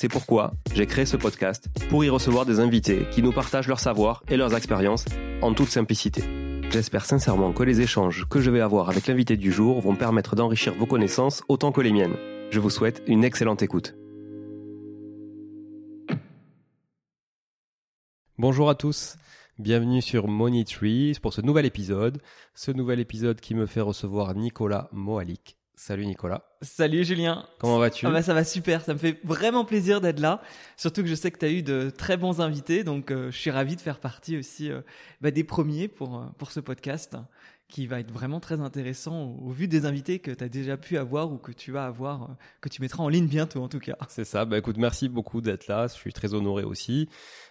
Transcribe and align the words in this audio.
C'est 0.00 0.08
pourquoi 0.08 0.52
j'ai 0.72 0.86
créé 0.86 1.04
ce 1.04 1.18
podcast 1.18 1.68
pour 1.90 2.02
y 2.06 2.08
recevoir 2.08 2.46
des 2.46 2.58
invités 2.58 3.06
qui 3.10 3.22
nous 3.22 3.32
partagent 3.32 3.68
leur 3.68 3.80
savoir 3.80 4.22
et 4.28 4.38
leurs 4.38 4.56
expériences 4.56 5.04
en 5.42 5.52
toute 5.52 5.68
simplicité. 5.68 6.24
J'espère 6.70 7.04
sincèrement 7.04 7.52
que 7.52 7.64
les 7.64 7.82
échanges 7.82 8.24
que 8.26 8.40
je 8.40 8.50
vais 8.50 8.62
avoir 8.62 8.88
avec 8.88 9.06
l'invité 9.08 9.36
du 9.36 9.52
jour 9.52 9.78
vont 9.82 9.96
permettre 9.96 10.36
d'enrichir 10.36 10.72
vos 10.72 10.86
connaissances 10.86 11.42
autant 11.48 11.70
que 11.70 11.82
les 11.82 11.92
miennes. 11.92 12.16
Je 12.50 12.60
vous 12.60 12.70
souhaite 12.70 13.02
une 13.08 13.24
excellente 13.24 13.60
écoute. 13.60 13.94
Bonjour 18.38 18.70
à 18.70 18.74
tous, 18.76 19.18
bienvenue 19.58 20.00
sur 20.00 20.28
Money 20.28 20.64
Tree 20.64 21.12
pour 21.20 21.34
ce 21.34 21.42
nouvel 21.42 21.66
épisode. 21.66 22.22
Ce 22.54 22.70
nouvel 22.70 23.00
épisode 23.00 23.38
qui 23.38 23.54
me 23.54 23.66
fait 23.66 23.82
recevoir 23.82 24.34
Nicolas 24.34 24.88
Moalik. 24.92 25.59
Salut 25.82 26.04
Nicolas. 26.04 26.42
Salut 26.60 27.04
Julien. 27.04 27.46
Comment 27.58 27.78
vas-tu 27.78 28.06
ah 28.06 28.10
bah 28.10 28.20
Ça 28.20 28.34
va 28.34 28.44
super, 28.44 28.84
ça 28.84 28.92
me 28.92 28.98
fait 28.98 29.18
vraiment 29.24 29.64
plaisir 29.64 30.02
d'être 30.02 30.20
là. 30.20 30.42
Surtout 30.76 31.00
que 31.00 31.08
je 31.08 31.14
sais 31.14 31.30
que 31.30 31.38
tu 31.38 31.46
as 31.46 31.48
eu 31.48 31.62
de 31.62 31.88
très 31.88 32.18
bons 32.18 32.42
invités, 32.42 32.84
donc 32.84 33.10
euh, 33.10 33.30
je 33.30 33.38
suis 33.38 33.50
ravi 33.50 33.76
de 33.76 33.80
faire 33.80 33.98
partie 33.98 34.36
aussi 34.36 34.70
euh, 34.70 34.82
bah, 35.22 35.30
des 35.30 35.42
premiers 35.42 35.88
pour, 35.88 36.18
euh, 36.18 36.26
pour 36.36 36.52
ce 36.52 36.60
podcast 36.60 37.16
qui 37.70 37.86
va 37.86 38.00
être 38.00 38.10
vraiment 38.10 38.40
très 38.40 38.60
intéressant 38.60 39.36
au, 39.40 39.50
vu 39.50 39.68
des 39.68 39.86
invités 39.86 40.18
que 40.18 40.30
tu 40.30 40.44
as 40.44 40.48
déjà 40.48 40.76
pu 40.76 40.98
avoir 40.98 41.32
ou 41.32 41.38
que 41.38 41.52
tu 41.52 41.72
vas 41.72 41.86
avoir, 41.86 42.36
que 42.60 42.68
tu 42.68 42.82
mettras 42.82 43.02
en 43.02 43.08
ligne 43.08 43.26
bientôt 43.26 43.62
en 43.62 43.68
tout 43.68 43.78
cas. 43.78 43.96
C'est 44.08 44.24
ça, 44.24 44.44
bah 44.44 44.58
écoute, 44.58 44.76
merci 44.76 45.08
beaucoup 45.08 45.40
d'être 45.40 45.68
là, 45.68 45.86
je 45.86 45.94
suis 45.94 46.12
très 46.12 46.34
honoré 46.34 46.64
aussi. 46.64 47.08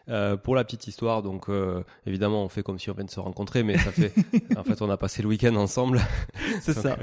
Euh, 0.09 0.37
pour 0.37 0.55
la 0.55 0.63
petite 0.63 0.87
histoire, 0.87 1.21
donc 1.21 1.49
euh, 1.49 1.83
évidemment, 2.07 2.43
on 2.43 2.49
fait 2.49 2.63
comme 2.63 2.79
si 2.79 2.89
on 2.89 2.93
venait 2.93 3.05
de 3.05 3.11
se 3.11 3.19
rencontrer, 3.19 3.61
mais 3.61 3.77
ça 3.77 3.91
fait, 3.91 4.11
en 4.57 4.63
fait, 4.63 4.81
on 4.81 4.89
a 4.89 4.97
passé 4.97 5.21
le 5.21 5.27
week-end 5.27 5.55
ensemble. 5.55 6.01
C'est 6.61 6.73
ça. 6.73 6.97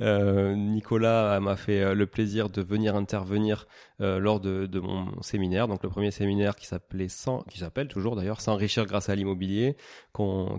Euh, 0.00 0.54
Nicolas 0.54 1.40
m'a 1.40 1.56
fait 1.56 1.94
le 1.94 2.06
plaisir 2.06 2.48
de 2.48 2.62
venir 2.62 2.96
intervenir 2.96 3.66
lors 4.00 4.38
de, 4.38 4.66
de, 4.66 4.78
mon 4.78 5.20
séminaire, 5.22 5.66
donc 5.66 5.82
le 5.82 5.88
premier 5.88 6.12
séminaire 6.12 6.54
qui 6.54 6.66
s'appelait 6.66 7.08
sans, 7.08 7.42
qui 7.50 7.58
s'appelle 7.58 7.88
toujours 7.88 8.14
d'ailleurs 8.14 8.40
s'enrichir 8.40 8.86
grâce 8.86 9.08
à 9.08 9.16
l'immobilier, 9.16 9.76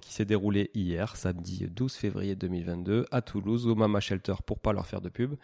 qui 0.01 0.13
s'est 0.13 0.25
déroulé 0.25 0.69
hier, 0.73 1.15
samedi 1.15 1.65
12 1.69 1.88
février 1.95 2.35
2022, 2.35 3.05
à 3.11 3.21
Toulouse, 3.21 3.67
au 3.67 3.75
Mama 3.75 3.99
Shelter, 3.99 4.35
pour 4.45 4.59
pas 4.59 4.73
leur 4.73 4.87
faire 4.87 5.01
de 5.01 5.09
pub. 5.09 5.35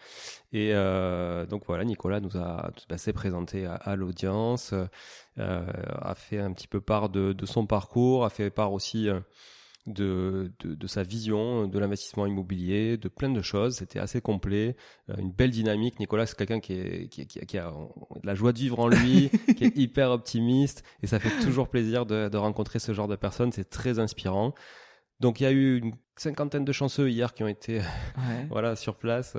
Et 0.52 0.72
donc 1.48 1.64
voilà, 1.66 1.84
Nicolas 1.84 2.20
nous 2.20 2.36
a, 2.36 2.70
bah, 2.88 2.98
s'est 2.98 3.12
présenté 3.12 3.66
à, 3.66 3.74
à 3.74 3.96
l'audience. 3.96 4.74
Euh, 5.38 5.66
a 6.00 6.14
fait 6.14 6.38
un 6.38 6.52
petit 6.52 6.66
peu 6.66 6.80
part 6.80 7.10
de, 7.10 7.34
de, 7.34 7.46
son 7.46 7.66
parcours, 7.66 8.24
a 8.24 8.30
fait 8.30 8.48
part 8.48 8.72
aussi 8.72 9.10
euh, 9.10 9.20
de, 9.86 10.50
de, 10.60 10.74
de, 10.74 10.86
sa 10.86 11.02
vision 11.02 11.68
de 11.68 11.78
l'investissement 11.78 12.26
immobilier, 12.26 12.96
de 12.96 13.08
plein 13.08 13.28
de 13.28 13.42
choses. 13.42 13.76
C'était 13.76 13.98
assez 13.98 14.22
complet, 14.22 14.76
euh, 15.10 15.16
une 15.18 15.30
belle 15.30 15.50
dynamique. 15.50 16.00
Nicolas, 16.00 16.24
c'est 16.24 16.38
quelqu'un 16.38 16.60
qui, 16.60 16.72
est, 16.72 17.08
qui, 17.08 17.26
qui, 17.26 17.40
qui, 17.40 17.58
a 17.58 17.70
de 17.70 18.26
la 18.26 18.34
joie 18.34 18.54
de 18.54 18.58
vivre 18.58 18.78
en 18.78 18.88
lui, 18.88 19.30
qui 19.58 19.64
est 19.64 19.76
hyper 19.76 20.10
optimiste, 20.10 20.84
et 21.02 21.06
ça 21.06 21.18
fait 21.18 21.44
toujours 21.44 21.68
plaisir 21.68 22.06
de, 22.06 22.30
de 22.30 22.36
rencontrer 22.38 22.78
ce 22.78 22.94
genre 22.94 23.08
de 23.08 23.16
personnes. 23.16 23.52
C'est 23.52 23.68
très 23.68 23.98
inspirant. 23.98 24.54
Donc 25.20 25.40
il 25.40 25.44
y 25.44 25.46
a 25.46 25.52
eu 25.52 25.78
une 25.78 25.94
cinquantaine 26.16 26.64
de 26.64 26.72
chanceux 26.72 27.10
hier 27.10 27.34
qui 27.34 27.42
ont 27.42 27.48
été 27.48 27.78
ouais. 27.78 28.46
voilà 28.50 28.76
sur 28.76 28.96
place 28.96 29.36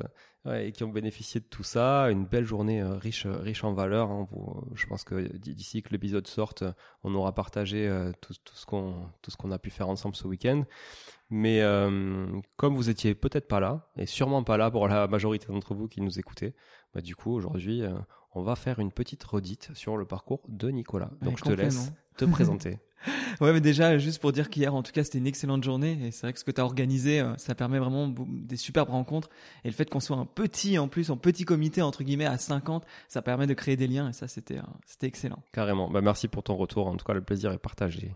et 0.56 0.72
qui 0.72 0.84
ont 0.84 0.90
bénéficié 0.90 1.40
de 1.40 1.46
tout 1.46 1.64
ça. 1.64 2.10
Une 2.12 2.26
belle 2.26 2.46
journée 2.46 2.82
euh, 2.82 2.98
riche, 2.98 3.26
euh, 3.26 3.38
riche 3.38 3.64
en 3.64 3.74
valeur. 3.74 4.10
Hein. 4.10 4.28
je 4.76 4.86
pense 4.86 5.04
que 5.04 5.36
d'ici 5.38 5.82
que 5.82 5.90
l'épisode 5.90 6.28
sorte, 6.28 6.64
on 7.04 7.14
aura 7.16 7.34
partagé 7.34 7.88
euh, 7.88 8.12
tout, 8.22 8.34
tout, 8.44 8.56
ce 8.56 8.66
qu'on 8.66 9.10
tout 9.22 9.32
ce 9.32 9.38
qu'on 9.38 9.52
a 9.52 9.60
pu 9.60 9.70
faire 9.70 9.90
ensemble 9.90 10.16
ce 10.16 10.28
week-end. 10.28 10.64
Mais 11.30 11.62
comme 12.56 12.76
vous 12.76 12.90
étiez 12.90 13.14
peut-être 13.14 13.50
pas 13.50 13.60
là, 13.60 13.90
et 13.98 14.06
sûrement 14.06 14.44
pas 14.44 14.56
là 14.56 14.72
pour 14.72 14.88
la 14.88 15.08
majorité 15.08 15.48
d'entre 15.48 15.74
vous 15.74 15.90
qui 15.90 16.00
nous 16.00 16.20
écoutez, 16.20 16.56
bah, 16.94 17.02
du 17.02 17.18
coup 17.18 17.34
aujourd'hui, 17.34 17.84
on 18.32 18.42
va 18.42 18.56
faire 18.56 18.80
une 18.80 18.94
petite 18.94 19.26
redite 19.26 19.72
sur 19.74 19.98
le 19.98 20.06
parcours 20.06 20.42
de 20.48 20.70
Nicolas. 20.70 21.12
Donc 21.22 21.38
je 21.38 21.44
te 21.44 21.52
laisse 21.52 21.92
te 22.16 22.24
présenter. 22.24 22.80
Ouais, 23.42 23.54
mais 23.54 23.62
déjà, 23.62 23.98
juste 23.98 24.20
pour 24.20 24.32
dire 24.32 24.50
qu'hier, 24.50 24.74
en 24.74 24.84
tout 24.84 24.92
cas, 24.92 25.04
c'était 25.04 25.18
une 25.18 25.28
excellente 25.28 25.64
journée. 25.64 25.98
Et 26.04 26.12
c'est 26.12 26.24
vrai 26.24 26.34
que 26.34 26.40
ce 26.40 26.44
que 26.44 26.52
tu 26.52 26.62
as 26.62 26.66
organisé, 26.66 27.20
euh, 27.20 27.36
ça 27.38 27.56
permet 27.56 27.80
vraiment 27.80 28.14
des 28.28 28.58
superbes 28.58 28.90
rencontres. 28.90 29.30
Et 29.64 29.70
le 29.70 29.74
fait 29.74 29.90
qu'on 29.90 30.00
soit 30.00 30.18
un 30.18 30.26
petit, 30.26 30.78
en 30.78 30.88
plus, 30.88 31.10
en 31.10 31.18
petit 31.18 31.46
comité, 31.46 31.82
entre 31.82 32.04
guillemets, 32.04 32.26
à 32.26 32.38
50, 32.38 32.86
ça 33.08 33.22
permet 33.22 33.48
de 33.48 33.54
créer 33.54 33.76
des 33.76 33.88
liens. 33.88 34.10
Et 34.10 34.14
ça, 34.14 34.28
c'était, 34.28 34.58
euh, 34.58 34.62
c'était 34.86 35.08
excellent. 35.08 35.40
Carrément. 35.52 35.90
Bah, 35.90 36.02
merci 36.02 36.28
pour 36.28 36.44
ton 36.44 36.56
retour. 36.56 36.88
En 36.88 36.96
tout 36.96 37.06
cas, 37.06 37.14
le 37.14 37.22
plaisir 37.22 37.52
est 37.52 37.60
partagé. 37.60 38.12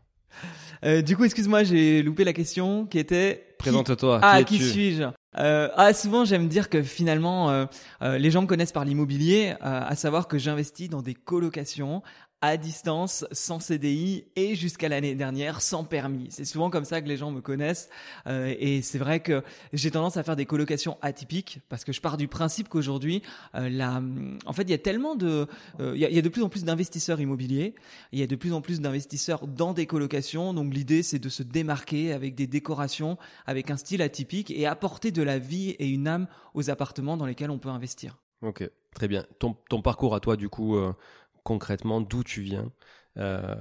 Euh, 0.84 1.02
du 1.02 1.16
coup, 1.16 1.26
excuse-moi, 1.26 1.64
j'ai 1.64 2.02
loupé 2.02 2.24
la 2.24 2.34
question 2.34 2.86
qui 2.86 2.98
était. 2.98 3.56
Présente-toi. 3.60 4.20
Ah, 4.24 4.44
qui, 4.44 4.58
suis-je? 4.60 5.04
Euh, 5.38 5.70
ah, 5.76 5.94
souvent 5.94 6.26
j'aime 6.26 6.50
dire 6.50 6.70
que 6.70 6.84
finalement 6.84 7.50
euh, 7.50 7.66
euh, 8.02 8.18
les 8.18 8.32
gens 8.32 8.42
me 8.42 8.48
connaissent 8.48 8.74
par 8.74 8.84
l'immobilier, 8.84 9.56
à 9.62 9.96
savoir 9.96 10.28
que 10.28 10.38
j'investis 10.38 10.90
dans 10.90 11.02
des 11.02 11.14
colocations 11.14 12.02
à 12.42 12.58
distance, 12.58 13.26
sans 13.32 13.60
CDI 13.60 14.26
et 14.36 14.56
jusqu'à 14.56 14.90
l'année 14.90 15.14
dernière 15.14 15.62
sans 15.62 15.84
permis. 15.84 16.28
C'est 16.32 16.46
souvent 16.46 16.72
comme 16.72 16.86
ça 16.86 17.02
que 17.02 17.08
les 17.08 17.18
gens 17.18 17.30
me 17.30 17.40
connaissent 17.40 17.90
euh, 18.26 18.54
et 18.60 18.82
c'est 18.82 18.98
vrai 18.98 19.20
que 19.20 19.44
j'ai 19.74 19.92
tendance 19.92 20.18
à 20.18 20.24
faire 20.24 20.36
des 20.36 20.48
colocations 20.48 20.98
atypiques 21.04 21.60
parce 21.70 21.84
que 21.84 21.94
je 21.94 22.02
pars 22.02 22.18
du 22.18 22.28
principe 22.28 22.68
qu'aujourd'hui, 22.68 23.22
euh, 23.54 23.70
la, 23.70 24.02
en 24.46 24.54
fait, 24.54 24.64
il 24.64 24.72
y 24.72 24.74
a 24.74 24.80
tellement 24.80 25.16
de, 25.16 25.48
euh, 25.80 25.94
il, 25.96 26.02
y 26.02 26.18
a, 26.18 26.22
de 26.22 26.30
plus 26.30 26.42
en 26.42 26.50
plus 26.50 26.64
d'investisseurs 26.64 27.22
immobiliers, 27.22 27.76
il 28.12 28.20
y 28.20 28.24
a 28.24 28.28
de 28.28 28.36
plus 28.36 28.54
en 28.54 28.62
plus 28.62 28.82
d'investisseurs 28.82 29.46
dans 29.46 29.74
des 29.74 29.86
colocations. 29.86 30.56
Donc 30.56 30.74
l'idée, 30.74 31.04
c'est 31.04 31.20
de 31.20 31.30
se 31.30 31.44
démarquer 31.44 32.12
avec 32.12 32.34
des 32.34 32.48
décorations, 32.48 33.18
avec 33.46 33.70
un 33.70 33.78
style 33.78 34.02
atypique 34.02 34.50
et 34.50 34.66
apporter 34.66 35.12
de 35.12 35.22
la 35.22 35.38
vie 35.38 35.72
et 35.72 35.88
une 35.88 36.08
âme 36.08 36.28
aux 36.56 36.72
appartements 36.72 37.18
dans 37.18 37.28
lesquels 37.28 37.52
on 37.52 37.60
peut 37.60 37.70
investir. 37.70 38.18
Ok, 38.42 38.68
très 38.96 39.08
bien. 39.08 39.24
Ton, 39.38 39.82
parcours 39.84 40.16
à 40.16 40.20
toi, 40.20 40.36
du 40.36 40.50
coup, 40.50 40.76
concrètement 41.44 42.02
d'où 42.02 42.24
tu 42.24 42.42
viens. 42.42 42.72
Euh, 43.18 43.56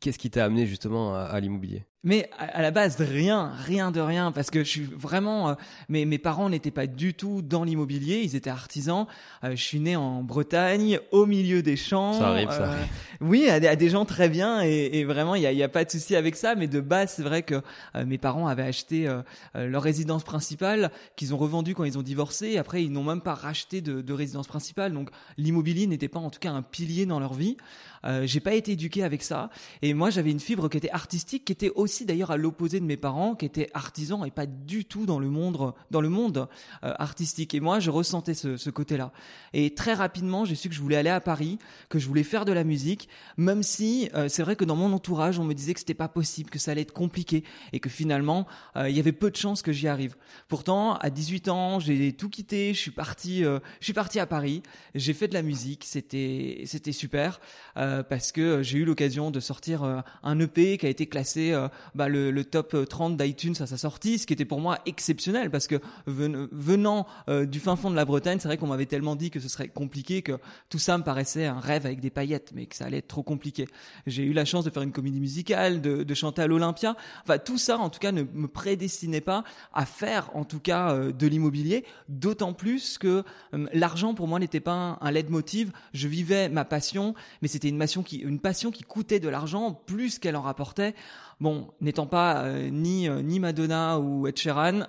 Qu'est-ce 0.00 0.18
qui 0.18 0.30
t'a 0.30 0.44
amené 0.44 0.66
justement 0.66 1.14
à, 1.14 1.20
à 1.24 1.40
l'immobilier? 1.40 1.86
Mais 2.04 2.28
à, 2.38 2.62
la 2.62 2.70
base 2.70 2.96
rien, 3.00 3.52
rien 3.64 3.90
de 3.92 4.00
rien, 4.00 4.32
parce 4.32 4.50
que 4.50 4.64
je 4.64 4.68
suis 4.68 4.84
vraiment. 4.84 5.50
Euh, 5.50 5.54
mes, 5.88 6.04
mes 6.04 6.18
parents 6.18 6.48
n'étaient 6.48 6.72
pas 6.72 6.86
du 6.86 7.14
tout 7.14 7.42
dans 7.42 7.62
l'immobilier, 7.62 8.22
ils 8.24 8.34
étaient 8.34 8.50
artisans. 8.50 9.06
Euh, 9.44 9.50
je 9.50 9.62
suis 9.62 9.78
né 9.78 9.94
en 9.94 10.22
Bretagne, 10.22 10.98
au 11.12 11.26
milieu 11.26 11.62
des 11.62 11.76
champs. 11.76 12.14
Ça 12.14 12.28
arrive, 12.28 12.50
ça 12.50 12.72
arrive. 12.72 12.86
Oui, 13.20 13.48
à, 13.48 13.54
à, 13.54 13.76
des 13.76 13.88
gens 13.88 14.04
très 14.04 14.28
bien, 14.28 14.62
et, 14.64 14.98
et 14.98 15.04
vraiment 15.04 15.36
il 15.36 15.42
y 15.42 15.46
a, 15.46 15.52
y 15.52 15.62
a, 15.62 15.68
pas 15.68 15.84
de 15.84 15.90
souci 15.90 16.16
avec 16.16 16.34
ça. 16.34 16.54
Mais 16.56 16.66
de 16.66 16.80
base, 16.80 17.14
c'est 17.16 17.22
vrai 17.22 17.42
que 17.42 17.62
mes 18.04 18.18
parents 18.18 18.48
avaient 18.48 18.62
acheté 18.62 19.08
leur 19.54 19.82
résidence 19.82 20.24
principale, 20.24 20.90
qu'ils 21.16 21.34
ont 21.34 21.38
revendu 21.38 21.74
quand 21.74 21.84
ils 21.84 21.98
ont 21.98 22.02
divorcé. 22.02 22.58
Après, 22.58 22.82
ils 22.82 22.90
n'ont 22.90 23.04
même 23.04 23.20
pas 23.20 23.34
racheté 23.34 23.80
de, 23.80 24.00
de 24.00 24.12
résidence 24.12 24.48
principale, 24.48 24.92
donc 24.92 25.10
l'immobilier 25.38 25.86
n'était 25.86 26.08
pas 26.08 26.20
en 26.20 26.30
tout 26.30 26.40
cas 26.40 26.50
un 26.50 26.62
pilier 26.62 27.06
dans 27.06 27.20
leur 27.20 27.34
vie. 27.34 27.56
Euh, 28.04 28.26
j'ai 28.26 28.40
pas 28.40 28.54
été 28.54 28.72
éduqué 28.72 29.04
avec 29.04 29.22
ça. 29.22 29.50
Et 29.80 29.94
moi, 29.94 30.10
j'avais 30.10 30.30
une 30.30 30.40
fibre 30.40 30.68
qui 30.68 30.76
était 30.76 30.90
artistique, 30.90 31.44
qui 31.44 31.52
était 31.52 31.70
aussi 31.74 31.91
d'ailleurs 32.00 32.30
à 32.30 32.36
l'opposé 32.36 32.80
de 32.80 32.84
mes 32.84 32.96
parents, 32.96 33.34
qui 33.34 33.44
étaient 33.44 33.68
artisans 33.74 34.24
et 34.26 34.30
pas 34.30 34.46
du 34.46 34.84
tout 34.84 35.06
dans 35.06 35.18
le 35.18 35.28
monde, 35.28 35.74
dans 35.90 36.00
le 36.00 36.08
monde 36.08 36.48
euh, 36.84 36.94
artistique. 36.98 37.54
Et 37.54 37.60
moi, 37.60 37.80
je 37.80 37.90
ressentais 37.90 38.34
ce, 38.34 38.70
côté-là. 38.70 39.12
Et 39.52 39.74
très 39.74 39.92
rapidement, 39.92 40.44
j'ai 40.44 40.54
su 40.54 40.68
que 40.68 40.74
je 40.74 40.80
voulais 40.80 40.96
aller 40.96 41.10
à 41.10 41.20
Paris, 41.20 41.58
que 41.90 41.98
je 41.98 42.08
voulais 42.08 42.22
faire 42.22 42.44
de 42.44 42.52
la 42.52 42.64
musique, 42.64 43.08
même 43.36 43.62
si 43.62 44.08
euh, 44.14 44.28
c'est 44.28 44.42
vrai 44.42 44.56
que 44.56 44.64
dans 44.64 44.76
mon 44.76 44.92
entourage, 44.92 45.38
on 45.38 45.44
me 45.44 45.52
disait 45.52 45.74
que 45.74 45.80
c'était 45.80 45.94
pas 45.94 46.08
possible, 46.08 46.48
que 46.48 46.58
ça 46.58 46.70
allait 46.70 46.82
être 46.82 46.92
compliqué 46.92 47.44
et 47.72 47.80
que 47.80 47.90
finalement, 47.90 48.46
euh, 48.76 48.88
il 48.88 48.96
y 48.96 49.00
avait 49.00 49.12
peu 49.12 49.30
de 49.30 49.36
chances 49.36 49.60
que 49.60 49.72
j'y 49.72 49.88
arrive. 49.88 50.16
Pourtant, 50.48 50.94
à 50.94 51.10
18 51.10 51.48
ans, 51.48 51.80
j'ai 51.80 52.12
tout 52.12 52.30
quitté, 52.30 52.72
je 52.72 52.78
suis 52.78 52.90
parti, 52.90 53.42
je 53.42 53.60
suis 53.80 53.92
parti 53.92 54.18
à 54.18 54.26
Paris, 54.26 54.62
j'ai 54.94 55.12
fait 55.12 55.28
de 55.28 55.34
la 55.34 55.42
musique, 55.42 55.84
c'était 55.84 56.62
c'était 56.66 56.92
super. 56.92 57.40
Parce 57.74 58.32
que 58.32 58.62
j'ai 58.62 58.78
eu 58.78 58.84
l'occasion 58.84 59.30
de 59.30 59.40
sortir 59.40 60.02
un 60.22 60.40
EP 60.40 60.78
qui 60.78 60.86
a 60.86 60.88
été 60.88 61.06
classé 61.06 61.54
bah, 61.94 62.08
le, 62.08 62.30
le, 62.30 62.44
top 62.44 62.76
30 62.88 63.16
d'iTunes 63.16 63.54
à 63.60 63.66
sa 63.66 63.76
sortie, 63.76 64.18
ce 64.18 64.26
qui 64.26 64.32
était 64.32 64.44
pour 64.44 64.60
moi 64.60 64.78
exceptionnel 64.86 65.50
parce 65.50 65.66
que 65.66 65.80
venant 66.06 67.06
du 67.28 67.60
fin 67.60 67.76
fond 67.76 67.90
de 67.90 67.96
la 67.96 68.04
Bretagne, 68.04 68.38
c'est 68.40 68.48
vrai 68.48 68.56
qu'on 68.56 68.66
m'avait 68.66 68.86
tellement 68.86 69.16
dit 69.16 69.30
que 69.30 69.40
ce 69.40 69.48
serait 69.48 69.68
compliqué 69.68 70.22
que 70.22 70.38
tout 70.68 70.78
ça 70.78 70.98
me 70.98 71.04
paraissait 71.04 71.46
un 71.46 71.60
rêve 71.60 71.86
avec 71.86 72.00
des 72.00 72.10
paillettes, 72.10 72.52
mais 72.54 72.66
que 72.66 72.76
ça 72.76 72.86
allait 72.86 72.98
être 72.98 73.08
trop 73.08 73.22
compliqué. 73.22 73.68
J'ai 74.06 74.24
eu 74.24 74.32
la 74.32 74.44
chance 74.44 74.64
de 74.64 74.70
faire 74.70 74.82
une 74.82 74.92
comédie 74.92 75.20
musicale, 75.20 75.80
de, 75.80 76.02
de 76.02 76.14
chanter 76.14 76.42
à 76.42 76.46
l'Olympia. 76.46 76.96
Enfin, 77.22 77.38
tout 77.38 77.58
ça, 77.58 77.78
en 77.78 77.90
tout 77.90 78.00
cas, 78.00 78.12
ne 78.12 78.22
me 78.22 78.48
prédestinait 78.48 79.20
pas 79.20 79.44
à 79.72 79.86
faire, 79.86 80.30
en 80.34 80.44
tout 80.44 80.60
cas, 80.60 80.96
de 80.96 81.26
l'immobilier. 81.26 81.84
D'autant 82.08 82.52
plus 82.52 82.98
que 82.98 83.24
l'argent 83.72 84.14
pour 84.14 84.28
moi 84.28 84.38
n'était 84.38 84.60
pas 84.60 84.72
un, 84.72 84.98
un 85.00 85.10
leitmotiv. 85.10 85.72
Je 85.94 86.08
vivais 86.08 86.48
ma 86.48 86.64
passion, 86.64 87.14
mais 87.40 87.48
c'était 87.48 87.68
une 87.68 87.78
qui, 88.04 88.16
une 88.18 88.40
passion 88.40 88.70
qui 88.70 88.82
coûtait 88.82 89.20
de 89.20 89.28
l'argent 89.28 89.72
plus 89.72 90.18
qu'elle 90.18 90.36
en 90.36 90.42
rapportait. 90.42 90.94
Bon, 91.42 91.66
n'étant 91.80 92.06
pas 92.06 92.44
euh, 92.44 92.70
ni 92.70 93.08
euh, 93.08 93.20
ni 93.20 93.40
Madonna 93.40 93.98
ou 93.98 94.28
Ed 94.28 94.38
Sheeran, 94.38 94.82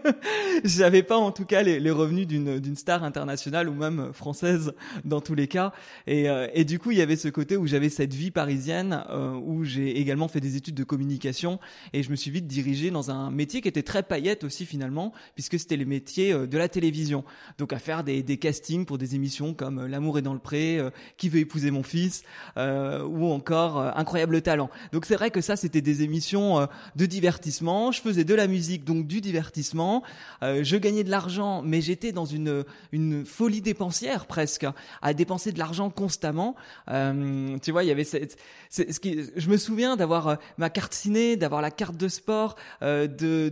j'avais 0.64 1.02
pas 1.02 1.18
en 1.18 1.30
tout 1.30 1.44
cas 1.44 1.62
les, 1.62 1.78
les 1.78 1.90
revenus 1.90 2.26
d'une 2.26 2.74
star 2.74 3.04
internationale 3.04 3.68
ou 3.68 3.74
même 3.74 4.10
française 4.14 4.72
dans 5.04 5.20
tous 5.20 5.34
les 5.34 5.46
cas. 5.46 5.74
Et 6.06 6.30
euh, 6.30 6.48
et 6.54 6.64
du 6.64 6.78
coup, 6.78 6.90
il 6.90 6.96
y 6.96 7.02
avait 7.02 7.16
ce 7.16 7.28
côté 7.28 7.58
où 7.58 7.66
j'avais 7.66 7.90
cette 7.90 8.14
vie 8.14 8.30
parisienne 8.30 9.04
où 9.44 9.62
j'ai 9.64 10.00
également 10.00 10.28
fait 10.28 10.40
des 10.40 10.56
études 10.56 10.74
de 10.74 10.84
communication 10.84 11.60
et 11.92 12.02
je 12.02 12.10
me 12.10 12.16
suis 12.16 12.30
vite 12.30 12.46
dirigé 12.46 12.90
dans 12.90 13.10
un 13.10 13.30
métier 13.30 13.60
qui 13.60 13.68
était 13.68 13.82
très 13.82 14.02
paillette 14.02 14.42
aussi 14.42 14.64
finalement, 14.64 15.12
puisque 15.34 15.58
c'était 15.58 15.76
le 15.76 15.84
métier 15.84 16.32
de 16.32 16.56
la 16.56 16.70
télévision. 16.70 17.24
Donc 17.58 17.74
à 17.74 17.78
faire 17.78 18.04
des 18.04 18.22
des 18.22 18.38
castings 18.38 18.86
pour 18.86 18.96
des 18.96 19.16
émissions 19.16 19.52
comme 19.52 19.84
L'amour 19.84 20.16
est 20.16 20.22
dans 20.22 20.32
le 20.32 20.38
pré, 20.38 20.80
Qui 21.18 21.28
veut 21.28 21.40
épouser 21.40 21.70
mon 21.70 21.82
fils, 21.82 22.22
ou 22.56 23.26
encore 23.26 23.76
Incroyable 23.98 24.40
talent. 24.40 24.70
Donc 24.92 25.04
c'est 25.04 25.16
vrai 25.16 25.30
que 25.30 25.42
ça 25.42 25.56
c'était 25.56 25.82
des 25.82 25.89
émissions 26.02 26.60
euh, 26.60 26.66
de 26.96 27.06
divertissement, 27.06 27.92
je 27.92 28.00
faisais 28.00 28.24
de 28.24 28.34
la 28.34 28.46
musique, 28.46 28.84
donc 28.84 29.06
du 29.06 29.20
divertissement, 29.20 30.02
euh, 30.42 30.62
je 30.62 30.76
gagnais 30.76 31.04
de 31.04 31.10
l'argent, 31.10 31.62
mais 31.62 31.80
j'étais 31.80 32.12
dans 32.12 32.24
une, 32.24 32.64
une 32.92 33.24
folie 33.24 33.60
dépensière 33.60 34.26
presque, 34.26 34.66
à 35.02 35.14
dépenser 35.14 35.52
de 35.52 35.58
l'argent 35.58 35.90
constamment. 35.90 36.54
Euh, 36.88 37.58
tu 37.62 37.72
vois, 37.72 37.84
il 37.84 37.88
y 37.88 37.92
avait 37.92 38.04
cette, 38.04 38.38
ce 38.70 38.82
qui, 39.00 39.18
je 39.36 39.50
me 39.50 39.56
souviens 39.56 39.96
d'avoir 39.96 40.38
ma 40.58 40.70
carte 40.70 40.94
ciné, 40.94 41.36
d'avoir 41.36 41.62
la 41.62 41.70
carte 41.70 41.96
de 41.96 42.08
sport, 42.08 42.56
de 42.80 43.50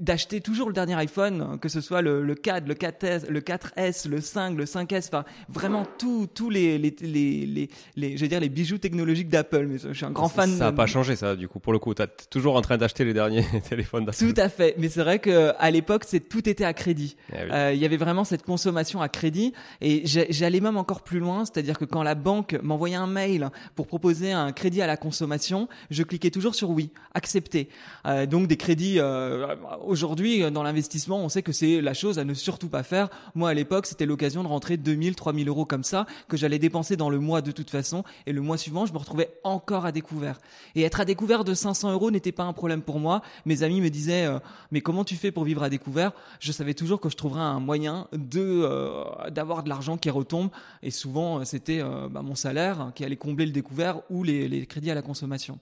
d'acheter 0.00 0.40
toujours 0.40 0.68
le 0.68 0.74
dernier 0.74 0.94
iPhone, 0.94 1.58
que 1.60 1.68
ce 1.68 1.80
soit 1.80 2.02
le, 2.02 2.22
le 2.22 2.34
4, 2.34 2.66
le 2.66 2.74
4S, 2.74 3.28
le 3.28 3.40
4S, 3.40 4.08
le 4.08 4.20
5, 4.20 4.56
le 4.56 4.64
5S, 4.64 5.08
enfin 5.08 5.24
vraiment 5.48 5.86
tous 5.98 6.26
tous 6.32 6.50
les 6.50 6.78
les 6.78 6.94
les 7.00 7.46
les, 7.46 7.68
les, 7.96 8.16
je 8.16 8.22
vais 8.22 8.28
dire 8.28 8.40
les 8.40 8.48
bijoux 8.48 8.78
technologiques 8.78 9.28
d'Apple. 9.28 9.66
Mais 9.66 9.78
je 9.78 9.92
suis 9.92 10.04
un 10.04 10.10
grand 10.10 10.28
fan. 10.28 10.50
Ça 10.50 10.66
n'a 10.66 10.72
pas 10.72 10.86
changé 10.86 11.16
ça 11.16 11.36
du 11.36 11.48
coup 11.48 11.55
pour 11.62 11.72
le 11.72 11.78
coup, 11.78 11.94
tu 11.94 12.02
es 12.02 12.06
toujours 12.30 12.56
en 12.56 12.62
train 12.62 12.76
d'acheter 12.76 13.04
les 13.04 13.14
derniers 13.14 13.44
téléphones 13.68 14.04
d'Apple. 14.04 14.18
Tout 14.18 14.40
à 14.40 14.48
fait, 14.48 14.74
mais 14.78 14.88
c'est 14.88 15.02
vrai 15.02 15.18
que 15.18 15.52
à 15.58 15.70
l'époque, 15.70 16.04
c'est 16.06 16.20
tout 16.20 16.48
était 16.48 16.64
à 16.64 16.72
crédit. 16.72 17.16
Eh 17.32 17.52
euh, 17.52 17.72
il 17.72 17.80
y 17.80 17.84
avait 17.84 17.96
vraiment 17.96 18.24
cette 18.24 18.42
consommation 18.42 19.00
à 19.00 19.08
crédit 19.08 19.52
et 19.80 20.02
j'allais 20.04 20.60
même 20.60 20.76
encore 20.76 21.02
plus 21.02 21.18
loin, 21.18 21.44
c'est-à-dire 21.44 21.78
que 21.78 21.84
quand 21.84 22.02
la 22.02 22.14
banque 22.14 22.58
m'envoyait 22.62 22.96
un 22.96 23.06
mail 23.06 23.50
pour 23.74 23.86
proposer 23.86 24.32
un 24.32 24.52
crédit 24.52 24.82
à 24.82 24.86
la 24.86 24.96
consommation, 24.96 25.68
je 25.90 26.02
cliquais 26.02 26.30
toujours 26.30 26.54
sur 26.54 26.70
oui, 26.70 26.90
accepter. 27.14 27.68
Euh, 28.06 28.26
donc 28.26 28.48
des 28.48 28.56
crédits 28.56 28.98
euh, 28.98 29.54
aujourd'hui 29.84 30.50
dans 30.50 30.62
l'investissement, 30.62 31.18
on 31.18 31.28
sait 31.28 31.42
que 31.42 31.52
c'est 31.52 31.80
la 31.80 31.94
chose 31.94 32.18
à 32.18 32.24
ne 32.24 32.34
surtout 32.34 32.68
pas 32.68 32.82
faire. 32.82 33.08
Moi 33.34 33.50
à 33.50 33.54
l'époque, 33.54 33.86
c'était 33.86 34.06
l'occasion 34.06 34.42
de 34.42 34.48
rentrer 34.48 34.76
2000, 34.76 35.14
3000 35.14 35.48
euros 35.48 35.64
comme 35.64 35.84
ça 35.84 36.06
que 36.28 36.36
j'allais 36.36 36.58
dépenser 36.58 36.96
dans 36.96 37.10
le 37.10 37.18
mois 37.18 37.42
de 37.42 37.52
toute 37.52 37.70
façon 37.70 38.04
et 38.26 38.32
le 38.32 38.40
mois 38.40 38.58
suivant, 38.58 38.86
je 38.86 38.92
me 38.92 38.98
retrouvais 38.98 39.30
encore 39.44 39.86
à 39.86 39.92
découvert. 39.92 40.38
Et 40.74 40.82
être 40.82 41.00
à 41.00 41.04
découvert 41.04 41.44
de 41.46 41.54
500 41.54 41.92
euros 41.92 42.10
n'était 42.10 42.32
pas 42.32 42.44
un 42.44 42.52
problème 42.52 42.82
pour 42.82 43.00
moi. 43.00 43.22
Mes 43.46 43.62
amis 43.62 43.80
me 43.80 43.88
disaient 43.88 44.26
euh, 44.26 44.38
mais 44.70 44.82
comment 44.82 45.04
tu 45.04 45.14
fais 45.14 45.30
pour 45.30 45.44
vivre 45.44 45.62
à 45.62 45.70
découvert? 45.70 46.12
Je 46.40 46.52
savais 46.52 46.74
toujours 46.74 47.00
que 47.00 47.08
je 47.08 47.16
trouverais 47.16 47.40
un 47.40 47.60
moyen 47.60 48.08
de 48.12 48.40
euh, 48.40 49.30
d'avoir 49.30 49.62
de 49.62 49.68
l'argent 49.70 49.96
qui 49.96 50.10
retombe 50.10 50.50
et 50.82 50.90
souvent 50.90 51.40
euh, 51.40 51.44
c'était 51.44 51.82
bah, 52.10 52.22
mon 52.22 52.34
salaire 52.34 52.92
qui 52.94 53.04
allait 53.04 53.16
combler 53.16 53.46
le 53.46 53.52
découvert 53.52 54.00
ou 54.10 54.22
les, 54.22 54.48
les 54.48 54.66
crédits 54.66 54.90
à 54.90 54.94
la 54.94 55.02
consommation. 55.02 55.58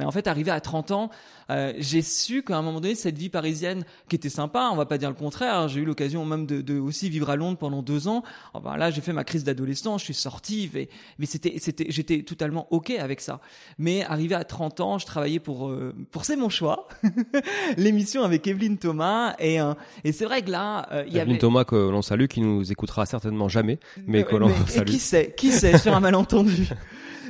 Mais 0.00 0.06
en 0.06 0.10
fait, 0.12 0.26
arrivé 0.28 0.50
à 0.50 0.60
30 0.60 0.92
ans, 0.92 1.10
euh, 1.50 1.74
j'ai 1.76 2.00
su 2.00 2.42
qu'à 2.42 2.56
un 2.56 2.62
moment 2.62 2.80
donné, 2.80 2.94
cette 2.94 3.18
vie 3.18 3.28
parisienne, 3.28 3.84
qui 4.08 4.16
était 4.16 4.30
sympa, 4.30 4.70
on 4.72 4.76
va 4.76 4.86
pas 4.86 4.96
dire 4.96 5.10
le 5.10 5.14
contraire, 5.14 5.54
hein, 5.54 5.68
j'ai 5.68 5.80
eu 5.80 5.84
l'occasion 5.84 6.24
même 6.24 6.46
de, 6.46 6.62
de, 6.62 6.78
aussi 6.78 7.10
vivre 7.10 7.28
à 7.28 7.36
Londres 7.36 7.58
pendant 7.58 7.82
deux 7.82 8.08
ans. 8.08 8.22
Oh, 8.54 8.60
ben 8.60 8.78
là, 8.78 8.90
j'ai 8.90 9.02
fait 9.02 9.12
ma 9.12 9.24
crise 9.24 9.44
d'adolescent, 9.44 9.98
je 9.98 10.04
suis 10.04 10.14
sorti, 10.14 10.70
mais, 10.72 10.88
mais 11.18 11.26
c'était, 11.26 11.56
c'était, 11.58 11.84
j'étais 11.90 12.22
totalement 12.22 12.66
ok 12.70 12.92
avec 12.92 13.20
ça. 13.20 13.40
Mais 13.78 14.02
arrivé 14.04 14.34
à 14.34 14.42
30 14.42 14.80
ans, 14.80 14.96
je 14.96 15.04
travaillais 15.04 15.38
pour, 15.38 15.68
euh, 15.68 15.94
pour 16.12 16.24
c'est 16.24 16.36
mon 16.36 16.48
choix, 16.48 16.88
l'émission 17.76 18.22
avec 18.22 18.46
Evelyne 18.46 18.78
Thomas, 18.78 19.34
et, 19.38 19.60
euh, 19.60 19.74
et 20.02 20.12
c'est 20.12 20.24
vrai 20.24 20.40
que 20.40 20.50
là, 20.50 20.88
euh, 20.92 21.04
il 21.06 21.12
y 21.12 21.18
Evelyne 21.18 21.36
Thomas 21.36 21.64
que 21.64 21.76
l'on 21.76 22.00
salue, 22.00 22.24
qui 22.24 22.40
nous 22.40 22.72
écoutera 22.72 23.04
certainement 23.04 23.50
jamais, 23.50 23.78
mais 24.06 24.24
que 24.24 24.36
l'on 24.36 24.50
salue. 24.66 24.86
Qui 24.86 24.98
sait, 24.98 25.34
qui 25.36 25.52
sait, 25.52 25.76
sur 25.76 25.94
un 25.94 26.00
malentendu. 26.00 26.68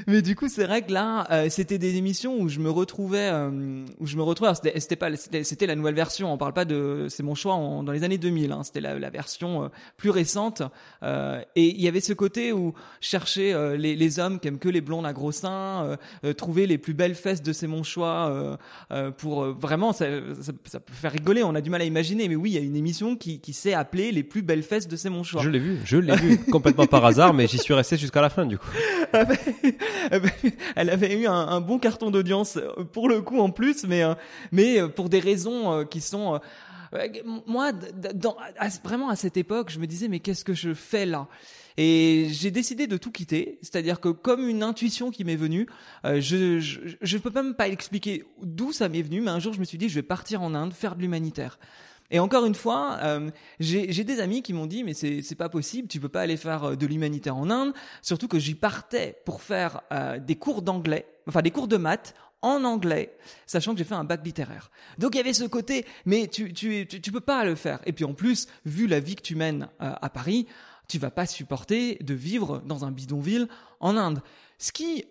mais 0.07 0.23
du 0.23 0.37
coup, 0.37 0.49
c'est 0.49 0.65
vrai 0.65 0.83
que 0.83 0.93
là, 0.93 1.27
euh, 1.31 1.49
c'était 1.51 1.79
des 1.79 1.97
émissions 1.97 2.39
où 2.41 2.49
je 2.49 2.61
me 2.61 2.71
retrouvais, 2.71 3.31
euh, 3.33 3.85
où 3.99 4.07
je 4.07 4.17
me 4.17 4.23
retrouvais. 4.23 4.53
C'était 4.77 4.97
pas, 4.97 5.15
c'était 5.17 5.67
la 5.67 5.77
nouvelle 5.77 5.95
version. 5.95 6.33
On 6.33 6.39
parle 6.39 6.53
pas 6.53 6.65
de, 6.65 7.07
c'est 7.09 7.23
mon 7.23 7.35
choix 7.35 7.55
en, 7.55 7.83
dans 7.83 7.93
les 7.93 8.05
années 8.05 8.19
2000. 8.19 8.53
Hein, 8.53 8.63
c'était 8.65 8.81
la, 8.81 8.99
la, 8.99 9.11
version 9.11 9.65
euh, 9.65 9.69
plus 9.97 10.11
récente. 10.11 10.63
et 11.03 11.43
il 11.57 11.81
y 11.81 11.89
avait 11.89 12.01
ce 12.01 12.13
côté 12.13 12.53
où 12.53 12.75
chercher 13.01 13.55
les, 13.77 13.97
les, 13.97 14.19
hommes 14.19 14.39
qui 14.41 14.49
aiment 14.49 14.59
que 14.59 14.69
les 14.69 14.81
blondes 14.81 15.07
à 15.07 15.13
gros 15.13 15.33
seins, 15.33 15.97
trouver 16.37 16.67
les 16.67 16.79
plus 16.79 16.95
belles 16.95 17.15
fesses 17.15 17.43
de 17.43 17.53
c'est 17.53 17.67
mon 17.67 17.83
choix 17.83 18.59
pour 19.19 19.45
vraiment, 19.45 19.93
ça, 19.93 20.07
ça, 20.41 20.53
ça, 20.65 20.81
peut 20.81 20.93
faire 20.93 21.13
rigoler. 21.13 21.43
On 21.43 21.55
a 21.55 21.61
du 21.61 21.71
mal 21.71 21.81
à 21.81 21.85
imaginer, 21.85 22.29
mais 22.29 22.37
oui, 22.37 22.51
il 22.51 22.55
y 22.55 22.59
a 22.59 22.63
une 22.63 22.77
émission 22.77 23.17
qui, 23.17 23.41
qui 23.41 23.53
s'est 23.53 23.75
appelée 23.75 24.13
les 24.13 24.23
plus 24.23 24.43
belles 24.43 24.63
fesses 24.63 24.89
de 24.89 24.97
c'est 24.97 25.11
mon 25.11 25.23
choix. 25.23 25.43
Je 25.43 25.49
l'ai 25.49 25.59
vu, 25.59 25.79
je 25.85 25.97
l'ai 25.97 26.17
vu 26.17 26.39
complètement 26.51 26.87
par 26.87 27.05
hasard, 27.05 27.35
mais 27.35 27.47
j'y 27.47 27.59
suis 27.59 27.75
resté 27.75 27.97
jusqu'à 27.97 28.21
la 28.21 28.31
fin 28.31 28.47
du 28.47 28.59
coup. 28.59 28.69
Elle 30.77 30.91
avait 30.91 31.19
eu 31.19 31.27
un, 31.27 31.61
bon 31.61 31.79
carton 31.79 32.11
d'audience 32.11 32.57
euh, 32.57 32.85
pour 32.85 33.09
le 33.09 33.23
coup 33.23 33.39
en 33.39 33.51
plus, 33.51 33.85
mais 33.85 34.03
euh, 34.03 34.15
mais 34.53 34.81
euh, 34.81 34.89
pour 34.89 35.09
des 35.09 35.21
raisons 35.21 35.85
qui 35.87 36.01
sont 36.01 36.41
moi, 37.47 37.71
dans, 37.73 38.37
vraiment 38.83 39.11
à 39.11 39.17
cette 39.17 39.37
époque, 39.37 39.71
je 39.71 39.79
me 39.79 39.87
disais 39.87 40.09
mais 40.09 40.19
qu'est-ce 40.19 40.45
que 40.45 40.55
je 40.55 40.75
fais 40.75 41.07
là? 41.07 41.29
Et 41.77 42.27
j'ai 42.31 42.51
décidé 42.51 42.89
de 42.89 42.97
tout 42.97 43.13
quitter, 43.13 43.59
c'est-à-dire 43.63 44.01
que 44.01 44.09
comme 44.09 44.49
une 44.49 44.65
intuition 44.65 45.13
qui 45.13 45.23
m'est 45.23 45.37
venue, 45.37 45.69
je, 46.05 46.59
je 46.59 46.81
je 47.01 47.19
peux 47.19 47.31
même 47.31 47.55
pas 47.55 47.69
expliquer 47.69 48.25
d'où 48.43 48.73
ça 48.73 48.89
m'est 48.89 49.03
venu, 49.03 49.21
mais 49.21 49.31
un 49.31 49.39
jour 49.39 49.53
je 49.53 49.61
me 49.61 49.65
suis 49.65 49.79
dit 49.79 49.89
je 49.89 49.95
vais 49.95 50.03
partir 50.03 50.43
en 50.43 50.53
Inde 50.55 50.73
faire 50.73 50.97
de 50.97 51.01
l'humanitaire. 51.01 51.61
Et 52.11 52.19
encore 52.19 52.45
une 52.45 52.55
fois, 52.55 52.99
euh, 53.03 53.31
j'ai 53.61 54.05
des 54.05 54.21
amis 54.21 54.43
qui 54.43 54.53
m'ont 54.53 54.67
dit 54.67 54.85
mais 54.85 54.95
c'est 54.95 55.35
pas 55.37 55.49
possible, 55.49 55.89
tu 55.89 56.01
peux 56.01 56.09
pas 56.09 56.23
aller 56.23 56.37
faire 56.37 56.65
euh, 56.65 56.77
de 56.77 56.87
l'humanitaire 56.87 57.37
en 57.37 57.51
Inde. 57.51 57.73
Surtout 58.03 58.29
que 58.29 58.39
j'y 58.39 58.55
partais 58.55 59.21
pour 59.25 59.43
faire 59.43 59.83
euh, 59.93 60.19
des 60.19 60.37
cours 60.37 60.63
d'anglais, 60.63 61.07
enfin 61.29 61.43
des 61.43 61.51
cours 61.51 61.69
de 61.69 61.77
maths 61.77 62.15
en 62.43 62.65
anglais, 62.65 63.17
sachant 63.47 63.73
que 63.73 63.79
j'ai 63.79 63.85
fait 63.85 63.95
un 63.95 64.05
bac 64.05 64.23
littéraire. 64.25 64.71
Donc 64.99 65.15
il 65.15 65.19
y 65.19 65.21
avait 65.21 65.35
ce 65.35 65.45
côté, 65.45 65.85
mais 66.07 66.27
tu, 66.27 66.53
tu, 66.53 66.87
tu, 66.87 67.01
tu 67.01 67.13
peux 67.13 67.21
pas 67.21 67.45
le 67.45 67.55
faire. 67.55 67.81
Et 67.85 67.93
puis 67.93 68.05
en 68.05 68.15
plus, 68.15 68.49
vu 68.65 68.87
la 68.87 68.99
vie 68.99 69.15
que 69.15 69.23
tu 69.23 69.37
mènes 69.37 69.69
à 69.79 70.09
Paris, 70.09 70.47
tu 70.89 70.99
vas 70.99 71.11
pas 71.11 71.27
supporter 71.27 71.99
de 72.01 72.15
vivre 72.15 72.63
dans 72.65 72.87
un 72.87 72.93
bidonville 72.93 73.47
en 73.79 73.95
Inde. 73.99 74.23
Ce 74.59 74.73
qui 74.73 75.05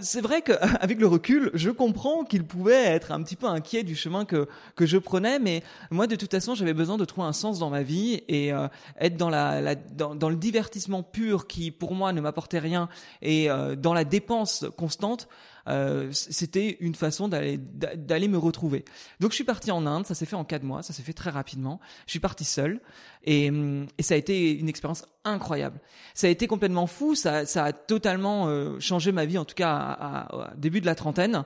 c'est 0.00 0.20
vrai 0.20 0.42
qu'avec 0.42 0.98
le 1.00 1.06
recul, 1.06 1.50
je 1.54 1.70
comprends 1.70 2.24
qu'il 2.24 2.44
pouvait 2.44 2.84
être 2.84 3.12
un 3.12 3.22
petit 3.22 3.36
peu 3.36 3.46
inquiet 3.46 3.82
du 3.82 3.94
chemin 3.94 4.24
que 4.24 4.48
que 4.76 4.86
je 4.86 4.98
prenais, 4.98 5.38
mais 5.38 5.62
moi 5.90 6.06
de 6.06 6.16
toute 6.16 6.30
façon, 6.30 6.54
j'avais 6.54 6.74
besoin 6.74 6.96
de 6.96 7.04
trouver 7.04 7.26
un 7.26 7.32
sens 7.32 7.58
dans 7.58 7.70
ma 7.70 7.82
vie 7.82 8.22
et 8.28 8.52
euh, 8.52 8.68
être 9.00 9.16
dans 9.16 9.28
la, 9.30 9.74
dans, 9.74 10.28
le 10.28 10.36
divertissement 10.36 11.02
pur 11.02 11.46
qui 11.46 11.70
pour 11.70 11.94
moi 11.94 12.12
ne 12.12 12.20
m'apportait 12.20 12.58
rien 12.58 12.88
et 13.22 13.50
euh, 13.50 13.76
dans 13.76 13.94
la 13.94 14.04
dépense 14.04 14.64
constante. 14.76 15.28
Euh, 15.66 16.08
c'était 16.12 16.76
une 16.80 16.94
façon 16.94 17.28
d'aller 17.28 17.58
d'aller 17.58 18.28
me 18.28 18.38
retrouver. 18.38 18.84
Donc 19.20 19.32
je 19.32 19.34
suis 19.34 19.44
parti 19.44 19.70
en 19.70 19.86
Inde, 19.86 20.06
ça 20.06 20.14
s'est 20.14 20.26
fait 20.26 20.36
en 20.36 20.44
quatre 20.44 20.62
mois, 20.62 20.82
ça 20.82 20.92
s'est 20.92 21.02
fait 21.02 21.12
très 21.12 21.30
rapidement. 21.30 21.80
Je 22.06 22.12
suis 22.12 22.20
parti 22.20 22.44
seul 22.44 22.80
et, 23.24 23.50
et 23.98 24.02
ça 24.02 24.14
a 24.14 24.16
été 24.16 24.58
une 24.58 24.68
expérience 24.68 25.04
incroyable. 25.24 25.80
Ça 26.14 26.26
a 26.26 26.30
été 26.30 26.46
complètement 26.46 26.86
fou, 26.86 27.14
ça, 27.14 27.46
ça 27.46 27.64
a 27.64 27.72
totalement 27.72 28.48
euh, 28.48 28.78
changé 28.80 29.12
ma 29.12 29.24
vie, 29.26 29.38
en 29.38 29.44
tout 29.44 29.54
cas 29.54 30.28
au 30.32 30.56
début 30.56 30.80
de 30.80 30.86
la 30.86 30.94
trentaine. 30.94 31.44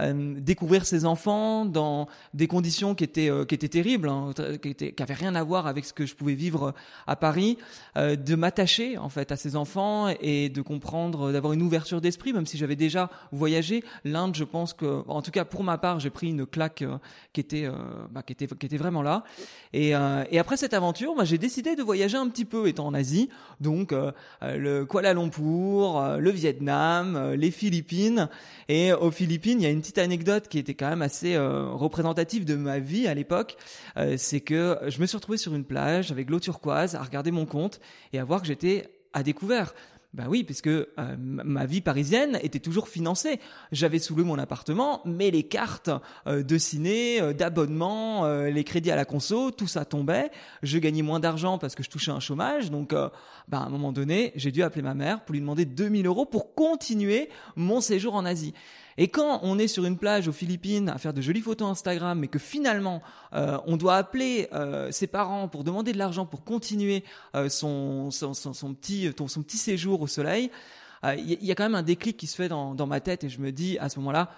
Euh, 0.00 0.34
découvrir 0.40 0.86
ses 0.86 1.04
enfants 1.04 1.64
dans 1.64 2.08
des 2.32 2.48
conditions 2.48 2.96
qui 2.96 3.04
étaient 3.04 3.30
euh, 3.30 3.44
qui 3.44 3.54
étaient 3.54 3.68
terribles, 3.68 4.08
hein, 4.08 4.32
qui 4.60 4.70
étaient 4.70 4.92
qui 4.92 5.02
avaient 5.02 5.14
rien 5.14 5.36
à 5.36 5.44
voir 5.44 5.68
avec 5.68 5.84
ce 5.84 5.92
que 5.92 6.04
je 6.04 6.16
pouvais 6.16 6.34
vivre 6.34 6.74
à 7.06 7.14
Paris, 7.14 7.58
euh, 7.96 8.16
de 8.16 8.34
m'attacher 8.34 8.98
en 8.98 9.08
fait 9.08 9.30
à 9.30 9.36
ces 9.36 9.54
enfants 9.54 10.08
et 10.20 10.48
de 10.48 10.62
comprendre, 10.62 11.30
d'avoir 11.30 11.52
une 11.52 11.62
ouverture 11.62 12.00
d'esprit, 12.00 12.32
même 12.32 12.44
si 12.44 12.58
j'avais 12.58 12.74
déjà 12.74 13.08
voyagé. 13.30 13.84
L'Inde, 14.04 14.34
je 14.34 14.42
pense 14.42 14.72
que, 14.72 15.04
en 15.06 15.22
tout 15.22 15.30
cas 15.30 15.44
pour 15.44 15.62
ma 15.62 15.78
part, 15.78 16.00
j'ai 16.00 16.10
pris 16.10 16.30
une 16.30 16.44
claque 16.44 16.82
qui 17.32 17.40
était 17.40 17.68
bah, 18.10 18.24
qui 18.24 18.32
était 18.32 18.48
qui 18.48 18.66
était 18.66 18.76
vraiment 18.76 19.02
là. 19.02 19.22
Et, 19.72 19.90
et 19.90 20.38
après 20.40 20.56
cette 20.56 20.74
aventure, 20.74 21.14
bah, 21.14 21.24
j'ai 21.24 21.38
décidé 21.38 21.76
de 21.76 21.82
voyager 21.82 22.16
un 22.16 22.28
petit 22.28 22.44
peu, 22.44 22.66
étant 22.66 22.86
en 22.86 22.94
Asie, 22.94 23.28
donc 23.60 23.94
le 24.42 24.84
Kuala 24.84 25.14
Lumpur, 25.14 26.16
le 26.18 26.30
Vietnam, 26.30 27.34
les 27.34 27.52
Philippines. 27.52 28.28
Et 28.68 28.92
aux 28.92 29.10
Philippines, 29.10 29.60
il 29.60 29.64
y 29.64 29.66
a 29.66 29.70
une 29.70 29.83
petite 29.84 29.98
anecdote 29.98 30.48
qui 30.48 30.58
était 30.58 30.72
quand 30.72 30.88
même 30.88 31.02
assez 31.02 31.34
euh, 31.34 31.68
représentative 31.68 32.46
de 32.46 32.54
ma 32.54 32.78
vie 32.78 33.06
à 33.06 33.12
l'époque, 33.12 33.58
euh, 33.98 34.14
c'est 34.16 34.40
que 34.40 34.78
je 34.86 34.98
me 34.98 35.04
suis 35.04 35.18
retrouvé 35.18 35.36
sur 35.36 35.54
une 35.54 35.64
plage 35.64 36.10
avec 36.10 36.30
l'eau 36.30 36.40
turquoise 36.40 36.94
à 36.94 37.02
regarder 37.02 37.30
mon 37.30 37.44
compte 37.44 37.80
et 38.14 38.18
à 38.18 38.24
voir 38.24 38.40
que 38.40 38.46
j'étais 38.46 38.88
à 39.12 39.22
découvert. 39.22 39.74
Ben 40.14 40.24
oui, 40.26 40.42
puisque 40.42 40.68
euh, 40.68 40.86
ma 41.18 41.66
vie 41.66 41.82
parisienne 41.82 42.38
était 42.42 42.60
toujours 42.60 42.88
financée. 42.88 43.40
J'avais 43.72 43.98
sous 43.98 44.16
mon 44.16 44.38
appartement, 44.38 45.02
mais 45.04 45.30
les 45.30 45.42
cartes 45.42 45.90
de 46.24 46.56
ciné, 46.56 47.34
d'abonnement, 47.34 48.26
les 48.44 48.64
crédits 48.64 48.92
à 48.92 48.96
la 48.96 49.04
conso, 49.04 49.50
tout 49.50 49.66
ça 49.66 49.84
tombait. 49.84 50.30
Je 50.62 50.78
gagnais 50.78 51.02
moins 51.02 51.20
d'argent 51.20 51.58
parce 51.58 51.74
que 51.74 51.82
je 51.82 51.90
touchais 51.90 52.12
un 52.12 52.20
chômage. 52.20 52.70
Donc, 52.70 52.92
ben, 52.92 53.58
à 53.58 53.64
un 53.64 53.68
moment 53.68 53.92
donné, 53.92 54.32
j'ai 54.36 54.52
dû 54.52 54.62
appeler 54.62 54.82
ma 54.82 54.94
mère 54.94 55.24
pour 55.24 55.34
lui 55.34 55.40
demander 55.40 55.66
2000 55.66 56.06
euros 56.06 56.24
pour 56.24 56.54
continuer 56.54 57.28
mon 57.56 57.82
séjour 57.82 58.14
en 58.14 58.24
Asie. 58.24 58.54
Et 58.96 59.08
quand 59.08 59.40
on 59.42 59.58
est 59.58 59.68
sur 59.68 59.84
une 59.84 59.98
plage 59.98 60.28
aux 60.28 60.32
Philippines 60.32 60.88
à 60.88 60.98
faire 60.98 61.12
de 61.12 61.20
jolies 61.20 61.40
photos 61.40 61.68
Instagram, 61.68 62.18
mais 62.18 62.28
que 62.28 62.38
finalement 62.38 63.02
euh, 63.32 63.58
on 63.66 63.76
doit 63.76 63.96
appeler 63.96 64.48
euh, 64.52 64.90
ses 64.92 65.06
parents 65.06 65.48
pour 65.48 65.64
demander 65.64 65.92
de 65.92 65.98
l'argent 65.98 66.26
pour 66.26 66.44
continuer 66.44 67.04
euh, 67.34 67.48
son, 67.48 68.10
son, 68.10 68.34
son, 68.34 68.52
son, 68.52 68.74
petit, 68.74 69.10
son 69.26 69.42
petit 69.42 69.58
séjour 69.58 70.00
au 70.00 70.06
soleil, 70.06 70.50
il 71.18 71.44
y, 71.44 71.52
a 71.52 71.54
quand 71.54 71.64
même 71.64 71.74
un 71.74 71.82
déclic 71.82 72.16
qui 72.16 72.26
se 72.26 72.34
fait 72.34 72.48
dans, 72.48 72.74
dans 72.74 72.86
ma 72.86 72.98
tête 72.98 73.24
et 73.24 73.28
je 73.28 73.38
me 73.38 73.52
dis 73.52 73.76
à 73.78 73.90
ce 73.90 73.98
moment-là, 73.98 74.30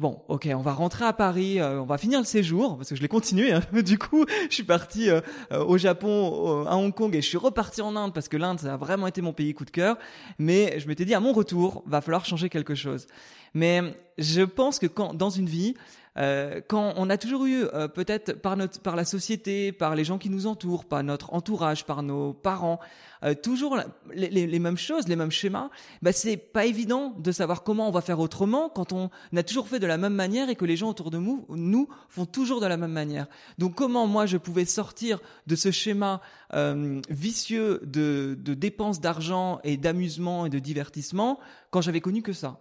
Bon, 0.00 0.22
ok, 0.28 0.48
on 0.54 0.62
va 0.62 0.72
rentrer 0.72 1.04
à 1.04 1.12
Paris, 1.12 1.60
on 1.60 1.84
va 1.84 1.98
finir 1.98 2.20
le 2.20 2.24
séjour 2.24 2.78
parce 2.78 2.88
que 2.88 2.96
je 2.96 3.02
l'ai 3.02 3.08
continué. 3.08 3.52
Hein. 3.52 3.60
Du 3.82 3.98
coup, 3.98 4.24
je 4.48 4.54
suis 4.54 4.62
parti 4.62 5.10
au 5.50 5.76
Japon, 5.76 6.64
à 6.66 6.74
Hong 6.76 6.94
Kong 6.94 7.14
et 7.14 7.20
je 7.20 7.28
suis 7.28 7.36
reparti 7.36 7.82
en 7.82 7.94
Inde 7.96 8.14
parce 8.14 8.26
que 8.26 8.38
l'Inde 8.38 8.60
ça 8.60 8.72
a 8.72 8.76
vraiment 8.78 9.08
été 9.08 9.20
mon 9.20 9.34
pays 9.34 9.52
coup 9.52 9.66
de 9.66 9.70
cœur. 9.70 9.98
Mais 10.38 10.80
je 10.80 10.88
m'étais 10.88 11.04
dit 11.04 11.12
à 11.12 11.20
mon 11.20 11.34
retour, 11.34 11.82
va 11.86 12.00
falloir 12.00 12.24
changer 12.24 12.48
quelque 12.48 12.74
chose. 12.74 13.08
Mais 13.52 13.94
je 14.16 14.40
pense 14.40 14.78
que 14.78 14.86
quand 14.86 15.12
dans 15.12 15.28
une 15.28 15.44
vie, 15.44 15.74
euh, 16.18 16.60
quand 16.66 16.94
on 16.96 17.08
a 17.08 17.16
toujours 17.16 17.46
eu 17.46 17.64
euh, 17.72 17.88
peut-être 17.88 18.32
par 18.32 18.56
notre, 18.56 18.80
par 18.80 18.96
la 18.96 19.04
société, 19.04 19.72
par 19.72 19.94
les 19.94 20.04
gens 20.04 20.18
qui 20.18 20.30
nous 20.30 20.46
entourent, 20.46 20.84
par 20.84 21.02
notre 21.02 21.32
entourage, 21.32 21.86
par 21.86 22.02
nos 22.02 22.32
parents, 22.32 22.80
euh, 23.22 23.34
toujours 23.34 23.78
les, 24.12 24.28
les, 24.28 24.58
mêmes 24.58 24.78
choses, 24.78 25.06
les 25.06 25.16
mêmes 25.16 25.30
schémas, 25.30 25.68
bah 26.02 26.12
c'est 26.12 26.36
pas 26.36 26.66
évident 26.66 27.14
de 27.18 27.32
savoir 27.32 27.62
comment 27.62 27.86
on 27.86 27.90
va 27.90 28.00
faire 28.00 28.18
autrement 28.18 28.68
quand 28.68 28.92
on 28.92 29.10
a 29.36 29.42
toujours 29.42 29.68
fait 29.68 29.78
de 29.78 29.86
la 29.86 29.98
même 29.98 30.14
manière 30.14 30.48
et 30.48 30.56
que 30.56 30.64
les 30.64 30.76
gens 30.76 30.88
autour 30.88 31.10
de 31.10 31.18
nous, 31.18 31.46
nous 31.50 31.88
font 32.08 32.26
toujours 32.26 32.60
de 32.60 32.66
la 32.66 32.76
même 32.76 32.92
manière. 32.92 33.26
Donc 33.58 33.74
comment 33.74 34.06
moi 34.06 34.26
je 34.26 34.36
pouvais 34.36 34.64
sortir 34.64 35.20
de 35.46 35.54
ce 35.54 35.70
schéma 35.70 36.20
euh, 36.54 37.00
vicieux 37.08 37.80
de, 37.84 38.36
de 38.40 38.54
dépenses 38.54 39.00
d'argent 39.00 39.60
et 39.64 39.76
d'amusement 39.76 40.46
et 40.46 40.50
de 40.50 40.58
divertissement 40.58 41.38
quand 41.70 41.82
j'avais 41.82 42.00
connu 42.00 42.22
que 42.22 42.32
ça? 42.32 42.60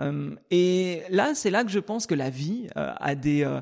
Euh, 0.00 0.34
et 0.50 1.02
là, 1.10 1.34
c'est 1.34 1.50
là 1.50 1.64
que 1.64 1.70
je 1.70 1.78
pense 1.78 2.06
que 2.06 2.14
la 2.14 2.30
vie 2.30 2.68
euh, 2.76 2.92
a 2.98 3.14
des 3.14 3.44
euh, 3.44 3.60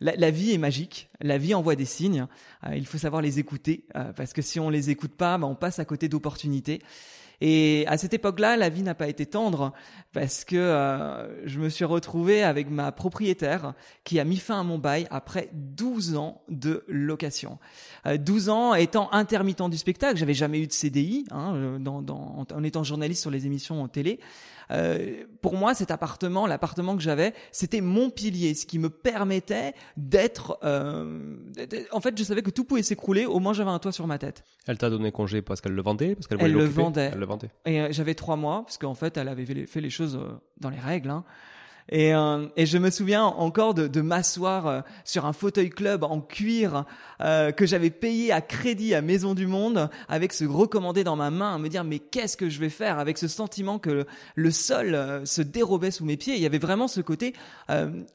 la, 0.00 0.30
vie 0.30 0.52
est 0.52 0.58
magique, 0.58 1.08
la 1.20 1.38
vie 1.38 1.54
envoie 1.54 1.74
des 1.74 1.86
signes. 1.86 2.26
il 2.74 2.86
faut 2.86 2.98
savoir 2.98 3.22
les 3.22 3.38
écouter 3.38 3.86
parce 4.14 4.34
que 4.34 4.42
si 4.42 4.60
on 4.60 4.68
les 4.68 4.90
écoute 4.90 5.12
pas, 5.12 5.38
bah, 5.38 5.46
on 5.46 5.54
passe 5.54 5.78
à 5.78 5.86
côté 5.86 6.06
d'opportunités. 6.06 6.82
Et 7.40 7.84
à 7.86 7.98
cette 7.98 8.14
époque-là, 8.14 8.56
la 8.56 8.68
vie 8.68 8.82
n'a 8.82 8.94
pas 8.94 9.08
été 9.08 9.26
tendre 9.26 9.72
parce 10.12 10.44
que 10.44 10.56
euh, 10.56 11.46
je 11.46 11.60
me 11.60 11.68
suis 11.68 11.84
retrouvé 11.84 12.42
avec 12.42 12.70
ma 12.70 12.92
propriétaire 12.92 13.74
qui 14.04 14.18
a 14.18 14.24
mis 14.24 14.38
fin 14.38 14.60
à 14.60 14.62
mon 14.62 14.78
bail 14.78 15.06
après 15.10 15.50
12 15.52 16.16
ans 16.16 16.40
de 16.48 16.84
location. 16.88 17.58
Euh, 18.06 18.16
12 18.16 18.48
ans 18.48 18.74
étant 18.74 19.12
intermittent 19.12 19.68
du 19.68 19.76
spectacle, 19.76 20.16
j'avais 20.16 20.34
jamais 20.34 20.60
eu 20.60 20.66
de 20.66 20.72
CDI 20.72 21.26
hein, 21.30 21.78
dans, 21.78 22.00
dans, 22.00 22.46
en 22.50 22.62
étant 22.64 22.84
journaliste 22.84 23.20
sur 23.20 23.30
les 23.30 23.46
émissions 23.46 23.82
en 23.82 23.88
télé. 23.88 24.18
Euh, 24.70 25.24
pour 25.40 25.56
moi, 25.56 25.74
cet 25.74 25.90
appartement, 25.90 26.46
l'appartement 26.46 26.96
que 26.96 27.02
j'avais, 27.02 27.34
c'était 27.52 27.80
mon 27.80 28.10
pilier, 28.10 28.54
ce 28.54 28.66
qui 28.66 28.78
me 28.78 28.90
permettait 28.90 29.74
d'être. 29.96 30.58
Euh, 30.64 31.36
en 31.92 32.00
fait, 32.00 32.16
je 32.18 32.24
savais 32.24 32.42
que 32.42 32.50
tout 32.50 32.64
pouvait 32.64 32.82
s'écrouler, 32.82 33.26
au 33.26 33.38
moins 33.38 33.52
j'avais 33.52 33.70
un 33.70 33.78
toit 33.78 33.92
sur 33.92 34.06
ma 34.06 34.18
tête. 34.18 34.44
Elle 34.66 34.78
t'a 34.78 34.90
donné 34.90 35.12
congé 35.12 35.42
parce 35.42 35.60
qu'elle 35.60 35.74
le 35.74 35.82
vendait, 35.82 36.14
parce 36.14 36.26
qu'elle 36.26 36.38
Elle 36.40 36.52
le 36.52 36.64
vendait. 36.64 37.10
Elle 37.12 37.20
le 37.20 37.26
vendait. 37.26 37.50
Et 37.64 37.80
euh, 37.80 37.88
j'avais 37.90 38.14
trois 38.14 38.36
mois, 38.36 38.62
parce 38.62 38.78
qu'en 38.78 38.94
fait, 38.94 39.16
elle 39.16 39.28
avait 39.28 39.66
fait 39.66 39.80
les 39.80 39.90
choses 39.90 40.16
euh, 40.16 40.32
dans 40.60 40.70
les 40.70 40.80
règles. 40.80 41.10
Hein. 41.10 41.24
Et, 41.88 42.14
euh, 42.14 42.46
et, 42.56 42.66
je 42.66 42.78
me 42.78 42.90
souviens 42.90 43.24
encore 43.24 43.72
de, 43.72 43.86
de 43.86 44.00
m'asseoir 44.00 44.66
euh, 44.66 44.80
sur 45.04 45.24
un 45.24 45.32
fauteuil 45.32 45.70
club 45.70 46.02
en 46.02 46.20
cuir 46.20 46.84
euh, 47.20 47.52
que 47.52 47.64
j'avais 47.64 47.90
payé 47.90 48.32
à 48.32 48.40
crédit 48.40 48.94
à 48.94 49.02
Maison 49.02 49.34
du 49.34 49.46
Monde, 49.46 49.88
avec 50.08 50.32
ce 50.32 50.44
recommandé 50.44 51.04
dans 51.04 51.14
ma 51.14 51.30
main, 51.30 51.54
à 51.54 51.58
me 51.58 51.68
dire 51.68 51.84
mais 51.84 52.00
qu'est-ce 52.00 52.36
que 52.36 52.48
je 52.48 52.58
vais 52.58 52.70
faire, 52.70 52.98
avec 52.98 53.18
ce 53.18 53.28
sentiment 53.28 53.78
que 53.78 54.04
le, 54.34 54.50
sol 54.50 55.22
se 55.24 55.42
dérobait 55.42 55.90
sous 55.90 56.04
mes 56.04 56.16
pieds. 56.16 56.34
Il 56.34 56.40
y 56.40 56.46
avait 56.46 56.58
vraiment 56.58 56.88
ce 56.88 57.00
côté 57.00 57.34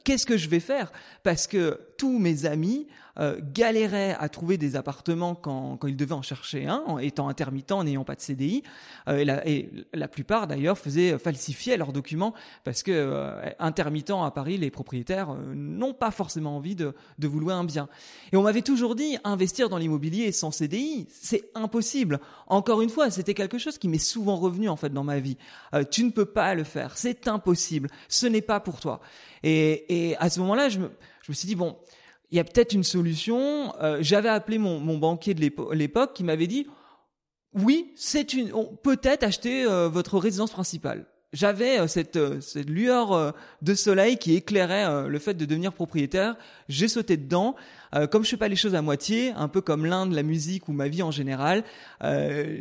qu'est-ce 0.04 0.26
que 0.26 0.36
je 0.36 0.48
vais 0.48 0.60
faire, 0.60 0.92
parce 1.22 1.46
que 1.46 1.78
tous 2.02 2.18
mes 2.18 2.46
amis 2.46 2.88
euh, 3.20 3.38
galéraient 3.54 4.16
à 4.18 4.28
trouver 4.28 4.58
des 4.58 4.74
appartements 4.74 5.36
quand, 5.36 5.76
quand 5.76 5.86
ils 5.86 5.96
devaient 5.96 6.14
en 6.14 6.22
chercher 6.22 6.66
un, 6.66 6.82
en 6.88 6.98
étant 6.98 7.28
intermittents, 7.28 7.84
n'ayant 7.84 8.02
pas 8.02 8.16
de 8.16 8.20
CDI. 8.20 8.64
Euh, 9.06 9.18
et, 9.18 9.24
la, 9.24 9.46
et, 9.46 9.70
la, 9.94 10.08
plupart 10.08 10.48
d'ailleurs 10.48 10.76
faisaient 10.76 11.16
falsifier 11.16 11.76
leurs 11.76 11.92
documents 11.92 12.34
parce 12.64 12.82
que 12.82 12.90
euh, 12.90 13.40
intermittents 13.60 14.24
à 14.24 14.32
Paris, 14.32 14.58
les 14.58 14.72
propriétaires 14.72 15.30
euh, 15.30 15.54
n'ont 15.54 15.94
pas 15.94 16.10
forcément 16.10 16.56
envie 16.56 16.74
de, 16.74 16.92
de 17.20 17.28
vous 17.28 17.38
louer 17.38 17.54
un 17.54 17.62
bien. 17.62 17.88
Et 18.32 18.36
on 18.36 18.42
m'avait 18.42 18.62
toujours 18.62 18.96
dit 18.96 19.16
investir 19.22 19.68
dans 19.68 19.78
l'immobilier 19.78 20.32
sans 20.32 20.50
CDI, 20.50 21.06
c'est 21.08 21.50
impossible. 21.54 22.18
Encore 22.48 22.82
une 22.82 22.90
fois, 22.90 23.12
c'était 23.12 23.34
quelque 23.34 23.58
chose 23.58 23.78
qui 23.78 23.86
m'est 23.86 23.98
souvent 23.98 24.34
revenu 24.34 24.68
en 24.68 24.76
fait 24.76 24.90
dans 24.90 25.04
ma 25.04 25.20
vie. 25.20 25.36
Euh, 25.72 25.84
tu 25.88 26.02
ne 26.02 26.10
peux 26.10 26.26
pas 26.26 26.56
le 26.56 26.64
faire, 26.64 26.98
c'est 26.98 27.28
impossible. 27.28 27.90
Ce 28.08 28.26
n'est 28.26 28.42
pas 28.42 28.58
pour 28.58 28.80
toi. 28.80 28.98
Et, 29.44 30.08
et 30.10 30.16
à 30.16 30.30
ce 30.30 30.40
moment-là, 30.40 30.68
je 30.68 30.80
me, 30.80 30.90
je 31.22 31.32
me 31.32 31.34
suis 31.34 31.46
dit 31.46 31.54
bon 31.54 31.76
il 32.30 32.36
y 32.36 32.40
a 32.40 32.44
peut-être 32.44 32.72
une 32.72 32.82
solution. 32.82 33.74
Euh, 33.82 33.98
J'avais 34.00 34.30
appelé 34.30 34.56
mon, 34.56 34.80
mon 34.80 34.96
banquier 34.96 35.34
de 35.34 35.74
l'époque 35.74 36.14
qui 36.14 36.24
m'avait 36.24 36.46
dit 36.46 36.66
oui, 37.54 37.92
c'est 37.94 38.32
une 38.32 38.50
peut-être 38.82 39.22
acheter 39.22 39.64
euh, 39.66 39.88
votre 39.88 40.18
résidence 40.18 40.50
principale. 40.50 41.06
J'avais 41.32 41.80
euh, 41.80 41.86
cette, 41.86 42.16
euh, 42.16 42.40
cette 42.40 42.68
lueur 42.68 43.34
de 43.62 43.74
soleil 43.74 44.18
qui 44.18 44.34
éclairait 44.34 45.08
le 45.08 45.18
fait 45.18 45.34
de 45.34 45.44
devenir 45.44 45.72
propriétaire. 45.72 46.36
J'ai 46.68 46.88
sauté 46.88 47.16
dedans. 47.16 47.54
comme 48.10 48.24
je 48.24 48.30
fais 48.30 48.36
pas 48.36 48.48
les 48.48 48.56
choses 48.56 48.74
à 48.74 48.82
moitié, 48.82 49.32
un 49.36 49.48
peu 49.48 49.60
comme 49.60 49.86
l'Inde, 49.86 50.12
la 50.12 50.22
musique 50.22 50.68
ou 50.68 50.72
ma 50.72 50.88
vie 50.88 51.02
en 51.02 51.10
général, 51.10 51.62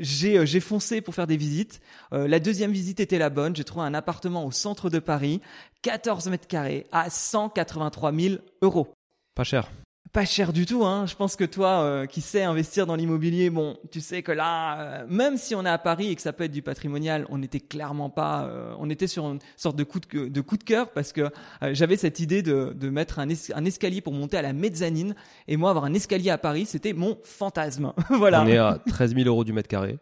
j'ai 0.02 0.60
foncé 0.60 1.02
pour 1.02 1.16
faire 1.16 1.28
des 1.28 1.38
visites. 1.38 1.82
la 2.12 2.40
deuxième 2.40 2.72
visite 2.72 3.00
était 3.00 3.18
la 3.18 3.30
bonne. 3.30 3.56
J'ai 3.56 3.64
trouvé 3.64 3.86
un 3.86 3.94
appartement 3.94 4.46
au 4.46 4.52
centre 4.52 4.90
de 4.90 5.00
Paris, 5.00 5.42
14 5.82 6.28
mètres 6.28 6.48
carrés, 6.48 6.86
à 6.92 7.10
183 7.10 8.14
000 8.14 8.36
euros. 8.62 8.94
Pas 9.36 9.44
cher. 9.44 9.70
Pas 10.14 10.26
cher 10.26 10.52
du 10.52 10.66
tout, 10.66 10.84
hein. 10.84 11.06
Je 11.06 11.16
pense 11.16 11.38
que 11.38 11.46
toi, 11.46 11.84
euh, 11.84 12.06
qui 12.06 12.20
sais 12.20 12.44
investir 12.44 12.86
dans 12.86 12.96
l'immobilier, 12.96 13.50
bon, 13.50 13.78
tu 13.92 14.02
sais 14.02 14.24
que 14.24 14.34
là, 14.34 14.82
euh, 14.82 15.06
même 15.08 15.38
si 15.38 15.56
on 15.56 15.66
est 15.66 15.70
à 15.70 15.78
Paris 15.78 16.10
et 16.10 16.16
que 16.16 16.22
ça 16.22 16.34
peut 16.34 16.44
être 16.44 16.52
du 16.52 16.62
patrimonial, 16.62 17.26
on 17.30 17.38
n'était 17.38 17.62
clairement 17.62 18.10
pas, 18.10 18.44
euh, 18.44 18.76
on 18.78 18.90
était 18.90 19.08
sur 19.08 19.24
une 19.26 19.40
sorte 19.56 19.78
de 19.78 19.86
coup 19.86 20.02
de, 20.02 20.28
de 20.28 20.42
coup 20.42 20.58
de 20.58 20.66
cœur 20.66 20.90
parce 20.90 21.14
que 21.14 21.30
j'avais 21.62 21.96
cette 21.96 22.20
idée 22.20 22.42
de, 22.42 22.76
de 22.76 22.90
mettre 22.90 23.20
un, 23.20 23.28
un, 23.30 23.66
escalier 23.66 24.02
pour 24.02 24.12
monter 24.12 24.36
à 24.36 24.42
la 24.42 24.52
mezzanine 24.52 25.16
et 25.48 25.56
moi 25.56 25.70
avoir 25.70 25.86
un 25.86 25.94
escalier 25.94 26.30
à 26.30 26.38
Paris, 26.38 26.66
c'était 26.66 26.92
mon 26.92 27.18
fantasme. 27.24 27.94
voilà. 28.10 28.44
On 28.44 28.48
est 28.48 28.58
à 28.58 28.80
13 28.86 29.16
000 29.16 29.28
euros 29.28 29.46
du 29.46 29.54
mètre 29.54 29.70
carré. 29.70 29.98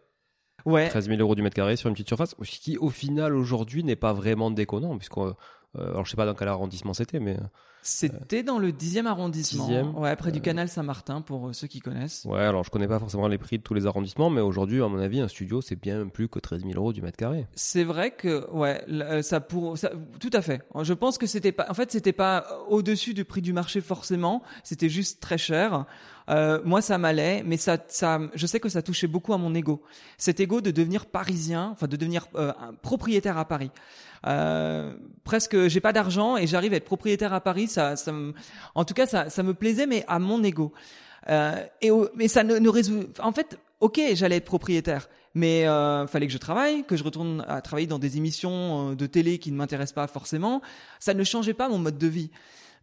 Ouais. 0.65 0.89
13 0.89 1.07
000 1.07 1.19
euros 1.21 1.35
du 1.35 1.43
mètre 1.43 1.55
carré 1.55 1.75
sur 1.75 1.87
une 1.87 1.93
petite 1.93 2.07
surface, 2.07 2.35
ce 2.41 2.59
qui 2.59 2.77
au 2.77 2.89
final 2.89 3.35
aujourd'hui 3.35 3.83
n'est 3.83 3.95
pas 3.95 4.13
vraiment 4.13 4.49
déconnant, 4.49 4.97
puisqu'on 4.97 5.35
alors 5.77 6.03
je 6.03 6.09
sais 6.09 6.17
pas 6.17 6.25
dans 6.25 6.33
quel 6.33 6.47
arrondissement 6.47 6.95
c'était, 6.95 7.19
mais 7.19 7.37
C'était 7.89 8.43
dans 8.43 8.59
le 8.59 8.71
10e 8.71 9.05
arrondissement. 9.05 9.65
Dixième. 9.65 9.97
Ouais, 9.97 10.15
près 10.15 10.31
du 10.31 10.41
canal 10.41 10.69
Saint-Martin, 10.69 11.21
pour 11.21 11.47
euh, 11.47 11.53
ceux 11.53 11.67
qui 11.67 11.79
connaissent. 11.79 12.25
ouais, 12.25 12.41
alors 12.41 12.63
je 12.63 12.69
connais 12.69 12.87
pas 12.87 12.99
forcément 12.99 13.27
les 13.27 13.37
prix 13.37 13.57
de 13.57 13.63
tous 13.63 13.73
les 13.73 13.85
arrondissements, 13.85 14.29
mais 14.29 14.41
aujourd'hui, 14.41 14.81
à 14.81 14.87
mon 14.87 14.99
avis, 14.99 15.19
un 15.19 15.27
studio 15.27 15.61
c'est 15.61 15.79
bien 15.79 16.07
plus 16.07 16.27
que 16.27 16.39
13 16.39 16.61
000 16.61 16.73
euros 16.75 16.93
du 16.93 17.01
mètre 17.01 17.17
carré. 17.17 17.47
C'est 17.55 17.83
vrai 17.83 18.11
que, 18.11 18.49
ouais, 18.51 18.83
euh, 18.89 19.21
ça 19.21 19.39
pour, 19.39 19.77
ça, 19.77 19.91
tout 20.19 20.29
à 20.33 20.41
fait. 20.41 20.61
Je 20.81 20.93
pense 20.93 21.17
que 21.17 21.25
c'était 21.27 21.51
pas, 21.51 21.65
en 21.69 21.73
fait, 21.73 21.91
c'était 21.91 22.13
pas 22.13 22.45
au-dessus 22.69 23.13
du 23.13 23.25
prix 23.25 23.41
du 23.41 23.53
marché 23.53 23.81
forcément. 23.81 24.43
C'était 24.63 24.89
juste 24.89 25.19
très 25.19 25.37
cher. 25.37 25.85
Euh, 26.29 26.59
moi, 26.63 26.81
ça 26.81 26.97
m'allait, 26.97 27.43
mais 27.43 27.57
ça, 27.57 27.77
ça, 27.87 28.19
je 28.33 28.45
sais 28.45 28.59
que 28.59 28.69
ça 28.69 28.81
touchait 28.81 29.07
beaucoup 29.07 29.33
à 29.33 29.37
mon 29.37 29.53
ego. 29.55 29.81
Cet 30.17 30.39
ego 30.39 30.61
de 30.61 30.71
devenir 30.71 31.05
parisien, 31.05 31.69
enfin 31.71 31.87
de 31.87 31.95
devenir 31.95 32.27
euh, 32.35 32.51
propriétaire 32.81 33.37
à 33.37 33.45
Paris. 33.45 33.71
Euh, 34.27 34.93
presque, 35.23 35.67
j'ai 35.67 35.79
pas 35.79 35.93
d'argent 35.93 36.37
et 36.37 36.45
j'arrive 36.45 36.73
à 36.73 36.75
être 36.75 36.85
propriétaire 36.85 37.33
à 37.33 37.41
Paris. 37.41 37.67
Ça, 37.67 37.95
ça 37.95 38.13
en 38.75 38.85
tout 38.85 38.93
cas, 38.93 39.07
ça, 39.07 39.29
ça 39.29 39.43
me 39.43 39.53
plaisait, 39.53 39.87
mais 39.87 40.05
à 40.07 40.19
mon 40.19 40.43
ego. 40.43 40.73
Euh, 41.29 41.63
et 41.81 41.91
mais 42.15 42.27
ça 42.27 42.43
ne, 42.43 42.57
ne 42.57 42.69
résout. 42.69 43.05
En 43.19 43.31
fait, 43.31 43.59
ok, 43.79 43.99
j'allais 44.13 44.37
être 44.37 44.45
propriétaire, 44.45 45.09
mais 45.33 45.67
euh, 45.67 46.07
fallait 46.07 46.27
que 46.27 46.33
je 46.33 46.37
travaille, 46.37 46.83
que 46.83 46.95
je 46.95 47.03
retourne 47.03 47.45
à 47.47 47.61
travailler 47.61 47.87
dans 47.87 47.99
des 47.99 48.17
émissions 48.17 48.91
euh, 48.91 48.95
de 48.95 49.05
télé 49.05 49.37
qui 49.37 49.51
ne 49.51 49.57
m'intéressent 49.57 49.95
pas 49.95 50.07
forcément. 50.07 50.61
Ça 50.99 51.13
ne 51.13 51.23
changeait 51.23 51.53
pas 51.53 51.69
mon 51.69 51.79
mode 51.79 51.97
de 51.97 52.07
vie. 52.07 52.31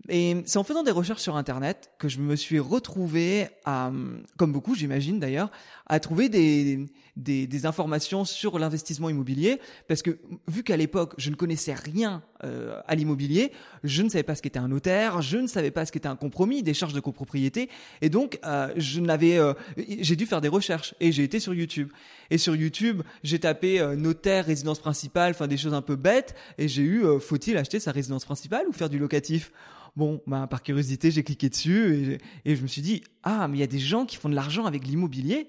Et 0.08 0.42
c'est 0.46 0.58
en 0.58 0.64
faisant 0.64 0.82
des 0.82 0.90
recherches 0.90 1.22
sur 1.22 1.36
Internet 1.36 1.90
que 1.98 2.08
je 2.08 2.20
me 2.20 2.36
suis 2.36 2.58
retrouvé 2.58 3.48
comme 3.64 4.52
beaucoup 4.52 4.74
j'imagine 4.74 5.18
d'ailleurs, 5.18 5.50
à 5.86 6.00
trouver 6.00 6.28
des, 6.28 6.86
des, 7.16 7.46
des 7.46 7.66
informations 7.66 8.24
sur 8.24 8.58
l'investissement 8.58 9.08
immobilier. 9.08 9.60
Parce 9.88 10.02
que 10.02 10.18
vu 10.48 10.62
qu'à 10.62 10.76
l'époque 10.76 11.14
je 11.18 11.30
ne 11.30 11.34
connaissais 11.34 11.74
rien 11.74 12.22
euh, 12.44 12.80
à 12.86 12.94
l'immobilier, 12.94 13.52
je 13.84 14.02
ne 14.02 14.08
savais 14.08 14.22
pas 14.22 14.34
ce 14.34 14.42
qu'était 14.42 14.58
un 14.58 14.68
notaire, 14.68 15.22
je 15.22 15.38
ne 15.38 15.46
savais 15.46 15.70
pas 15.70 15.86
ce 15.86 15.92
qu'était 15.92 16.08
un 16.08 16.16
compromis, 16.16 16.62
des 16.62 16.74
charges 16.74 16.92
de 16.92 17.00
copropriété, 17.00 17.68
et 18.02 18.10
donc 18.10 18.38
euh, 18.44 18.72
je 18.76 19.00
n'avais, 19.00 19.38
euh, 19.38 19.54
j'ai 19.76 20.16
dû 20.16 20.26
faire 20.26 20.40
des 20.40 20.48
recherches 20.48 20.94
et 21.00 21.12
j'ai 21.12 21.24
été 21.24 21.40
sur 21.40 21.54
YouTube. 21.54 21.90
Et 22.30 22.38
sur 22.38 22.54
YouTube, 22.56 23.02
j'ai 23.22 23.38
tapé 23.38 23.80
euh, 23.80 23.96
notaire, 23.96 24.46
résidence 24.46 24.78
principale, 24.78 25.30
enfin 25.30 25.46
des 25.46 25.56
choses 25.56 25.74
un 25.74 25.82
peu 25.82 25.96
bêtes, 25.96 26.34
et 26.58 26.68
j'ai 26.68 26.82
eu 26.82 27.04
euh, 27.04 27.18
faut-il 27.18 27.56
acheter 27.56 27.80
sa 27.80 27.92
résidence 27.92 28.24
principale 28.24 28.66
ou 28.68 28.72
faire 28.72 28.90
du 28.90 28.98
locatif? 28.98 29.52
Bon, 29.96 30.20
bah, 30.26 30.46
par 30.46 30.62
curiosité, 30.62 31.10
j'ai 31.10 31.22
cliqué 31.22 31.48
dessus 31.48 32.18
et, 32.44 32.50
et 32.50 32.56
je 32.56 32.62
me 32.62 32.66
suis 32.66 32.82
dit 32.82 33.02
ah 33.22 33.48
mais 33.48 33.56
il 33.56 33.60
y 33.60 33.64
a 33.64 33.68
des 33.68 33.78
gens 33.78 34.04
qui 34.04 34.16
font 34.16 34.28
de 34.28 34.34
l'argent 34.34 34.66
avec 34.66 34.86
l'immobilier. 34.86 35.48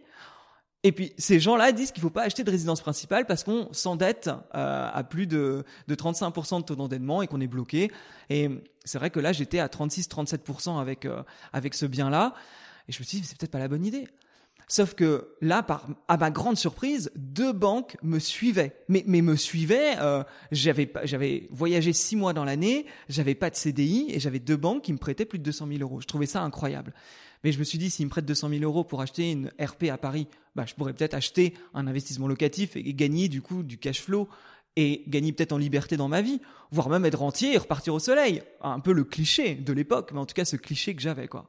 Et 0.87 0.93
puis 0.93 1.11
ces 1.17 1.41
gens-là 1.41 1.73
disent 1.73 1.91
qu'il 1.91 2.01
faut 2.01 2.09
pas 2.09 2.23
acheter 2.23 2.45
de 2.45 2.49
résidence 2.49 2.79
principale 2.79 3.25
parce 3.25 3.43
qu'on 3.43 3.67
s'endette 3.73 4.29
euh, 4.55 4.89
à 4.93 5.03
plus 5.03 5.27
de, 5.27 5.65
de 5.89 5.95
35% 5.95 6.61
de 6.61 6.63
taux 6.63 6.77
d'endettement 6.77 7.21
et 7.21 7.27
qu'on 7.27 7.41
est 7.41 7.47
bloqué. 7.47 7.91
Et 8.29 8.49
c'est 8.85 8.97
vrai 8.97 9.09
que 9.09 9.19
là 9.19 9.33
j'étais 9.33 9.59
à 9.59 9.67
36-37% 9.67 10.79
avec 10.79 11.03
euh, 11.03 11.23
avec 11.51 11.73
ce 11.73 11.85
bien-là. 11.85 12.33
Et 12.87 12.93
je 12.93 12.99
me 12.99 13.03
suis 13.03 13.19
dit 13.19 13.27
c'est 13.27 13.37
peut-être 13.37 13.51
pas 13.51 13.59
la 13.59 13.67
bonne 13.67 13.85
idée. 13.85 14.07
Sauf 14.69 14.95
que 14.95 15.29
là, 15.39 15.63
par, 15.63 15.87
à 16.09 16.17
ma 16.17 16.29
grande 16.29 16.57
surprise, 16.57 17.09
deux 17.15 17.53
banques 17.53 17.95
me 18.03 18.19
suivaient. 18.19 18.75
Mais, 18.89 19.03
mais 19.07 19.21
me 19.21 19.37
suivaient. 19.37 19.95
Euh, 19.99 20.23
j'avais, 20.51 20.91
j'avais 21.05 21.47
voyagé 21.51 21.93
six 21.93 22.17
mois 22.17 22.33
dans 22.33 22.43
l'année, 22.43 22.85
j'avais 23.07 23.33
pas 23.33 23.49
de 23.49 23.55
CDI 23.55 24.07
et 24.09 24.19
j'avais 24.19 24.39
deux 24.39 24.57
banques 24.57 24.83
qui 24.83 24.91
me 24.91 24.97
prêtaient 24.97 25.25
plus 25.25 25.39
de 25.39 25.43
200 25.45 25.67
000 25.69 25.79
euros. 25.79 26.01
Je 26.01 26.07
trouvais 26.07 26.25
ça 26.25 26.41
incroyable. 26.41 26.93
Mais 27.45 27.53
je 27.53 27.59
me 27.59 27.63
suis 27.63 27.77
dit, 27.77 27.89
s'ils 27.89 28.05
me 28.05 28.09
prêtent 28.09 28.25
200 28.25 28.49
000 28.49 28.63
euros 28.63 28.83
pour 28.83 29.01
acheter 29.01 29.31
une 29.31 29.51
RP 29.59 29.85
à 29.89 29.97
Paris, 29.97 30.27
bah, 30.55 30.65
je 30.67 30.73
pourrais 30.73 30.93
peut-être 30.93 31.13
acheter 31.13 31.53
un 31.73 31.87
investissement 31.87 32.27
locatif 32.27 32.75
et 32.75 32.93
gagner 32.93 33.29
du 33.29 33.41
coup 33.41 33.63
du 33.63 33.77
cash 33.77 34.01
flow 34.01 34.27
et 34.77 35.03
gagner 35.07 35.33
peut-être 35.33 35.51
en 35.51 35.57
liberté 35.57 35.97
dans 35.97 36.07
ma 36.07 36.21
vie, 36.21 36.39
voire 36.71 36.87
même 36.87 37.03
être 37.03 37.17
rentier 37.17 37.55
et 37.55 37.57
repartir 37.57 37.93
au 37.95 37.99
soleil. 37.99 38.43
Un 38.61 38.79
peu 38.79 38.93
le 38.93 39.03
cliché 39.03 39.55
de 39.55 39.73
l'époque, 39.73 40.11
mais 40.13 40.19
en 40.19 40.25
tout 40.25 40.35
cas 40.35 40.45
ce 40.45 40.55
cliché 40.55 40.95
que 40.95 41.01
j'avais 41.01 41.27
quoi. 41.27 41.47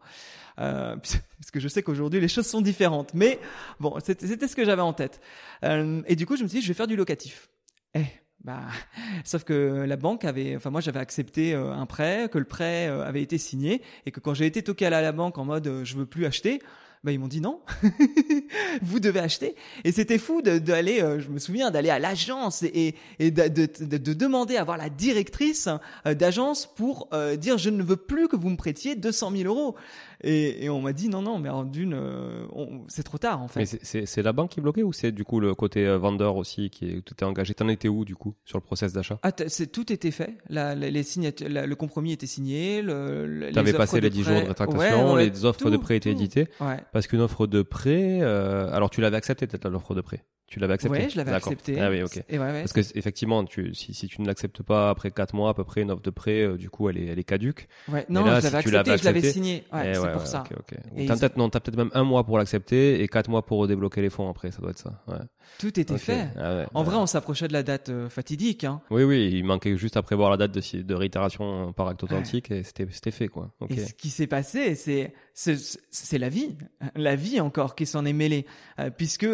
Euh, 0.58 0.96
parce 1.38 1.50
que 1.52 1.60
je 1.60 1.68
sais 1.68 1.82
qu'aujourd'hui 1.82 2.20
les 2.20 2.28
choses 2.28 2.46
sont 2.46 2.62
différentes, 2.62 3.12
mais 3.14 3.38
bon, 3.78 3.94
c'était 4.02 4.26
c'était 4.26 4.48
ce 4.48 4.56
que 4.56 4.64
j'avais 4.64 4.82
en 4.82 4.94
tête. 4.94 5.20
Euh, 5.62 6.02
et 6.06 6.16
du 6.16 6.26
coup, 6.26 6.36
je 6.36 6.42
me 6.42 6.48
suis 6.48 6.58
dit, 6.58 6.62
je 6.64 6.68
vais 6.68 6.74
faire 6.74 6.86
du 6.86 6.96
locatif. 6.96 7.50
Eh, 7.94 8.06
bah, 8.42 8.62
sauf 9.24 9.44
que 9.44 9.84
la 9.86 9.96
banque 9.96 10.24
avait, 10.24 10.56
enfin 10.56 10.70
moi 10.70 10.80
j'avais 10.80 11.00
accepté 11.00 11.54
euh, 11.54 11.72
un 11.72 11.86
prêt, 11.86 12.28
que 12.32 12.38
le 12.38 12.44
prêt 12.44 12.88
euh, 12.88 13.04
avait 13.04 13.22
été 13.22 13.36
signé, 13.36 13.82
et 14.06 14.10
que 14.10 14.20
quand 14.20 14.34
j'ai 14.34 14.46
été 14.46 14.62
toqué 14.62 14.86
à 14.86 14.90
la, 14.90 15.02
la 15.02 15.12
banque 15.12 15.38
en 15.38 15.44
mode 15.44 15.66
euh, 15.66 15.84
je 15.84 15.96
veux 15.96 16.06
plus 16.06 16.24
acheter, 16.24 16.60
bah 17.04 17.12
ils 17.12 17.18
m'ont 17.18 17.28
dit 17.28 17.40
non, 17.40 17.60
vous 18.82 19.00
devez 19.00 19.20
acheter. 19.20 19.54
Et 19.84 19.92
c'était 19.92 20.18
fou 20.18 20.42
d'aller, 20.42 21.00
euh, 21.00 21.20
je 21.20 21.28
me 21.28 21.38
souviens, 21.38 21.70
d'aller 21.70 21.90
à 21.90 21.98
l'agence 21.98 22.62
et, 22.62 22.94
et 23.18 23.30
de, 23.30 23.48
de, 23.48 23.68
de- 23.84 23.96
de 23.98 24.12
demander 24.12 24.56
à 24.56 24.64
voir 24.64 24.76
la 24.76 24.88
directrice 24.90 25.68
euh, 26.06 26.14
d'agence 26.14 26.66
pour 26.66 27.08
euh, 27.12 27.36
dire 27.36 27.58
je 27.58 27.70
ne 27.70 27.82
veux 27.82 27.96
plus 27.96 28.28
que 28.28 28.36
vous 28.36 28.50
me 28.50 28.56
prêtiez 28.56 28.96
200 28.96 29.32
000 29.36 29.44
euros. 29.54 29.76
Et, 30.22 30.64
et 30.64 30.68
on 30.70 30.80
m'a 30.80 30.92
dit 30.92 31.08
non 31.08 31.22
non, 31.22 31.38
mais 31.38 31.48
en 31.48 31.64
d'une, 31.64 31.94
euh, 31.94 32.44
on- 32.52 32.82
c'est 32.88 33.04
trop 33.04 33.18
tard 33.18 33.40
en 33.40 33.46
fait. 33.48 33.60
Mais 33.60 33.66
c'est- 33.66 33.78
c'est 33.84 34.04
c'est 34.06 34.22
la 34.22 34.32
banque 34.32 34.50
qui 34.50 34.60
bloquait 34.60 34.82
ou 34.82 34.92
c'est 34.92 35.12
du 35.12 35.22
coup 35.24 35.38
le 35.38 35.54
côté 35.54 35.86
euh, 35.86 35.96
vendeur 35.98 36.34
aussi 36.36 36.70
qui 36.70 36.86
est, 36.86 36.96
était 36.98 37.24
engagé? 37.24 37.54
T'en 37.54 37.68
étais 37.68 37.88
où 37.88 38.04
du 38.04 38.16
coup 38.16 38.34
sur 38.44 38.58
le 38.58 38.62
process 38.64 38.92
d'achat? 38.92 39.18
Ah, 39.22 39.30
c'est 39.46 39.70
tout 39.70 39.92
était 39.92 40.10
fait. 40.10 40.34
La, 40.48 40.74
la- 40.74 40.90
les 40.90 41.02
signatures, 41.04 41.48
la- 41.48 41.66
le 41.66 41.76
compromis 41.76 42.12
était 42.12 42.26
signé. 42.26 42.82
Le, 42.82 43.50
T'avais 43.52 43.72
passé 43.72 44.00
les 44.00 44.10
10 44.10 44.24
jours 44.24 44.40
de 44.42 44.48
rétractation, 44.48 45.12
Ouais, 45.12 45.14
ouais, 45.14 45.28
les 45.30 45.44
offres 45.44 45.70
de 45.70 45.76
prêt 45.76 45.96
étaient 45.96 46.12
tout. 46.12 46.18
éditées. 46.20 46.48
Ouais. 46.60 46.78
Parce 46.92 47.06
qu'une 47.06 47.20
offre 47.20 47.46
de 47.46 47.62
prêt, 47.62 48.18
euh, 48.20 48.72
alors 48.72 48.90
tu 48.90 49.00
l'avais 49.00 49.16
accepté 49.16 49.46
peut-être 49.46 49.68
l'offre 49.68 49.94
de 49.94 50.00
prêt. 50.00 50.24
Tu 50.50 50.60
l'avais 50.60 50.72
accepté. 50.72 50.96
Ouais, 51.00 51.10
je 51.10 51.16
l'avais 51.18 51.30
D'accord. 51.30 51.52
accepté. 51.52 51.78
Ah 51.78 51.90
oui, 51.90 52.02
ok. 52.02 52.24
Et 52.30 52.38
ouais, 52.38 52.44
ouais. 52.46 52.60
Parce 52.62 52.72
que 52.72 52.80
effectivement, 52.98 53.44
tu, 53.44 53.74
si, 53.74 53.92
si 53.92 54.08
tu 54.08 54.22
ne 54.22 54.26
l'acceptes 54.26 54.62
pas 54.62 54.88
après 54.88 55.10
4 55.10 55.34
mois 55.34 55.50
à 55.50 55.54
peu 55.54 55.62
près 55.62 55.82
une 55.82 55.90
offre 55.90 56.00
de 56.00 56.08
prêt, 56.08 56.40
euh, 56.40 56.56
du 56.56 56.70
coup 56.70 56.88
elle 56.88 56.96
est, 56.96 57.04
elle 57.04 57.18
est 57.18 57.24
caduque. 57.24 57.68
Ouais, 57.86 58.06
Mais 58.08 58.14
non, 58.18 58.24
là, 58.24 58.40
je 58.40 58.44
l'avais 58.46 58.58
si 58.62 58.64
tu 58.64 58.70
l'avais 58.70 58.90
accepté, 58.92 58.98
je 58.98 59.04
l'avais 59.04 59.30
signé. 59.32 59.64
Ouais, 59.74 59.90
Eh 59.90 59.94
c'est 59.94 60.00
ouais, 60.08 60.12
pour 60.14 60.22
ouais, 60.22 60.28
ça. 60.28 60.44
ok, 60.50 60.56
ok. 60.58 60.78
Et 60.96 61.06
T'as 61.06 61.16
peut-être 61.16 61.76
même 61.76 61.90
un 61.94 62.04
mois 62.04 62.24
pour 62.24 62.38
l'accepter 62.38 63.02
et 63.02 63.08
4 63.08 63.28
mois 63.28 63.44
pour 63.44 63.66
débloquer 63.66 64.02
les 64.02 64.10
fonds 64.10 64.28
après. 64.28 64.50
Ça 64.50 64.60
doit 64.60 64.70
être 64.70 64.78
ça. 64.78 65.02
Ouais. 65.06 65.18
Tout 65.58 65.78
était 65.78 65.98
fait. 65.98 66.28
Ah 66.36 66.66
En 66.74 66.82
vrai, 66.82 66.96
on 66.96 67.06
s'approchait 67.06 67.48
de 67.48 67.52
la 67.52 67.62
date 67.62 67.88
euh, 67.88 68.08
fatidique. 68.08 68.64
Hein. 68.64 68.80
Oui, 68.90 69.04
oui, 69.04 69.30
il 69.32 69.44
manquait 69.44 69.76
juste 69.76 69.96
à 69.96 70.02
prévoir 70.02 70.30
la 70.30 70.36
date 70.36 70.52
de, 70.52 70.94
réitération 70.94 71.72
par 71.72 71.88
acte 71.88 72.02
authentique 72.02 72.50
et 72.50 72.62
c'était 72.62 73.10
fait 73.10 73.28
quoi. 73.28 73.50
Et 73.68 73.78
ce 73.78 73.94
qui 73.94 74.10
s'est 74.10 74.26
passé, 74.26 74.74
c'est 74.74 75.12
c'est 75.34 76.18
la 76.18 76.28
vie, 76.28 76.56
la 76.96 77.16
vie 77.16 77.40
encore 77.40 77.74
qui 77.74 77.86
s'en 77.86 78.04
est 78.04 78.12
mêlée, 78.12 78.46
Euh, 78.78 78.90
puisque 78.90 79.26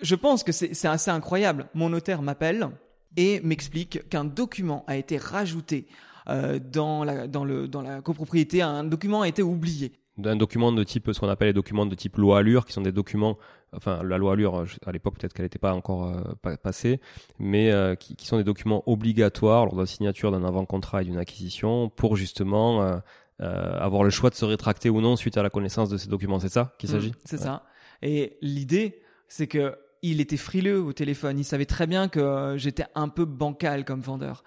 je 0.00 0.14
pense 0.14 0.42
que 0.42 0.52
c'est 0.52 0.88
assez 0.88 1.10
incroyable. 1.10 1.68
Mon 1.74 1.90
notaire 1.90 2.22
m'appelle 2.22 2.68
et 3.16 3.40
m'explique 3.40 4.08
qu'un 4.08 4.24
document 4.24 4.84
a 4.86 4.96
été 4.96 5.16
rajouté 5.16 5.86
euh, 6.28 6.58
dans 6.58 7.04
la 7.04 7.26
dans 7.26 7.44
le 7.44 7.68
dans 7.68 7.82
la 7.82 8.00
copropriété. 8.00 8.62
Un 8.62 8.84
document 8.84 9.22
a 9.22 9.28
été 9.28 9.42
oublié. 9.42 9.92
d'un 10.18 10.36
document 10.36 10.72
de 10.72 10.84
type, 10.84 11.10
ce 11.12 11.18
qu'on 11.20 11.28
appelle 11.28 11.48
les 11.48 11.52
documents 11.54 11.86
de 11.86 11.94
type 11.94 12.16
loi 12.18 12.38
Allure, 12.38 12.64
qui 12.66 12.72
sont 12.74 12.82
des 12.82 12.92
documents, 12.92 13.38
enfin 13.74 14.02
la 14.02 14.18
loi 14.18 14.32
Allure, 14.34 14.64
à 14.86 14.92
l'époque 14.92 15.18
peut-être 15.18 15.32
qu'elle 15.32 15.46
n'était 15.46 15.58
pas 15.58 15.72
encore 15.74 16.06
euh, 16.06 16.20
pa- 16.42 16.56
passée, 16.58 17.00
mais 17.38 17.70
euh, 17.72 17.94
qui, 17.94 18.14
qui 18.16 18.26
sont 18.26 18.36
des 18.36 18.44
documents 18.44 18.82
obligatoires 18.86 19.64
lors 19.64 19.74
de 19.74 19.80
la 19.80 19.86
signature 19.86 20.30
d'un 20.30 20.44
avant-contrat 20.44 21.00
et 21.02 21.04
d'une 21.06 21.16
acquisition 21.18 21.88
pour 21.88 22.16
justement 22.16 22.82
euh, 22.82 22.96
euh, 23.40 23.78
avoir 23.80 24.04
le 24.04 24.10
choix 24.10 24.28
de 24.30 24.34
se 24.34 24.44
rétracter 24.44 24.90
ou 24.90 25.00
non 25.00 25.16
suite 25.16 25.38
à 25.38 25.42
la 25.42 25.50
connaissance 25.50 25.88
de 25.88 25.96
ces 25.96 26.08
documents. 26.08 26.38
C'est 26.40 26.50
ça 26.50 26.74
qu'il 26.78 26.90
s'agit? 26.90 27.10
Mm, 27.10 27.14
C'est 27.24 27.38
ça. 27.38 27.64
Et 28.02 28.36
l'idée, 28.42 29.00
c'est 29.28 29.46
que 29.46 29.74
il 30.02 30.20
était 30.20 30.36
frileux 30.36 30.80
au 30.82 30.92
téléphone. 30.92 31.38
Il 31.38 31.44
savait 31.44 31.64
très 31.64 31.86
bien 31.86 32.08
que 32.08 32.54
j'étais 32.58 32.84
un 32.94 33.08
peu 33.08 33.24
bancal 33.24 33.84
comme 33.84 34.00
vendeur. 34.00 34.42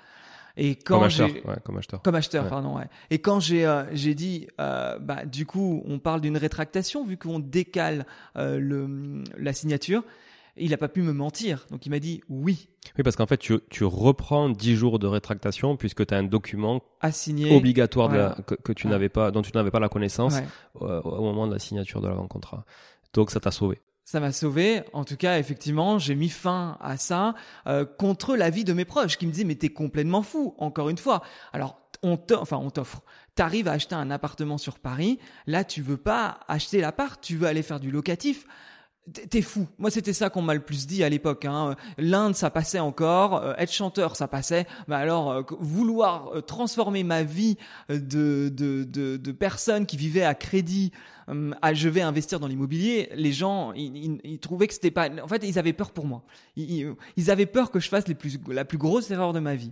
Et 0.57 0.75
quand 0.75 0.95
Comme 0.95 1.03
acheteur. 1.03 1.29
Ouais, 1.29 1.55
comme 1.63 1.77
acheteur. 1.77 2.01
Comme 2.01 2.15
acheteur, 2.15 2.43
Ouais. 2.45 2.49
pardon, 2.49 2.77
ouais. 2.77 2.87
Et 3.09 3.19
quand 3.19 3.39
j'ai 3.39 3.65
euh, 3.65 3.83
j'ai 3.93 4.15
dit, 4.15 4.47
euh, 4.59 4.97
bah 4.99 5.25
du 5.25 5.45
coup, 5.45 5.83
on 5.85 5.99
parle 5.99 6.21
d'une 6.21 6.37
rétractation 6.37 7.05
vu 7.05 7.17
qu'on 7.17 7.39
décale 7.39 8.05
euh, 8.37 8.57
le 8.59 9.23
la 9.37 9.53
signature. 9.53 10.03
Il 10.57 10.73
a 10.73 10.77
pas 10.77 10.87
pu 10.87 11.01
me 11.01 11.11
mentir, 11.11 11.65
donc 11.69 11.85
il 11.85 11.89
m'a 11.89 11.99
dit 11.99 12.21
oui, 12.29 12.69
Oui, 12.97 13.03
parce 13.03 13.17
qu'en 13.17 13.25
fait, 13.25 13.35
tu, 13.35 13.57
tu 13.69 13.83
reprends 13.83 14.47
10 14.49 14.77
jours 14.77 14.99
de 14.99 15.07
rétractation 15.07 15.75
puisque 15.75 16.05
tu 16.05 16.13
as 16.13 16.17
un 16.17 16.23
document 16.23 16.81
signer. 17.11 17.53
obligatoire 17.53 18.07
de 18.07 18.15
la- 18.15 18.27
voilà. 18.29 18.41
que, 18.43 18.55
que 18.55 18.71
tu 18.71 18.87
n'avais 18.87 19.09
pas, 19.09 19.31
dont 19.31 19.41
tu 19.41 19.51
n'avais 19.53 19.69
pas 19.71 19.81
la 19.81 19.89
connaissance 19.89 20.37
euh, 20.81 21.01
au 21.01 21.21
moment 21.23 21.45
de 21.47 21.51
la 21.51 21.59
signature 21.59 21.99
de 21.99 22.07
l'avant-contrat. 22.07 22.63
Donc 23.13 23.31
ça 23.31 23.41
t'a 23.41 23.51
sauvé. 23.51 23.81
Ça 24.05 24.19
m'a 24.19 24.31
sauvé. 24.31 24.83
En 24.93 25.03
tout 25.03 25.17
cas, 25.17 25.39
effectivement, 25.39 25.97
j'ai 25.97 26.13
mis 26.13 26.29
fin 26.29 26.77
à 26.79 26.95
ça 26.95 27.33
euh, 27.65 27.85
contre 27.85 28.35
l'avis 28.35 28.63
de 28.63 28.71
mes 28.71 28.85
proches 28.85 29.17
qui 29.17 29.25
me 29.25 29.31
disaient 29.31 29.45
mais 29.45 29.55
t'es 29.55 29.69
complètement 29.69 30.21
fou. 30.21 30.53
Encore 30.59 30.89
une 30.89 30.97
fois. 30.99 31.23
Alors 31.53 31.81
on 32.03 32.15
t'offre, 32.15 32.43
enfin 32.43 32.57
on 32.57 32.69
t'offre. 32.69 33.01
T'arrives 33.33 33.67
à 33.67 33.71
acheter 33.71 33.95
un 33.95 34.11
appartement 34.11 34.59
sur 34.59 34.77
Paris. 34.77 35.17
Là, 35.47 35.63
tu 35.63 35.81
veux 35.81 35.97
pas 35.97 36.39
acheter 36.47 36.81
l'appart, 36.81 37.19
tu 37.19 37.35
veux 37.35 37.47
aller 37.47 37.63
faire 37.63 37.79
du 37.79 37.89
locatif. 37.89 38.45
T'es 39.29 39.43
fou. 39.43 39.67
Moi, 39.77 39.91
c'était 39.91 40.13
ça 40.13 40.31
qu'on 40.31 40.41
m'a 40.41 40.55
le 40.55 40.61
plus 40.61 40.87
dit 40.87 41.03
à 41.03 41.09
l'époque. 41.09 41.45
Hein. 41.45 41.75
L'Inde, 41.99 42.33
ça 42.33 42.49
passait 42.49 42.79
encore. 42.79 43.35
Euh, 43.35 43.53
être 43.59 43.71
chanteur, 43.71 44.15
ça 44.15 44.27
passait. 44.27 44.65
Mais 44.87 44.95
alors, 44.95 45.31
euh, 45.31 45.43
vouloir 45.59 46.29
euh, 46.33 46.41
transformer 46.41 47.03
ma 47.03 47.21
vie 47.21 47.55
de, 47.89 48.49
de, 48.49 48.83
de, 48.83 49.31
personne 49.31 49.85
qui 49.85 49.95
vivait 49.95 50.23
à 50.23 50.33
crédit 50.33 50.91
à 51.61 51.73
je 51.73 51.89
vais 51.89 52.01
investir 52.01 52.39
dans 52.39 52.47
l'immobilier, 52.47 53.09
les 53.15 53.31
gens, 53.31 53.73
ils, 53.73 54.39
trouvaient 54.39 54.67
que 54.67 54.75
c'était 54.75 54.91
pas. 54.91 55.09
En 55.23 55.27
fait, 55.27 55.43
ils 55.43 55.57
avaient 55.57 55.73
peur 55.73 55.91
pour 55.91 56.05
moi. 56.05 56.23
Ils, 56.55 57.31
avaient 57.31 57.47
peur 57.47 57.71
que 57.71 57.79
je 57.79 57.89
fasse 57.89 58.05
la 58.47 58.65
plus 58.65 58.77
grosse 58.77 59.09
erreur 59.09 59.33
de 59.33 59.39
ma 59.39 59.55
vie. 59.55 59.71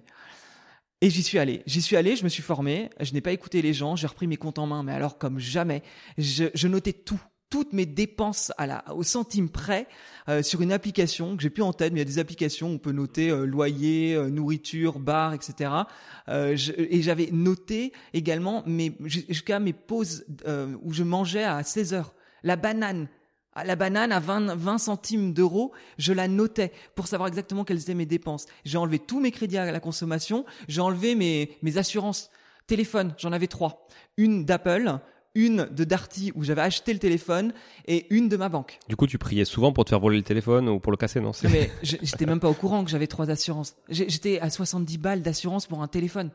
Et 1.01 1.09
j'y 1.09 1.21
suis 1.21 1.37
allé. 1.37 1.61
J'y 1.67 1.81
suis 1.81 1.95
allé, 1.95 2.15
je 2.15 2.23
me 2.23 2.29
suis 2.29 2.41
formé, 2.41 2.89
je 2.99 3.13
n'ai 3.13 3.21
pas 3.21 3.33
écouté 3.33 3.61
les 3.61 3.73
gens, 3.73 3.95
j'ai 3.95 4.07
repris 4.07 4.25
mes 4.25 4.37
comptes 4.37 4.57
en 4.57 4.67
main, 4.67 4.83
mais 4.83 4.93
alors 4.93 5.17
comme 5.17 5.37
jamais, 5.37 5.83
je, 6.17 6.45
je 6.53 6.67
notais 6.67 6.93
tout 6.93 7.21
toutes 7.53 7.71
mes 7.71 7.85
dépenses 7.85 8.51
à 8.57 8.65
la, 8.65 8.83
au 8.95 9.03
centime 9.03 9.47
près 9.47 9.87
euh, 10.27 10.41
sur 10.41 10.63
une 10.63 10.71
application 10.71 11.37
que 11.37 11.43
j'ai 11.43 11.51
plus 11.51 11.61
en 11.61 11.71
tête, 11.71 11.93
mais 11.93 11.99
il 11.99 12.01
y 12.01 12.09
a 12.09 12.11
des 12.11 12.17
applications 12.17 12.69
où 12.69 12.71
on 12.71 12.77
peut 12.79 12.91
noter 12.91 13.29
euh, 13.29 13.45
loyer, 13.45 14.15
euh, 14.15 14.31
nourriture, 14.31 14.97
bar, 14.97 15.35
etc. 15.35 15.69
et 16.27 17.01
j'avais 17.03 17.29
noté 17.31 17.93
également 18.15 18.63
mes, 18.65 18.97
jusqu'à 19.03 19.59
mes 19.59 19.71
pauses 19.71 20.25
où 20.81 20.93
je 20.93 21.03
mangeais 21.03 21.43
à 21.43 21.61
16 21.61 21.93
heures. 21.93 22.15
La 22.41 22.55
banane, 22.55 23.07
la 23.55 23.75
banane 23.75 24.11
à 24.11 24.19
20, 24.19 24.55
20 24.55 24.77
centimes 24.79 25.31
d'euros, 25.31 25.73
je 25.99 26.11
la 26.11 26.27
notais 26.27 26.71
pour 26.95 27.05
savoir 27.05 27.27
exactement 27.27 27.65
quelles 27.65 27.81
étaient 27.81 27.93
mes 27.93 28.07
dépenses. 28.07 28.47
J'ai 28.65 28.79
enlevé 28.79 28.97
tous 28.97 29.19
mes 29.19 29.29
crédits 29.29 29.59
à 29.59 29.71
la 29.71 29.79
consommation, 29.79 30.43
j'ai 30.67 30.81
enlevé 30.81 31.13
mes, 31.13 31.55
mes 31.61 31.77
assurances. 31.77 32.31
Téléphone, 32.65 33.13
j'en 33.19 33.31
avais 33.31 33.45
trois. 33.45 33.87
Une 34.17 34.43
d'Apple, 34.43 34.99
une 35.35 35.67
de 35.71 35.83
Darty 35.83 36.31
où 36.35 36.43
j'avais 36.43 36.61
acheté 36.61 36.93
le 36.93 36.99
téléphone 36.99 37.53
et 37.87 38.05
une 38.13 38.29
de 38.29 38.37
ma 38.37 38.49
banque. 38.49 38.79
Du 38.87 38.95
coup, 38.95 39.07
tu 39.07 39.17
priais 39.17 39.45
souvent 39.45 39.71
pour 39.71 39.85
te 39.85 39.89
faire 39.89 39.99
voler 39.99 40.17
le 40.17 40.23
téléphone 40.23 40.69
ou 40.69 40.79
pour 40.79 40.91
le 40.91 40.97
casser, 40.97 41.19
non? 41.19 41.31
Mais 41.43 41.71
j'étais 41.81 42.25
même 42.25 42.39
pas 42.39 42.49
au 42.49 42.53
courant 42.53 42.83
que 42.83 42.91
j'avais 42.91 43.07
trois 43.07 43.29
assurances. 43.29 43.75
J'étais 43.89 44.39
à 44.39 44.49
70 44.49 44.97
balles 44.97 45.21
d'assurance 45.21 45.67
pour 45.67 45.81
un 45.81 45.87
téléphone. 45.87 46.31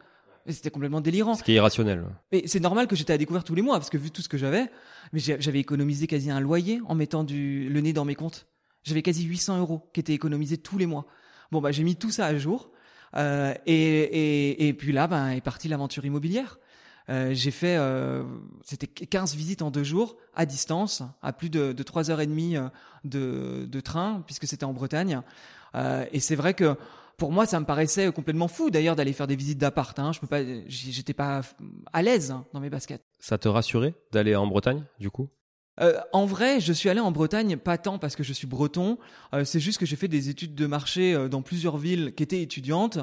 C'était 0.46 0.70
complètement 0.70 1.00
délirant. 1.00 1.34
Ce 1.34 1.42
qui 1.42 1.52
est 1.52 1.56
irrationnel. 1.56 2.04
Mais 2.32 2.42
c'est 2.46 2.60
normal 2.60 2.86
que 2.86 2.96
j'étais 2.96 3.12
à 3.12 3.18
découvert 3.18 3.44
tous 3.44 3.54
les 3.54 3.62
mois 3.62 3.76
parce 3.76 3.90
que 3.90 3.98
vu 3.98 4.10
tout 4.10 4.22
ce 4.22 4.28
que 4.28 4.38
j'avais, 4.38 4.66
mais 5.12 5.20
j'avais 5.20 5.58
économisé 5.60 6.06
quasi 6.06 6.30
un 6.30 6.40
loyer 6.40 6.80
en 6.86 6.94
mettant 6.94 7.22
du, 7.22 7.68
le 7.68 7.80
nez 7.80 7.92
dans 7.92 8.06
mes 8.06 8.14
comptes. 8.14 8.46
J'avais 8.82 9.02
quasi 9.02 9.24
800 9.24 9.58
euros 9.60 9.90
qui 9.92 10.00
étaient 10.00 10.14
économisés 10.14 10.56
tous 10.56 10.78
les 10.78 10.86
mois. 10.86 11.06
Bon 11.52 11.60
bah 11.60 11.70
j'ai 11.70 11.82
mis 11.82 11.96
tout 11.96 12.10
ça 12.10 12.26
à 12.26 12.36
jour 12.36 12.70
euh, 13.16 13.54
et, 13.66 13.74
et, 13.74 14.68
et 14.68 14.74
puis 14.74 14.92
là 14.92 15.06
ben 15.06 15.30
est 15.30 15.40
partie 15.40 15.68
l'aventure 15.68 16.04
immobilière. 16.06 16.58
Euh, 17.08 17.30
j'ai 17.32 17.50
fait, 17.50 17.76
euh, 17.76 18.22
c'était 18.62 18.86
15 18.86 19.34
visites 19.34 19.62
en 19.62 19.70
deux 19.70 19.84
jours, 19.84 20.16
à 20.34 20.46
distance, 20.46 21.02
à 21.22 21.32
plus 21.32 21.50
de, 21.50 21.72
de 21.72 21.82
3 21.82 22.10
heures 22.10 22.20
et 22.20 22.26
demie 22.26 22.56
euh, 22.56 22.68
de, 23.04 23.66
de 23.66 23.80
train, 23.80 24.22
puisque 24.26 24.46
c'était 24.46 24.64
en 24.64 24.72
Bretagne. 24.72 25.22
Euh, 25.74 26.04
et 26.12 26.20
c'est 26.20 26.36
vrai 26.36 26.54
que 26.54 26.76
pour 27.16 27.32
moi, 27.32 27.46
ça 27.46 27.58
me 27.58 27.64
paraissait 27.64 28.12
complètement 28.12 28.46
fou 28.46 28.70
d'ailleurs 28.70 28.94
d'aller 28.94 29.12
faire 29.12 29.26
des 29.26 29.36
visites 29.36 29.58
d'appart. 29.58 29.98
Hein. 29.98 30.12
Je 30.12 30.20
peux 30.20 30.26
pas, 30.26 30.42
j'étais 30.66 31.14
pas 31.14 31.40
à 31.92 32.02
l'aise 32.02 32.34
dans 32.52 32.60
mes 32.60 32.70
baskets. 32.70 33.02
Ça 33.18 33.38
te 33.38 33.48
rassurait 33.48 33.94
d'aller 34.12 34.36
en 34.36 34.46
Bretagne, 34.46 34.84
du 35.00 35.10
coup? 35.10 35.28
Euh, 35.80 35.98
en 36.12 36.26
vrai, 36.26 36.60
je 36.60 36.72
suis 36.72 36.88
allé 36.88 37.00
en 37.00 37.12
Bretagne 37.12 37.56
pas 37.56 37.78
tant 37.78 37.98
parce 37.98 38.16
que 38.16 38.22
je 38.22 38.32
suis 38.32 38.46
breton, 38.46 38.98
euh, 39.34 39.44
c'est 39.44 39.60
juste 39.60 39.78
que 39.78 39.86
j'ai 39.86 39.96
fait 39.96 40.08
des 40.08 40.28
études 40.28 40.54
de 40.54 40.66
marché 40.66 41.14
euh, 41.14 41.28
dans 41.28 41.42
plusieurs 41.42 41.76
villes 41.76 42.14
qui 42.14 42.22
étaient 42.22 42.42
étudiantes, 42.42 42.98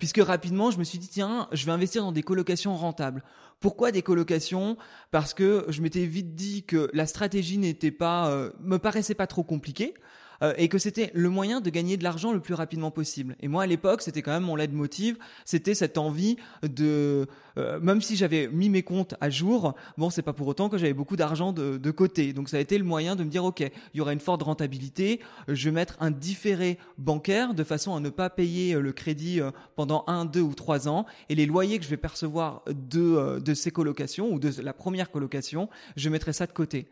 puisque 0.00 0.18
rapidement 0.18 0.72
je 0.72 0.78
me 0.78 0.84
suis 0.84 0.98
dit 0.98 1.08
tiens, 1.08 1.48
je 1.52 1.64
vais 1.66 1.72
investir 1.72 2.02
dans 2.02 2.10
des 2.10 2.24
colocations 2.24 2.76
rentables. 2.76 3.22
Pourquoi 3.60 3.92
des 3.92 4.02
colocations? 4.02 4.76
Parce 5.12 5.34
que 5.34 5.66
je 5.68 5.82
m'étais 5.82 6.04
vite 6.04 6.34
dit 6.34 6.64
que 6.64 6.90
la 6.92 7.06
stratégie 7.06 7.58
n'était 7.58 7.92
pas, 7.92 8.50
me 8.60 8.78
paraissait 8.78 9.14
pas 9.14 9.28
trop 9.28 9.44
compliquée. 9.44 9.94
Euh, 10.42 10.54
et 10.56 10.68
que 10.68 10.78
c'était 10.78 11.10
le 11.14 11.28
moyen 11.28 11.60
de 11.60 11.70
gagner 11.70 11.96
de 11.96 12.02
l'argent 12.02 12.32
le 12.32 12.40
plus 12.40 12.54
rapidement 12.54 12.90
possible. 12.90 13.36
Et 13.40 13.48
moi, 13.48 13.62
à 13.62 13.66
l'époque, 13.66 14.02
c'était 14.02 14.22
quand 14.22 14.32
même 14.32 14.42
mon 14.42 14.56
leitmotiv, 14.56 15.16
c'était 15.44 15.74
cette 15.74 15.98
envie 15.98 16.36
de, 16.62 17.26
euh, 17.58 17.78
même 17.80 18.00
si 18.00 18.16
j'avais 18.16 18.48
mis 18.48 18.68
mes 18.68 18.82
comptes 18.82 19.14
à 19.20 19.30
jour, 19.30 19.74
bon, 19.98 20.10
c'est 20.10 20.22
pas 20.22 20.32
pour 20.32 20.48
autant 20.48 20.68
que 20.68 20.78
j'avais 20.78 20.94
beaucoup 20.94 21.16
d'argent 21.16 21.52
de, 21.52 21.78
de, 21.78 21.90
côté. 21.90 22.32
Donc 22.32 22.48
ça 22.48 22.56
a 22.56 22.60
été 22.60 22.76
le 22.76 22.84
moyen 22.84 23.14
de 23.14 23.22
me 23.22 23.30
dire, 23.30 23.44
ok, 23.44 23.60
il 23.60 23.98
y 23.98 24.00
aura 24.00 24.12
une 24.12 24.20
forte 24.20 24.42
rentabilité, 24.42 25.20
je 25.46 25.68
vais 25.68 25.74
mettre 25.74 25.96
un 26.00 26.10
différé 26.10 26.78
bancaire 26.98 27.54
de 27.54 27.62
façon 27.62 27.94
à 27.94 28.00
ne 28.00 28.10
pas 28.10 28.28
payer 28.28 28.74
euh, 28.74 28.80
le 28.80 28.92
crédit 28.92 29.40
pendant 29.76 30.04
un, 30.08 30.24
deux 30.24 30.40
ou 30.40 30.54
trois 30.54 30.88
ans, 30.88 31.06
et 31.28 31.34
les 31.34 31.46
loyers 31.46 31.78
que 31.78 31.84
je 31.84 31.90
vais 31.90 31.96
percevoir 31.96 32.62
de, 32.66 33.38
de 33.38 33.54
ces 33.54 33.70
colocations 33.70 34.30
ou 34.32 34.38
de 34.38 34.50
la 34.60 34.72
première 34.72 35.10
colocation, 35.10 35.68
je 35.96 36.08
mettrai 36.08 36.32
ça 36.32 36.46
de 36.46 36.52
côté. 36.52 36.88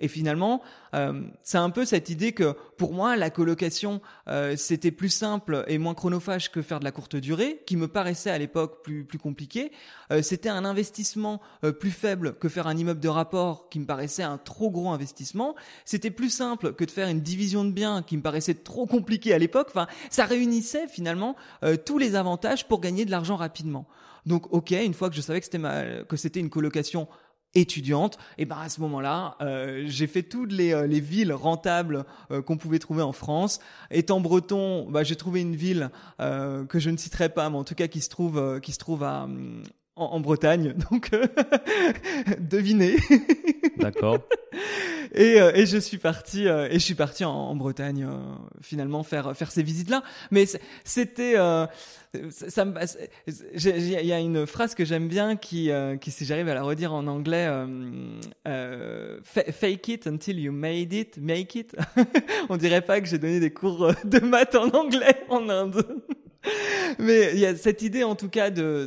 Et 0.00 0.08
finalement, 0.08 0.62
euh, 0.94 1.22
c'est 1.42 1.58
un 1.58 1.70
peu 1.70 1.84
cette 1.84 2.08
idée 2.08 2.32
que 2.32 2.56
pour 2.76 2.92
moi, 2.92 3.16
la 3.16 3.30
colocation, 3.30 4.00
euh, 4.28 4.56
c'était 4.56 4.90
plus 4.90 5.10
simple 5.10 5.64
et 5.68 5.78
moins 5.78 5.94
chronophage 5.94 6.50
que 6.50 6.62
faire 6.62 6.80
de 6.80 6.84
la 6.84 6.92
courte 6.92 7.16
durée, 7.16 7.62
qui 7.66 7.76
me 7.76 7.88
paraissait 7.88 8.30
à 8.30 8.38
l'époque 8.38 8.82
plus, 8.82 9.04
plus 9.04 9.18
compliqué. 9.18 9.70
Euh, 10.10 10.22
c'était 10.22 10.48
un 10.48 10.64
investissement 10.64 11.40
euh, 11.64 11.72
plus 11.72 11.90
faible 11.90 12.34
que 12.34 12.48
faire 12.48 12.66
un 12.66 12.76
immeuble 12.76 13.00
de 13.00 13.08
rapport, 13.08 13.68
qui 13.68 13.78
me 13.78 13.86
paraissait 13.86 14.22
un 14.22 14.38
trop 14.38 14.70
gros 14.70 14.90
investissement. 14.90 15.54
C'était 15.84 16.10
plus 16.10 16.30
simple 16.30 16.72
que 16.74 16.84
de 16.84 16.90
faire 16.90 17.08
une 17.08 17.20
division 17.20 17.64
de 17.64 17.70
biens, 17.70 18.02
qui 18.02 18.16
me 18.16 18.22
paraissait 18.22 18.54
trop 18.54 18.86
compliqué 18.86 19.32
à 19.32 19.38
l'époque. 19.38 19.68
Enfin, 19.70 19.86
ça 20.10 20.24
réunissait 20.24 20.88
finalement 20.88 21.36
euh, 21.62 21.76
tous 21.76 21.98
les 21.98 22.14
avantages 22.14 22.66
pour 22.66 22.80
gagner 22.80 23.04
de 23.04 23.10
l'argent 23.10 23.36
rapidement. 23.36 23.86
Donc, 24.26 24.52
ok, 24.52 24.72
une 24.72 24.94
fois 24.94 25.08
que 25.08 25.16
je 25.16 25.20
savais 25.22 25.40
que 25.40 25.46
c'était 25.46 26.04
que 26.06 26.16
c'était 26.16 26.40
une 26.40 26.50
colocation 26.50 27.08
étudiante, 27.54 28.18
et 28.38 28.44
ben 28.44 28.58
à 28.58 28.68
ce 28.68 28.80
moment-là, 28.80 29.36
euh, 29.40 29.84
j'ai 29.86 30.06
fait 30.06 30.22
toutes 30.22 30.52
les, 30.52 30.72
euh, 30.72 30.86
les 30.86 31.00
villes 31.00 31.32
rentables 31.32 32.04
euh, 32.30 32.42
qu'on 32.42 32.56
pouvait 32.56 32.78
trouver 32.78 33.02
en 33.02 33.12
France. 33.12 33.60
Étant 33.90 34.20
breton, 34.20 34.88
bah, 34.90 35.02
j'ai 35.02 35.16
trouvé 35.16 35.40
une 35.40 35.56
ville 35.56 35.90
que 36.18 36.78
je 36.78 36.90
ne 36.90 36.96
citerai 36.96 37.28
pas, 37.28 37.48
mais 37.50 37.56
en 37.56 37.64
tout 37.64 37.74
cas 37.74 37.88
qui 37.88 38.00
se 38.00 38.08
trouve 38.08 38.60
qui 38.60 38.72
se 38.72 38.78
trouve 38.78 39.02
à 39.02 39.26
en, 40.00 40.12
en 40.12 40.20
Bretagne. 40.20 40.74
Donc 40.90 41.10
devinez. 42.40 42.96
D'accord. 43.78 44.18
et, 45.14 45.36
et 45.54 45.66
je 45.66 45.78
suis 45.78 45.98
parti 45.98 46.46
et 46.46 46.74
je 46.74 46.78
suis 46.78 46.94
parti 46.94 47.24
en, 47.24 47.32
en 47.32 47.56
Bretagne 47.56 48.06
finalement 48.60 49.02
faire 49.02 49.36
faire 49.36 49.50
ces 49.50 49.62
visites 49.62 49.90
là. 49.90 50.02
Mais 50.30 50.44
c'était 50.84 51.36
ça 52.30 52.64
il 53.56 54.04
y 54.04 54.12
a 54.12 54.18
une 54.18 54.46
phrase 54.46 54.74
que 54.74 54.84
j'aime 54.84 55.08
bien 55.08 55.36
qui, 55.36 55.70
euh, 55.70 55.96
qui 55.96 56.10
si 56.10 56.24
j'arrive 56.24 56.48
à 56.48 56.54
la 56.54 56.62
redire 56.62 56.92
en 56.92 57.06
anglais, 57.06 57.46
euh, 57.48 58.18
euh, 58.48 59.20
fake 59.22 59.88
it 59.88 60.06
until 60.06 60.38
you 60.38 60.52
made 60.52 60.92
it, 60.92 61.18
make 61.18 61.54
it. 61.54 61.76
On 62.48 62.56
dirait 62.56 62.82
pas 62.82 63.00
que 63.00 63.06
j'ai 63.06 63.18
donné 63.18 63.38
des 63.38 63.52
cours 63.52 63.92
de 64.04 64.18
maths 64.20 64.56
en 64.56 64.68
anglais 64.70 65.22
en 65.28 65.48
Inde. 65.48 65.84
Mais 66.98 67.30
il 67.34 67.38
y 67.38 67.46
a 67.46 67.56
cette 67.56 67.82
idée 67.82 68.04
en 68.04 68.14
tout 68.16 68.28
cas 68.28 68.50
de 68.50 68.86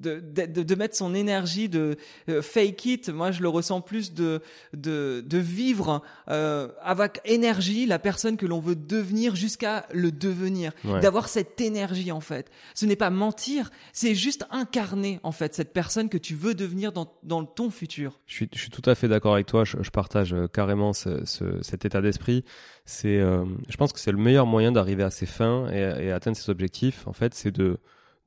de, 0.00 0.20
de, 0.20 0.62
de 0.62 0.74
mettre 0.74 0.96
son 0.96 1.14
énergie 1.14 1.68
de 1.68 1.96
euh, 2.28 2.42
fake 2.42 2.84
it. 2.86 3.08
Moi, 3.08 3.30
je 3.30 3.42
le 3.42 3.48
ressens 3.48 3.80
plus 3.80 4.12
de 4.14 4.40
de, 4.74 5.22
de 5.26 5.38
vivre 5.38 6.02
euh, 6.28 6.68
avec 6.82 7.20
énergie 7.24 7.86
la 7.86 7.98
personne 7.98 8.36
que 8.36 8.46
l'on 8.46 8.60
veut 8.60 8.76
devenir 8.76 9.36
jusqu'à 9.36 9.86
le 9.92 10.12
devenir. 10.12 10.72
D'avoir 10.84 11.28
cette 11.28 11.60
énergie 11.60 12.12
en 12.12 12.20
fait. 12.20 12.50
Ce 12.74 12.86
n'est 12.86 12.96
pas 12.96 13.10
mentir, 13.10 13.70
c'est 13.92 14.14
juste 14.14 14.44
incarner 14.50 15.20
en 15.22 15.32
fait 15.32 15.54
cette 15.54 15.72
personne 15.72 16.08
que 16.08 16.18
tu 16.18 16.34
veux 16.34 16.54
devenir 16.54 16.92
dans 16.92 17.12
dans 17.22 17.44
ton 17.44 17.70
futur. 17.70 18.20
Je 18.26 18.34
suis 18.34 18.48
je 18.52 18.58
suis 18.58 18.70
tout 18.70 18.82
à 18.86 18.94
fait 18.94 19.08
d'accord 19.08 19.34
avec 19.34 19.46
toi. 19.46 19.64
Je, 19.64 19.76
je 19.80 19.90
partage 19.90 20.32
euh, 20.32 20.46
carrément 20.46 20.92
ce, 20.92 21.24
ce, 21.24 21.62
cet 21.62 21.84
état 21.84 22.00
d'esprit 22.00 22.44
c'est, 22.90 23.18
euh, 23.18 23.44
je 23.68 23.76
pense 23.76 23.92
que 23.92 24.00
c'est 24.00 24.10
le 24.10 24.18
meilleur 24.18 24.46
moyen 24.46 24.72
d'arriver 24.72 25.04
à 25.04 25.10
ses 25.10 25.26
fins 25.26 25.70
et, 25.70 26.06
et 26.06 26.12
atteindre 26.12 26.36
ses 26.36 26.50
objectifs. 26.50 27.06
En 27.06 27.12
fait, 27.12 27.34
c'est 27.34 27.52
de, 27.52 27.78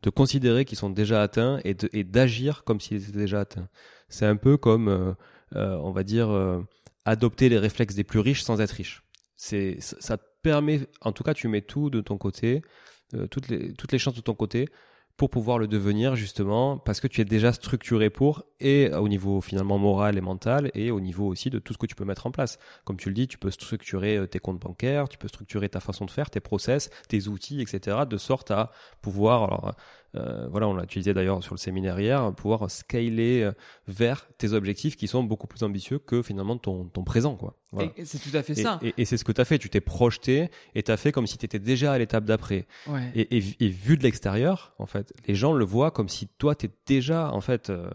de 0.04 0.10
considérer 0.10 0.66
qu'ils 0.66 0.78
sont 0.78 0.90
déjà 0.90 1.22
atteints 1.22 1.60
et, 1.64 2.04
d'agir 2.04 2.64
comme 2.66 2.80
s'ils 2.80 3.10
étaient 3.10 3.18
déjà 3.18 3.40
atteints. 3.42 3.70
C'est 4.10 4.26
un 4.26 4.36
peu 4.36 4.58
comme, 4.58 4.90
euh, 4.90 5.14
euh, 5.56 5.78
on 5.82 5.92
va 5.92 6.04
dire, 6.04 6.30
adopter 7.06 7.50
les 7.50 7.58
réflexes 7.58 7.96
des 7.96 8.04
plus 8.04 8.20
riches 8.20 8.44
sans 8.44 8.62
être 8.62 8.72
riche. 8.72 9.04
C'est, 9.36 9.78
ça 9.80 10.18
permet, 10.42 10.82
en 11.02 11.14
tout 11.14 11.24
cas, 11.24 11.34
tu 11.34 11.48
mets 11.48 11.62
tout 11.62 11.90
de 11.90 12.02
ton 12.02 12.18
côté, 12.18 12.62
toutes 13.32 13.48
les, 13.48 13.74
toutes 13.74 13.92
les 13.92 14.00
chances 14.00 14.16
de 14.16 14.22
ton 14.22 14.36
côté 14.36 14.68
pour 15.18 15.30
pouvoir 15.30 15.60
le 15.60 15.68
devenir 15.68 16.16
justement 16.16 16.78
parce 16.78 17.00
que 17.00 17.08
tu 17.08 17.22
es 17.22 17.26
déjà 17.26 17.54
structuré 17.54 18.10
pour 18.10 18.44
et 18.60 18.92
au 18.92 19.08
niveau 19.08 19.42
finalement 19.42 19.78
moral 19.78 20.18
et 20.18 20.22
mental 20.22 20.72
et 20.74 20.90
au 20.92 21.00
niveau 21.00 21.28
aussi 21.28 21.50
de 21.50 21.60
tout 21.60 21.74
ce 21.74 21.78
que 21.78 21.86
tu 21.86 21.96
peux 21.96 22.06
mettre 22.06 22.26
en 22.26 22.32
place. 22.32 22.58
Comme 22.84 22.98
tu 22.98 23.10
le 23.10 23.16
dis, 23.16 23.28
tu 23.28 23.38
peux 23.38 23.52
structurer 23.52 24.18
euh, 24.18 24.28
tes 24.28 24.40
comptes 24.40 24.60
bancaires, 24.60 25.08
tu 25.08 25.18
peux 25.18 25.28
structurer 25.28 25.70
ta 25.70 25.80
façon 25.80 26.06
de 26.06 26.12
faire, 26.12 26.30
tes 26.30 26.40
process, 26.40 26.90
tes 27.08 27.28
outils, 27.28 27.62
etc. 27.62 27.98
de 28.10 28.18
sorte 28.18 28.52
à 28.52 28.72
pouvoir 29.02 29.76
euh, 30.16 30.48
voilà, 30.50 30.68
on 30.68 30.76
l'a 30.76 30.84
utilisé 30.84 31.14
d'ailleurs 31.14 31.44
sur 31.44 31.56
le 31.56 31.60
séminaire 31.60 32.00
hier, 32.00 32.34
pouvoir 32.36 32.70
scaler 32.70 33.42
euh, 33.42 33.52
vers 33.88 34.28
tes 34.38 34.54
objectifs 34.54 34.96
qui 34.96 35.08
sont 35.08 35.24
beaucoup 35.24 35.48
plus 35.48 35.64
ambitieux 35.64 36.00
que 36.00 36.22
finalement 36.22 36.58
ton, 36.58 36.86
ton 36.86 37.04
présent. 37.04 37.36
quoi. 37.36 37.56
C'est 38.04 38.20
tout 38.20 38.36
à 38.38 38.44
fait 38.44 38.54
ça. 38.54 38.80
Et, 38.84 38.94
et 38.98 39.06
c'est 39.06 39.18
ce 39.18 39.24
que 39.24 39.32
tu 39.32 39.42
as 39.42 39.46
fait, 39.46 39.58
tu 39.58 39.70
t'es 39.70 39.82
projeté 39.82 40.50
et 40.76 40.84
tu 40.84 40.92
as 40.92 40.98
fait 40.98 41.12
comme 41.12 41.26
si 41.26 41.38
tu 41.38 41.46
étais 41.46 41.60
déjà 41.60 41.94
à 41.94 41.98
l'étape 41.98 42.26
d'après. 42.26 42.68
Ouais. 42.88 43.12
Et, 43.16 43.38
et, 43.38 43.68
vu 43.70 43.98
de 43.98 44.04
l'extérieur, 44.04 44.74
en 44.78 44.86
fait, 44.86 45.14
les 45.28 45.36
gens 45.36 45.54
le 45.54 45.66
voient 45.66 45.90
comme 45.90 46.10
si 46.10 46.28
toi, 46.38 46.54
tu 46.54 46.68
es 46.68 46.70
déjà 46.86 47.32
en 47.32 47.42
fait 47.42 47.70
euh, 47.70 47.90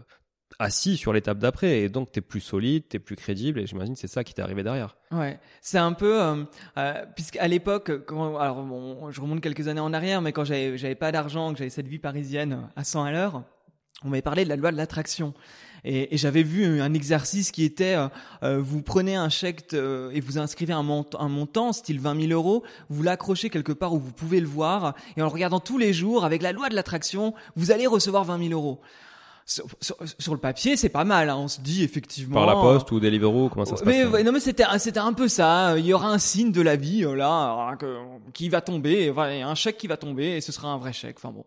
assis 0.59 0.97
sur 0.97 1.13
l'étape 1.13 1.39
d'après 1.39 1.79
et 1.79 1.89
donc 1.89 2.11
tu 2.11 2.19
es 2.19 2.21
plus 2.21 2.41
solide, 2.41 2.83
tu 2.89 2.97
es 2.97 2.99
plus 2.99 3.15
crédible 3.15 3.59
et 3.59 3.65
j'imagine 3.65 3.95
c'est 3.95 4.07
ça 4.07 4.23
qui 4.23 4.33
t'est 4.33 4.41
arrivé 4.41 4.61
derrière. 4.61 4.97
Ouais, 5.11 5.39
c'est 5.61 5.77
un 5.77 5.93
peu 5.93 6.21
euh, 6.21 6.43
euh, 6.77 7.05
puisqu'à 7.15 7.47
l'époque 7.47 7.89
alors 7.89 9.11
je 9.11 9.21
remonte 9.21 9.41
quelques 9.41 9.67
années 9.67 9.79
en 9.79 9.93
arrière 9.93 10.21
mais 10.21 10.33
quand 10.33 10.43
j'avais 10.43 10.95
pas 10.95 11.11
d'argent, 11.11 11.53
que 11.53 11.59
j'avais 11.59 11.69
cette 11.69 11.87
vie 11.87 11.99
parisienne 11.99 12.69
à 12.75 12.83
100 12.83 13.03
à 13.05 13.11
l'heure, 13.11 13.43
on 14.03 14.09
m'avait 14.09 14.21
parlé 14.21 14.43
de 14.43 14.49
la 14.49 14.55
loi 14.55 14.71
de 14.71 14.77
l'attraction. 14.77 15.33
Et, 15.83 16.13
et 16.13 16.17
j'avais 16.17 16.43
vu 16.43 16.81
un 16.81 16.93
exercice 16.93 17.51
qui 17.51 17.63
était, 17.63 17.95
euh, 17.95 18.07
euh, 18.43 18.59
vous 18.61 18.81
prenez 18.81 19.15
un 19.15 19.29
chèque 19.29 19.73
euh, 19.73 20.11
et 20.11 20.19
vous 20.19 20.37
inscrivez 20.37 20.73
un, 20.73 20.83
montant, 20.83 21.19
un 21.21 21.29
montant, 21.29 21.73
style 21.73 21.99
20 21.99 22.27
000 22.27 22.33
euros, 22.33 22.63
vous 22.89 23.03
l'accrochez 23.03 23.49
quelque 23.49 23.71
part 23.71 23.93
où 23.93 23.99
vous 23.99 24.11
pouvez 24.11 24.39
le 24.39 24.47
voir, 24.47 24.95
et 25.15 25.21
en 25.21 25.25
le 25.25 25.31
regardant 25.31 25.59
tous 25.59 25.77
les 25.77 25.93
jours, 25.93 26.25
avec 26.25 26.41
la 26.41 26.51
loi 26.51 26.69
de 26.69 26.75
l'attraction, 26.75 27.33
vous 27.55 27.71
allez 27.71 27.87
recevoir 27.87 28.23
20 28.25 28.49
000 28.49 28.51
euros. 28.51 28.81
Sur, 29.49 29.65
sur, 30.19 30.33
le 30.33 30.39
papier, 30.39 30.77
c'est 30.77 30.89
pas 30.89 31.05
mal. 31.05 31.27
Hein. 31.27 31.37
On 31.37 31.47
se 31.47 31.59
dit 31.59 31.83
effectivement. 31.83 32.35
Par 32.35 32.45
la 32.45 32.53
poste 32.53 32.91
ou 32.91 32.99
Deliveroo, 32.99 33.49
comment 33.49 33.65
ça 33.65 33.77
se 33.77 33.83
passe 33.83 33.95
mais, 34.11 34.23
Non, 34.23 34.31
mais 34.31 34.39
c'était 34.39 34.63
c'était 34.77 34.99
un 34.99 35.13
peu 35.13 35.27
ça. 35.27 35.75
Il 35.75 35.87
y 35.87 35.93
aura 35.93 36.09
un 36.09 36.19
signe 36.19 36.51
de 36.51 36.61
la 36.61 36.75
vie 36.75 37.01
là 37.01 37.75
qui 38.33 38.49
va 38.49 38.61
tomber. 38.61 39.11
Un 39.17 39.55
chèque 39.55 39.79
qui 39.79 39.87
va 39.87 39.97
tomber 39.97 40.37
et 40.37 40.41
ce 40.41 40.51
sera 40.51 40.67
un 40.67 40.77
vrai 40.77 40.93
chèque. 40.93 41.15
Enfin 41.17 41.31
bon. 41.31 41.45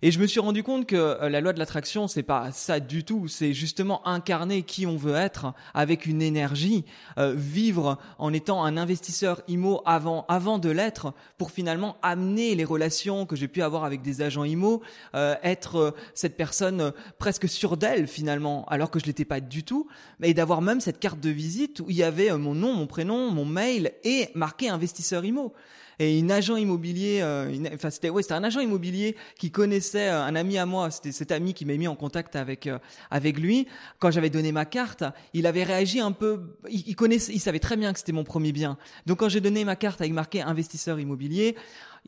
Et 0.00 0.12
je 0.12 0.20
me 0.20 0.28
suis 0.28 0.38
rendu 0.38 0.62
compte 0.62 0.86
que 0.86 0.94
euh, 0.94 1.28
la 1.28 1.40
loi 1.40 1.52
de 1.52 1.58
l'attraction, 1.58 2.06
c'est 2.06 2.22
pas 2.22 2.52
ça 2.52 2.78
du 2.78 3.02
tout. 3.02 3.26
C'est 3.26 3.52
justement 3.52 4.06
incarner 4.06 4.62
qui 4.62 4.86
on 4.86 4.96
veut 4.96 5.16
être 5.16 5.52
avec 5.74 6.06
une 6.06 6.22
énergie, 6.22 6.84
euh, 7.18 7.34
vivre 7.36 7.98
en 8.18 8.32
étant 8.32 8.62
un 8.62 8.76
investisseur 8.76 9.42
IMO 9.48 9.82
avant, 9.84 10.24
avant 10.28 10.58
de 10.58 10.70
l'être, 10.70 11.14
pour 11.36 11.50
finalement 11.50 11.96
amener 12.02 12.54
les 12.54 12.64
relations 12.64 13.26
que 13.26 13.34
j'ai 13.34 13.48
pu 13.48 13.60
avoir 13.60 13.82
avec 13.82 14.02
des 14.02 14.22
agents 14.22 14.44
IMO, 14.44 14.82
euh, 15.16 15.34
être 15.42 15.96
cette 16.14 16.36
personne 16.36 16.92
presque 17.18 17.48
sûre 17.48 17.76
d'elle 17.76 18.06
finalement, 18.06 18.66
alors 18.66 18.92
que 18.92 19.00
je 19.00 19.06
l'étais 19.06 19.24
pas 19.24 19.40
du 19.40 19.64
tout, 19.64 19.88
mais 20.20 20.32
d'avoir 20.32 20.62
même 20.62 20.80
cette 20.80 21.00
carte 21.00 21.18
de 21.18 21.30
visite 21.30 21.80
où 21.80 21.86
il 21.88 21.96
y 21.96 22.04
avait 22.04 22.32
mon 22.36 22.54
nom, 22.54 22.72
mon 22.72 22.86
prénom, 22.86 23.32
mon 23.32 23.44
mail 23.44 23.92
et 24.04 24.28
marqué 24.34 24.68
investisseur 24.68 25.24
IMO 25.24 25.52
et 25.98 26.18
une 26.18 26.30
agent 26.30 26.56
immobilier, 26.56 27.20
euh, 27.22 27.52
enfin 27.74 27.90
c'était 27.90 28.10
ouais, 28.10 28.22
c'était 28.22 28.34
un 28.34 28.44
agent 28.44 28.60
immobilier 28.60 29.16
qui 29.36 29.50
connaissait 29.50 30.08
euh, 30.08 30.22
un 30.22 30.36
ami 30.36 30.56
à 30.56 30.64
moi, 30.64 30.90
c'était 30.90 31.12
cet 31.12 31.32
ami 31.32 31.54
qui 31.54 31.64
m'a 31.64 31.74
mis 31.74 31.88
en 31.88 31.96
contact 31.96 32.36
avec 32.36 32.66
euh, 32.66 32.78
avec 33.10 33.38
lui. 33.38 33.66
Quand 33.98 34.10
j'avais 34.10 34.30
donné 34.30 34.52
ma 34.52 34.64
carte, 34.64 35.02
il 35.34 35.46
avait 35.46 35.64
réagi 35.64 36.00
un 36.00 36.12
peu, 36.12 36.40
il, 36.70 36.94
connaissait, 36.94 37.32
il 37.32 37.40
savait 37.40 37.58
très 37.58 37.76
bien 37.76 37.92
que 37.92 37.98
c'était 37.98 38.12
mon 38.12 38.24
premier 38.24 38.52
bien. 38.52 38.78
Donc 39.06 39.18
quand 39.18 39.28
j'ai 39.28 39.40
donné 39.40 39.64
ma 39.64 39.74
carte 39.74 40.00
avec 40.00 40.12
marqué 40.12 40.40
investisseur 40.40 41.00
immobilier, 41.00 41.56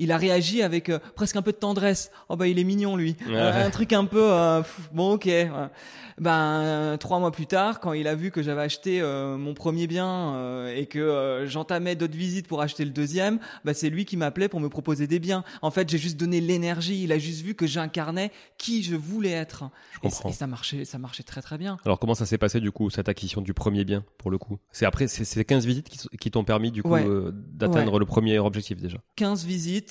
il 0.00 0.10
a 0.10 0.16
réagi 0.16 0.62
avec 0.62 0.90
presque 1.14 1.36
un 1.36 1.42
peu 1.42 1.52
de 1.52 1.56
tendresse. 1.56 2.10
Oh 2.28 2.36
bah 2.36 2.48
il 2.48 2.58
est 2.58 2.64
mignon 2.64 2.96
lui. 2.96 3.16
un 3.32 3.70
truc 3.70 3.92
un 3.92 4.04
peu 4.04 4.30
bon 4.92 5.12
ok 5.12 5.28
ben 6.20 6.98
trois 7.00 7.18
mois 7.18 7.32
plus 7.32 7.46
tard, 7.46 7.80
quand 7.80 7.94
il 7.94 8.06
a 8.06 8.14
vu 8.14 8.30
que 8.30 8.42
j'avais 8.42 8.60
acheté 8.60 9.00
euh, 9.00 9.38
mon 9.38 9.54
premier 9.54 9.86
bien 9.86 10.34
euh, 10.34 10.76
et 10.76 10.86
que 10.86 10.98
euh, 10.98 11.46
j'entamais 11.46 11.96
d'autres 11.96 12.16
visites 12.16 12.46
pour 12.46 12.60
acheter 12.60 12.84
le 12.84 12.90
deuxième, 12.90 13.38
ben, 13.64 13.72
c'est 13.72 13.88
lui 13.88 14.04
qui 14.04 14.18
m'appelait 14.18 14.48
pour 14.48 14.60
me 14.60 14.68
proposer 14.68 15.06
des 15.06 15.18
biens. 15.18 15.44
En 15.62 15.70
fait, 15.70 15.88
j'ai 15.88 15.96
juste 15.96 16.18
donné 16.18 16.42
l'énergie. 16.42 17.02
Il 17.02 17.12
a 17.12 17.18
juste 17.18 17.42
vu 17.42 17.54
que 17.54 17.66
j'incarnais 17.66 18.30
qui 18.58 18.82
je 18.82 18.96
voulais 18.96 19.30
être. 19.30 19.64
Je 19.92 20.00
comprends. 20.00 20.28
Et, 20.28 20.32
ça 20.32 20.46
marchait, 20.46 20.84
ça 20.84 20.98
marchait 20.98 21.22
très 21.22 21.40
très 21.40 21.56
bien. 21.56 21.78
Alors 21.86 21.98
comment 21.98 22.14
ça 22.14 22.26
s'est 22.26 22.38
passé 22.38 22.60
du 22.60 22.70
coup 22.70 22.90
cette 22.90 23.08
acquisition 23.08 23.40
du 23.40 23.54
premier 23.54 23.84
bien 23.84 24.04
pour 24.18 24.30
le 24.30 24.36
coup? 24.36 24.58
C'est 24.72 24.84
après 24.84 25.08
ces 25.08 25.44
15 25.44 25.64
visites 25.64 25.88
qui, 25.88 26.30
t'ont 26.30 26.44
permis 26.44 26.70
du 26.70 26.82
coup 26.82 26.94
d'atteindre 27.52 27.98
le 27.98 28.04
premier 28.04 28.38
objectif 28.38 28.78
déjà? 28.78 28.98
15 29.16 29.46
visites, 29.46 29.89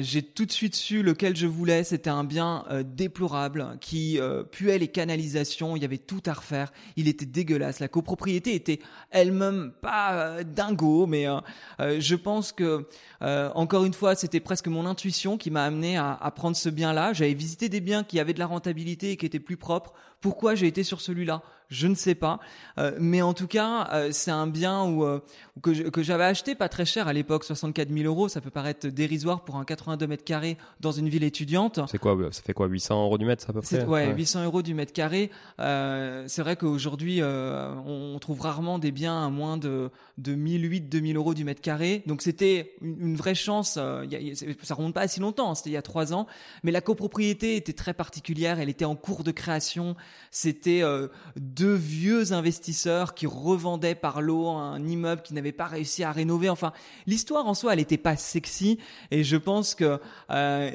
j'ai 0.00 0.22
tout 0.22 0.46
de 0.46 0.52
suite 0.52 0.74
su 0.74 1.02
lequel 1.02 1.36
je 1.36 1.46
voulais. 1.46 1.84
C'était 1.84 2.10
un 2.10 2.24
bien 2.24 2.64
déplorable 2.84 3.78
qui 3.80 4.18
puait 4.50 4.78
les 4.78 4.88
canalisations 4.88 5.40
il 5.76 5.82
y 5.82 5.84
avait 5.84 5.98
tout 5.98 6.22
à 6.26 6.32
refaire, 6.32 6.72
il 6.96 7.08
était 7.08 7.26
dégueulasse. 7.26 7.80
La 7.80 7.88
copropriété 7.88 8.54
était 8.54 8.80
elle-même 9.10 9.72
pas 9.80 10.12
euh, 10.12 10.42
dingo, 10.42 11.06
mais 11.06 11.28
euh, 11.28 11.38
euh, 11.80 12.00
je 12.00 12.14
pense 12.14 12.52
que 12.52 12.86
encore 13.22 13.84
une 13.84 13.92
fois, 13.92 14.14
c'était 14.14 14.40
presque 14.40 14.68
mon 14.68 14.86
intuition 14.86 15.36
qui 15.36 15.50
m'a 15.50 15.64
amené 15.64 15.98
à, 15.98 16.14
à 16.14 16.30
prendre 16.30 16.56
ce 16.56 16.70
bien-là. 16.70 17.12
J'avais 17.12 17.34
visité 17.34 17.68
des 17.68 17.80
biens 17.80 18.02
qui 18.02 18.18
avaient 18.18 18.32
de 18.32 18.38
la 18.38 18.46
rentabilité 18.46 19.10
et 19.10 19.16
qui 19.18 19.26
étaient 19.26 19.38
plus 19.38 19.58
propres. 19.58 19.92
Pourquoi 20.20 20.54
j'ai 20.54 20.66
été 20.66 20.84
sur 20.84 21.00
celui-là 21.00 21.42
Je 21.70 21.86
ne 21.86 21.94
sais 21.94 22.14
pas. 22.14 22.40
Euh, 22.76 22.92
mais 23.00 23.22
en 23.22 23.32
tout 23.32 23.46
cas, 23.46 23.88
euh, 23.92 24.08
c'est 24.12 24.30
un 24.30 24.46
bien 24.46 24.84
où, 24.84 25.02
euh, 25.04 25.20
que, 25.62 26.02
j'avais 26.02 26.24
acheté 26.24 26.54
pas 26.54 26.68
très 26.68 26.84
cher 26.84 27.08
à 27.08 27.14
l'époque, 27.14 27.42
64 27.42 27.88
000 27.88 28.04
euros. 28.04 28.28
Ça 28.28 28.42
peut 28.42 28.50
paraître 28.50 28.88
dérisoire 28.88 29.44
pour 29.44 29.56
un 29.56 29.64
82 29.64 30.06
mètres 30.06 30.24
carrés 30.24 30.58
dans 30.80 30.92
une 30.92 31.08
ville 31.08 31.24
étudiante. 31.24 31.80
C'est 31.90 31.98
quoi 31.98 32.18
Ça 32.32 32.42
fait 32.42 32.52
quoi 32.52 32.66
800 32.66 33.02
euros 33.04 33.16
du 33.16 33.24
mètre, 33.24 33.48
à 33.48 33.54
peu 33.54 33.62
près 33.62 33.84
ouais, 33.84 34.12
800 34.14 34.44
euros 34.44 34.60
du 34.60 34.74
mètre 34.74 34.92
carré. 34.92 35.30
c'est 35.58 36.42
vrai 36.42 36.56
qu'aujourd'hui, 36.56 37.22
on 37.22 38.18
trouve 38.20 38.42
rarement 38.42 38.78
des 38.78 38.92
biens 38.92 39.24
à 39.24 39.30
moins 39.30 39.56
de, 39.56 39.90
de 40.18 40.34
1008, 40.34 40.82
2000 40.82 41.16
euros 41.16 41.32
du 41.32 41.44
mètre 41.44 41.62
carré. 41.62 42.02
Donc 42.04 42.20
c'était 42.20 42.74
une, 42.82 43.16
vraie 43.16 43.34
chance. 43.34 43.78
Y 44.10 44.36
ça 44.62 44.74
remonte 44.74 44.94
pas 44.94 45.02
à 45.02 45.08
si 45.08 45.20
longtemps, 45.20 45.50
hein, 45.50 45.54
c'était 45.54 45.70
il 45.70 45.74
y 45.74 45.78
a 45.78 45.82
trois 45.82 46.12
ans. 46.12 46.26
Mais 46.62 46.72
la 46.72 46.82
copropriété 46.82 47.56
était 47.56 47.72
très 47.72 47.94
particulière. 47.94 48.60
Elle 48.60 48.68
était 48.68 48.84
en 48.84 48.96
cours 48.96 49.24
de 49.24 49.30
création. 49.30 49.96
C'était 50.30 50.82
euh, 50.82 51.08
deux 51.36 51.74
vieux 51.74 52.32
investisseurs 52.32 53.14
qui 53.14 53.26
revendaient 53.26 53.94
par 53.94 54.22
lot 54.22 54.48
un 54.48 54.86
immeuble 54.86 55.22
qui 55.22 55.34
n'avait 55.34 55.52
pas 55.52 55.66
réussi 55.66 56.04
à 56.04 56.12
rénover. 56.12 56.48
Enfin, 56.48 56.72
l'histoire 57.06 57.46
en 57.46 57.54
soi, 57.54 57.72
elle 57.72 57.78
n'était 57.78 57.98
pas 57.98 58.16
sexy. 58.16 58.78
Et 59.10 59.24
je 59.24 59.36
pense 59.36 59.74
que 59.74 59.98
euh, 60.30 60.70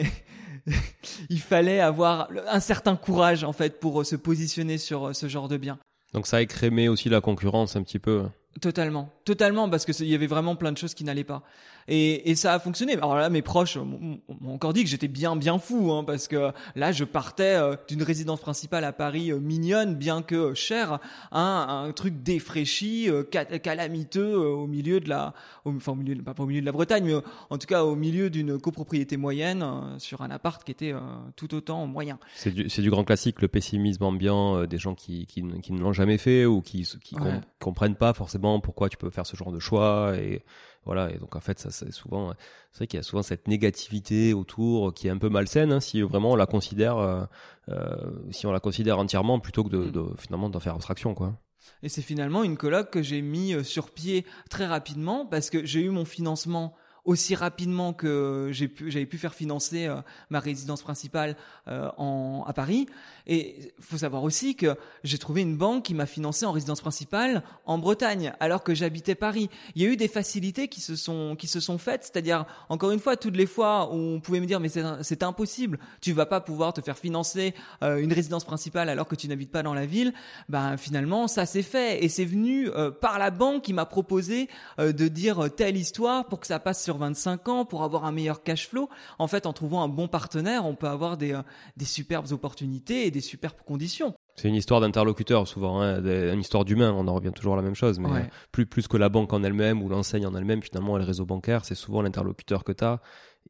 il 1.30 1.40
fallait 1.40 1.80
avoir 1.80 2.30
un 2.48 2.60
certain 2.60 2.96
courage 2.96 3.44
en 3.44 3.54
fait 3.54 3.80
pour 3.80 4.02
euh, 4.02 4.04
se 4.04 4.16
positionner 4.16 4.78
sur 4.78 5.16
ce 5.16 5.28
genre 5.28 5.48
de 5.48 5.58
bien. 5.58 5.80
Donc 6.14 6.28
ça 6.28 6.38
a 6.38 6.42
écrémé 6.42 6.88
aussi 6.90 7.10
la 7.10 7.22
concurrence 7.22 7.76
un 7.76 7.84
petit 7.84 8.00
peu. 8.00 8.24
Totalement, 8.62 9.10
totalement, 9.26 9.70
parce 9.70 9.84
que 9.84 9.92
il 10.02 10.08
y 10.08 10.16
avait 10.16 10.28
vraiment 10.28 10.56
plein 10.56 10.72
de 10.72 10.78
choses 10.78 10.94
qui 10.94 11.04
n'allaient 11.04 11.26
pas. 11.26 11.44
Et, 11.88 12.32
et, 12.32 12.36
ça 12.36 12.54
a 12.54 12.60
fonctionné. 12.60 12.94
Alors 12.94 13.16
là, 13.16 13.30
mes 13.30 13.42
proches 13.42 13.78
m'ont 13.78 14.20
encore 14.48 14.74
dit 14.74 14.84
que 14.84 14.90
j'étais 14.90 15.10
bien, 15.10 15.36
bien 15.36 15.60
fou, 15.60 15.92
hein, 15.92 16.04
parce 16.04 16.28
que 16.28 16.52
là, 16.76 16.92
je 16.92 17.04
partais 17.04 17.56
euh, 17.56 17.76
d'une 17.88 18.02
résidence 18.02 18.40
principale 18.40 18.86
à 18.86 18.94
Paris 18.94 19.32
euh, 19.32 19.40
mignonne, 19.40 19.96
bien 19.96 20.22
que 20.22 20.54
chère, 20.54 21.00
hein, 21.32 21.84
un 21.86 21.92
truc 21.92 22.24
défraîchi, 22.24 23.10
euh, 23.10 23.24
calamiteux 23.24 24.36
au 24.36 24.68
milieu 24.68 25.00
de 25.00 25.10
la, 25.10 25.34
enfin 25.66 25.92
au 25.92 25.96
milieu, 25.96 26.16
pas 26.24 26.34
au 26.38 26.48
milieu 26.48 26.62
de 26.62 26.66
la 26.66 26.72
Bretagne, 26.72 27.04
mais 27.04 27.16
en 27.50 27.58
tout 27.58 27.68
cas 27.68 27.84
au 27.84 27.96
milieu 27.96 28.30
d'une 28.30 28.58
copropriété 28.58 29.18
moyenne 29.18 29.64
sur 30.00 30.22
un 30.22 30.32
appart 30.32 30.64
qui 30.64 30.72
était 30.72 30.94
tout 31.36 31.54
autant 31.54 31.86
moyen. 31.86 32.18
C'est 32.36 32.52
du, 32.52 32.64
du, 32.68 32.90
grand 32.90 33.04
classique, 33.04 33.42
le 33.42 33.48
pessimisme 33.48 34.04
ambiant 34.04 34.66
des 34.66 34.78
gens 34.78 34.96
qui, 34.96 35.26
qui, 35.28 35.44
qui 35.62 35.74
ne 35.74 35.80
l'ont 35.80 35.94
jamais 35.94 36.18
fait 36.18 36.46
ou 36.46 36.62
qui, 36.62 36.88
qui 37.04 37.16
comprennent 37.60 37.96
pas 37.96 38.14
forcément 38.14 38.45
pourquoi 38.60 38.90
tu 38.90 38.98
peux 38.98 39.10
faire 39.10 39.26
ce 39.26 39.36
genre 39.36 39.52
de 39.52 39.60
choix 39.60 40.16
et 40.18 40.44
voilà, 40.86 41.12
et 41.12 41.18
donc 41.18 41.36
en 41.36 41.40
fait, 41.40 41.58
ça 41.60 41.72
c'est 41.72 41.92
souvent, 41.92 42.34
c'est 42.72 42.80
vrai 42.80 42.88
qu'il 42.88 42.98
y 42.98 43.00
a 43.00 43.04
souvent 43.04 43.24
cette 43.24 43.48
négativité 43.48 44.34
autour 44.34 44.94
qui 44.94 45.08
est 45.08 45.10
un 45.10 45.18
peu 45.18 45.30
malsaine 45.30 45.72
hein, 45.72 45.80
si 45.80 46.02
vraiment 46.02 46.32
on 46.34 46.36
la 46.36 46.46
considère, 46.46 46.98
euh, 46.98 47.26
euh, 47.70 47.96
si 48.30 48.46
on 48.46 48.52
la 48.52 48.60
considère 48.60 49.00
entièrement 49.00 49.40
plutôt 49.40 49.64
que 49.64 49.70
de, 49.70 49.78
mm. 49.78 49.92
de 49.92 50.04
finalement 50.20 50.50
d'en 50.50 50.60
faire 50.60 50.76
abstraction, 50.76 51.16
quoi. 51.16 51.40
Et 51.82 51.90
c'est 51.90 52.04
finalement 52.04 52.44
une 52.44 52.58
coloc 52.58 52.92
que 52.92 53.02
j'ai 53.02 53.22
mis 53.22 53.54
euh, 53.54 53.64
sur 53.64 53.90
pied 53.90 54.26
très 54.50 54.68
rapidement 54.68 55.26
parce 55.26 55.50
que 55.50 55.66
j'ai 55.66 55.82
eu 55.82 55.90
mon 55.90 56.06
financement 56.06 56.76
aussi 57.06 57.36
rapidement 57.36 57.94
que 57.94 58.50
j'ai 58.52 58.68
pu, 58.68 58.92
j'avais 58.92 59.06
pu 59.06 59.18
faire 59.18 59.34
financer 59.34 59.86
euh, 59.86 59.96
ma 60.30 60.40
résidence 60.40 60.82
principale 60.82 61.38
euh, 61.68 61.90
en, 61.98 62.44
à 62.48 62.54
Paris. 62.54 62.88
Et 63.28 63.74
faut 63.80 64.00
savoir 64.00 64.24
aussi 64.24 64.56
que 64.56 64.76
j'ai 65.04 65.18
trouvé 65.18 65.42
une 65.42 65.56
banque 65.56 65.84
qui 65.84 65.94
m'a 65.94 66.06
financé 66.06 66.46
en 66.46 66.52
résidence 66.52 66.82
principale 66.82 67.44
en 67.66 67.78
Bretagne, 67.78 68.34
alors 68.40 68.64
que 68.64 68.76
j'habitais 68.76 69.16
Paris. 69.16 69.50
Il 69.76 69.82
y 69.82 69.86
a 69.86 69.90
eu 69.90 69.98
des 69.98 70.08
facilités 70.08 70.68
qui 70.68 70.82
se 70.82 70.96
sont 70.96 71.36
qui 71.36 71.48
se 71.48 71.60
sont 71.60 71.78
faites, 71.78 72.04
c'est-à-dire 72.04 72.46
encore 72.70 72.92
une 72.92 73.00
fois 73.00 73.18
toutes 73.18 73.38
les 73.38 73.46
fois 73.46 73.94
où 73.94 73.96
on 73.96 74.20
pouvait 74.20 74.40
me 74.40 74.46
dire 74.46 74.60
mais 74.60 74.70
c'est 74.70 75.24
impossible, 75.24 75.80
tu 76.02 76.12
vas 76.14 76.26
pas 76.26 76.42
pouvoir 76.42 76.74
te 76.74 76.82
faire 76.82 76.98
financer 76.98 77.54
euh, 77.84 77.98
une 77.98 78.14
résidence 78.14 78.44
principale 78.44 78.90
alors 78.90 79.08
que 79.08 79.16
tu 79.16 79.28
n'habites 79.28 79.52
pas 79.52 79.64
dans 79.64 79.74
la 79.74 79.86
ville. 79.86 80.14
Ben 80.50 80.78
finalement 80.78 81.28
ça 81.28 81.46
s'est 81.46 81.64
fait 81.64 82.04
et 82.04 82.10
c'est 82.10 82.26
venu 82.26 82.70
par 83.02 83.20
la 83.20 83.32
banque 83.32 83.64
qui 83.64 83.74
m'a 83.74 83.86
proposé 83.86 84.50
de 84.78 85.08
dire 85.08 85.50
telle 85.56 85.78
histoire 85.78 86.26
pour 86.26 86.40
que 86.40 86.48
ça 86.48 86.60
passe 86.60 86.84
sur 86.84 86.95
25 86.98 87.48
ans 87.48 87.66
pour 87.66 87.84
avoir 87.84 88.06
un 88.06 88.12
meilleur 88.12 88.44
cash 88.44 88.68
flow. 88.68 88.90
En 89.20 89.28
fait, 89.28 89.46
en 89.46 89.54
trouvant 89.54 89.84
un 89.84 89.88
bon 89.88 90.08
partenaire, 90.08 90.66
on 90.66 90.76
peut 90.76 90.88
avoir 90.88 91.18
des, 91.18 91.34
euh, 91.34 91.42
des 91.78 91.86
superbes 91.86 92.32
opportunités 92.32 93.06
et 93.06 93.12
des 93.12 93.22
superbes 93.22 93.62
conditions. 93.66 94.16
C'est 94.36 94.50
une 94.50 94.56
histoire 94.56 94.82
d'interlocuteur 94.82 95.48
souvent, 95.48 95.82
hein, 95.82 96.04
une 96.04 96.40
histoire 96.40 96.66
d'humain. 96.66 96.94
On 96.94 97.08
en 97.08 97.14
revient 97.14 97.32
toujours 97.34 97.54
à 97.54 97.58
la 97.58 97.62
même 97.62 97.76
chose, 97.76 98.00
mais 98.00 98.10
euh, 98.10 98.24
plus 98.52 98.66
plus 98.66 98.88
que 98.88 98.98
la 98.98 99.08
banque 99.08 99.32
en 99.32 99.44
elle-même 99.44 99.82
ou 99.82 99.88
l'enseigne 99.88 100.26
en 100.26 100.36
elle-même, 100.36 100.62
finalement, 100.62 100.98
le 100.98 101.06
réseau 101.06 101.26
bancaire, 101.26 101.64
c'est 101.64 101.76
souvent 101.76 102.02
l'interlocuteur 102.02 102.64
que 102.64 102.74
tu 102.74 102.84
as 102.84 103.00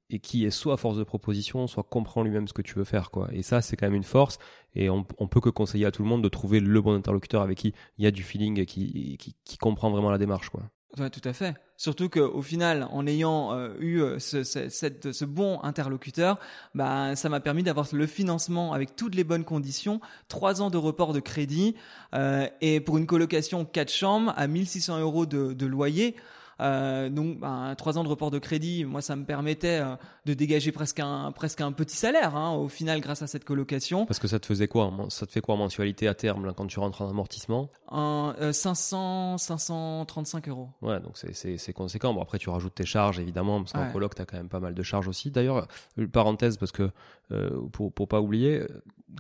et 0.10 0.20
qui 0.20 0.46
est 0.46 0.52
soit 0.52 0.78
force 0.78 0.98
de 0.98 1.04
proposition, 1.04 1.68
soit 1.68 1.84
comprend 1.84 2.22
lui-même 2.22 2.48
ce 2.48 2.54
que 2.54 2.62
tu 2.62 2.76
veux 2.76 2.84
faire, 2.84 3.10
quoi. 3.10 3.30
Et 3.32 3.42
ça, 3.42 3.62
c'est 3.62 3.76
quand 3.76 3.88
même 3.88 3.96
une 3.96 4.04
force. 4.04 4.38
Et 4.76 4.90
on, 4.90 5.06
on, 5.18 5.28
peut 5.28 5.42
que 5.42 5.50
conseiller 5.50 5.86
à 5.86 5.92
tout 5.92 6.04
le 6.04 6.10
monde 6.10 6.24
de 6.24 6.30
trouver 6.30 6.60
le 6.60 6.82
bon 6.82 6.94
interlocuteur 6.94 7.42
avec 7.42 7.58
qui 7.58 7.74
il 7.98 8.04
y 8.04 8.08
a 8.08 8.12
du 8.12 8.22
feeling 8.22 8.60
et 8.60 8.66
qui, 8.66 9.18
qui, 9.18 9.36
qui 9.44 9.58
comprend 9.58 9.90
vraiment 9.90 10.12
la 10.12 10.18
démarche, 10.18 10.50
quoi. 10.50 10.64
Ouais, 11.00 11.10
tout 11.10 11.22
à 11.24 11.34
fait. 11.34 11.56
Surtout 11.78 12.08
qu'au 12.08 12.42
final, 12.42 12.88
en 12.92 13.06
ayant 13.06 13.54
euh, 13.54 13.74
eu 13.80 14.02
euh, 14.02 14.18
ce, 14.20 14.44
ce, 14.44 15.26
bon 15.26 15.60
interlocuteur, 15.62 16.40
bah, 16.74 17.16
ça 17.18 17.28
m'a 17.28 17.42
permis 17.42 17.64
d'avoir 17.64 17.88
le 17.92 18.08
financement 18.08 18.72
avec 18.72 18.96
toutes 18.96 19.14
les 19.14 19.26
bonnes 19.26 19.44
conditions, 19.44 20.00
trois 20.30 20.62
ans 20.62 20.70
de 20.70 20.78
report 20.78 21.12
de 21.12 21.20
crédit 21.20 21.76
euh, 22.14 22.48
et 22.62 22.80
pour 22.80 22.98
une 22.98 23.06
colocation 23.06 23.66
quatre 23.66 23.92
chambres 23.92 24.34
à 24.38 24.48
1600 24.48 25.00
euros 25.00 25.26
de 25.26 25.66
loyer. 25.66 26.16
Euh, 26.62 27.10
donc, 27.10 27.40
ben, 27.40 27.76
trois 27.76 27.98
ans 27.98 28.04
de 28.04 28.10
report 28.10 28.32
de 28.32 28.40
crédit, 28.40 28.86
moi, 28.86 29.02
ça 29.02 29.16
me 29.16 29.26
permettait 29.26 29.82
euh, 29.82 29.96
de 30.26 30.34
dégager 30.34 30.72
presque 30.72 31.00
un 31.00 31.32
presque 31.32 31.62
un 31.62 31.72
petit 31.72 31.96
salaire 31.96 32.36
hein, 32.36 32.54
au 32.54 32.70
final 32.70 33.02
grâce 33.02 33.22
à 33.22 33.28
cette 33.28 33.44
colocation. 33.44 34.06
Parce 34.06 34.20
que 34.20 34.28
ça 34.28 34.40
te 34.40 34.46
faisait 34.46 34.68
quoi 34.68 34.92
Ça 35.10 35.26
te 35.26 35.32
fait 35.32 35.42
quoi 35.42 35.56
en 35.56 35.58
mensualité 35.58 36.08
à 36.08 36.14
terme 36.14 36.46
là, 36.46 36.54
quand 36.54 36.68
tu 36.68 36.80
rentres 36.80 37.02
en 37.02 37.10
amortissement? 37.10 37.70
Un, 37.90 38.36
euh, 38.40 38.52
500 38.52 39.38
535 39.38 40.48
euros. 40.50 40.70
Ouais, 40.82 41.00
donc 41.00 41.18
c'est 41.18 41.74
conséquent. 41.74 42.14
Bon, 42.14 42.22
après, 42.22 42.38
tu 42.38 42.50
rajoutes 42.50 42.76
tes 42.76 42.86
charges 42.86 43.20
évidemment 43.20 43.60
parce 43.60 43.74
qu'en 43.74 43.86
ouais. 43.86 43.92
coloc, 43.92 44.16
t'as 44.16 44.26
quand 44.26 44.38
même 44.38 44.50
pas 44.50 44.60
mal 44.60 44.74
de 44.74 44.84
charges 44.84 45.08
aussi. 45.08 45.32
D'ailleurs, 45.32 45.68
parenthèse 46.12 46.58
parce 46.58 46.72
que 46.72 46.90
euh, 47.32 47.50
pour 47.72 47.92
pour 47.92 48.08
pas 48.08 48.22
oublier, 48.22 48.64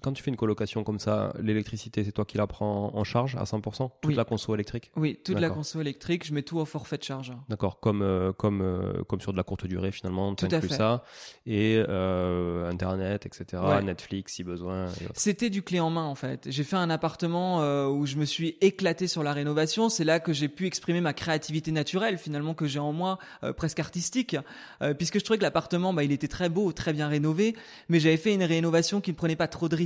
quand 0.01 0.13
tu 0.13 0.23
fais 0.23 0.31
une 0.31 0.37
colocation 0.37 0.83
comme 0.83 0.99
ça, 0.99 1.33
l'électricité, 1.39 2.03
c'est 2.03 2.11
toi 2.11 2.25
qui 2.25 2.37
la 2.37 2.47
prends 2.47 2.91
en 2.93 3.03
charge 3.03 3.35
à 3.35 3.43
100% 3.43 3.61
Toute 3.61 3.91
oui. 4.05 4.15
la 4.15 4.25
conso 4.25 4.53
électrique? 4.53 4.91
Oui, 4.95 5.19
toute 5.23 5.39
la 5.39 5.49
conso 5.49 5.81
électrique, 5.81 6.25
je 6.25 6.33
mets 6.33 6.41
tout 6.41 6.57
au 6.57 6.65
forfait 6.65 6.97
de 6.97 7.03
charge. 7.03 7.33
D'accord, 7.49 7.79
comme, 7.79 8.01
euh, 8.01 8.31
comme, 8.33 8.61
euh, 8.61 9.03
comme 9.07 9.21
sur 9.21 9.31
de 9.31 9.37
la 9.37 9.43
courte 9.43 9.65
durée 9.65 9.91
finalement, 9.91 10.35
fait. 10.35 10.67
ça. 10.69 11.03
Et 11.45 11.83
euh, 11.87 12.69
Internet, 12.69 13.25
etc., 13.25 13.61
ouais. 13.63 13.83
Netflix 13.83 14.33
si 14.33 14.43
besoin. 14.43 14.87
C'était 15.13 15.49
du 15.49 15.61
clé 15.61 15.79
en 15.79 15.89
main 15.89 16.03
en 16.03 16.15
fait. 16.15 16.47
J'ai 16.49 16.63
fait 16.63 16.75
un 16.75 16.89
appartement 16.89 17.59
où 17.87 18.05
je 18.05 18.17
me 18.17 18.25
suis 18.25 18.57
éclaté 18.61 19.07
sur 19.07 19.23
la 19.23 19.33
rénovation. 19.33 19.89
C'est 19.89 20.03
là 20.03 20.19
que 20.19 20.33
j'ai 20.33 20.49
pu 20.49 20.65
exprimer 20.65 21.01
ma 21.01 21.13
créativité 21.13 21.71
naturelle 21.71 22.17
finalement 22.17 22.53
que 22.53 22.67
j'ai 22.67 22.79
en 22.79 22.91
moi, 22.93 23.19
presque 23.57 23.79
artistique. 23.79 24.35
Puisque 24.97 25.19
je 25.19 25.23
trouvais 25.23 25.37
que 25.37 25.43
l'appartement, 25.43 25.93
bah, 25.93 26.03
il 26.03 26.11
était 26.11 26.27
très 26.27 26.49
beau, 26.49 26.71
très 26.71 26.93
bien 26.93 27.07
rénové, 27.07 27.55
mais 27.89 27.99
j'avais 27.99 28.17
fait 28.17 28.33
une 28.33 28.43
rénovation 28.43 29.01
qui 29.01 29.11
ne 29.11 29.15
prenait 29.15 29.35
pas 29.35 29.47
trop 29.47 29.69
de 29.69 29.75
risques. 29.75 29.84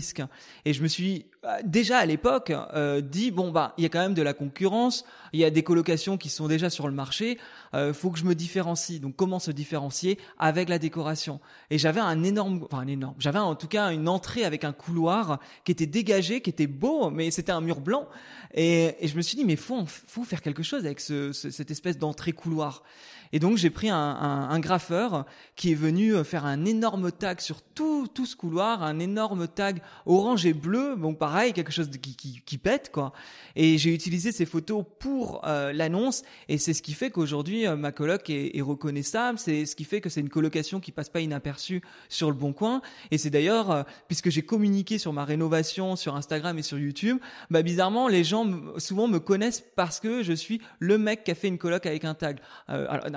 Et 0.66 0.74
je 0.74 0.82
me 0.82 0.88
suis 0.88 1.26
déjà 1.64 2.00
à 2.00 2.06
l'époque 2.06 2.52
euh, 2.74 3.02
dit 3.02 3.32
bon 3.32 3.52
bah 3.52 3.74
il 3.78 3.84
y 3.84 3.86
a 3.86 3.90
quand 3.90 4.00
même 4.00 4.14
de 4.14 4.22
la 4.22 4.34
concurrence, 4.34 5.06
il 5.34 5.40
y 5.40 5.46
a 5.46 5.50
des 5.50 5.64
colocations 5.64 6.18
qui 6.18 6.30
sont 6.30 6.48
déjà 6.48 6.70
sur 6.70 6.88
le 6.88 6.94
marché, 6.94 7.38
euh, 7.74 7.94
faut 7.94 8.10
que 8.10 8.20
je 8.20 8.26
me 8.26 8.36
différencie. 8.36 9.00
Donc 9.00 9.16
comment 9.16 9.40
se 9.40 9.52
différencier 9.52 10.18
avec 10.38 10.70
la 10.70 10.80
décoration? 10.80 11.40
Et 11.70 11.78
j'avais 11.78 12.02
un 12.02 12.24
énorme, 12.24 12.62
enfin 12.66 12.84
un 12.84 12.88
énorme, 12.88 13.16
j'avais 13.20 13.40
en 13.40 13.56
tout 13.56 13.68
cas 13.68 13.92
une 13.92 14.10
entrée 14.10 14.44
avec 14.44 14.64
un 14.64 14.74
couloir 14.74 15.40
qui 15.64 15.72
était 15.72 15.86
dégagé, 15.86 16.42
qui 16.42 16.50
était 16.50 16.68
beau, 16.68 17.10
mais 17.10 17.32
c'était 17.32 17.52
un 17.52 17.62
mur 17.62 17.80
blanc. 17.80 18.08
Et, 18.54 18.96
et, 19.00 19.08
je 19.08 19.16
me 19.16 19.22
suis 19.22 19.38
dit 19.38 19.46
mais 19.46 19.56
faut 19.56 19.86
faut 19.86 20.24
faire 20.24 20.42
quelque 20.42 20.64
chose 20.64 20.86
avec 20.86 21.00
ce, 21.00 21.32
ce, 21.32 21.52
cette 21.52 21.72
espèce 21.72 21.98
d'entrée 21.98 22.34
couloir. 22.34 22.84
Et 23.32 23.39
donc 23.39 23.58
j'ai 23.58 23.70
pris 23.70 23.89
un, 23.89 23.96
un, 23.96 24.50
un, 24.50 24.60
graffeur 24.60 25.26
qui 25.56 25.72
est 25.72 25.76
venu 25.76 26.24
faire 26.24 26.46
un 26.46 26.65
énorme 26.65 27.12
tag 27.12 27.39
sur 27.39 27.62
tout, 27.62 28.08
tout 28.13 28.26
ce 28.26 28.36
couloir, 28.36 28.84
un 28.84 29.00
énorme 29.00 29.48
tag 29.48 29.82
orange 30.06 30.46
et 30.46 30.54
bleu, 30.54 30.96
bon 30.96 31.13
pareil, 31.13 31.54
quelque 31.54 31.72
chose 31.72 31.89
de, 31.89 31.98
qui, 31.98 32.15
qui, 32.15 32.42
qui, 32.46 32.58
pète 32.58 32.92
quoi. 32.92 33.13
Et 33.56 33.78
j'ai 33.78 33.94
utilisé 33.94 34.32
ces 34.32 34.46
photos 34.46 34.84
pour 35.00 35.42
euh, 35.46 35.72
l'annonce 35.74 36.24
et 36.48 36.58
c'est 36.58 36.74
ce 36.74 36.82
qui 36.82 36.94
fait 36.94 37.12
qu'aujourd'hui 37.12 37.68
euh, 37.68 37.76
ma 37.76 37.92
coloc 37.92 38.30
est, 38.30 38.58
est 38.58 38.62
reconnaissable, 38.62 39.38
c'est 39.38 39.65
ce 39.65 39.76
qui 39.76 39.84
fait 39.84 40.02
que 40.02 40.10
c'est 40.10 40.22
une 40.22 40.30
colocation 40.30 40.80
qui 40.80 40.92
passe 40.92 41.10
pas 41.10 41.22
inaperçue 41.22 41.82
sur 42.10 42.30
le 42.30 42.36
bon 42.36 42.54
coin. 42.54 42.82
Et 43.12 43.18
c'est 43.18 43.30
d'ailleurs, 43.30 43.72
euh, 43.72 43.84
puisque 44.08 44.30
j'ai 44.30 44.42
communiqué 44.42 44.98
sur 44.98 45.13
ma 45.13 45.26
rénovation 45.26 45.96
sur 45.96 46.15
Instagram 46.15 46.58
et 46.58 46.63
sur 46.63 46.80
YouTube, 46.80 47.20
bah 47.50 47.62
bizarrement 47.62 48.08
les 48.08 48.24
gens 48.24 48.50
souvent 48.78 49.08
me 49.08 49.20
connaissent 49.20 49.63
parce 49.76 50.00
que 50.00 50.24
je 50.24 50.34
suis 50.34 50.62
le 50.80 50.98
mec 50.98 51.24
qui 51.24 51.32
a 51.32 51.36
fait 51.36 51.48
une 51.48 51.58
coloc 51.58 51.86
avec 51.86 52.06
un 52.06 52.13
tag. 52.13 52.39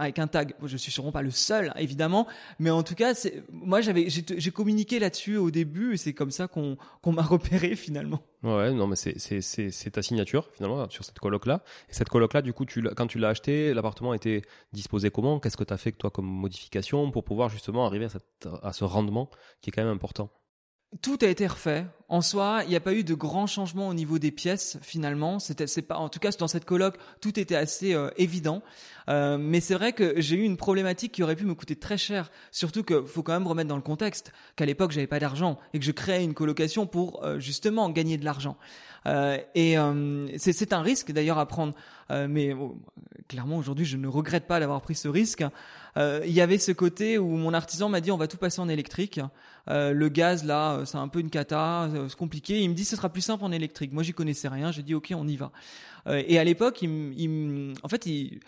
Avec 0.03 0.19
un 0.19 0.27
tag. 0.27 0.55
Je 0.65 0.77
suis 0.77 0.93
sûrement 0.93 1.12
pas 1.12 1.23
le 1.23 1.31
seul, 1.31 1.73
évidemment, 1.77 2.27
mais 2.59 2.71
en 2.71 2.83
tout 2.83 2.95
cas, 2.95 3.15
moi 3.53 3.81
j'avais, 3.81 4.09
j'ai 4.09 4.51
communiqué 4.51 4.99
là-dessus 4.99 5.37
au 5.37 5.51
début 5.51 5.95
et 5.95 5.97
c'est 5.97 6.12
comme 6.12 6.31
ça 6.31 6.49
qu'on 6.49 6.77
m'a 7.07 7.23
repéré 7.23 7.77
finalement. 7.77 8.21
Ouais, 8.43 8.73
non, 8.73 8.87
mais 8.88 8.97
c'est 8.97 9.91
ta 9.93 10.03
signature 10.03 10.49
finalement 10.53 10.88
sur 10.91 11.05
cette 11.05 11.19
coloc 11.19 11.47
là. 11.47 11.62
Et 11.88 11.95
cette 11.95 12.09
coloc 12.09 12.35
là, 12.35 12.43
du 12.43 12.53
coup, 12.53 12.67
quand 12.97 13.07
tu 13.07 13.19
l'as 13.19 13.29
acheté, 13.29 13.73
l'appartement 13.73 14.15
était 14.15 14.43
disposé 14.73 15.11
comment? 15.11 15.38
Qu'est-ce 15.38 15.57
que 15.57 15.65
tu 15.65 15.73
as 15.73 15.79
fait 15.79 15.93
toi 15.93 16.11
comme 16.11 16.27
modification 16.27 17.11
pour 17.11 17.25
pouvoir 17.25 17.49
justement 17.49 17.87
arriver 17.87 18.09
à 18.62 18.73
ce 18.73 18.85
rendement 18.85 19.31
qui 19.61 19.71
est 19.71 19.73
quand 19.73 19.85
même 19.85 19.95
important? 19.95 20.31
Tout 21.00 21.18
a 21.22 21.26
été 21.26 21.46
refait. 21.46 21.87
En 22.09 22.20
soi, 22.20 22.61
il 22.64 22.68
n'y 22.68 22.76
a 22.76 22.81
pas 22.81 22.92
eu 22.92 23.05
de 23.05 23.14
grands 23.14 23.46
changements 23.46 23.88
au 23.88 23.94
niveau 23.94 24.18
des 24.18 24.31
pièces 24.31 24.76
finalement. 24.83 25.38
C'était, 25.38 25.66
c'est 25.66 25.81
pas, 25.81 25.96
en 25.96 26.11
tout 26.11 26.18
cas 26.18 26.31
dans 26.38 26.48
cette 26.48 26.66
coloc, 26.66 26.96
tout 27.22 27.40
était 27.40 27.57
assez 27.57 27.94
euh, 27.94 28.11
évident. 28.18 28.62
Euh, 29.09 29.38
mais 29.38 29.61
c'est 29.61 29.74
vrai 29.74 29.94
que 29.94 30.20
j'ai 30.20 30.37
eu 30.37 30.42
une 30.42 30.59
problématique 30.59 31.12
qui 31.12 31.22
aurait 31.22 31.37
pu 31.37 31.46
me 31.46 31.55
coûter 31.55 31.76
très 31.76 31.96
cher. 31.96 32.31
Surtout 32.50 32.83
que 32.83 33.02
faut 33.02 33.22
quand 33.22 33.33
même 33.33 33.46
remettre 33.46 33.68
dans 33.68 33.76
le 33.76 33.83
contexte 33.83 34.33
qu'à 34.57 34.66
l'époque 34.66 34.92
j'avais 34.92 35.07
pas 35.07 35.18
d'argent 35.18 35.59
et 35.72 35.78
que 35.78 35.85
je 35.85 35.92
créais 35.92 36.22
une 36.22 36.35
colocation 36.35 36.87
pour 36.87 37.24
euh, 37.24 37.38
justement 37.38 37.88
gagner 37.88 38.18
de 38.18 38.24
l'argent. 38.26 38.59
Euh, 39.07 39.38
et 39.55 39.76
c'est, 40.38 40.52
c'est 40.52 40.72
un 40.72 40.83
risque 40.83 41.11
d'ailleurs 41.11 41.38
à 41.38 41.46
prendre. 41.46 41.74
mais 42.11 42.52
oh, 42.52 42.78
clairement 43.26 43.57
aujourd'hui 43.57 43.85
je 43.85 43.96
ne 43.96 44.07
regrette 44.07 44.46
pas 44.46 44.61
d'avoir 44.61 44.83
pris 44.83 44.94
ce 44.94 45.09
risque. 45.09 45.42
Il 45.96 46.33
y 46.33 46.40
avait 46.40 46.59
ce 46.59 46.72
côté 46.72 47.18
où 47.18 47.28
mon 47.37 47.52
artisan 47.52 47.88
m'a 47.88 48.00
dit 48.00 48.11
on 48.11 48.16
va 48.16 48.26
tout 48.26 48.38
passer 48.38 48.61
en 48.61 48.68
électrique. 48.68 49.20
le 49.66 50.09
gaz 50.09 50.44
là 50.44 50.81
c'est 50.87 50.96
un 50.96 51.09
peu 51.09 51.20
une 51.20 51.31
cata 51.31 51.88
c'est 52.09 52.16
compliqué. 52.16 52.61
Il 52.61 52.70
me 52.70 52.74
dit 52.74 52.85
ce 52.85 52.96
sera 52.96 53.11
plus 53.11 53.20
simple 53.20 53.44
en 53.44 53.52
électrique. 53.52 53.92
Moi, 53.92 54.02
j'y 54.02 54.12
connaissais 54.12 54.48
rien. 54.48 54.72
J'ai 54.72 54.83
dit 54.83 54.94
ok, 54.94 55.12
on 55.14 55.28
y 55.28 55.37
va. 55.37 55.52
Euh, 56.07 56.22
et 56.26 56.38
à 56.38 56.44
l'époque, 56.44 56.83
il, 56.83 57.12
il, 57.16 57.74
en 57.83 57.88
fait, 57.88 58.07
il, 58.07 58.40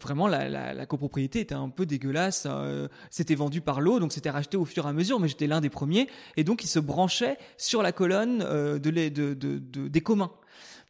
vraiment 0.00 0.26
la, 0.26 0.48
la, 0.48 0.74
la, 0.74 0.86
copropriété 0.86 1.40
était 1.40 1.54
un 1.54 1.68
peu 1.68 1.86
dégueulasse. 1.86 2.46
Euh, 2.48 2.88
c'était 3.10 3.34
vendu 3.34 3.60
par 3.60 3.80
l'eau, 3.80 4.00
donc 4.00 4.12
c'était 4.12 4.30
racheté 4.30 4.56
au 4.56 4.64
fur 4.64 4.86
et 4.86 4.88
à 4.88 4.92
mesure. 4.92 5.20
Mais 5.20 5.28
j'étais 5.28 5.46
l'un 5.46 5.60
des 5.60 5.70
premiers, 5.70 6.08
et 6.36 6.44
donc 6.44 6.64
il 6.64 6.68
se 6.68 6.78
branchait 6.78 7.38
sur 7.56 7.82
la 7.82 7.92
colonne 7.92 8.42
euh, 8.42 8.78
de, 8.78 8.90
de, 8.90 9.34
de, 9.34 9.34
de, 9.34 9.88
des 9.88 10.00
communs. 10.00 10.32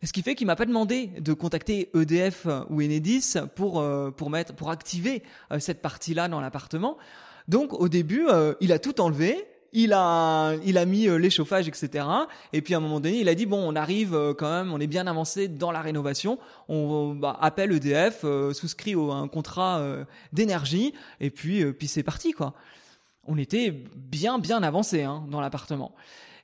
Ce 0.05 0.13
qui 0.13 0.23
fait 0.23 0.35
qu'il 0.35 0.47
m'a 0.47 0.57
pas 0.57 0.67
demandé 0.67 1.11
de 1.19 1.33
contacter 1.33 1.91
EDF 1.95 2.47
ou 2.71 2.81
Enedis 2.81 3.35
pour 3.57 3.85
pour 4.17 4.31
mettre 4.31 4.55
pour 4.55 4.71
activer 4.71 5.25
cette 5.59 5.83
partie-là 5.83 6.29
dans 6.29 6.41
l'appartement. 6.41 6.99
Donc 7.49 7.73
au 7.73 7.89
début, 7.89 8.29
il 8.61 8.73
a 8.73 8.79
tout 8.79 9.01
enlevé 9.01 9.49
il 9.73 9.93
a, 9.93 10.55
il 10.65 10.79
a 10.79 10.85
mis 10.85 11.07
les 11.07 11.31
chauffages, 11.31 11.69
etc. 11.69 12.07
Et 12.53 12.63
puis 12.63 12.75
à 12.75 12.79
un 12.79 12.81
moment 12.81 13.01
donné, 13.01 13.21
il 13.21 13.29
a 13.29 13.35
dit 13.35 13.47
bon, 13.47 13.59
on 13.59 13.77
arrive 13.77 14.35
quand 14.39 14.51
même, 14.51 14.73
on 14.73 14.81
est 14.81 14.87
bien 14.87 15.07
avancé 15.07 15.49
dans 15.49 15.71
la 15.71 15.81
rénovation. 15.81 16.39
On 16.69 17.15
bah, 17.15 17.37
appelle 17.41 17.73
EDF, 17.73 18.21
euh, 18.25 18.53
souscrit 18.53 18.95
au, 18.95 19.13
un 19.13 19.29
contrat 19.29 19.79
euh, 19.79 20.05
d'énergie, 20.33 20.95
et 21.21 21.31
puis, 21.31 21.63
euh, 21.63 21.73
puis 21.73 21.89
c'est 21.89 22.03
parti 22.03 22.33
quoi. 22.33 22.55
On 23.27 23.37
était 23.37 23.71
bien, 23.95 24.39
bien 24.39 24.63
avancé 24.63 25.03
hein, 25.03 25.25
dans 25.31 25.41
l'appartement. 25.41 25.95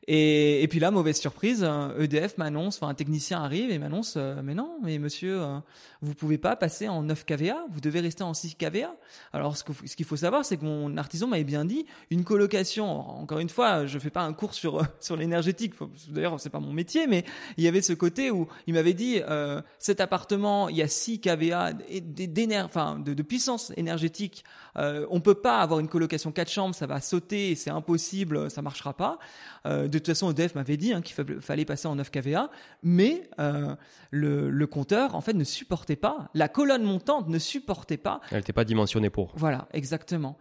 Et, 0.07 0.63
et, 0.63 0.69
puis 0.69 0.81
là, 0.81 0.91
mauvaise 0.91 1.19
surprise, 1.19 1.67
EDF 1.99 2.37
m'annonce, 2.37 2.77
enfin 2.77 2.89
un 2.89 2.95
technicien 2.95 3.43
arrive 3.43 3.71
et 3.71 3.79
m'annonce, 3.79 4.15
euh, 4.17 4.41
mais 4.43 4.55
non, 4.55 4.79
mais 4.83 4.99
monsieur, 4.99 5.41
euh, 5.41 5.59
vous 6.03 6.15
pouvez 6.15 6.37
pas 6.37 6.57
passer 6.57 6.89
en 6.89 7.03
9 7.03 7.25
kVA, 7.25 7.65
vous 7.71 7.81
devez 7.81 8.01
rester 8.01 8.23
en 8.23 8.35
6 8.35 8.57
kVA. 8.57 8.95
Alors 9.33 9.57
ce 9.57 9.65
qu'il 9.65 9.89
ce 9.89 10.03
faut 10.03 10.17
savoir, 10.17 10.45
c'est 10.45 10.59
que 10.59 10.65
mon 10.65 10.97
artisan 10.97 11.27
m'avait 11.27 11.45
bien 11.45 11.65
dit, 11.65 11.87
une 12.11 12.25
colocation, 12.25 12.87
encore 12.87 13.39
une 13.39 13.49
fois, 13.49 13.87
je 13.87 13.99
fais 13.99 14.11
pas 14.11 14.23
un 14.23 14.33
cours 14.35 14.55
sur 14.55 14.83
sur 15.01 15.17
l'énergétique, 15.17 15.75
d'ailleurs 16.09 16.39
c'est 16.39 16.51
pas 16.51 16.61
mon 16.61 16.73
métier, 16.73 17.07
mais 17.07 17.25
il 17.57 17.65
y 17.65 17.69
avait 17.69 17.83
ce 17.83 17.93
côté 17.93 18.31
où 18.31 18.47
il 18.67 18.75
m'avait 18.75 18.95
dit, 18.95 19.21
euh, 19.29 19.63
cet 19.79 20.01
appartement, 20.01 20.69
il 20.69 20.77
y 20.77 20.83
a 20.83 20.89
6 20.89 21.21
kVA 21.21 21.73
d'énergie, 21.73 22.65
enfin 22.65 22.99
de, 22.99 23.23
puissance 23.23 23.73
énergétique, 23.77 24.45
euh, 24.77 25.07
on 25.11 25.21
peut 25.21 25.35
pas 25.35 25.61
avoir 25.61 25.81
une 25.81 25.89
colocation 25.89 26.33
4 26.33 26.51
chambres, 26.51 26.75
ça 26.75 26.87
va 26.87 27.01
sauter, 27.01 27.55
c'est 27.55 27.71
impossible, 27.71 28.51
ça 28.51 28.63
marchera 28.63 28.95
pas 28.95 29.19
de 29.67 29.99
toute 29.99 30.07
façon, 30.07 30.31
EDF 30.31 30.55
m'avait 30.55 30.77
dit 30.77 30.93
hein, 30.93 31.01
qu'il 31.01 31.41
fallait 31.41 31.65
passer 31.65 31.89
en 31.89 31.95
9 31.95 32.11
kVA, 32.11 32.51
mais 32.83 33.29
euh, 33.39 33.75
le, 34.11 34.51
le, 34.51 34.67
compteur, 34.67 35.15
en 35.15 35.21
fait, 35.21 35.33
ne 35.33 35.45
supportait 35.45 35.97
pas, 35.97 36.29
la 36.35 36.49
colonne 36.49 36.83
montante 36.83 37.29
ne 37.29 37.39
supportait 37.39 37.97
pas. 37.97 38.21
Elle 38.31 38.39
n'était 38.39 38.53
pas 38.53 38.65
dimensionnée 38.65 39.11
pour. 39.11 39.33
Voilà, 39.37 39.67
exactement. 39.73 40.37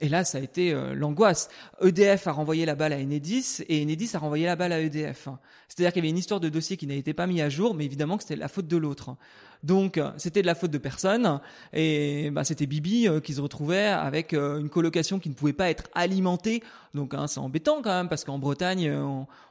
Et 0.00 0.08
là, 0.08 0.24
ça 0.24 0.38
a 0.38 0.40
été 0.40 0.72
euh, 0.72 0.92
l'angoisse. 0.92 1.48
EDF 1.80 2.26
a 2.26 2.32
renvoyé 2.32 2.66
la 2.66 2.74
balle 2.74 2.92
à 2.92 2.96
Enedis 2.96 3.62
et 3.68 3.82
Enedis 3.82 4.10
a 4.14 4.18
renvoyé 4.18 4.46
la 4.46 4.56
balle 4.56 4.72
à 4.72 4.80
EDF. 4.80 5.28
C'est-à-dire 5.68 5.92
qu'il 5.92 6.02
y 6.02 6.06
avait 6.06 6.10
une 6.10 6.18
histoire 6.18 6.40
de 6.40 6.48
dossier 6.48 6.76
qui 6.76 6.86
n'était 6.86 7.14
pas 7.14 7.26
mis 7.26 7.40
à 7.40 7.48
jour, 7.48 7.74
mais 7.74 7.84
évidemment 7.84 8.16
que 8.16 8.24
c'était 8.24 8.36
la 8.36 8.48
faute 8.48 8.66
de 8.66 8.76
l'autre. 8.76 9.16
Donc, 9.64 9.98
c'était 10.18 10.42
de 10.42 10.46
la 10.46 10.54
faute 10.54 10.70
de 10.70 10.78
personne 10.78 11.40
et 11.72 12.30
bah, 12.30 12.44
c'était 12.44 12.66
Bibi 12.66 13.08
euh, 13.08 13.20
qui 13.20 13.32
se 13.32 13.40
retrouvait 13.40 13.86
avec 13.86 14.34
euh, 14.34 14.60
une 14.60 14.68
colocation 14.68 15.18
qui 15.18 15.30
ne 15.30 15.34
pouvait 15.34 15.54
pas 15.54 15.70
être 15.70 15.84
alimentée. 15.94 16.62
Donc, 16.92 17.14
hein, 17.14 17.26
c'est 17.26 17.40
embêtant 17.40 17.80
quand 17.80 17.90
même 17.90 18.10
parce 18.10 18.24
qu'en 18.24 18.38
Bretagne, 18.38 18.92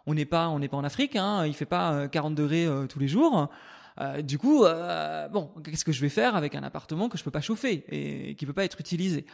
on 0.05 0.13
n'est 0.13 0.25
pas, 0.25 0.49
on 0.49 0.59
n'est 0.59 0.67
pas 0.67 0.77
en 0.77 0.83
Afrique. 0.83 1.15
Hein, 1.15 1.47
il 1.47 1.55
fait 1.55 1.65
pas 1.65 2.07
40 2.07 2.35
degrés 2.35 2.67
tous 2.87 2.99
les 2.99 3.07
jours. 3.07 3.49
Euh, 4.01 4.21
du 4.21 4.37
coup, 4.37 4.65
euh, 4.65 5.27
bon, 5.27 5.51
qu'est-ce 5.63 5.85
que 5.85 5.91
je 5.91 6.01
vais 6.01 6.09
faire 6.09 6.35
avec 6.35 6.55
un 6.55 6.63
appartement 6.63 7.09
que 7.09 7.17
je 7.17 7.23
peux 7.23 7.31
pas 7.31 7.41
chauffer 7.41 7.85
et 7.89 8.35
qui 8.35 8.45
peut 8.45 8.53
pas 8.53 8.65
être 8.65 8.79
utilisé? 8.79 9.25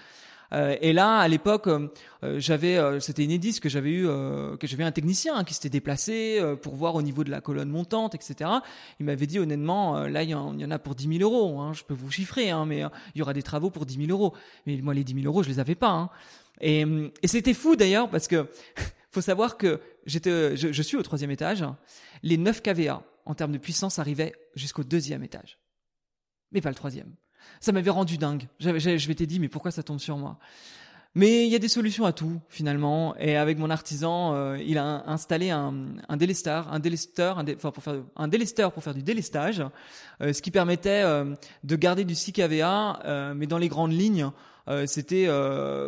Euh, 0.53 0.75
et 0.81 0.93
là, 0.93 1.19
à 1.19 1.27
l'époque, 1.27 1.67
euh, 1.67 1.87
euh, 2.23 2.39
j'avais, 2.39 2.77
c'était 2.99 3.23
Enedis 3.23 3.59
que 3.59 3.69
j'avais 3.69 3.91
eu, 3.91 4.05
que 4.59 4.67
j'avais 4.67 4.83
un 4.83 4.91
technicien 4.91 5.35
hein, 5.35 5.43
qui 5.43 5.53
s'était 5.53 5.69
déplacé 5.69 6.41
pour 6.61 6.75
voir 6.75 6.95
au 6.95 7.01
niveau 7.01 7.23
de 7.23 7.31
la 7.31 7.41
colonne 7.41 7.69
montante, 7.69 8.15
etc. 8.15 8.49
Il 8.99 9.05
m'avait 9.05 9.27
dit 9.27 9.39
honnêtement, 9.39 10.03
là, 10.07 10.23
il 10.23 10.29
y, 10.29 10.35
en, 10.35 10.71
a 10.71 10.79
pour 10.79 10.95
10 10.95 11.19
000 11.19 11.21
euros. 11.21 11.59
Hein, 11.59 11.73
je 11.73 11.83
peux 11.83 11.93
vous 11.93 12.11
chiffrer, 12.11 12.49
hein, 12.49 12.65
mais 12.65 12.83
il 13.15 13.19
y 13.19 13.21
aura 13.21 13.33
des 13.33 13.43
travaux 13.43 13.69
pour 13.69 13.85
10 13.85 14.05
000 14.05 14.09
euros. 14.09 14.33
Mais 14.65 14.77
moi, 14.81 14.93
les 14.93 15.03
10 15.03 15.13
000 15.21 15.25
euros, 15.25 15.43
je 15.43 15.49
les 15.49 15.59
avais 15.59 15.75
pas. 15.75 15.91
Hein. 15.91 16.09
Et, 16.61 16.85
et 17.21 17.27
c'était 17.27 17.53
fou 17.53 17.75
d'ailleurs 17.75 18.09
parce 18.09 18.27
que 18.27 18.47
faut 19.11 19.21
savoir 19.21 19.57
que 19.57 19.79
j'étais, 20.05 20.57
je, 20.57 20.71
je, 20.71 20.81
suis 20.81 20.97
au 20.97 21.03
troisième 21.03 21.31
étage. 21.31 21.63
Les 22.23 22.37
9 22.37 22.61
kVA 22.61 23.01
en 23.25 23.35
termes 23.35 23.53
de 23.53 23.57
puissance 23.57 23.99
arrivaient 23.99 24.33
jusqu'au 24.55 24.83
deuxième 24.83 25.23
étage, 25.23 25.57
mais 26.51 26.61
pas 26.61 26.69
le 26.69 26.75
troisième. 26.75 27.15
Ça 27.59 27.71
m'avait 27.71 27.89
rendu 27.89 28.17
dingue. 28.17 28.47
Je 28.59 29.07
m'étais 29.07 29.25
dit, 29.25 29.39
mais 29.39 29.49
pourquoi 29.49 29.71
ça 29.71 29.83
tombe 29.83 29.99
sur 29.99 30.17
moi? 30.17 30.37
Mais 31.15 31.45
il 31.47 31.51
y 31.51 31.55
a 31.55 31.59
des 31.59 31.69
solutions 31.69 32.05
à 32.05 32.13
tout 32.13 32.39
finalement. 32.49 33.15
Et 33.17 33.35
avec 33.35 33.57
mon 33.57 33.71
artisan, 33.71 34.35
euh, 34.35 34.57
il 34.63 34.77
a 34.77 35.03
installé 35.07 35.49
un, 35.49 35.73
un 36.07 36.17
délesteur, 36.17 36.71
un 36.71 36.79
délesteur, 36.79 37.43
enfin 37.55 37.71
pour 37.71 37.83
faire 37.83 38.03
un 38.15 38.27
délesteur 38.27 38.71
pour 38.71 38.83
faire 38.83 38.93
du 38.93 39.01
délestage, 39.01 39.63
euh, 40.21 40.33
ce 40.33 40.41
qui 40.41 40.51
permettait 40.51 41.01
euh, 41.03 41.33
de 41.63 41.75
garder 41.75 42.05
du 42.05 42.13
6 42.13 42.33
kVA, 42.33 43.33
mais 43.35 43.47
dans 43.47 43.57
les 43.57 43.69
grandes 43.69 43.93
lignes. 43.93 44.29
c'était 44.85 45.27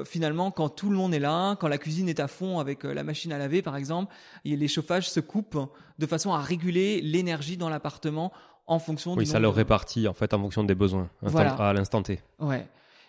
finalement 0.06 0.50
quand 0.50 0.70
tout 0.70 0.90
le 0.90 0.96
monde 0.96 1.14
est 1.14 1.20
là, 1.20 1.56
quand 1.60 1.68
la 1.68 1.78
cuisine 1.78 2.10
est 2.10 2.20
à 2.20 2.28
fond 2.28 2.60
avec 2.60 2.84
la 2.84 3.04
machine 3.04 3.32
à 3.32 3.38
laver 3.38 3.62
par 3.62 3.76
exemple, 3.76 4.12
et 4.44 4.56
les 4.56 4.68
chauffages 4.68 5.10
se 5.10 5.20
coupent 5.20 5.70
de 6.00 6.06
façon 6.08 6.34
à 6.34 6.40
réguler 6.42 7.00
l'énergie 7.02 7.58
dans 7.58 7.70
l'appartement 7.70 8.34
en 8.72 8.80
fonction 8.80 9.14
oui, 9.16 9.28
ça 9.28 9.40
le 9.40 9.50
répartit 9.50 10.08
en 10.08 10.14
fait 10.14 10.34
en 10.34 10.40
fonction 10.40 10.64
des 10.64 10.76
besoins 10.76 11.10
à 11.24 11.74
l'instant 11.74 12.02
T. 12.02 12.20
Ouais. 12.40 12.66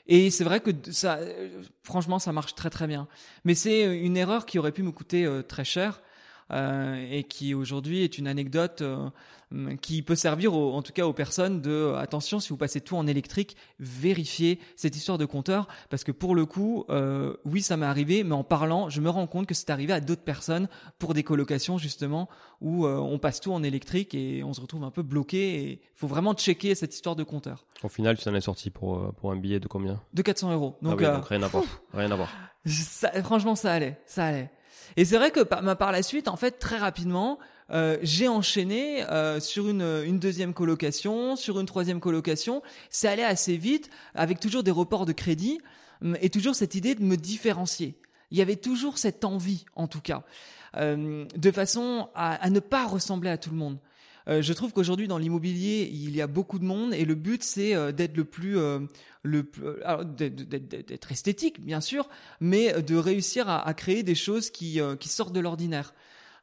Et 0.08 0.30
c'est 0.30 0.42
vrai 0.42 0.58
que 0.58 0.70
ça, 0.90 1.20
franchement, 1.84 2.18
ça 2.18 2.32
marche 2.32 2.56
très 2.56 2.70
très 2.70 2.88
bien. 2.88 3.06
Mais 3.44 3.54
c'est 3.54 3.96
une 3.96 4.16
erreur 4.16 4.44
qui 4.46 4.58
aurait 4.58 4.72
pu 4.72 4.82
me 4.82 4.90
coûter 4.90 5.24
euh, 5.24 5.42
très 5.42 5.64
cher 5.64 6.00
euh, 6.00 6.11
et 6.50 7.24
qui 7.24 7.54
aujourd'hui 7.54 8.02
est 8.02 8.18
une 8.18 8.26
anecdote 8.26 8.82
euh, 9.52 9.76
qui 9.80 10.02
peut 10.02 10.14
servir 10.14 10.54
en 10.54 10.82
tout 10.82 10.92
cas 10.92 11.06
aux 11.06 11.12
personnes 11.12 11.60
de 11.60 11.94
attention 11.96 12.40
si 12.40 12.50
vous 12.50 12.56
passez 12.56 12.80
tout 12.80 12.96
en 12.96 13.06
électrique, 13.06 13.56
vérifiez 13.78 14.58
cette 14.76 14.96
histoire 14.96 15.18
de 15.18 15.24
compteur 15.24 15.68
parce 15.90 16.04
que 16.04 16.12
pour 16.12 16.34
le 16.34 16.46
coup, 16.46 16.84
euh, 16.90 17.34
oui 17.44 17.62
ça 17.62 17.76
m'est 17.76 17.86
arrivé, 17.86 18.24
mais 18.24 18.34
en 18.34 18.44
parlant, 18.44 18.88
je 18.88 19.00
me 19.00 19.10
rends 19.10 19.26
compte 19.26 19.46
que 19.46 19.54
c'est 19.54 19.70
arrivé 19.70 19.92
à 19.92 20.00
d'autres 20.00 20.22
personnes 20.22 20.68
pour 20.98 21.14
des 21.14 21.22
colocations 21.22 21.78
justement 21.78 22.28
où 22.60 22.86
on 22.86 23.18
passe 23.18 23.40
tout 23.40 23.52
en 23.52 23.62
électrique 23.62 24.14
et 24.14 24.44
on 24.44 24.52
se 24.52 24.60
retrouve 24.60 24.84
un 24.84 24.90
peu 24.90 25.02
bloqué 25.02 25.54
et 25.54 25.70
il 25.72 25.80
faut 25.94 26.06
vraiment 26.06 26.34
checker 26.34 26.74
cette 26.74 26.94
histoire 26.94 27.16
de 27.16 27.24
compteur. 27.24 27.66
Au 27.82 27.88
final, 27.88 28.16
tu 28.16 28.28
en 28.28 28.34
es 28.34 28.40
sorti 28.40 28.70
pour 28.70 29.12
pour 29.14 29.32
un 29.32 29.36
billet 29.36 29.60
de 29.60 29.68
combien? 29.68 30.00
De 30.12 30.22
400 30.22 30.52
euros. 30.52 30.76
Donc, 30.82 31.02
ah 31.02 31.10
oui, 31.10 31.16
donc 31.16 31.26
rien 31.26 31.42
à 31.42 31.48
voir, 31.48 31.64
rien 31.92 32.10
à 32.10 32.16
voir. 32.16 32.30
franchement, 33.24 33.54
ça 33.54 33.72
allait, 33.72 33.98
ça 34.06 34.26
allait. 34.26 34.50
Et 34.96 35.04
c'est 35.04 35.16
vrai 35.16 35.30
que 35.30 35.40
par, 35.40 35.76
par, 35.76 35.92
la 35.92 36.02
suite, 36.02 36.28
en 36.28 36.36
fait, 36.36 36.58
très 36.58 36.78
rapidement, 36.78 37.38
euh, 37.70 37.96
j'ai 38.02 38.28
enchaîné 38.28 39.04
euh, 39.04 39.40
sur 39.40 39.68
une, 39.68 40.02
une, 40.04 40.18
deuxième 40.18 40.52
colocation, 40.52 41.36
sur 41.36 41.58
une 41.60 41.66
troisième 41.66 42.00
colocation. 42.00 42.62
C'est 42.90 43.08
allé 43.08 43.22
assez 43.22 43.56
vite, 43.56 43.90
avec 44.14 44.40
toujours 44.40 44.62
des 44.62 44.70
reports 44.70 45.06
de 45.06 45.12
crédit 45.12 45.60
hum, 46.02 46.16
et 46.20 46.30
toujours 46.30 46.54
cette 46.54 46.74
idée 46.74 46.94
de 46.94 47.02
me 47.02 47.16
différencier. 47.16 47.94
Il 48.30 48.38
y 48.38 48.42
avait 48.42 48.56
toujours 48.56 48.98
cette 48.98 49.24
envie, 49.24 49.64
en 49.76 49.88
tout 49.88 50.00
cas, 50.00 50.22
euh, 50.76 51.24
de 51.36 51.50
façon 51.50 52.08
à, 52.14 52.34
à, 52.34 52.50
ne 52.50 52.60
pas 52.60 52.86
ressembler 52.86 53.30
à 53.30 53.38
tout 53.38 53.50
le 53.50 53.56
monde. 53.56 53.78
Euh, 54.28 54.42
je 54.42 54.52
trouve 54.52 54.72
qu'aujourd'hui 54.72 55.08
dans 55.08 55.18
l'immobilier, 55.18 55.90
il 55.92 56.14
y 56.14 56.20
a 56.20 56.26
beaucoup 56.26 56.58
de 56.58 56.64
monde 56.64 56.94
et 56.94 57.04
le 57.04 57.14
but 57.14 57.42
c'est 57.42 57.74
euh, 57.74 57.92
d'être 57.92 58.16
le 58.16 58.24
plus 58.24 58.58
euh, 58.58 58.80
le 59.22 59.42
d'être 60.04 61.12
esthétique 61.12 61.64
bien 61.64 61.80
sûr, 61.80 62.08
mais 62.40 62.82
de 62.82 62.96
réussir 62.96 63.48
à, 63.48 63.72
créer 63.74 64.02
des 64.02 64.14
choses 64.14 64.50
qui 64.50 64.80
qui 64.98 65.08
sortent 65.08 65.32
de 65.32 65.40
l'ordinaire. 65.40 65.94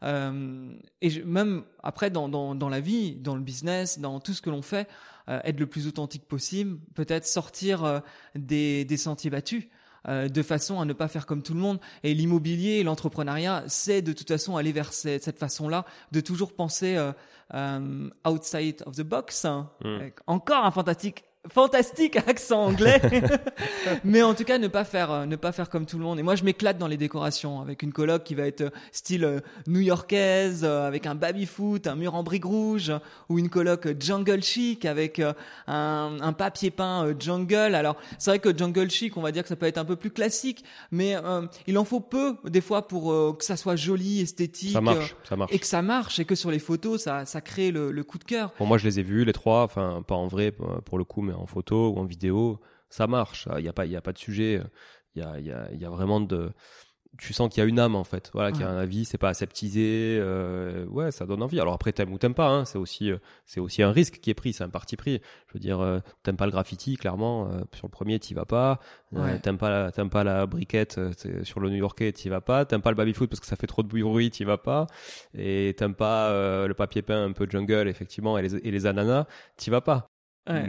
Euh, 0.04 0.72
et 1.02 1.24
même 1.24 1.64
après 1.84 2.10
dans, 2.10 2.30
dans, 2.30 2.56
dans 2.56 2.70
la 2.70 2.80
vie, 2.80 3.16
dans 3.16 3.36
le 3.36 3.42
business, 3.42 4.00
dans 4.00 4.20
tout 4.20 4.34
ce 4.34 4.42
que 4.42 4.50
l'on 4.50 4.62
fait, 4.62 4.88
euh, 5.28 5.42
être 5.44 5.60
le 5.60 5.68
plus 5.68 5.88
authentique 5.88 6.26
possible, 6.26 6.80
peut-être 6.96 7.28
sortir 7.28 8.02
des, 8.36 8.86
des 8.86 8.98
sentiers 8.98 9.30
battus. 9.30 9.68
Euh, 10.08 10.30
de 10.30 10.42
façon 10.42 10.80
à 10.80 10.86
ne 10.86 10.94
pas 10.94 11.10
faire 11.10 11.26
comme 11.26 11.44
tout 11.44 11.54
le 11.54 11.60
monde. 11.60 11.80
Et 12.04 12.14
l'immobilier, 12.14 12.84
l'entrepreneuriat, 12.84 13.66
c'est 13.68 14.02
de 14.02 14.14
toute 14.14 14.30
façon 14.30 14.56
aller 14.56 14.72
vers 14.72 14.94
cette, 14.94 15.24
cette 15.24 15.38
façon-là, 15.38 15.84
de 16.14 16.22
toujours 16.22 16.54
penser 16.54 16.96
euh, 16.96 17.12
euh, 17.54 18.10
outside 18.28 18.84
of 18.86 18.96
the 18.96 19.04
box. 19.04 19.46
Hein. 19.46 19.70
Mm. 19.84 20.10
Encore 20.28 20.66
un 20.66 20.72
fantastique 20.72 21.24
fantastique 21.48 22.18
accent 22.18 22.66
anglais. 22.66 23.02
Mais 24.04 24.22
en 24.22 24.34
tout 24.34 24.44
cas 24.44 24.58
ne 24.58 24.68
pas 24.68 24.84
faire 24.84 25.12
euh, 25.12 25.26
ne 25.26 25.36
pas 25.36 25.52
faire 25.52 25.70
comme 25.70 25.86
tout 25.86 25.98
le 25.98 26.04
monde. 26.04 26.20
Et 26.20 26.24
moi 26.24 26.36
je 26.36 26.44
m'éclate 26.44 26.78
dans 26.78 26.88
les 26.88 26.98
décorations 26.98 27.62
avec 27.62 27.82
une 27.82 27.94
coloc 27.94 28.24
qui 28.24 28.36
va 28.36 28.46
être 28.46 28.62
euh, 28.62 28.70
style 28.92 29.24
euh, 29.24 29.40
new-yorkaise 29.68 30.66
avec 30.66 31.06
un 31.06 31.16
baby 31.16 31.46
foot 31.46 31.88
un 31.88 31.96
mur 31.96 32.16
en 32.16 32.24
briques 32.24 32.46
rouges 32.46 32.92
ou 33.30 33.40
une 33.40 33.50
coloc 33.50 33.88
jungle 34.00 34.44
chic 34.44 34.86
avec 34.86 35.20
un, 35.20 36.18
un 36.22 36.34
papier 36.34 36.72
peint 36.72 37.14
jungle. 37.18 37.56
Alors 37.56 37.96
c'est 38.18 38.32
vrai 38.32 38.40
que 38.40 38.56
jungle 38.56 38.90
chic 38.90 39.16
on 39.16 39.22
va 39.22 39.32
dire 39.32 39.44
que 39.44 39.50
ça 39.50 39.56
peut 39.56 39.66
être 39.66 39.78
un 39.78 39.86
peu 39.86 39.96
plus 39.96 40.12
classique 40.12 40.64
mais 40.92 41.16
il 41.68 41.78
en 41.78 41.86
faut 41.86 42.00
peu 42.00 42.36
des 42.46 42.62
fois 42.62 42.88
pour 42.88 43.38
que 43.38 43.44
ça 43.46 43.56
soit 43.56 43.76
joli 43.76 44.22
esthétique 44.22 44.74
ça 44.74 44.82
marche, 44.82 45.16
ça 45.28 45.36
marche. 45.36 45.54
et 45.54 45.60
que 45.60 45.66
ça 45.66 45.82
marche 45.82 46.20
et 46.20 46.26
que 46.26 46.36
sur 46.36 46.52
les 46.52 46.60
photos 46.60 47.04
ça 47.04 47.26
ça 47.26 47.42
crée 47.42 47.72
le, 47.72 47.92
le 47.92 48.04
coup 48.04 48.18
de 48.18 48.24
cœur. 48.24 48.52
Pour 48.54 48.68
moi 48.68 48.78
je 48.78 48.86
les 48.86 49.00
ai 49.00 49.04
vus 49.04 49.26
les 49.26 49.34
trois 49.34 49.64
enfin 49.64 50.04
pas 50.06 50.16
en 50.16 50.28
vrai 50.28 50.54
pour 50.86 50.98
le 50.98 51.04
coup 51.04 51.22
mais 51.22 51.34
en 51.40 51.46
photo 51.46 51.90
ou 51.92 51.98
en 51.98 52.06
vidéo, 52.06 52.60
ça 52.90 53.08
marche. 53.08 53.48
Il 53.58 53.64
n'y 53.64 53.70
a 53.70 53.74
pas, 53.74 53.86
il 53.86 53.92
y 53.92 53.96
a 53.96 54.02
pas 54.02 54.14
de 54.14 54.18
sujet. 54.18 54.62
Il 55.16 55.22
y 55.22 55.26
a, 55.26 55.40
y, 55.40 55.52
a, 55.52 55.72
y 55.72 55.86
a 55.86 55.90
vraiment 55.90 56.22
de 56.22 56.52
tu 57.18 57.34
sens 57.34 57.50
qu'il 57.50 57.62
y 57.62 57.66
a 57.66 57.68
une 57.68 57.80
âme 57.80 57.96
en 57.96 58.04
fait. 58.04 58.30
Voilà 58.34 58.52
qu'il 58.52 58.62
y 58.62 58.64
a 58.64 58.70
un 58.70 58.78
avis 58.78 59.04
c'est 59.04 59.18
pas 59.18 59.30
aseptisé 59.30 60.18
euh, 60.22 60.86
ouais 60.88 61.12
ça 61.12 61.26
donne 61.26 61.42
envie. 61.42 61.60
Alors 61.60 61.74
après 61.74 61.92
t'aimes 61.92 62.14
ou 62.14 62.18
t'aimes 62.18 62.36
pas 62.36 62.50
hein, 62.50 62.66
c'est 62.66 62.78
aussi 62.78 63.12
euh, 63.12 63.18
c'est 63.46 63.60
aussi 63.60 63.82
un 63.82 63.92
risque 63.92 64.20
qui 64.20 64.30
est 64.30 64.36
pris 64.36 64.54
c'est 64.54 64.64
un 64.64 64.70
parti 64.70 64.96
pris. 64.96 65.22
Je 65.48 65.54
veux 65.54 65.60
dire 65.60 65.80
euh, 65.82 66.00
t'aimes 66.24 66.38
pas 66.38 66.46
le 66.46 66.52
graffiti 66.52 66.96
clairement 66.98 67.50
sur 67.74 67.88
le 67.88 67.92
premier 67.92 68.20
t'y 68.20 68.34
vas 68.34 68.46
pas. 68.46 68.80
Ouais. 69.12 69.40
t'aimes 69.40 69.58
pas 69.58 69.70
la, 69.70 69.92
t'aimes 69.92 70.10
pas 70.10 70.24
la 70.24 70.46
briquette 70.46 71.00
sur 71.44 71.60
le 71.60 71.70
New-Yorkais 71.70 72.12
t'y 72.12 72.30
vas 72.30 72.42
pas. 72.42 72.66
T'aimes 72.66 72.82
pas 72.82 72.92
le 72.92 72.96
baby 72.98 73.14
foot 73.14 73.30
parce 73.30 73.40
que 73.40 73.48
ça 73.48 73.56
fait 73.56 73.68
trop 73.68 73.84
de 73.84 73.88
bruit 73.88 74.30
t'y 74.30 74.44
vas 74.44 74.58
pas. 74.58 74.88
Et 75.34 75.76
t'aimes 75.78 75.96
pas 75.96 76.30
le 76.68 76.74
papier 76.74 77.02
peint 77.02 77.26
un 77.26 77.32
peu 77.32 77.48
jungle 77.50 77.88
effectivement 77.88 78.38
et 78.38 78.44
les, 78.44 78.56
et 78.56 78.72
les 78.72 78.86
ananas 78.86 79.26
t'y 79.58 79.70
vas 79.70 79.82
pas 79.82 80.10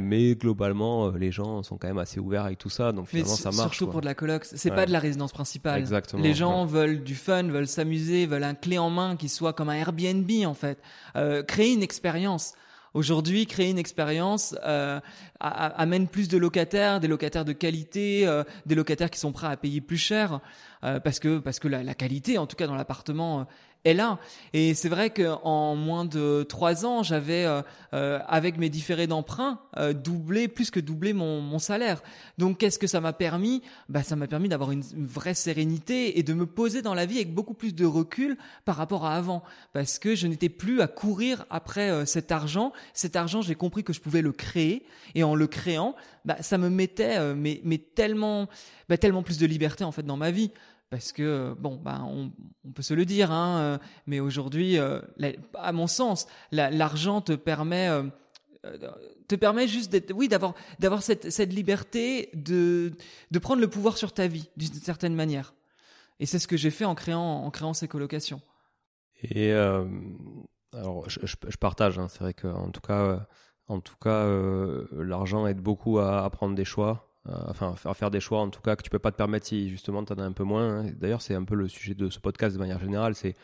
mais 0.01 0.35
globalement, 0.35 1.07
euh, 1.07 1.19
les 1.19 1.33
gens 1.33 1.63
sont 1.63 1.77
quand 1.77 1.89
même 1.89 1.99
assez 1.99 2.21
ouverts 2.21 2.45
avec 2.45 2.59
tout 2.59 2.71
ça, 2.71 2.93
donc 2.93 3.09
finalement 3.09 3.35
ça 3.35 3.51
marche. 3.51 3.77
Surtout 3.77 3.91
pour 3.91 4.01
de 4.01 4.07
la 4.07 4.15
coloc, 4.15 4.45
c'est 4.45 4.71
pas 4.71 4.87
de 4.87 4.93
la 4.93 4.99
résidence 4.99 5.33
principale. 5.33 5.81
Exactement. 5.81 6.23
Les 6.23 6.35
gens 6.35 6.65
veulent 6.67 7.03
du 7.03 7.15
fun, 7.15 7.45
veulent 7.45 7.67
s'amuser, 7.67 8.27
veulent 8.27 8.45
un 8.45 8.55
clé 8.55 8.79
en 8.79 8.91
main 8.91 9.17
qui 9.17 9.29
soit 9.29 9.53
comme 9.53 9.69
un 9.69 9.75
Airbnb 9.75 10.31
en 10.47 10.55
fait. 10.55 10.79
Euh, 11.17 11.43
créer 11.43 11.73
une 11.73 11.83
expérience. 11.83 12.55
Aujourd'hui, 12.93 13.47
créer 13.47 13.71
une 13.71 13.79
expérience 13.79 14.57
euh, 14.67 14.99
amène 15.39 16.09
plus 16.09 16.27
de 16.27 16.37
locataires, 16.37 16.99
des 16.99 17.07
locataires 17.07 17.45
de 17.45 17.53
qualité, 17.53 18.27
euh, 18.27 18.43
des 18.67 18.75
locataires 18.75 19.11
qui 19.11 19.21
sont 19.21 19.31
prêts 19.31 19.47
à 19.47 19.57
payer 19.57 19.81
plus 19.81 19.97
cher, 19.97 20.41
euh, 20.83 20.99
parce 20.99 21.21
que 21.21 21.39
parce 21.39 21.61
que 21.61 21.69
la, 21.69 21.85
la, 21.85 21.95
qualité, 21.95 22.37
en 22.37 22.49
tout 22.49 22.57
cas 22.57 22.67
dans 22.67 22.75
l'appartement, 22.75 23.47
est 23.85 23.95
là. 23.95 24.19
Et 24.53 24.75
c'est 24.75 24.89
vrai 24.89 25.11
qu'en 25.11 25.75
moins 25.75 26.05
de 26.05 26.43
trois 26.43 26.85
ans, 26.85 27.03
j'avais, 27.03 27.45
euh, 27.45 27.63
euh, 27.95 28.19
avec 28.29 28.59
mes 28.59 28.69
différés 28.69 29.07
d'emprunt, 29.07 29.61
euh, 29.77 29.93
doublé, 29.93 30.49
plus 30.49 30.71
que 30.71 30.81
doublé 30.81 31.13
mon, 31.13 31.41
mon 31.41 31.59
salaire. 31.59 32.03
Donc 32.39 32.59
qu'est-ce 32.59 32.79
que 32.79 32.87
ça 32.87 33.01
m'a 33.01 33.13
permis? 33.13 33.63
Bah, 33.89 34.03
Ça 34.03 34.17
m'a 34.17 34.27
permis 34.27 34.49
d'avoir 34.49 34.71
une, 34.71 34.83
vraie 34.97 35.35
sérénité 35.35 36.19
et 36.19 36.23
de 36.23 36.35
me 36.35 36.47
poser 36.47 36.83
dans 36.83 36.95
la 36.95 37.07
vie 37.07 37.17
avec 37.17 37.35
beaucoup 37.35 37.55
plus 37.55 37.75
de 37.75 37.87
recul 37.87 38.37
par 38.65 38.77
rapport 38.77 39.07
à 39.07 39.15
avant. 39.17 39.43
Parce 39.73 39.99
que 39.99 40.15
je 40.15 40.27
n'étais 40.27 40.49
plus 40.49 40.81
à 40.81 40.87
courir 40.87 41.47
après 41.51 41.91
euh, 41.91 42.05
cet 42.05 42.33
argent. 42.33 42.73
Cet 42.95 43.17
argent, 43.17 43.43
j'ai 43.43 43.55
compris 43.55 43.85
que 43.85 43.93
je 43.93 44.01
pouvais 44.01 44.23
le 44.23 44.33
créer. 44.33 44.85
Et 45.15 45.23
en 45.23 45.35
le 45.35 45.47
créant, 45.47 45.95
bah, 46.25 46.37
ça 46.41 46.59
me 46.59 46.69
mettait 46.69 47.17
euh, 47.19 47.35
mais, 47.37 47.61
mais 47.65 47.79
tellement, 47.79 48.49
bah, 48.89 48.99
tellement 48.99 49.23
plus 49.23 49.39
de 49.39 49.47
liberté 49.47 49.85
en 49.85 49.93
fait 49.93 50.03
dans 50.03 50.17
ma 50.17 50.31
vie 50.31 50.51
parce 50.91 51.13
que 51.13 51.55
bon 51.59 51.77
ben 51.77 52.05
on, 52.05 52.33
peut 52.73 52.83
se 52.83 52.95
le 52.95 53.05
dire 53.05 53.31
hein, 53.31 53.61
euh, 53.61 53.79
mais 54.07 54.21
aujourd'hui 54.21 54.79
euh, 54.79 55.01
à 55.55 55.73
mon 55.73 55.87
sens 55.87 56.27
l'argent 56.51 57.21
te 57.21 57.33
permet 57.33 57.89
euh, 57.89 58.03
te 59.29 59.37
permet 59.37 59.69
juste 59.69 59.91
d'être 59.91 60.13
oui 60.13 60.29
d'avoir 60.29 60.55
d'avoir 60.81 61.03
cette 61.03 61.53
liberté 61.53 62.29
de 62.35 62.93
de 63.31 63.39
prendre 63.39 63.61
le 63.61 63.69
pouvoir 63.69 63.97
sur 63.97 64.13
ta 64.13 64.27
vie 64.27 64.51
d'une 64.57 64.75
certaine 64.75 65.15
manière. 65.15 65.55
Et 66.19 66.27
c'est 66.27 66.39
ce 66.39 66.47
que 66.47 66.59
j'ai 66.59 66.71
fait 66.71 66.85
en 66.85 66.95
créant 66.95 67.45
en 67.45 67.51
créant 67.51 67.73
ces 67.73 67.89
colocations. 67.89 68.43
Et 69.23 69.53
alors 69.53 71.09
je, 71.09 71.57
partage 71.59 71.99
hein, 71.99 72.09
c'est 72.09 72.21
vrai 72.21 72.35
que 72.35 72.49
en 72.49 72.71
tout 72.71 72.83
cas 72.83 73.27
en 73.69 73.81
tout 73.81 73.97
cas 73.97 74.27
l'argent 74.93 75.47
aide 75.47 75.61
beaucoup 75.61 75.99
à, 75.99 76.29
prendre 76.31 76.55
des 76.55 76.65
choix. 76.67 77.10
euh, 77.10 77.10
enfin 77.29 77.75
à 77.85 77.95
faire 77.95 78.11
des 78.11 78.21
choix 78.21 78.41
en 78.41 78.49
tout 78.49 78.63
cas 78.63 78.77
que 78.77 78.83
tu 78.83 78.91
peux 78.91 78.99
pas 78.99 79.13
te 79.13 79.17
permettre 79.17 79.47
si 79.47 79.69
justement 79.69 80.05
tu 80.05 80.13
en 80.13 80.19
as 80.19 80.25
un 80.25 80.33
peu 80.33 80.45
moins. 80.45 80.81
Hein. 80.81 80.93
D'ailleurs, 80.99 81.23
c'est 81.23 81.35
un 81.35 81.45
peu 81.45 81.55
le 81.55 81.69
sujet 81.69 81.95
de 81.95 82.09
ce 82.11 82.19
podcast 82.19 82.55
de 82.55 82.61
manière 82.61 82.81
générale, 82.81 83.15
c'est 83.15 83.35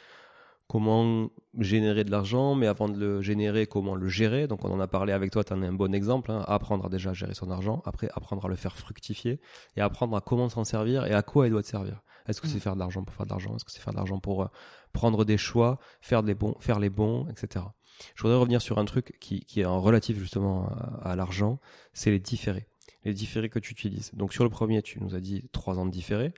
comment 0.68 1.31
générer 1.59 2.05
de 2.05 2.11
l'argent, 2.11 2.55
mais 2.55 2.66
avant 2.66 2.89
de 2.89 2.99
le 2.99 3.22
générer, 3.22 3.66
comment 3.66 3.95
le 3.95 4.09
gérer. 4.09 4.49
Donc 4.49 4.64
on 4.64 4.70
en 4.70 4.81
a 4.81 4.89
parlé 4.89 5.12
avec 5.12 5.31
toi, 5.31 5.45
tu 5.45 5.53
en 5.53 5.62
as 5.62 5.66
un 5.66 5.72
bon 5.72 5.95
exemple. 5.95 6.31
Hein. 6.31 6.45
apprendre 6.47 6.87
à 6.87 6.89
déjà 6.89 7.12
gérer 7.12 7.35
son 7.35 7.51
argent, 7.51 7.83
après 7.85 8.09
apprendre 8.14 8.45
à 8.47 8.49
le 8.49 8.57
faire 8.57 8.77
fructifier, 8.77 9.41
et 9.77 9.81
apprendre 9.81 10.16
à 10.16 10.20
comment 10.20 10.49
s'en 10.49 10.64
servir 10.64 11.07
et 11.07 11.12
à 11.12 11.22
quoi 11.22 11.47
il 11.47 11.51
doit 11.51 11.62
te 11.62 11.68
servir. 11.68 12.03
Est-ce 12.27 12.41
que 12.41 12.49
c'est 12.49 12.57
mm. 12.57 12.61
faire 12.61 12.74
de 12.74 12.81
l'argent 12.81 13.05
pour 13.05 13.14
faire 13.14 13.27
de 13.27 13.31
l'argent? 13.31 13.55
Est-ce 13.55 13.64
que 13.64 13.70
c'est 13.70 13.81
faire 13.81 13.93
de 13.93 13.99
l'argent 13.99 14.18
pour 14.18 14.43
euh, 14.43 14.47
prendre 14.93 15.24
des 15.24 15.39
choix, 15.39 15.79
faire, 16.01 16.22
des 16.22 16.35
bons, 16.35 16.57
faire 16.59 16.81
les 16.81 16.91
bons, 16.91 17.29
etc. 17.29 17.64
Je 18.14 18.22
voudrais 18.22 18.39
revenir 18.39 18.61
sur 18.61 18.79
un 18.79 18.85
truc 18.85 19.16
qui, 19.20 19.41
qui 19.45 19.61
est 19.61 19.64
en 19.64 19.81
relatif 19.81 20.18
justement 20.18 20.68
à, 20.68 21.12
à 21.12 21.16
l'argent, 21.16 21.61
c'est 21.93 22.11
les 22.11 22.18
différés. 22.18 22.66
Les 23.07 23.14
différés 23.14 23.48
que 23.48 23.59
tu 23.59 23.72
utilises. 23.72 24.11
Donc 24.14 24.32
sur 24.32 24.44
le 24.44 24.50
premier, 24.50 24.82
tu 24.82 25.00
nous 25.00 25.14
as 25.14 25.20
dit 25.20 25.44
trois 25.52 25.78
ans 25.78 25.86
de 25.86 25.90
différés. 25.90 26.34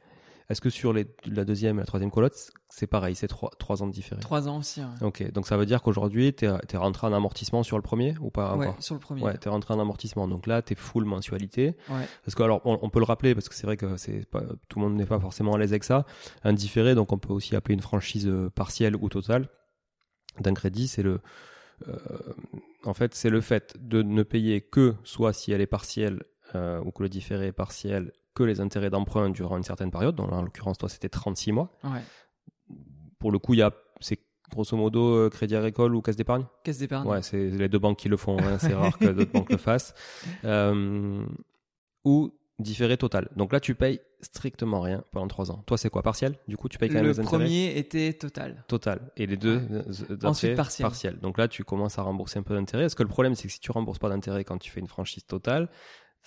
Est-ce 0.50 0.62
que 0.62 0.70
sur 0.70 0.94
les, 0.94 1.06
la 1.26 1.44
deuxième 1.44 1.76
et 1.76 1.80
la 1.80 1.86
troisième 1.86 2.10
colotte, 2.10 2.52
c'est 2.70 2.86
pareil, 2.86 3.14
c'est 3.14 3.28
trois, 3.28 3.50
trois 3.58 3.82
ans 3.82 3.86
de 3.86 3.92
différé 3.92 4.20
Trois 4.22 4.48
ans 4.48 4.58
aussi. 4.58 4.80
Ok, 5.02 5.30
donc 5.32 5.46
ça 5.46 5.58
veut 5.58 5.66
dire 5.66 5.82
qu'aujourd'hui, 5.82 6.32
tu 6.32 6.46
es, 6.46 6.76
rentré 6.76 7.06
en 7.06 7.12
amortissement 7.12 7.62
sur 7.62 7.76
le 7.76 7.82
premier 7.82 8.14
ou 8.20 8.30
pas 8.30 8.56
ouais, 8.56 8.72
sur 8.78 8.94
le 8.94 9.00
premier. 9.00 9.22
Ouais, 9.22 9.36
tu 9.36 9.48
es 9.48 9.50
rentré 9.50 9.74
en 9.74 9.80
amortissement. 9.80 10.26
Donc 10.26 10.46
là, 10.46 10.62
tu 10.62 10.72
es 10.72 10.76
full 10.76 11.04
mensualité. 11.04 11.76
Ouais. 11.90 12.06
Parce 12.24 12.34
que, 12.34 12.42
alors, 12.42 12.62
on, 12.64 12.88
peut 12.88 12.98
le 12.98 13.04
rappeler, 13.04 13.34
parce 13.34 13.50
que 13.50 13.54
c'est 13.54 13.66
vrai 13.66 13.76
que 13.76 13.86
pas, 14.24 14.42
tout 14.68 14.78
le 14.78 14.86
monde 14.86 14.96
n'est 14.96 15.06
pas 15.06 15.20
forcément 15.20 15.54
à 15.54 15.58
l'aise 15.58 15.72
avec 15.72 15.84
ça. 15.84 16.06
Un 16.44 16.54
différé, 16.54 16.94
donc 16.94 17.12
on 17.12 17.18
peut 17.18 17.32
aussi 17.34 17.54
appeler 17.54 17.74
une 17.74 17.82
franchise 17.82 18.26
euh, 18.26 18.48
partielle 18.48 18.96
ou 18.96 19.10
totale 19.10 19.50
d'un 20.40 20.54
crédit, 20.54 20.88
c'est 20.88 21.02
le. 21.02 21.20
Euh, 21.88 21.96
en 22.84 22.94
fait, 22.94 23.14
c'est 23.14 23.30
le 23.30 23.40
fait 23.40 23.76
de 23.78 24.02
ne 24.02 24.22
payer 24.22 24.62
que, 24.62 24.94
soit 25.04 25.32
si 25.34 25.52
elle 25.52 25.60
est 25.60 25.66
partielle 25.66 26.22
euh, 26.54 26.80
ou 26.80 26.90
que 26.90 27.02
le 27.02 27.08
différé 27.08 27.48
est 27.48 27.52
partiel, 27.52 28.12
que 28.34 28.42
les 28.42 28.60
intérêts 28.60 28.90
d'emprunt 28.90 29.30
durant 29.30 29.56
une 29.56 29.62
certaine 29.62 29.90
période. 29.90 30.14
Donc, 30.14 30.32
en 30.32 30.42
l'occurrence, 30.42 30.78
toi, 30.78 30.88
c'était 30.88 31.08
36 31.08 31.52
mois. 31.52 31.76
Ouais. 31.84 32.02
Pour 33.18 33.32
le 33.32 33.38
coup, 33.38 33.54
il 33.54 33.58
y 33.58 33.62
a, 33.62 33.72
c'est 34.00 34.20
grosso 34.50 34.76
modo 34.76 35.14
euh, 35.14 35.30
Crédit 35.30 35.56
Agricole 35.56 35.94
ou 35.94 36.02
Caisse 36.02 36.16
d'épargne? 36.16 36.46
Caisse 36.64 36.78
d'épargne. 36.78 37.06
Ouais, 37.06 37.22
c'est 37.22 37.48
les 37.50 37.68
deux 37.68 37.78
banques 37.78 37.98
qui 37.98 38.08
le 38.08 38.16
font. 38.16 38.38
Hein. 38.38 38.58
c'est 38.58 38.74
rare 38.74 38.98
que 38.98 39.06
d'autres 39.06 39.32
banques 39.32 39.50
le 39.50 39.58
fassent. 39.58 39.94
Euh, 40.44 41.24
ou 42.04 42.32
différé 42.58 42.96
total. 42.96 43.28
Donc 43.36 43.52
là, 43.52 43.60
tu 43.60 43.74
payes 43.74 44.00
strictement 44.20 44.80
rien 44.80 45.04
pendant 45.12 45.28
3 45.28 45.50
ans. 45.50 45.62
Toi, 45.66 45.78
c'est 45.78 45.90
quoi 45.90 46.02
Partiel? 46.02 46.36
Du 46.48 46.56
coup, 46.56 46.68
tu 46.68 46.78
payes 46.78 46.88
quand 46.88 46.96
même 46.96 47.04
les 47.06 47.20
intérêts? 47.20 47.38
Le 47.38 47.44
premier 47.44 47.78
était 47.78 48.12
total. 48.14 48.64
Total. 48.66 49.00
Et 49.16 49.26
les 49.26 49.36
deux 49.36 49.60
euh, 49.70 50.16
Ensuite, 50.24 50.56
partiel. 50.56 50.84
partiel. 50.84 51.18
Donc 51.20 51.38
là, 51.38 51.48
tu 51.48 51.64
commences 51.64 51.98
à 51.98 52.02
rembourser 52.02 52.38
un 52.38 52.42
peu 52.42 52.54
d'intérêt. 52.54 52.84
Est-ce 52.84 52.96
que 52.96 53.02
le 53.02 53.08
problème, 53.08 53.34
c'est 53.34 53.46
que 53.48 53.52
si 53.52 53.60
tu 53.60 53.70
rembourses 53.70 53.98
pas 53.98 54.08
d'intérêt 54.08 54.44
quand 54.44 54.58
tu 54.58 54.70
fais 54.70 54.80
une 54.80 54.88
franchise 54.88 55.24
totale, 55.24 55.68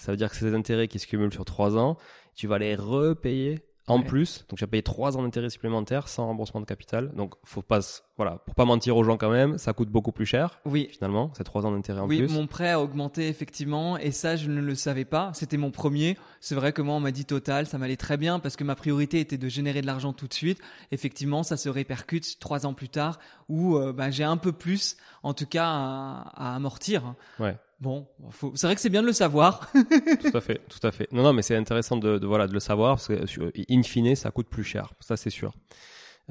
ça 0.01 0.11
veut 0.11 0.17
dire 0.17 0.31
que 0.31 0.35
ces 0.35 0.55
intérêts 0.55 0.87
qui 0.87 0.97
se 0.97 1.05
cumulent 1.05 1.31
sur 1.31 1.45
3 1.45 1.77
ans, 1.77 1.95
tu 2.33 2.47
vas 2.47 2.57
les 2.57 2.73
repayer 2.75 3.59
en 3.85 4.01
plus. 4.01 4.45
Donc, 4.49 4.57
tu 4.57 4.63
vas 4.65 4.67
payer 4.67 4.81
3 4.81 5.15
ans 5.15 5.21
d'intérêts 5.21 5.51
supplémentaires 5.51 6.07
sans 6.07 6.25
remboursement 6.25 6.59
de 6.59 6.65
capital. 6.65 7.11
Donc, 7.13 7.35
faut 7.43 7.61
pas, 7.61 7.81
voilà, 8.17 8.37
pour 8.45 8.55
pas 8.55 8.65
mentir 8.65 8.97
aux 8.97 9.03
gens 9.03 9.17
quand 9.17 9.29
même, 9.29 9.59
ça 9.59 9.73
coûte 9.73 9.89
beaucoup 9.89 10.11
plus 10.11 10.25
cher. 10.25 10.59
Oui. 10.65 10.89
Finalement, 10.91 11.31
c'est 11.37 11.43
3 11.43 11.67
ans 11.67 11.71
d'intérêts 11.71 11.99
en 11.99 12.07
plus. 12.07 12.25
Oui, 12.25 12.33
mon 12.33 12.47
prêt 12.47 12.71
a 12.71 12.81
augmenté 12.81 13.27
effectivement 13.27 13.95
et 13.95 14.11
ça, 14.11 14.35
je 14.37 14.49
ne 14.49 14.59
le 14.59 14.73
savais 14.73 15.05
pas. 15.05 15.31
C'était 15.35 15.57
mon 15.57 15.69
premier. 15.69 16.17
C'est 16.39 16.55
vrai 16.55 16.73
que 16.73 16.81
moi, 16.81 16.95
on 16.95 16.99
m'a 16.99 17.11
dit 17.11 17.25
total, 17.25 17.67
ça 17.67 17.77
m'allait 17.77 17.95
très 17.95 18.17
bien 18.17 18.39
parce 18.39 18.55
que 18.55 18.63
ma 18.63 18.75
priorité 18.75 19.19
était 19.19 19.37
de 19.37 19.49
générer 19.49 19.81
de 19.81 19.87
l'argent 19.87 20.13
tout 20.13 20.27
de 20.27 20.33
suite. 20.33 20.59
Effectivement, 20.91 21.43
ça 21.43 21.57
se 21.57 21.69
répercute 21.69 22.39
3 22.39 22.65
ans 22.65 22.73
plus 22.73 22.89
tard 22.89 23.19
où 23.49 23.75
euh, 23.75 23.93
bah, 23.93 24.09
j'ai 24.09 24.23
un 24.23 24.37
peu 24.37 24.51
plus, 24.51 24.97
en 25.21 25.35
tout 25.35 25.45
cas, 25.45 25.67
à, 25.67 26.31
à 26.35 26.55
amortir. 26.55 27.13
Ouais. 27.39 27.55
Bon, 27.81 28.07
faut... 28.29 28.51
c'est 28.55 28.67
vrai 28.67 28.75
que 28.75 28.81
c'est 28.81 28.89
bien 28.89 29.01
de 29.01 29.07
le 29.07 29.13
savoir. 29.13 29.71
tout 30.21 30.37
à 30.37 30.41
fait, 30.41 30.61
tout 30.69 30.87
à 30.87 30.91
fait. 30.91 31.11
Non, 31.11 31.23
non, 31.23 31.33
mais 31.33 31.41
c'est 31.41 31.55
intéressant 31.55 31.97
de, 31.97 32.19
de, 32.19 32.27
voilà 32.27 32.47
de 32.47 32.53
le 32.53 32.59
savoir 32.59 32.95
parce 32.95 33.07
que 33.07 33.51
in 33.69 33.81
fine, 33.81 34.15
ça 34.15 34.29
coûte 34.29 34.47
plus 34.47 34.63
cher. 34.63 34.93
Ça, 34.99 35.17
c'est 35.17 35.31
sûr. 35.31 35.51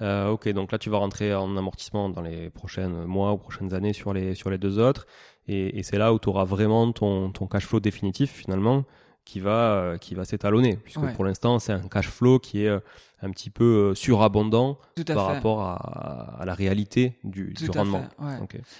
Euh, 0.00 0.28
ok, 0.28 0.48
donc 0.50 0.70
là, 0.70 0.78
tu 0.78 0.88
vas 0.88 0.98
rentrer 0.98 1.34
en 1.34 1.56
amortissement 1.56 2.08
dans 2.08 2.22
les 2.22 2.50
prochains 2.50 2.88
mois 2.88 3.32
ou 3.32 3.38
prochaines 3.38 3.74
années 3.74 3.92
sur 3.92 4.12
les 4.12 4.36
sur 4.36 4.48
les 4.48 4.58
deux 4.58 4.78
autres, 4.78 5.06
et, 5.48 5.76
et 5.78 5.82
c'est 5.82 5.98
là 5.98 6.14
où 6.14 6.20
tu 6.20 6.28
auras 6.28 6.44
vraiment 6.44 6.90
ton 6.92 7.32
ton 7.32 7.48
cash 7.48 7.66
flow 7.66 7.80
définitif 7.80 8.30
finalement 8.30 8.84
qui 9.24 9.40
va 9.40 9.74
euh, 9.74 9.98
qui 9.98 10.14
va 10.14 10.24
s'étalonner 10.24 10.76
puisque 10.76 11.06
pour 11.14 11.24
l'instant 11.24 11.58
c'est 11.58 11.72
un 11.72 11.88
cash 11.88 12.08
flow 12.08 12.38
qui 12.38 12.64
est 12.64 12.68
euh, 12.68 12.80
un 13.22 13.30
petit 13.30 13.50
peu 13.50 13.64
euh, 13.90 13.94
surabondant 13.94 14.78
par 15.06 15.26
rapport 15.26 15.62
à, 15.62 16.40
à, 16.40 16.44
la 16.44 16.54
réalité 16.54 17.18
du, 17.24 17.52
du 17.52 17.70
rendement. 17.70 18.04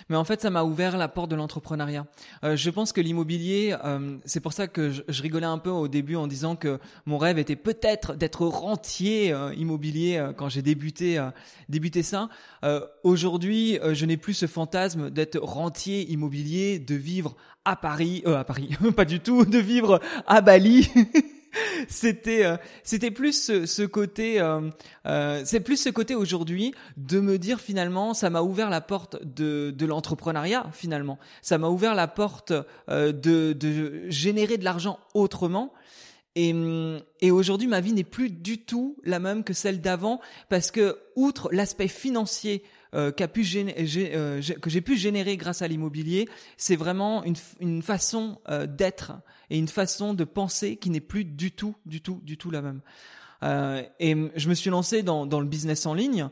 Mais 0.08 0.16
en 0.16 0.24
fait, 0.24 0.40
ça 0.40 0.50
m'a 0.50 0.64
ouvert 0.64 0.96
la 0.96 1.08
porte 1.08 1.30
de 1.30 1.36
l'entrepreneuriat. 1.36 2.06
Euh, 2.44 2.56
je 2.56 2.70
pense 2.70 2.92
que 2.92 3.00
l'immobilier, 3.00 3.76
euh, 3.84 4.16
c'est 4.24 4.40
pour 4.40 4.52
ça 4.52 4.66
que 4.66 4.90
je, 4.90 5.02
je, 5.08 5.22
rigolais 5.22 5.46
un 5.46 5.58
peu 5.58 5.70
au 5.70 5.88
début 5.88 6.16
en 6.16 6.26
disant 6.26 6.56
que 6.56 6.78
mon 7.06 7.18
rêve 7.18 7.38
était 7.38 7.56
peut-être 7.56 8.14
d'être 8.14 8.46
rentier 8.46 9.32
euh, 9.32 9.54
immobilier 9.54 10.16
euh, 10.16 10.32
quand 10.32 10.48
j'ai 10.48 10.62
débuté 10.62 11.20
débuté 11.68 12.02
ça. 12.02 12.28
Aujourd'hui, 13.02 13.78
je 13.92 14.06
n'ai 14.06 14.16
plus 14.16 14.34
ce 14.34 14.46
fantasme 14.46 15.10
d'être 15.10 15.38
rentier 15.38 16.10
immobilier, 16.10 16.78
de 16.78 16.94
vivre 16.94 17.36
à 17.64 17.76
Paris, 17.76 18.22
à 18.26 18.44
Paris, 18.44 18.70
pas 18.96 19.04
du 19.04 19.20
tout, 19.20 19.44
de 19.44 19.58
vivre 19.58 20.00
à 20.26 20.40
Bali. 20.40 20.90
c'était 21.88 22.44
euh, 22.44 22.56
c'était 22.82 23.10
plus 23.10 23.44
ce, 23.44 23.66
ce 23.66 23.82
côté 23.82 24.40
euh, 24.40 24.70
euh, 25.06 25.42
c'est 25.44 25.60
plus 25.60 25.76
ce 25.76 25.88
côté 25.88 26.14
aujourd'hui 26.14 26.74
de 26.96 27.20
me 27.20 27.38
dire 27.38 27.60
finalement 27.60 28.14
ça 28.14 28.30
m'a 28.30 28.42
ouvert 28.42 28.70
la 28.70 28.80
porte 28.80 29.16
de 29.24 29.70
de 29.70 29.86
l'entrepreneuriat 29.86 30.66
finalement. 30.72 31.18
Ça 31.42 31.58
m'a 31.58 31.68
ouvert 31.68 31.94
la 31.94 32.08
porte 32.08 32.52
de 32.88 33.52
de 33.52 34.10
générer 34.10 34.58
de 34.58 34.64
l'argent 34.64 34.98
autrement. 35.14 35.72
Et, 36.36 36.54
et 37.20 37.32
aujourd'hui, 37.32 37.66
ma 37.66 37.80
vie 37.80 37.92
n'est 37.92 38.04
plus 38.04 38.30
du 38.30 38.64
tout 38.64 38.96
la 39.02 39.18
même 39.18 39.42
que 39.42 39.52
celle 39.52 39.80
d'avant 39.80 40.20
parce 40.48 40.70
que, 40.70 40.96
outre 41.16 41.48
l'aspect 41.50 41.88
financier 41.88 42.62
euh, 42.94 43.12
pu 43.12 43.44
euh, 43.54 44.42
que 44.60 44.70
j'ai 44.70 44.80
pu 44.80 44.96
générer 44.96 45.36
grâce 45.36 45.62
à 45.62 45.68
l'immobilier, 45.68 46.28
c'est 46.56 46.76
vraiment 46.76 47.24
une, 47.24 47.36
une 47.60 47.82
façon 47.82 48.38
euh, 48.48 48.66
d'être 48.66 49.12
et 49.50 49.58
une 49.58 49.68
façon 49.68 50.14
de 50.14 50.24
penser 50.24 50.76
qui 50.76 50.90
n'est 50.90 51.00
plus 51.00 51.24
du 51.24 51.52
tout, 51.52 51.74
du 51.86 52.00
tout, 52.00 52.20
du 52.24 52.36
tout 52.36 52.50
la 52.50 52.62
même. 52.62 52.80
Euh, 53.42 53.82
et 53.98 54.16
je 54.36 54.48
me 54.48 54.54
suis 54.54 54.70
lancé 54.70 55.02
dans, 55.02 55.26
dans 55.26 55.40
le 55.40 55.46
business 55.46 55.86
en 55.86 55.94
ligne. 55.94 56.28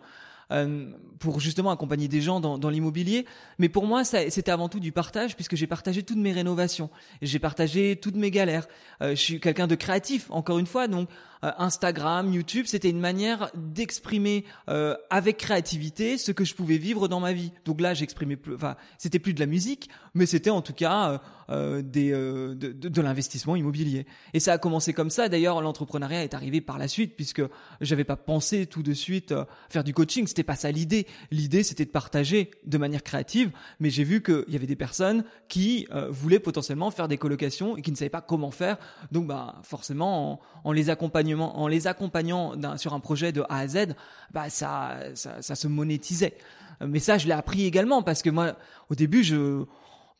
Euh, 0.51 0.93
pour 1.19 1.41
justement 1.41 1.71
accompagner 1.71 2.09
des 2.09 2.23
gens 2.23 2.41
dans, 2.41 2.57
dans 2.57 2.71
l'immobilier. 2.71 3.27
Mais 3.59 3.69
pour 3.69 3.87
moi, 3.87 4.03
c'était 4.05 4.51
avant 4.51 4.71
tout 4.71 4.81
du 4.81 4.93
partage, 4.93 5.35
puisque 5.35 5.57
j'ai 5.57 5.67
partagé 5.67 6.03
toutes 6.03 6.17
mes 6.17 6.33
rénovations, 6.33 6.89
j'ai 7.21 7.39
partagé 7.39 7.97
toutes 7.97 8.15
mes 8.15 8.31
galères. 8.31 8.67
Euh, 9.03 9.11
je 9.11 9.21
suis 9.21 9.41
quelqu'un 9.41 9.67
de 9.67 9.75
créatif, 9.75 10.31
encore 10.31 10.59
une 10.59 10.67
fois, 10.67 10.89
donc 10.89 11.11
euh, 11.45 11.53
Instagram, 11.59 12.33
YouTube, 12.33 12.67
c'était 12.67 12.91
une 12.91 13.01
manière 13.01 13.51
d'exprimer 13.55 14.45
euh, 14.69 14.97
avec 15.11 15.37
créativité 15.37 16.19
ce 16.19 16.33
que 16.33 16.45
je 16.45 16.55
pouvais 16.55 16.79
vivre 16.79 17.09
dans 17.09 17.21
ma 17.21 17.33
vie. 17.33 17.53
Donc 17.65 17.81
là, 17.81 17.95
j'exprimais 17.95 18.37
plus, 18.37 18.55
enfin, 18.55 18.77
c'était 18.99 19.19
plus 19.19 19.35
de 19.35 19.41
la 19.41 19.47
musique, 19.47 19.89
mais 20.15 20.27
c'était 20.27 20.51
en 20.51 20.63
tout 20.63 20.73
cas 20.73 21.21
euh, 21.51 21.83
des, 21.83 22.11
de, 22.11 22.55
de, 22.55 22.89
de 22.89 23.03
l'investissement 23.03 23.57
immobilier. 23.57 24.07
Et 24.35 24.41
ça 24.41 24.55
a 24.55 24.59
commencé 24.59 24.93
comme 24.93 25.11
ça. 25.11 25.29
D'ailleurs, 25.29 25.61
l'entrepreneuriat 25.63 26.25
est 26.25 26.35
arrivé 26.35 26.61
par 26.61 26.79
la 26.79 26.89
suite, 26.89 27.15
puisque 27.15 27.43
j'avais 27.81 28.05
pas 28.05 28.17
pensé 28.17 28.67
tout 28.67 28.83
de 28.83 28.93
suite 28.93 29.35
faire 29.69 29.85
du 29.85 29.95
coaching. 29.95 30.27
C'était 30.27 30.43
pas 30.43 30.57
ça 30.57 30.71
l'idée. 30.71 31.07
L'idée, 31.31 31.63
c'était 31.63 31.85
de 31.85 31.91
partager 31.91 32.51
de 32.65 32.79
manière 32.79 33.03
créative, 33.03 33.51
mais 33.81 33.91
j'ai 33.91 34.05
vu 34.05 34.23
qu'il 34.23 34.45
y 34.49 34.57
avait 34.57 34.67
des 34.67 34.77
personnes 34.77 35.25
qui 35.49 35.87
voulaient 36.11 36.41
potentiellement 36.41 36.91
faire 36.91 37.09
des 37.09 37.19
colocations 37.19 37.77
et 37.77 37.83
qui 37.83 37.91
ne 37.91 37.97
savaient 37.97 38.09
pas 38.09 38.21
comment 38.21 38.51
faire. 38.51 38.79
Donc, 39.13 39.27
bah, 39.27 39.61
forcément, 39.63 40.33
en, 40.33 40.41
en 40.65 40.73
les 40.73 40.91
accompagnant 40.91 41.28
en 41.35 41.69
les 41.69 41.87
accompagnant 41.87 42.55
sur 42.77 42.95
un 42.95 43.01
projet 43.01 43.33
de 43.33 43.43
A 43.49 43.59
à 43.59 43.69
Z, 43.69 43.95
bah 44.33 44.51
ça, 44.51 44.99
ça, 45.15 45.55
se 45.55 45.69
monétisait. 45.69 46.35
Mais 46.87 47.01
ça, 47.01 47.19
je 47.19 47.27
l'ai 47.27 47.33
appris 47.33 47.65
également 47.65 48.03
parce 48.03 48.23
que 48.23 48.31
moi, 48.31 48.57
au 48.89 48.95
début, 48.95 49.25
je, 49.25 49.65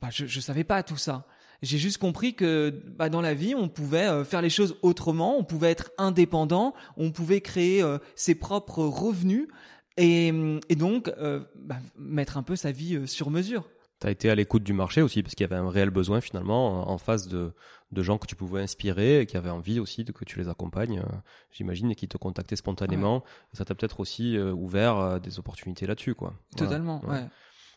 bah, 0.01 0.09
je, 0.11 0.41
savais 0.41 0.65
pas 0.65 0.83
tout 0.83 0.97
ça. 0.97 1.25
J'ai 1.63 1.79
juste 1.79 1.99
compris 1.99 2.35
que 2.35 2.83
bah, 2.97 3.09
dans 3.09 3.21
la 3.21 3.35
vie, 3.35 3.55
on 3.55 3.69
pouvait 3.69 4.09
euh, 4.09 4.25
faire 4.25 4.43
les 4.43 4.51
choses 4.51 4.77
autrement, 4.83 5.39
on 5.39 5.45
pouvait 5.45 5.71
être 5.71 5.91
indépendant, 5.99 6.75
on 6.97 7.11
pouvait 7.11 7.41
créer 7.41 7.83
euh, 7.83 7.99
ses 8.15 8.37
propres 8.37 8.85
revenus 8.85 9.49
et, 9.97 10.33
et 10.69 10.77
donc 10.77 11.09
euh, 11.19 11.41
bah, 11.57 11.79
mettre 11.99 12.37
un 12.37 12.45
peu 12.45 12.55
sa 12.55 12.71
vie 12.71 13.09
sur 13.09 13.31
mesure. 13.31 13.69
Tu 14.01 14.07
as 14.07 14.11
été 14.11 14.31
à 14.31 14.35
l'écoute 14.35 14.63
du 14.63 14.73
marché 14.73 15.03
aussi 15.03 15.23
parce 15.23 15.35
qu'il 15.35 15.45
y 15.45 15.53
avait 15.53 15.61
un 15.61 15.71
réel 15.71 15.91
besoin 15.91 16.21
finalement 16.21 16.89
en 16.89 16.99
face 16.99 17.27
de, 17.27 17.53
de 17.93 18.03
gens 18.03 18.19
que 18.19 18.27
tu 18.27 18.37
pouvais 18.37 18.63
inspirer 18.63 19.21
et 19.21 19.27
qui 19.27 19.37
avaient 19.37 19.51
envie 19.51 19.81
aussi 19.81 20.05
de 20.05 20.13
que 20.13 20.25
tu 20.25 20.39
les 20.39 20.49
accompagnes, 20.49 21.01
euh, 21.01 21.17
j'imagine, 21.51 21.91
et 21.91 21.95
qui 21.95 22.07
te 22.07 22.19
contactaient 22.19 22.57
spontanément. 22.57 23.25
Ça 23.53 23.65
t'a 23.65 23.75
peut-être 23.75 24.01
aussi 24.01 24.37
euh, 24.37 24.53
ouvert 24.53 24.97
euh, 24.97 25.19
des 25.19 25.39
opportunités 25.39 25.87
là-dessus, 25.87 26.15
quoi. 26.15 26.35
Totalement, 26.57 27.05
ouais 27.07 27.25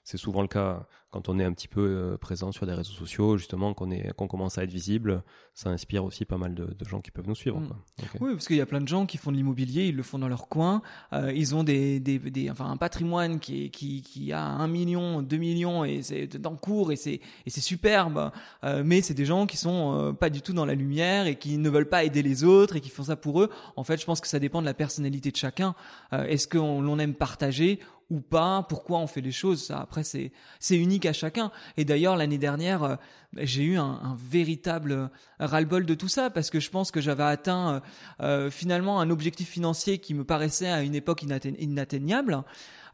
c'est 0.04 0.18
souvent 0.18 0.42
le 0.42 0.48
cas 0.48 0.88
quand 1.12 1.28
on 1.28 1.38
est 1.40 1.44
un 1.44 1.52
petit 1.52 1.68
peu 1.68 1.82
euh, 1.82 2.18
présent 2.18 2.52
sur 2.54 2.66
des 2.66 2.74
réseaux 2.74 2.94
sociaux, 2.94 3.38
justement, 3.38 3.74
qu'on 3.74 3.90
qu'on 4.16 4.28
commence 4.28 4.58
à 4.58 4.64
être 4.64 4.72
visible, 4.72 5.24
ça 5.54 5.70
inspire 5.70 6.06
aussi 6.06 6.24
pas 6.24 6.38
mal 6.38 6.56
de, 6.56 6.66
de 6.66 6.86
gens 6.86 7.02
qui 7.02 7.12
peuvent 7.12 7.28
nous 7.28 7.36
suivre. 7.36 7.60
Mm. 7.60 7.68
Quoi. 7.68 7.78
Oui, 8.22 8.32
parce 8.32 8.48
qu'il 8.48 8.56
y 8.56 8.62
a 8.62 8.66
plein 8.66 8.80
de 8.80 8.88
gens 8.88 9.06
qui 9.06 9.18
font 9.18 9.32
de 9.32 9.36
l'immobilier, 9.36 9.88
ils 9.88 9.96
le 9.96 10.04
font 10.04 10.20
dans 10.20 10.30
leur 10.30 10.48
coin, 10.48 10.82
euh, 11.12 11.34
ils 11.36 11.54
ont 11.54 11.64
des, 11.66 12.00
des, 12.00 12.18
des, 12.18 12.50
enfin 12.50 12.72
un 12.72 12.78
patrimoine 12.78 13.40
qui, 13.40 13.66
est, 13.66 13.70
qui, 13.70 14.02
qui 14.02 14.32
a 14.32 14.42
un 14.42 14.68
million, 14.70 15.22
deux 15.22 15.38
millions 15.38 15.84
et 15.84 16.02
c'est 16.02 16.46
en 16.46 16.56
cours 16.56 16.94
et 16.94 16.96
c'est 16.96 17.20
superbe, 17.48 18.32
euh, 18.64 18.82
mais 18.86 19.02
c'est 19.02 19.14
des 19.14 19.26
gens 19.26 19.46
qui 19.46 19.58
sont 19.58 20.00
euh, 20.00 20.14
pas 20.14 20.30
du 20.30 20.42
tout 20.42 20.54
dans 20.54 20.66
la 20.66 20.76
lumière 20.76 21.28
et 21.28 21.36
qui 21.36 21.58
ne 21.58 21.70
veulent 21.70 21.90
pas 21.90 22.06
aider 22.06 22.22
les 22.22 22.46
autres 22.46 22.78
et 22.78 22.82
qui 22.82 22.90
font 22.90 23.04
ça 23.04 23.18
pour 23.18 23.42
eux. 23.42 23.50
En 23.76 23.84
fait, 23.84 24.00
je 24.00 24.06
pense 24.06 24.22
que 24.22 24.28
ça 24.30 24.40
dépend 24.40 24.62
de 24.62 24.66
la 24.66 24.74
personnalité 24.74 25.32
de 25.32 25.36
chacun. 25.36 25.76
Est-ce 26.12 26.48
qu'on 26.48 26.82
l'on 26.82 27.00
aime 27.00 27.14
partager 27.14 27.80
ou 28.12 28.20
pas, 28.20 28.66
pourquoi 28.68 29.00
on 29.00 29.08
fait 29.08 29.22
les 29.22 29.32
choses. 29.32 29.64
Ça, 29.64 29.80
après, 29.80 30.04
c'est 30.04 30.32
unique 30.70 31.06
à 31.06 31.14
chacun. 31.14 31.50
Et 31.78 31.86
d'ailleurs, 31.86 32.18
l'année 32.18 32.38
dernière, 32.38 32.84
euh, 32.84 32.96
j'ai 33.38 33.64
eu 33.64 33.78
un, 33.78 34.00
un 34.04 34.18
véritable 34.18 35.10
ras-le-bol 35.40 35.86
de 35.86 35.94
tout 35.94 36.08
ça 36.10 36.30
parce 36.30 36.50
que 36.50 36.60
je 36.60 36.70
pense 36.70 36.92
que 36.92 37.02
j'avais 37.02 37.24
atteint 37.24 37.82
euh, 38.22 38.50
finalement 38.52 39.00
un 39.00 39.10
objectif 39.10 39.50
financier 39.50 40.00
qui 40.00 40.14
me 40.14 40.24
paraissait 40.24 40.70
à 40.70 40.82
une 40.82 40.96
époque 40.96 41.24
inatteignable. 41.24 42.44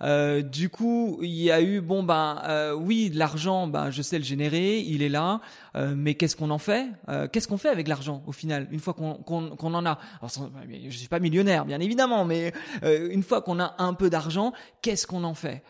Euh, 0.04 0.44
du 0.44 0.70
coup, 0.70 1.18
il 1.24 1.32
y 1.32 1.50
a 1.50 1.60
eu 1.62 1.82
bon 1.82 2.04
ben 2.04 2.40
euh, 2.48 2.74
oui, 2.74 3.10
l'argent, 3.14 3.66
ben 3.68 3.90
je 3.90 4.04
sais 4.04 4.20
le 4.20 4.24
générer, 4.24 4.78
il 4.80 5.02
est 5.02 5.10
là, 5.10 5.42
euh, 5.76 5.96
mais 5.98 6.14
qu'est-ce 6.14 6.36
qu'on 6.36 6.52
en 6.52 6.60
fait 6.60 6.86
euh, 7.10 7.28
Qu'est-ce 7.28 7.48
qu'on 7.48 7.58
fait 7.58 7.70
avec 7.70 7.88
l'argent 7.88 8.22
au 8.28 8.32
final 8.32 8.68
une 8.72 8.80
fois 8.80 8.94
qu'on 8.94 9.16
qu'on 9.16 9.56
qu'on 9.56 9.74
en 9.74 9.86
a? 9.86 9.98
Alors, 10.22 10.52
Je 10.70 10.96
suis 10.96 11.08
pas 11.08 11.20
millionnaire, 11.20 11.66
bien 11.66 11.80
évidemment, 11.80 12.26
mais 12.26 12.54
euh, 12.84 13.10
une 13.12 13.24
fois 13.24 13.42
qu'on 13.42 13.60
a 13.60 13.74
un 13.80 13.96
peu 13.96 14.12
d'argent, 14.12 14.54
qu'est-ce 14.84 15.08
qu'on 15.08 15.24
en 15.24 15.34
fait? 15.34 15.64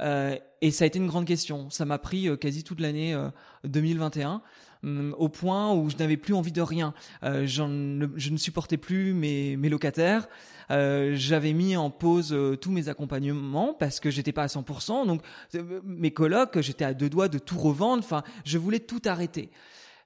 Et 0.00 0.70
ça 0.70 0.84
a 0.84 0.86
été 0.86 0.98
une 0.98 1.06
grande 1.06 1.26
question. 1.26 1.70
Ça 1.70 1.84
m'a 1.84 1.98
pris 1.98 2.28
quasi 2.38 2.64
toute 2.64 2.80
l'année 2.80 3.16
2021 3.64 4.42
hum, 4.84 5.14
au 5.18 5.28
point 5.28 5.72
où 5.74 5.90
je 5.90 5.96
n'avais 5.96 6.16
plus 6.16 6.34
envie 6.34 6.52
de 6.52 6.62
rien. 6.62 6.94
Euh, 7.24 7.46
je 7.46 7.62
ne 7.62 8.36
supportais 8.36 8.76
plus 8.76 9.12
mes, 9.12 9.56
mes 9.56 9.68
locataires. 9.68 10.28
Euh, 10.70 11.12
j'avais 11.14 11.52
mis 11.52 11.76
en 11.76 11.90
pause 11.90 12.32
euh, 12.32 12.56
tous 12.56 12.70
mes 12.70 12.88
accompagnements 12.88 13.74
parce 13.74 14.00
que 14.00 14.10
j'étais 14.10 14.32
pas 14.32 14.42
à 14.42 14.46
100%. 14.46 15.06
Donc 15.06 15.22
euh, 15.54 15.80
mes 15.84 16.10
colocs, 16.10 16.60
j'étais 16.60 16.84
à 16.84 16.94
deux 16.94 17.08
doigts 17.08 17.28
de 17.28 17.38
tout 17.38 17.58
revendre. 17.58 18.02
Enfin, 18.04 18.22
je 18.44 18.58
voulais 18.58 18.80
tout 18.80 19.02
arrêter. 19.06 19.50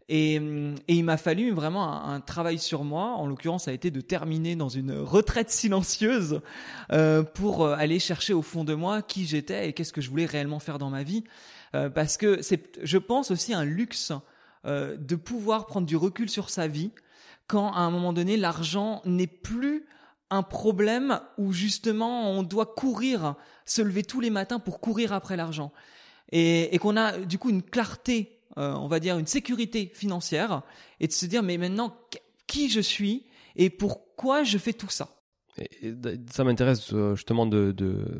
Et, 0.09 0.35
et, 0.35 0.95
il 0.95 1.05
m'a 1.05 1.17
fallu 1.17 1.53
vraiment 1.53 1.91
un, 1.91 2.15
un, 2.15 2.21
travail 2.21 2.59
sur 2.59 2.85
moi. 2.85 3.15
En 3.17 3.27
l'occurrence, 3.27 3.65
ça 3.65 3.71
a 3.71 3.75
été 3.75 3.91
de 3.91 4.01
terminer 4.01 4.57
dans 4.57 4.69
une 4.69 4.93
retraite 4.93 5.51
silencieuse 5.51 6.41
euh, 6.93 7.23
pour 7.23 7.67
aller 7.67 7.99
chercher 7.99 8.33
au 8.33 8.43
fond 8.43 8.65
de 8.65 8.75
moi 8.75 9.01
qui 9.03 9.27
j'étais 9.27 9.69
et 9.69 9.73
qu'est-ce 9.73 9.93
que 9.93 10.01
je 10.01 10.11
voulais 10.11 10.27
réellement 10.27 10.59
faire 10.59 10.79
dans 10.79 10.91
ma 10.91 11.03
vie. 11.03 11.25
Euh, 11.75 11.89
parce 11.89 12.17
que 12.17 12.43
c'est, 12.43 12.79
je 12.83 12.99
pense 12.99 13.31
aussi 13.31 13.55
un 13.55 13.65
luxe 13.65 14.13
euh, 14.67 14.97
de 14.97 15.17
pouvoir 15.17 15.67
prendre 15.67 15.87
du 15.87 15.97
recul 15.97 16.29
sur 16.29 16.51
sa 16.51 16.67
vie 16.67 16.91
quand 17.47 17.73
à 17.73 17.81
un 17.81 17.91
moment 17.91 18.13
donné 18.13 18.37
l'argent 18.37 19.03
n'est 19.05 19.27
plus 19.27 19.87
un 20.31 20.43
problème 20.43 21.21
où 21.39 21.53
justement 21.53 22.31
on 22.31 22.43
doit 22.43 22.67
courir, 22.67 23.35
se 23.67 23.83
lever 23.83 24.03
tous 24.03 24.21
les 24.21 24.31
matins 24.31 24.59
pour 24.59 24.81
courir 24.81 25.13
après 25.13 25.37
l'argent. 25.37 25.73
Et, 26.31 26.75
et 26.75 26.79
qu'on 26.79 26.97
a 26.97 27.19
du 27.19 27.39
coup 27.39 27.51
une 27.51 27.63
clarté, 27.63 28.39
euh, 28.59 28.75
on 28.75 28.89
va 28.89 29.01
dire 29.01 29.19
une 29.19 29.27
sécurité 29.27 29.91
financière, 29.95 30.63
et 31.01 31.07
de 31.07 31.13
se 31.13 31.27
dire 31.27 31.43
mais 31.43 31.59
maintenant 31.59 31.97
qui 32.47 32.69
je 32.69 32.81
suis 32.81 33.27
et 33.57 33.71
pourquoi 33.71 34.45
je 34.45 34.59
fais 34.59 34.73
tout 34.73 34.89
ça? 34.89 35.09
Et, 35.59 35.95
ça 36.31 36.45
m'intéresse 36.45 36.93
euh, 36.93 37.15
justement 37.15 37.47
de, 37.47 37.75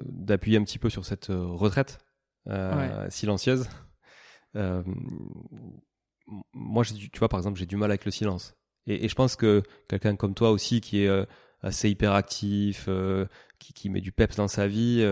d'appuyer 0.07 0.59
un 0.59 0.65
petit 0.65 0.79
peu 0.79 0.91
sur 0.91 1.05
cette 1.05 1.31
euh, 1.31 1.47
retraite 1.47 1.99
euh, 2.49 3.09
silencieuse. 3.11 3.69
Euh, 4.57 4.83
moi, 6.53 6.85
tu 6.85 7.19
vois, 7.19 7.29
par 7.29 7.41
exemple, 7.41 7.59
j'ai 7.59 7.67
du 7.67 7.77
mal 7.77 7.91
avec 7.91 8.05
le 8.05 8.11
silence. 8.11 8.55
Et, 8.87 9.05
et 9.05 9.09
je 9.09 9.15
pense 9.15 9.37
que 9.37 9.63
quelqu'un 9.89 10.17
comme 10.17 10.35
toi 10.35 10.51
aussi, 10.51 10.81
qui 10.81 11.03
est 11.03 11.27
assez 11.61 11.89
hyperactif, 11.91 12.89
qui, 13.59 13.73
qui 13.73 13.91
met 13.91 14.01
du 14.01 14.13
peps 14.13 14.37
dans 14.37 14.49
sa 14.49 14.67
vie, 14.67 15.07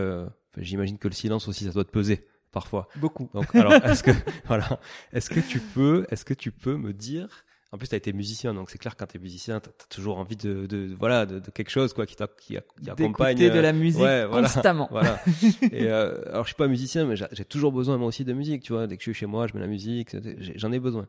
j'imagine 0.56 0.98
que 0.98 1.08
le 1.08 1.14
silence 1.14 1.48
aussi, 1.48 1.64
ça 1.64 1.72
doit 1.72 1.84
te 1.84 1.90
peser 1.90 2.26
parfois. 2.52 2.88
Beaucoup. 2.96 3.30
Donc, 3.34 3.54
alors, 3.54 3.72
est-ce 3.72 4.02
que, 4.02 4.10
voilà, 4.46 4.80
est-ce 5.12 5.30
que 5.30 5.40
tu 5.40 5.60
peux, 5.60 6.06
est-ce 6.10 6.24
que 6.24 6.34
tu 6.34 6.52
peux 6.52 6.76
me 6.76 6.92
dire, 6.92 7.44
en 7.72 7.78
plus, 7.78 7.88
tu 7.88 7.94
as 7.94 7.98
été 7.98 8.12
musicien, 8.12 8.52
donc 8.52 8.68
c'est 8.68 8.78
clair 8.78 8.96
quand 8.96 9.06
tu 9.06 9.16
es 9.16 9.20
musicien, 9.20 9.60
tu 9.60 9.68
as, 9.68 9.72
toujours 9.88 10.18
envie 10.18 10.34
de, 10.36 10.66
de 10.66 10.92
voilà, 10.92 11.24
de, 11.24 11.38
de, 11.38 11.50
quelque 11.50 11.70
chose 11.70 11.92
quoi, 11.92 12.04
qui, 12.04 12.16
qui, 12.16 12.56
qui 12.82 12.90
accompagne. 12.90 13.38
de 13.38 13.60
la 13.60 13.72
musique 13.72 14.02
ouais, 14.02 14.26
voilà, 14.26 14.48
constamment. 14.48 14.88
Voilà. 14.90 15.20
Et 15.70 15.84
euh, 15.84 16.20
alors, 16.30 16.44
je 16.44 16.48
suis 16.48 16.56
pas 16.56 16.66
musicien, 16.66 17.06
mais 17.06 17.14
j'ai 17.16 17.44
toujours 17.44 17.70
besoin 17.70 17.96
moi 17.96 18.08
aussi 18.08 18.24
de 18.24 18.32
musique, 18.32 18.62
tu 18.62 18.72
vois. 18.72 18.88
Dès 18.88 18.96
que 18.96 19.02
je 19.02 19.10
suis 19.10 19.20
chez 19.20 19.26
moi, 19.26 19.46
je 19.46 19.54
mets 19.54 19.60
la 19.60 19.68
musique, 19.68 20.16
j'en 20.56 20.72
ai 20.72 20.80
besoin. 20.80 21.06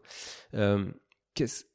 Euh, 0.53 0.85
qu'est-ce, 1.33 1.65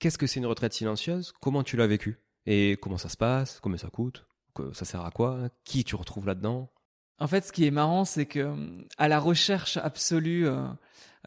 qu'est-ce 0.00 0.18
que 0.18 0.26
c'est 0.26 0.40
une 0.40 0.46
retraite 0.46 0.72
silencieuse? 0.72 1.32
Comment 1.40 1.62
tu 1.62 1.76
l'as 1.76 1.86
vécu? 1.86 2.18
Et 2.46 2.76
comment 2.82 2.98
ça 2.98 3.08
se 3.08 3.16
passe? 3.16 3.60
Combien 3.60 3.78
ça 3.78 3.90
coûte? 3.90 4.26
Ça 4.72 4.84
sert 4.84 5.04
à 5.04 5.12
quoi? 5.12 5.48
Qui 5.64 5.84
tu 5.84 5.94
retrouves 5.94 6.26
là-dedans? 6.26 6.72
En 7.18 7.26
fait, 7.28 7.44
ce 7.44 7.52
qui 7.52 7.66
est 7.66 7.70
marrant, 7.70 8.04
c'est 8.04 8.26
que 8.26 8.52
à 8.98 9.08
la 9.08 9.20
recherche 9.20 9.76
absolue 9.76 10.48
euh, 10.48 10.66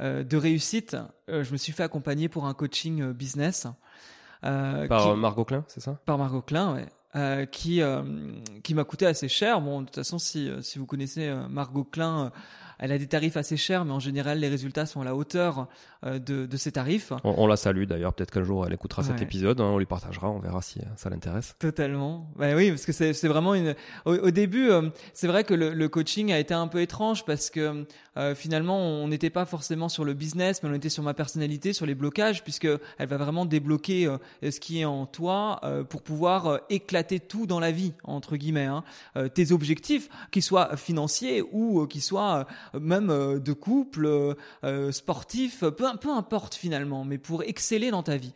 euh, 0.01 0.23
de 0.23 0.38
réussite, 0.38 0.97
euh, 1.29 1.43
je 1.43 1.51
me 1.51 1.57
suis 1.57 1.71
fait 1.71 1.83
accompagner 1.83 2.27
pour 2.27 2.45
un 2.45 2.53
coaching 2.53 3.11
business. 3.13 3.67
par 4.41 5.15
Margot 5.15 5.45
Klein, 5.45 5.63
c'est 5.67 5.79
ça? 5.79 5.99
Par 6.05 6.17
Margot 6.17 6.41
Klein, 6.41 6.73
ouais. 6.73 6.86
Euh, 7.15 7.45
qui 7.45 7.81
qui 8.61 8.73
m'a 8.73 8.83
coûté 8.83 9.05
assez 9.05 9.29
cher. 9.29 9.61
Bon, 9.61 9.81
de 9.81 9.86
toute 9.86 9.95
façon, 9.95 10.19
si 10.19 10.51
si 10.61 10.79
vous 10.79 10.86
connaissez 10.86 11.33
Margot 11.49 11.86
Klein, 11.86 12.33
elle 12.80 12.91
a 12.91 12.97
des 12.97 13.07
tarifs 13.07 13.38
assez 13.38 13.57
chers, 13.57 13.86
mais 13.86 13.91
en 13.91 13.99
général, 13.99 14.39
les 14.39 14.47
résultats 14.47 14.86
sont 14.86 15.01
à 15.01 15.05
la 15.05 15.15
hauteur 15.15 15.67
euh, 16.05 16.19
de, 16.19 16.45
de, 16.45 16.57
ces 16.57 16.71
tarifs. 16.71 17.11
On, 17.23 17.36
on 17.38 17.47
la 17.47 17.57
salue 17.57 17.86
d'ailleurs. 17.86 18.13
Peut-être 18.13 18.32
qu'un 18.32 18.43
jour, 18.43 18.65
elle 18.65 18.73
écoutera 18.73 19.01
ouais. 19.01 19.07
cet 19.07 19.21
épisode. 19.21 19.61
Hein, 19.61 19.65
on 19.65 19.78
lui 19.78 19.86
partagera. 19.86 20.30
On 20.30 20.39
verra 20.39 20.61
si 20.61 20.80
euh, 20.80 20.84
ça 20.95 21.09
l'intéresse. 21.09 21.55
Totalement. 21.59 22.30
Bah 22.36 22.55
oui, 22.55 22.69
parce 22.69 22.86
que 22.86 22.91
c'est 22.91 23.28
vraiment 23.28 23.53
une. 23.53 23.76
Au, 24.05 24.13
au 24.15 24.32
début, 24.32 24.69
euh, 24.69 24.89
c'est 25.13 25.28
vrai 25.28 25.43
que 25.43 25.53
le, 25.53 25.73
le, 25.73 25.89
coaching 25.89 26.32
a 26.32 26.39
été 26.39 26.53
un 26.53 26.67
peu 26.67 26.82
étrange 26.82 27.26
parce 27.26 27.49
que 27.49 27.86
euh, 28.18 28.36
finalement, 28.36 28.80
on 28.80 29.07
n'était 29.07 29.30
pas 29.30 29.45
forcément 29.45 29.89
sur 29.89 30.05
le 30.05 30.13
business, 30.13 30.61
mais 30.63 30.70
on 30.70 30.74
était 30.74 30.89
sur 30.89 31.03
ma 31.03 31.13
personnalité, 31.13 31.74
sur 31.74 31.86
les 31.86 31.95
blocages, 31.95 32.43
puisque 32.43 32.68
elle 32.97 33.07
va 33.07 33.18
vraiment 33.18 33.45
débloquer 33.45 34.07
euh, 34.07 34.18
ce 34.41 34.59
qui 34.59 34.82
est 34.82 34.86
en 34.86 35.05
toi 35.05 35.59
euh, 35.63 35.84
pour 35.84 36.01
pouvoir 36.01 36.59
éclater 36.70 37.20
tout 37.20 37.45
dans 37.45 37.59
la 37.59 37.72
vie 37.72 37.93
entre 38.03 38.38
guillemets. 38.38 38.66
Hein. 38.66 38.84
tes 39.34 39.51
objectifs, 39.51 40.09
qu'ils 40.32 40.43
soient 40.43 40.76
financiers 40.78 41.43
ou 41.51 41.86
qu'ils 41.88 42.01
soient 42.01 42.47
même 42.80 43.09
euh, 43.09 43.39
de 43.39 43.53
couple, 43.53 44.05
euh, 44.05 44.34
euh, 44.63 44.91
sportif, 44.91 45.61
peu, 45.61 45.86
peu 45.99 46.09
importe 46.09 46.55
finalement, 46.55 47.03
mais 47.03 47.18
pour 47.18 47.43
exceller 47.43 47.91
dans 47.91 48.03
ta 48.03 48.18
vie. 48.18 48.34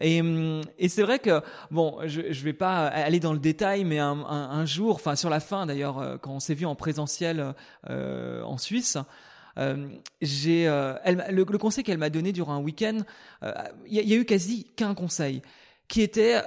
Et, 0.00 0.20
hum, 0.20 0.62
et 0.78 0.88
c'est 0.88 1.02
vrai 1.02 1.18
que 1.18 1.40
bon, 1.70 1.98
je 2.06 2.32
je 2.32 2.44
vais 2.44 2.52
pas 2.52 2.86
aller 2.86 3.20
dans 3.20 3.32
le 3.32 3.38
détail, 3.38 3.84
mais 3.84 3.98
un, 3.98 4.12
un, 4.12 4.50
un 4.50 4.66
jour, 4.66 4.96
enfin 4.96 5.16
sur 5.16 5.30
la 5.30 5.40
fin 5.40 5.66
d'ailleurs, 5.66 6.18
quand 6.20 6.32
on 6.32 6.40
s'est 6.40 6.54
vu 6.54 6.66
en 6.66 6.74
présentiel 6.74 7.54
euh, 7.88 8.42
en 8.42 8.58
Suisse, 8.58 8.98
euh, 9.56 9.88
j'ai 10.20 10.66
euh, 10.66 10.94
le, 11.06 11.44
le, 11.44 11.58
conseil 11.58 11.84
qu'elle 11.84 11.98
m'a 11.98 12.10
donné 12.10 12.32
durant 12.32 12.54
un 12.54 12.60
week-end, 12.60 12.98
il 13.86 14.00
y, 14.00 14.04
y, 14.04 14.12
a 14.12 14.16
eu 14.16 14.24
quasi 14.24 14.64
qu'un 14.76 14.94
conseil 14.94 15.42
qui 15.86 16.02
était 16.02 16.40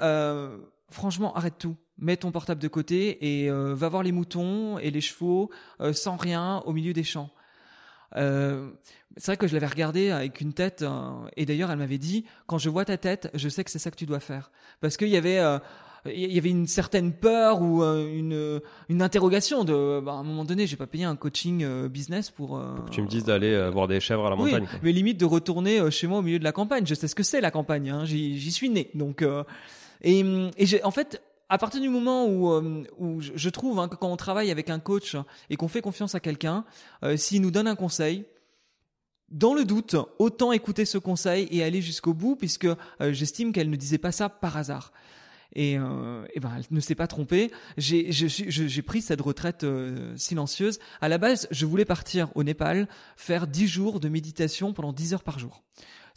franchement 0.89 1.33
arrête 1.35 1.57
tout 1.57 1.77
mets 1.97 2.17
ton 2.17 2.31
portable 2.31 2.61
de 2.61 2.67
côté 2.67 3.43
et 3.43 3.49
euh, 3.49 3.73
va 3.73 3.89
voir 3.89 4.03
les 4.03 4.11
moutons 4.11 4.77
et 4.79 4.91
les 4.91 5.01
chevaux 5.01 5.49
euh, 5.81 5.93
sans 5.93 6.15
rien 6.15 6.61
au 6.65 6.73
milieu 6.73 6.93
des 6.93 7.03
champs. 7.03 7.29
Euh, 8.15 8.69
c'est 9.17 9.31
vrai 9.31 9.37
que 9.37 9.47
je 9.47 9.53
l'avais 9.53 9.67
regardé 9.67 10.11
avec 10.11 10.41
une 10.41 10.53
tête 10.53 10.85
et 11.35 11.45
d'ailleurs 11.45 11.71
elle 11.71 11.79
m'avait 11.79 11.97
dit 11.97 12.25
quand 12.45 12.57
je 12.57 12.69
vois 12.69 12.85
ta 12.85 12.97
tête, 12.97 13.29
je 13.33 13.49
sais 13.49 13.63
que 13.63 13.71
c'est 13.71 13.79
ça 13.79 13.91
que 13.91 13.95
tu 13.95 14.05
dois 14.05 14.19
faire 14.19 14.51
parce 14.79 14.95
qu'il 14.95 15.09
y 15.09 15.17
avait 15.17 15.41
il 16.05 16.31
y 16.31 16.37
avait 16.37 16.51
une 16.51 16.67
certaine 16.67 17.11
peur 17.11 17.61
ou 17.61 17.83
une 17.83 18.61
une 18.89 19.01
interrogation 19.01 19.63
de 19.63 19.99
bah, 19.99 20.13
à 20.13 20.15
un 20.15 20.23
moment 20.23 20.45
donné 20.45 20.67
j'ai 20.67 20.77
pas 20.77 20.85
payé 20.85 21.03
un 21.03 21.15
coaching 21.15 21.87
business 21.87 22.29
pour, 22.29 22.59
pour 22.59 22.85
que 22.85 22.91
tu 22.91 23.01
me 23.01 23.07
dises 23.07 23.23
d'aller 23.25 23.69
voir 23.71 23.87
des 23.87 23.99
chèvres 23.99 24.27
à 24.27 24.29
la 24.29 24.35
oui, 24.35 24.51
montagne 24.51 24.67
quoi. 24.69 24.79
mais 24.83 24.91
limite 24.91 25.19
de 25.19 25.25
retourner 25.25 25.89
chez 25.89 26.05
moi 26.05 26.19
au 26.19 26.21
milieu 26.21 26.39
de 26.39 26.43
la 26.43 26.51
campagne 26.51 26.85
je 26.85 26.93
sais 26.93 27.07
ce 27.07 27.15
que 27.15 27.23
c'est 27.23 27.41
la 27.41 27.51
campagne 27.51 27.89
hein. 27.89 28.05
j'y 28.05 28.51
suis 28.51 28.69
né 28.69 28.91
donc 28.93 29.25
et, 30.03 30.23
et 30.57 30.83
en 30.83 30.91
fait 30.91 31.21
à 31.49 31.57
partir 31.57 31.81
du 31.81 31.89
moment 31.89 32.25
où, 32.25 32.51
euh, 32.51 32.83
où 32.97 33.21
je 33.21 33.49
trouve 33.49 33.79
hein, 33.79 33.87
que 33.87 33.95
quand 33.95 34.11
on 34.11 34.17
travaille 34.17 34.51
avec 34.51 34.69
un 34.69 34.79
coach 34.79 35.15
et 35.49 35.55
qu'on 35.55 35.67
fait 35.67 35.81
confiance 35.81 36.15
à 36.15 36.19
quelqu'un, 36.19 36.65
euh, 37.03 37.15
s'il 37.17 37.41
nous 37.41 37.51
donne 37.51 37.67
un 37.67 37.75
conseil, 37.75 38.25
dans 39.29 39.53
le 39.53 39.65
doute, 39.65 39.95
autant 40.19 40.51
écouter 40.51 40.85
ce 40.85 40.97
conseil 40.97 41.47
et 41.51 41.63
aller 41.63 41.81
jusqu'au 41.81 42.13
bout, 42.13 42.35
puisque 42.35 42.65
euh, 42.65 42.75
j'estime 43.11 43.51
qu'elle 43.51 43.69
ne 43.69 43.75
disait 43.75 43.97
pas 43.97 44.11
ça 44.11 44.29
par 44.29 44.57
hasard. 44.57 44.91
Et, 45.55 45.73
et 45.73 46.39
ben, 46.39 46.51
elle 46.55 46.65
ne 46.69 46.79
s'est 46.79 46.93
pas 46.93 47.07
trompée. 47.07 47.51
J'ai, 47.77 48.11
j'ai 48.11 48.81
pris 48.83 49.01
cette 49.01 49.21
retraite 49.21 49.65
silencieuse. 50.15 50.77
À 51.01 51.07
la 51.07 51.17
base, 51.17 51.47
je 51.49 51.65
voulais 51.65 51.85
partir 51.85 52.29
au 52.35 52.43
Népal, 52.43 52.87
faire 53.15 53.47
10 53.47 53.67
jours 53.67 53.99
de 53.99 54.07
méditation 54.07 54.73
pendant 54.73 54.93
10 54.93 55.15
heures 55.15 55.23
par 55.23 55.39
jour. 55.39 55.63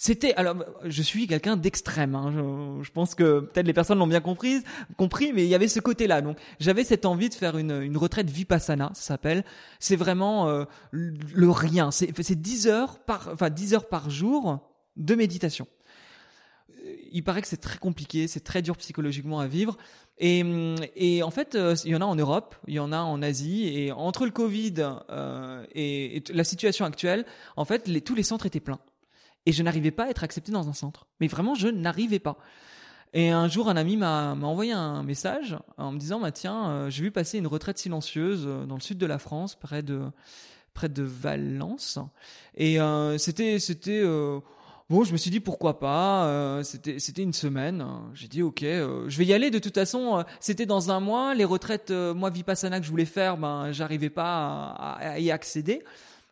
C'était 0.03 0.33
alors 0.33 0.57
je 0.85 1.03
suis 1.03 1.27
quelqu'un 1.27 1.59
d'extrême. 1.59 2.15
Hein, 2.15 2.81
je, 2.81 2.91
pense 2.91 3.15
que 3.15 3.41
peut-être 3.41 3.67
les 3.67 3.75
personnes 3.75 3.99
l'ont 3.99 4.07
bien 4.07 4.23
compris, 4.23 4.63
compris, 4.97 5.35
mais 5.35 5.45
il 5.45 5.49
y 5.51 5.55
avait 5.55 5.69
ce 5.69 5.79
côté-là. 5.79 6.23
Donc 6.23 6.39
j'avais 6.59 6.85
cette 6.85 7.05
envie 7.05 7.29
de 7.29 7.35
faire 7.35 7.59
une, 7.59 7.83
une 7.83 7.99
retraite 7.99 8.31
vipassana, 8.31 8.93
ça 8.95 9.03
s'appelle. 9.03 9.45
C'est 9.79 9.97
vraiment 9.97 10.49
euh, 10.49 10.65
le 10.91 11.51
rien. 11.51 11.91
C'est, 11.91 12.19
c'est 12.23 12.41
10 12.41 12.67
heures 12.69 12.99
par, 13.01 13.29
enfin 13.31 13.51
10 13.51 13.75
heures 13.75 13.89
par 13.91 14.09
jour 14.09 14.61
de 14.97 15.15
méditation. 15.15 15.67
Il 17.13 17.23
paraît 17.23 17.43
que 17.43 17.49
c'est 17.49 17.61
très 17.61 17.79
compliqué, 17.79 18.27
c'est 18.27 18.41
très 18.41 18.63
dur 18.63 18.79
psychologiquement 18.79 19.39
à 19.39 19.49
vivre. 19.49 19.77
Et, 20.17 20.43
et, 20.97 21.23
en 21.23 21.31
fait, 21.31 21.59
il 21.85 21.91
y 21.91 21.95
en 21.95 22.01
a 22.01 22.07
en 22.07 22.17
Europe, 22.17 22.57
il 22.67 22.73
y 22.73 22.79
en 22.79 22.93
a 22.93 23.01
en 23.01 23.21
Asie, 23.21 23.69
et 23.69 23.93
entre 23.93 24.25
le 24.25 24.31
Covid 24.31 24.77
euh, 25.11 25.67
et, 25.75 26.17
et, 26.17 26.23
la 26.33 26.45
situation 26.45 26.87
actuelle, 26.87 27.27
en 27.57 27.67
fait, 27.67 27.87
les, 27.87 28.01
tous 28.01 28.15
les 28.15 28.23
centres 28.23 28.47
étaient 28.47 28.61
pleins 28.61 28.81
et 29.51 29.53
je 29.53 29.65
n'arrivais 29.65 29.91
pas 29.91 30.05
à 30.05 30.11
être 30.11 30.23
accepté 30.23 30.53
dans 30.53 30.69
un 30.69 30.73
centre. 30.73 31.09
Mais 31.19 31.27
vraiment, 31.27 31.57
je 31.57 31.67
n'arrivais 31.67 32.21
pas. 32.21 32.39
Et 33.13 33.31
un 33.31 33.49
jour, 33.49 33.69
un 33.69 33.77
ami 33.77 33.97
m'a 33.97 34.35
envoyé 34.35 34.71
un 34.71 35.03
message 35.03 35.59
en 35.77 35.91
me 35.91 35.99
disant 35.99 36.21
bah, 36.21 36.31
Tiens, 36.31 36.71
euh, 36.71 36.91
j'ai 36.91 37.03
vu 37.03 37.11
passer 37.11 37.39
une 37.39 37.49
retraite 37.49 37.77
silencieuse 37.77 38.45
euh, 38.47 38.65
dans 38.65 38.77
le 38.77 38.81
sud 38.81 38.97
de 38.97 39.07
la 39.07 39.19
France, 39.19 39.57
près 39.57 39.83
de, 39.83 40.03
près 40.73 40.89
de 40.89 41.03
Valence. 41.03 41.99
Et 42.57 42.81
euh, 42.81 43.19
c'était. 43.19 43.59
c'était 43.59 44.05
Bon, 44.89 45.05
je 45.05 45.13
me 45.13 45.17
suis 45.17 45.31
dit 45.31 45.39
pourquoi 45.39 45.79
pas. 45.79 46.61
c'était 46.65 46.99
c'était 46.99 47.23
une 47.23 47.33
semaine. 47.33 47.85
J'ai 48.13 48.27
dit 48.27 48.43
ok, 48.43 48.63
je 48.63 49.19
vais 49.19 49.25
y 49.25 49.33
aller. 49.33 49.51
De 49.51 49.61
toute 49.61 49.75
façon, 49.75 50.25
c'était 50.41 50.67
dans 50.67 50.91
un 50.91 50.99
mois. 50.99 51.33
Les 51.35 51.45
retraites, 51.45 51.93
moi 51.93 52.29
vipassana 52.31 52.81
que 52.81 52.87
je 52.87 52.91
voulais 52.91 53.05
faire, 53.05 53.37
ben 53.37 53.71
j'arrivais 53.71 54.11
pas 54.11 54.75
à, 54.99 55.21
y 55.21 55.31
accéder. 55.31 55.85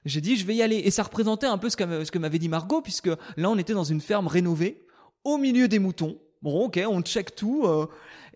J'ai 0.08 0.20
dit 0.20 0.36
je 0.36 0.46
vais 0.46 0.54
y 0.54 0.62
aller. 0.62 0.76
Et 0.76 0.90
ça 0.90 1.02
représentait 1.02 1.46
un 1.46 1.58
peu 1.58 1.70
ce 1.70 1.76
que, 1.76 2.04
ce 2.04 2.10
que 2.10 2.18
m'avait 2.18 2.38
dit 2.38 2.48
Margot, 2.48 2.80
puisque 2.80 3.10
là 3.36 3.50
on 3.50 3.58
était 3.58 3.74
dans 3.74 3.84
une 3.84 4.00
ferme 4.00 4.26
rénovée, 4.26 4.84
au 5.24 5.38
milieu 5.38 5.68
des 5.68 5.78
moutons. 5.78 6.18
Bon, 6.42 6.66
ok, 6.66 6.80
on 6.88 7.02
check 7.02 7.34
tout. 7.34 7.64
Euh, 7.66 7.86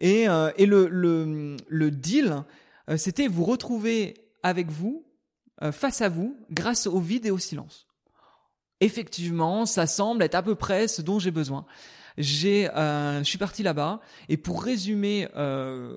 et, 0.01 0.29
euh, 0.29 0.51
et 0.57 0.67
le, 0.67 0.89
le, 0.89 1.57
le 1.69 1.91
deal, 1.91 2.43
euh, 2.91 2.97
c'était 2.97 3.29
vous 3.29 3.45
retrouver 3.45 4.15
avec 4.43 4.71
vous, 4.71 5.07
face 5.71 6.01
à 6.01 6.09
vous, 6.09 6.37
grâce 6.51 6.89
au 6.89 6.99
vide 6.99 7.25
et 7.25 7.31
au 7.31 7.39
silence. 7.39 7.87
Effectivement, 8.81 9.65
ça 9.65 9.87
semble 9.87 10.25
être 10.25 10.35
à 10.35 10.43
peu 10.43 10.57
près 10.57 10.89
ce 10.89 11.03
dont 11.03 11.21
j'ai 11.21 11.31
besoin. 11.31 11.67
J'ai, 12.19 12.69
je 12.75 13.23
suis 13.23 13.39
parti 13.39 13.63
là-bas 13.63 14.01
et 14.29 14.37
pour 14.37 14.65
résumer, 14.65 15.29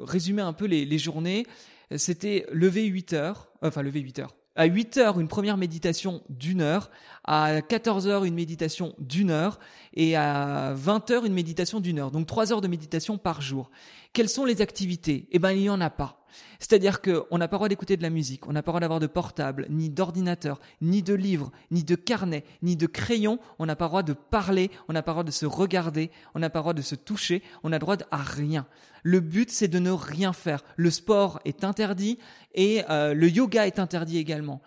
résumer 0.04 0.44
un 0.44 0.54
peu 0.54 0.66
les, 0.66 0.86
les 0.86 1.00
journées, 1.00 1.48
c'était 1.98 2.46
lever 2.52 2.86
8 2.86 3.14
heures, 3.14 3.50
enfin 3.64 3.82
lever 3.82 4.02
8 4.02 4.20
heures, 4.20 4.36
à 4.56 4.66
8 4.66 4.98
heures, 4.98 5.20
une 5.20 5.28
première 5.28 5.58
méditation 5.58 6.22
d'une 6.30 6.62
heure. 6.62 6.90
À 7.24 7.62
14 7.62 8.08
heures, 8.08 8.24
une 8.26 8.36
méditation 8.36 8.96
d'une 9.00 9.32
heure. 9.32 9.60
Et 9.94 10.16
à 10.16 10.74
20 10.76 11.12
heures, 11.12 11.26
une 11.26 11.34
méditation 11.34 11.80
d'une 11.80 12.00
heure. 12.00 12.12
Donc 12.12 12.28
3 12.28 12.54
heures 12.54 12.62
de 12.62 12.68
méditation 12.68 13.18
par 13.18 13.42
jour. 13.42 13.70
Quelles 14.14 14.30
sont 14.30 14.46
les 14.46 14.62
activités? 14.62 15.28
Eh 15.32 15.40
ben, 15.40 15.52
il 15.52 15.62
n'y 15.62 15.70
en 15.70 15.82
a 15.82 15.90
pas. 15.90 16.25
C'est-à-dire 16.60 17.02
qu'on 17.02 17.38
n'a 17.38 17.48
pas 17.48 17.56
le 17.56 17.60
droit 17.60 17.70
d'écouter 17.70 17.98
de 17.98 18.04
la 18.04 18.10
musique, 18.10 18.48
on 18.48 18.54
n'a 18.54 18.64
pas 18.64 18.72
le 18.72 18.74
droit 18.74 18.80
d'avoir 18.82 19.00
de 19.00 19.08
portable, 19.08 19.68
ni 19.70 19.90
d'ordinateur, 19.90 20.60
ni 20.82 21.02
de 21.02 21.14
livre, 21.14 21.52
ni 21.72 21.84
de 21.84 21.96
carnet, 21.96 22.44
ni 22.62 22.76
de 22.76 22.88
crayon, 22.88 23.40
on 23.60 23.66
n'a 23.66 23.76
pas 23.76 23.86
le 23.86 23.90
droit 23.90 24.04
de 24.04 24.14
parler, 24.14 24.72
on 24.88 24.94
n'a 24.94 25.02
pas 25.02 25.12
le 25.12 25.16
droit 25.16 25.24
de 25.24 25.32
se 25.32 25.46
regarder, 25.46 26.12
on 26.34 26.40
n'a 26.40 26.50
pas 26.50 26.60
le 26.60 26.64
droit 26.64 26.74
de 26.74 26.82
se 26.82 26.96
toucher, 26.96 27.44
on 27.64 27.70
n'a 27.70 27.78
le 27.78 27.82
droit 27.82 27.98
à 28.12 28.18
rien. 28.18 28.66
Le 29.04 29.20
but, 29.20 29.52
c'est 29.52 29.68
de 29.68 29.78
ne 29.78 29.92
rien 29.92 30.34
faire. 30.34 30.64
Le 30.78 30.90
sport 30.90 31.40
est 31.46 31.64
interdit 31.64 32.18
et 32.56 32.84
euh, 32.90 33.14
le 33.14 33.30
yoga 33.30 33.68
est 33.68 33.78
interdit 33.78 34.18
également. 34.18 34.62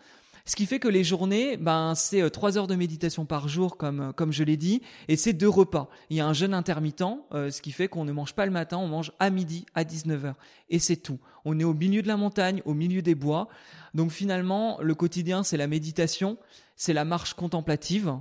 Ce 0.49 0.57
qui 0.57 0.65
fait 0.65 0.79
que 0.79 0.89
les 0.89 1.05
journées, 1.05 1.59
ben, 1.59 1.95
c'est 1.95 2.23
euh, 2.23 2.31
trois 2.31 2.57
heures 2.57 2.67
de 2.67 2.75
méditation 2.75 3.27
par 3.27 3.49
jour, 3.49 3.77
comme, 3.77 4.01
euh, 4.01 4.13
comme 4.13 4.33
je 4.33 4.43
l'ai 4.43 4.57
dit, 4.57 4.81
et 5.07 5.17
c'est 5.17 5.35
deux 5.35 5.49
repas. 5.49 5.91
Il 6.09 6.17
y 6.17 6.21
a 6.21 6.27
un 6.27 6.33
jeûne 6.33 6.55
intermittent, 6.55 7.05
euh, 7.35 7.51
ce 7.51 7.61
qui 7.61 7.71
fait 7.71 7.87
qu'on 7.87 8.07
ne 8.07 8.13
mange 8.13 8.33
pas 8.33 8.47
le 8.47 8.51
matin, 8.51 8.79
on 8.79 8.89
mange 8.89 9.13
à 9.19 9.29
midi, 9.29 9.67
à 9.75 9.85
19h. 9.85 10.33
Et 10.71 10.79
c'est 10.79 10.97
tout. 10.97 11.19
On 11.45 11.61
est 11.61 11.65
au 11.65 11.75
milieu 11.75 12.01
de 12.01 12.09
la 12.09 12.17
montagne, 12.17 12.63
au 12.65 12.73
milieu 12.73 13.03
des 13.03 13.15
bois. 13.15 13.49
Donc 13.93 14.11
finalement, 14.11 14.79
le 14.81 14.95
quotidien, 14.95 15.43
c'est 15.43 15.59
la 15.59 15.67
méditation, 15.67 16.39
c'est 16.77 16.95
la 16.95 17.05
marche 17.05 17.35
contemplative, 17.35 18.17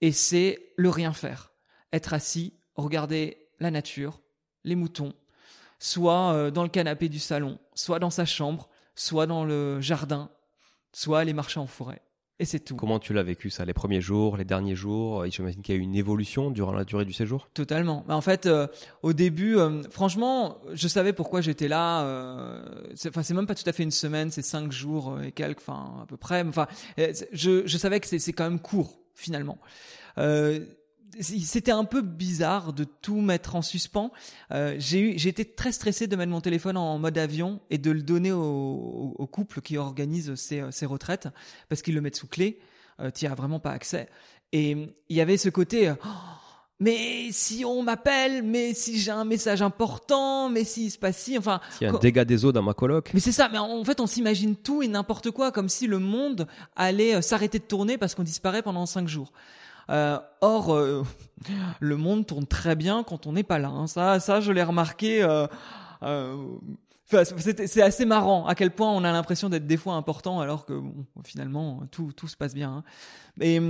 et 0.00 0.10
c'est 0.10 0.72
le 0.74 0.88
rien 0.90 1.12
faire. 1.12 1.52
Être 1.92 2.14
assis, 2.14 2.52
regarder 2.74 3.46
la 3.60 3.70
nature, 3.70 4.22
les 4.64 4.74
moutons, 4.74 5.14
soit 5.78 6.50
dans 6.50 6.64
le 6.64 6.68
canapé 6.68 7.08
du 7.08 7.20
salon, 7.20 7.60
soit 7.74 8.00
dans 8.00 8.10
sa 8.10 8.24
chambre, 8.24 8.68
soit 8.96 9.26
dans 9.26 9.44
le 9.44 9.80
jardin, 9.80 10.30
soit 10.92 11.20
aller 11.20 11.32
marcher 11.32 11.60
en 11.60 11.66
forêt. 11.66 12.02
Et 12.40 12.46
c'est 12.46 12.60
tout. 12.60 12.74
Comment 12.74 12.98
tu 12.98 13.12
l'as 13.12 13.22
vécu 13.22 13.50
ça 13.50 13.66
Les 13.66 13.74
premiers 13.74 14.00
jours, 14.00 14.38
les 14.38 14.46
derniers 14.46 14.74
jours 14.74 15.26
J'imagine 15.26 15.60
qu'il 15.60 15.74
y 15.74 15.78
a 15.78 15.80
eu 15.80 15.84
une 15.84 15.94
évolution 15.94 16.50
durant 16.50 16.72
la 16.72 16.84
durée 16.84 17.04
du 17.04 17.12
séjour? 17.12 17.50
Totalement. 17.52 18.02
Bah, 18.08 18.16
en 18.16 18.22
fait, 18.22 18.46
euh, 18.46 18.66
au 19.02 19.12
début, 19.12 19.58
euh, 19.58 19.82
franchement, 19.90 20.56
je 20.72 20.88
savais 20.88 21.12
pourquoi 21.12 21.42
j'étais 21.42 21.68
là. 21.68 22.02
Euh, 22.04 22.62
enfin, 23.08 23.22
c'est 23.22 23.34
même 23.34 23.46
pas 23.46 23.54
tout 23.54 23.68
à 23.68 23.72
fait 23.74 23.82
une 23.82 23.90
semaine, 23.90 24.30
c'est 24.30 24.40
cinq 24.40 24.72
jours 24.72 25.20
et 25.22 25.32
quelques, 25.32 25.60
enfin 25.60 26.00
à 26.02 26.06
peu 26.06 26.16
près. 26.16 26.42
Enfin, 26.42 26.66
je, 26.96 27.66
je 27.66 27.78
savais 27.78 28.00
que 28.00 28.06
c'est 28.06 28.32
quand 28.32 28.44
même 28.44 28.58
court 28.58 28.98
finalement. 29.14 29.58
Euh, 30.18 30.64
c'était 31.18 31.72
un 31.72 31.84
peu 31.84 32.02
bizarre 32.02 32.72
de 32.72 32.84
tout 32.84 33.20
mettre 33.20 33.56
en 33.56 33.62
suspens. 33.62 34.12
Euh, 34.52 34.76
j'ai 34.78 35.00
eu, 35.00 35.18
j'ai 35.18 35.28
été 35.28 35.44
très 35.44 35.72
stressé 35.72 36.06
de 36.06 36.16
mettre 36.16 36.30
mon 36.30 36.40
téléphone 36.40 36.76
en 36.76 36.98
mode 36.98 37.18
avion 37.18 37.60
et 37.70 37.78
de 37.78 37.90
le 37.90 38.02
donner 38.02 38.32
au, 38.32 39.14
au, 39.18 39.26
couple 39.26 39.60
qui 39.60 39.76
organise 39.76 40.34
ces, 40.34 40.62
ces 40.70 40.86
retraites 40.86 41.28
parce 41.68 41.82
qu'ils 41.82 41.94
le 41.94 42.00
mettent 42.00 42.16
sous 42.16 42.28
clé. 42.28 42.58
Euh, 43.00 43.10
tu 43.10 43.26
as 43.26 43.34
vraiment 43.34 43.60
pas 43.60 43.72
accès. 43.72 44.08
Et 44.52 44.76
il 45.08 45.16
y 45.16 45.20
avait 45.20 45.36
ce 45.36 45.48
côté. 45.48 45.88
Euh, 45.88 45.94
mais 46.80 47.28
si 47.30 47.64
on 47.64 47.82
m'appelle, 47.82 48.42
mais 48.42 48.72
si 48.72 48.98
j'ai 48.98 49.10
un 49.10 49.24
message 49.24 49.60
important, 49.62 50.48
mais 50.48 50.64
s'il 50.64 50.90
se 50.90 50.98
passe 50.98 51.18
si, 51.18 51.36
enfin. 51.36 51.60
S'il 51.76 51.86
y 51.86 51.90
a 51.90 51.94
un 51.94 51.98
dégât 51.98 52.24
des 52.24 52.44
eaux 52.44 52.52
dans 52.52 52.62
ma 52.62 52.72
coloc. 52.72 53.10
Mais 53.12 53.20
c'est 53.20 53.32
ça, 53.32 53.48
mais 53.50 53.58
en 53.58 53.84
fait 53.84 54.00
on 54.00 54.06
s'imagine 54.06 54.56
tout 54.56 54.82
et 54.82 54.88
n'importe 54.88 55.30
quoi, 55.30 55.52
comme 55.52 55.68
si 55.68 55.86
le 55.86 55.98
monde 55.98 56.46
allait 56.76 57.16
euh, 57.16 57.20
s'arrêter 57.20 57.58
de 57.58 57.64
tourner 57.64 57.98
parce 57.98 58.14
qu'on 58.14 58.22
disparaît 58.22 58.62
pendant 58.62 58.86
cinq 58.86 59.08
jours. 59.08 59.32
Euh, 59.90 60.18
or, 60.40 60.74
euh, 60.74 61.04
le 61.80 61.96
monde 61.96 62.26
tourne 62.26 62.46
très 62.46 62.76
bien 62.76 63.02
quand 63.02 63.26
on 63.26 63.32
n'est 63.32 63.42
pas 63.42 63.58
là. 63.58 63.68
Hein. 63.68 63.86
Ça, 63.86 64.20
ça, 64.20 64.40
je 64.40 64.52
l'ai 64.52 64.62
remarqué. 64.62 65.22
Euh, 65.22 66.36
c'est 67.06 67.82
assez 67.82 68.04
marrant 68.04 68.46
à 68.46 68.54
quel 68.54 68.70
point 68.70 68.88
on 68.88 69.02
a 69.02 69.10
l'impression 69.10 69.48
d'être 69.48 69.66
des 69.66 69.76
fois 69.76 69.94
important 69.94 70.38
alors 70.40 70.64
que 70.64 70.80
finalement 71.24 71.82
tout, 71.90 72.12
tout 72.12 72.28
se 72.28 72.36
passe 72.36 72.54
bien. 72.54 72.70
Hein. 72.70 72.84
Et 73.40 73.60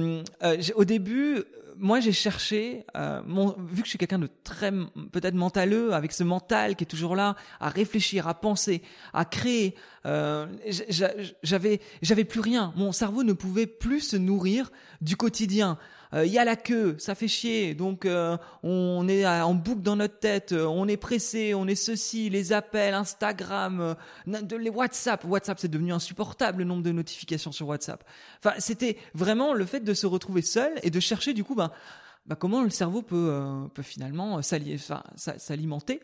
au 0.74 0.84
début, 0.84 1.42
moi 1.78 2.00
j'ai 2.00 2.12
cherché, 2.12 2.84
mon, 3.26 3.56
vu 3.58 3.80
que 3.80 3.86
je 3.86 3.90
suis 3.90 3.98
quelqu'un 3.98 4.18
de 4.18 4.28
très 4.44 4.70
peut-être 5.10 5.34
mentaleux, 5.34 5.94
avec 5.94 6.12
ce 6.12 6.22
mental 6.22 6.76
qui 6.76 6.84
est 6.84 6.86
toujours 6.86 7.16
là, 7.16 7.34
à 7.60 7.70
réfléchir, 7.70 8.28
à 8.28 8.34
penser, 8.34 8.82
à 9.14 9.24
créer. 9.24 9.74
j'avais 10.04 11.80
j'avais 12.02 12.24
plus 12.24 12.40
rien. 12.40 12.74
Mon 12.76 12.92
cerveau 12.92 13.22
ne 13.22 13.32
pouvait 13.32 13.66
plus 13.66 14.00
se 14.00 14.16
nourrir 14.18 14.70
du 15.00 15.16
quotidien. 15.16 15.78
Euh, 16.12 16.26
il 16.26 16.32
y 16.32 16.38
a 16.38 16.44
la 16.44 16.56
queue, 16.56 16.96
ça 16.98 17.14
fait 17.14 17.28
chier, 17.28 17.74
donc 17.74 18.04
euh, 18.04 18.36
on 18.62 19.08
est 19.08 19.24
en 19.26 19.54
boucle 19.54 19.82
dans 19.82 19.94
notre 19.94 20.18
tête, 20.18 20.52
euh, 20.52 20.64
on 20.64 20.88
est 20.88 20.96
pressé, 20.96 21.54
on 21.54 21.68
est 21.68 21.76
ceci, 21.76 22.30
les 22.30 22.52
appels, 22.52 22.94
Instagram, 22.94 23.94
les 24.26 24.70
WhatsApp, 24.70 25.24
WhatsApp 25.24 25.58
c'est 25.60 25.68
devenu 25.68 25.92
insupportable 25.92 26.60
le 26.60 26.64
nombre 26.64 26.82
de 26.82 26.90
notifications 26.90 27.52
sur 27.52 27.68
WhatsApp. 27.68 28.02
Enfin, 28.42 28.54
c'était 28.58 28.96
vraiment 29.14 29.54
le 29.54 29.64
fait 29.64 29.80
de 29.80 29.94
se 29.94 30.06
retrouver 30.06 30.42
seul 30.42 30.72
et 30.82 30.90
de 30.90 30.98
chercher 30.98 31.32
du 31.32 31.44
coup, 31.44 31.54
ben, 31.54 31.70
ben 32.26 32.34
comment 32.34 32.62
le 32.62 32.70
cerveau 32.70 33.02
peut, 33.02 33.68
peut 33.72 33.82
finalement 33.82 34.40
s'alimenter. 34.42 36.00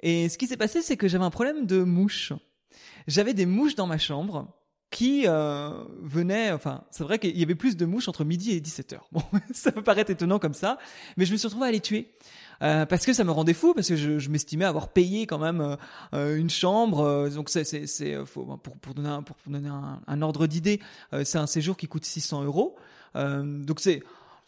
Et 0.00 0.28
ce 0.28 0.38
qui 0.38 0.46
s'est 0.46 0.56
passé, 0.56 0.82
c'est 0.82 0.96
que 0.96 1.08
j'avais 1.08 1.24
un 1.24 1.30
problème 1.30 1.66
de 1.66 1.82
mouches. 1.82 2.32
J'avais 3.08 3.34
des 3.34 3.46
mouches 3.46 3.74
dans 3.74 3.86
ma 3.86 3.98
chambre 3.98 4.61
qui 4.92 5.24
euh, 5.26 5.70
venait, 6.02 6.52
enfin, 6.52 6.84
c'est 6.90 7.02
vrai 7.02 7.18
qu'il 7.18 7.36
y 7.36 7.42
avait 7.42 7.56
plus 7.56 7.76
de 7.76 7.86
mouches 7.86 8.08
entre 8.08 8.24
midi 8.24 8.52
et 8.52 8.60
17h. 8.60 8.98
Bon, 9.10 9.22
ça 9.52 9.72
peut 9.72 9.82
paraître 9.82 10.10
étonnant 10.10 10.38
comme 10.38 10.54
ça, 10.54 10.78
mais 11.16 11.24
je 11.24 11.32
me 11.32 11.38
suis 11.38 11.48
retrouvé 11.48 11.66
à 11.66 11.72
les 11.72 11.80
tuer. 11.80 12.12
Euh, 12.62 12.86
parce 12.86 13.04
que 13.04 13.12
ça 13.12 13.24
me 13.24 13.32
rendait 13.32 13.54
fou, 13.54 13.74
parce 13.74 13.88
que 13.88 13.96
je, 13.96 14.20
je 14.20 14.30
m'estimais 14.30 14.66
avoir 14.66 14.88
payé 14.88 15.26
quand 15.26 15.38
même 15.38 15.60
euh, 15.60 15.76
euh 16.14 16.36
une 16.36 16.50
chambre. 16.50 17.00
Euh, 17.00 17.30
donc 17.30 17.48
c'est, 17.48 17.64
c'est, 17.64 17.86
c'est 17.88 18.16
pour, 18.32 18.58
pour 18.60 18.94
donner 18.94 19.08
un, 19.08 19.22
pour 19.22 19.36
donner 19.46 19.68
un, 19.68 20.00
un 20.06 20.22
ordre 20.22 20.46
d'idée, 20.46 20.78
c'est 21.24 21.38
un 21.38 21.46
séjour 21.46 21.76
qui 21.76 21.88
coûte 21.88 22.04
600 22.04 22.44
euros. 22.44 22.76
donc 23.14 23.80
c'est 23.80 24.02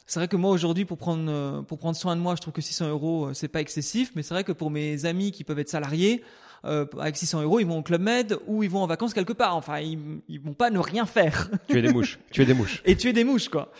c'est 0.06 0.20
vrai 0.20 0.28
que 0.28 0.36
moi 0.36 0.50
aujourd'hui 0.50 0.84
pour 0.84 0.98
prendre 0.98 1.62
pour 1.62 1.78
prendre 1.78 1.96
soin 1.96 2.14
de 2.14 2.20
moi, 2.20 2.36
je 2.36 2.42
trouve 2.42 2.52
que 2.52 2.60
600 2.60 2.88
euros 2.88 3.32
c'est 3.32 3.48
pas 3.48 3.60
excessif, 3.60 4.12
mais 4.14 4.22
c'est 4.22 4.34
vrai 4.34 4.44
que 4.44 4.52
pour 4.52 4.70
mes 4.70 5.06
amis 5.06 5.32
qui 5.32 5.44
peuvent 5.44 5.58
être 5.58 5.70
salariés, 5.70 6.22
euh, 6.64 6.86
avec 6.98 7.16
600 7.16 7.42
euros, 7.42 7.60
ils 7.60 7.66
vont 7.66 7.78
au 7.78 7.82
Club 7.82 8.02
Med 8.02 8.38
ou 8.46 8.62
ils 8.62 8.70
vont 8.70 8.80
en 8.82 8.86
vacances 8.86 9.14
quelque 9.14 9.32
part. 9.32 9.56
Enfin, 9.56 9.80
ils, 9.80 9.98
ils 10.28 10.40
vont 10.40 10.54
pas 10.54 10.70
ne 10.70 10.78
rien 10.78 11.06
faire. 11.06 11.50
Tu 11.68 11.78
es 11.78 11.82
des 11.82 11.92
mouches. 11.92 12.18
tu 12.30 12.42
es 12.42 12.44
des 12.44 12.54
mouches. 12.54 12.82
Et 12.84 12.96
tu 12.96 13.08
es 13.08 13.12
des 13.12 13.24
mouches, 13.24 13.48
quoi. 13.48 13.72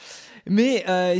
Mais 0.47 0.85
euh, 0.89 1.19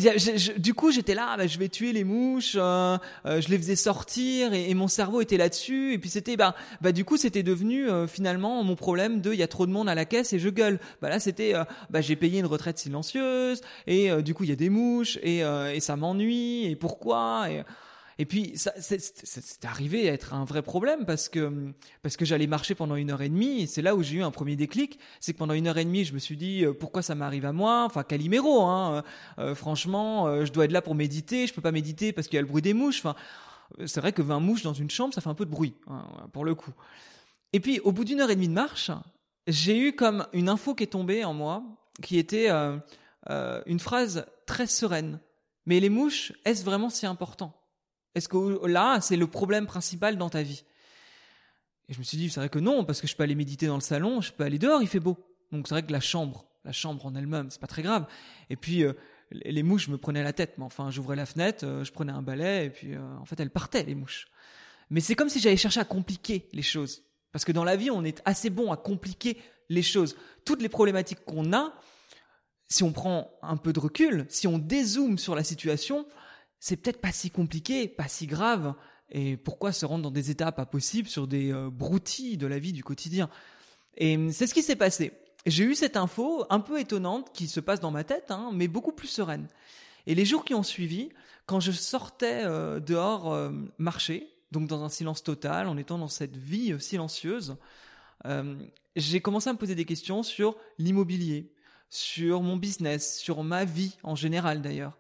du 0.59 0.75
coup, 0.75 0.91
j'étais 0.91 1.15
là, 1.15 1.37
bah, 1.37 1.47
je 1.47 1.59
vais 1.59 1.69
tuer 1.69 1.93
les 1.93 2.05
mouches. 2.05 2.57
Euh, 2.57 2.99
euh, 3.27 3.41
je 3.41 3.49
les 3.49 3.57
faisais 3.57 3.77
sortir 3.77 4.53
et, 4.53 4.71
et 4.71 4.75
mon 4.75 4.89
cerveau 4.89 5.21
était 5.21 5.37
là-dessus. 5.37 5.95
Et 5.95 5.99
puis 5.99 6.11
c'était, 6.11 6.37
bah, 6.37 6.55
bah 6.81 6.93
du 6.93 7.05
coup, 7.05 7.17
c'était 7.17 7.43
devenu 7.43 7.89
euh, 7.89 8.07
finalement 8.07 8.63
mon 8.63 8.77
problème 8.77 9.21
de, 9.21 9.33
il 9.33 9.39
y 9.39 9.43
a 9.43 9.49
trop 9.49 9.67
de 9.67 9.73
monde 9.73 9.89
à 9.89 9.95
la 9.95 10.05
caisse 10.05 10.33
et 10.33 10.39
je 10.39 10.49
gueule. 10.49 10.79
Bah 11.01 11.09
là, 11.09 11.21
c'était, 11.21 11.55
bah 11.91 12.01
j'ai 12.01 12.17
payé 12.17 12.41
une 12.41 12.47
retraite 12.47 12.79
silencieuse 12.79 13.61
et 13.87 14.11
du 14.23 14.35
coup, 14.35 14.45
il 14.45 14.51
y 14.51 14.53
a 14.53 14.57
des 14.57 14.71
mouches 14.71 15.19
et, 15.23 15.39
et 15.39 15.81
ça 15.81 15.97
m'ennuie 15.97 16.67
et 16.67 16.77
pourquoi 16.77 17.51
et 17.51 17.63
et 18.19 18.27
puis, 18.27 18.53
c'est 18.55 19.65
arrivé 19.65 20.09
à 20.09 20.13
être 20.13 20.35
un 20.35 20.45
vrai 20.45 20.63
problème 20.63 21.05
parce 21.05 21.29
que, 21.29 21.73
parce 22.03 22.17
que 22.17 22.25
j'allais 22.25 22.47
marcher 22.47 22.75
pendant 22.77 22.95
une 22.95 23.11
heure 23.11 23.23
et 23.23 23.29
demie 23.29 23.63
et 23.63 23.67
c'est 23.67 23.83
là 23.83 23.97
où 23.97 24.03
j'ai 24.03 24.17
eu 24.17 24.23
un 24.23 24.31
premier 24.31 24.55
déclic. 24.55 25.01
C'est 25.19 25.33
que 25.33 25.39
pendant 25.39 25.55
une 25.55 25.67
heure 25.67 25.79
et 25.79 25.85
demie, 25.85 26.05
je 26.05 26.15
me 26.15 26.21
suis 26.21 26.37
dit, 26.37 26.65
euh, 26.65 26.73
pourquoi 26.73 27.03
ça 27.03 27.17
m'arrive 27.17 27.45
à 27.45 27.53
moi? 27.53 27.85
Enfin, 27.85 28.05
Calimero, 28.05 28.63
hein. 28.63 29.03
Euh, 29.39 29.55
franchement, 29.57 30.29
euh, 30.29 30.45
je 30.45 30.53
dois 30.53 30.67
être 30.67 30.73
là 30.73 30.83
pour 30.83 30.95
méditer. 30.95 31.49
Je 31.49 31.55
peux 31.55 31.61
pas 31.61 31.73
méditer 31.73 32.13
parce 32.13 32.29
qu'il 32.29 32.37
y 32.37 32.39
a 32.39 32.43
le 32.43 32.47
bruit 32.47 32.63
des 32.63 32.75
mouches. 32.75 32.99
Enfin, 32.99 33.17
c'est 33.87 34.01
vrai 34.01 34.13
que 34.13 34.23
20 34.23 34.39
mouches 34.39 34.63
dans 34.63 34.75
une 34.75 34.91
chambre, 34.91 35.13
ça 35.13 35.21
fait 35.21 35.31
un 35.31 35.35
peu 35.35 35.47
de 35.47 35.51
bruit, 35.51 35.75
hein, 35.89 36.05
pour 36.33 36.45
le 36.45 36.55
coup. 36.55 36.73
Et 37.53 37.59
puis, 37.59 37.81
au 37.81 37.91
bout 37.91 38.05
d'une 38.05 38.21
heure 38.21 38.31
et 38.31 38.37
demie 38.37 38.49
de 38.49 38.53
marche, 38.53 38.93
j'ai 39.49 39.77
eu 39.77 39.93
comme 39.93 40.27
une 40.33 40.49
info 40.49 40.75
qui 40.75 40.85
est 40.85 40.89
tombée 40.89 41.25
en 41.25 41.35
moi, 41.35 41.65
qui 42.03 42.19
était 42.19 42.49
une 42.49 43.81
phrase 43.81 44.27
très 44.47 44.67
sereine. 44.67 45.21
Mais 45.67 45.81
les 45.81 45.89
mouches, 45.89 46.33
est-ce 46.45 46.65
vraiment 46.65 46.91
si 46.91 47.07
important? 47.07 47.55
Est-ce 48.15 48.29
que 48.29 48.67
là, 48.67 49.01
c'est 49.01 49.17
le 49.17 49.27
problème 49.27 49.67
principal 49.67 50.17
dans 50.17 50.31
ta 50.31 50.43
vie? 50.43 50.65
Et 51.89 51.93
je 51.93 51.99
me 51.99 52.05
suis 52.05 52.17
dit, 52.17 52.31
c'est 52.31 52.41
vrai 52.41 52.49
que 52.49 52.59
non, 52.59 52.85
parce 52.85 53.01
que 53.01 53.07
je 53.07 53.15
peux 53.17 53.23
aller 53.23 53.35
méditer 53.35 53.67
dans 53.67 53.75
le 53.75 53.81
salon, 53.81 54.21
je 54.21 54.33
peux 54.33 54.45
aller 54.45 54.59
dehors, 54.59 54.81
il 54.83 54.89
fait 54.89 55.01
beau. 55.01 55.19
Donc 55.53 55.69
c'est 55.69 55.75
vrai 55.75 55.83
que 55.83 55.93
la 55.93 56.01
chambre, 56.01 56.47
la 56.65 56.73
chambre 56.73 57.05
en 57.05 57.15
elle-même, 57.15 57.51
c'est 57.51 57.61
pas 57.61 57.67
très 57.67 57.83
grave. 57.83 58.07
Et 58.51 58.57
puis 58.57 58.85
euh, 58.85 58.95
les 59.31 59.63
mouches 59.63 59.89
me 59.89 59.99
prenaient 59.99 60.23
la 60.23 60.33
tête, 60.33 60.55
mais 60.57 60.65
enfin 60.65 60.91
j'ouvrais 60.91 61.17
la 61.17 61.27
fenêtre, 61.27 61.65
euh, 61.67 61.85
je 61.85 61.93
prenais 61.93 62.13
un 62.13 62.23
balai 62.23 62.67
et 62.67 62.71
puis 62.71 62.95
euh, 62.95 63.17
en 63.21 63.25
fait 63.25 63.39
elles 63.39 63.51
partaient 63.51 63.83
les 63.83 63.95
mouches. 63.95 64.29
Mais 64.91 65.01
c'est 65.01 65.15
comme 65.15 65.29
si 65.29 65.41
j'avais 65.41 65.57
cherché 65.57 65.81
à 65.81 65.85
compliquer 65.85 66.49
les 66.53 66.63
choses. 66.63 67.03
Parce 67.33 67.45
que 67.45 67.53
dans 67.53 67.65
la 67.65 67.77
vie, 67.77 67.91
on 67.91 68.05
est 68.05 68.23
assez 68.25 68.49
bon 68.49 68.71
à 68.71 68.77
compliquer 68.77 69.39
les 69.69 69.83
choses. 69.83 70.17
Toutes 70.45 70.63
les 70.63 70.69
problématiques 70.69 71.25
qu'on 71.25 71.53
a, 71.53 71.73
si 72.69 72.83
on 72.83 72.93
prend 72.93 73.33
un 73.43 73.57
peu 73.57 73.73
de 73.73 73.81
recul, 73.81 74.27
si 74.29 74.47
on 74.47 74.59
dézoome 74.59 75.19
sur 75.19 75.35
la 75.35 75.43
situation, 75.43 76.07
c'est 76.65 76.79
peut-être 76.79 77.03
pas 77.03 77.13
si 77.13 77.31
compliqué, 77.31 77.89
pas 77.89 78.09
si 78.09 78.27
grave. 78.27 78.73
Et 79.11 79.37
pourquoi 79.37 79.71
se 79.71 79.85
rendre 79.85 80.05
dans 80.05 80.11
des 80.11 80.31
états 80.31 80.51
pas 80.51 80.65
possibles 80.65 81.11
sur 81.11 81.27
des 81.27 81.53
euh, 81.53 81.69
broutilles 81.69 82.39
de 82.39 82.47
la 82.47 82.59
vie 82.59 82.73
du 82.73 82.83
quotidien? 82.83 83.29
Et 83.99 84.17
hum, 84.17 84.33
c'est 84.33 84.47
ce 84.47 84.55
qui 84.55 84.63
s'est 84.63 84.75
passé. 84.75 85.13
J'ai 85.45 85.65
eu 85.65 85.75
cette 85.75 85.99
info 85.99 86.47
un 86.49 86.61
peu 86.61 86.81
étonnante 86.81 87.33
qui 87.35 87.49
se 87.49 87.61
passe 87.61 87.81
dans 87.81 87.91
ma 87.91 88.03
tête, 88.03 88.31
hein, 88.31 88.49
mais 88.55 88.67
beaucoup 88.67 88.93
plus 88.93 89.09
sereine. 89.09 89.47
Et 90.07 90.15
les 90.15 90.25
jours 90.25 90.43
qui 90.43 90.55
ont 90.55 90.63
suivi, 90.63 91.11
quand 91.45 91.61
je 91.61 91.71
sortais 91.71 92.45
euh, 92.45 92.81
dehors 92.81 93.31
euh, 93.31 93.51
marcher, 93.77 94.27
donc 94.51 94.67
dans 94.67 94.85
un 94.85 94.89
silence 94.89 95.23
total, 95.23 95.69
en 95.69 95.77
étant 95.77 95.99
dans 95.99 96.09
cette 96.09 96.39
vie 96.39 96.75
silencieuse, 96.81 97.57
j'ai 98.97 99.21
commencé 99.21 99.51
à 99.51 99.53
me 99.53 99.59
poser 99.59 99.75
des 99.75 99.85
questions 99.85 100.23
sur 100.23 100.57
l'immobilier, 100.79 101.53
sur 101.91 102.41
mon 102.41 102.57
business, 102.57 103.19
sur 103.19 103.45
ma 103.45 103.67
vie 103.67 103.99
en 104.03 104.17
général 104.17 104.63
d'ailleurs. 104.63 104.97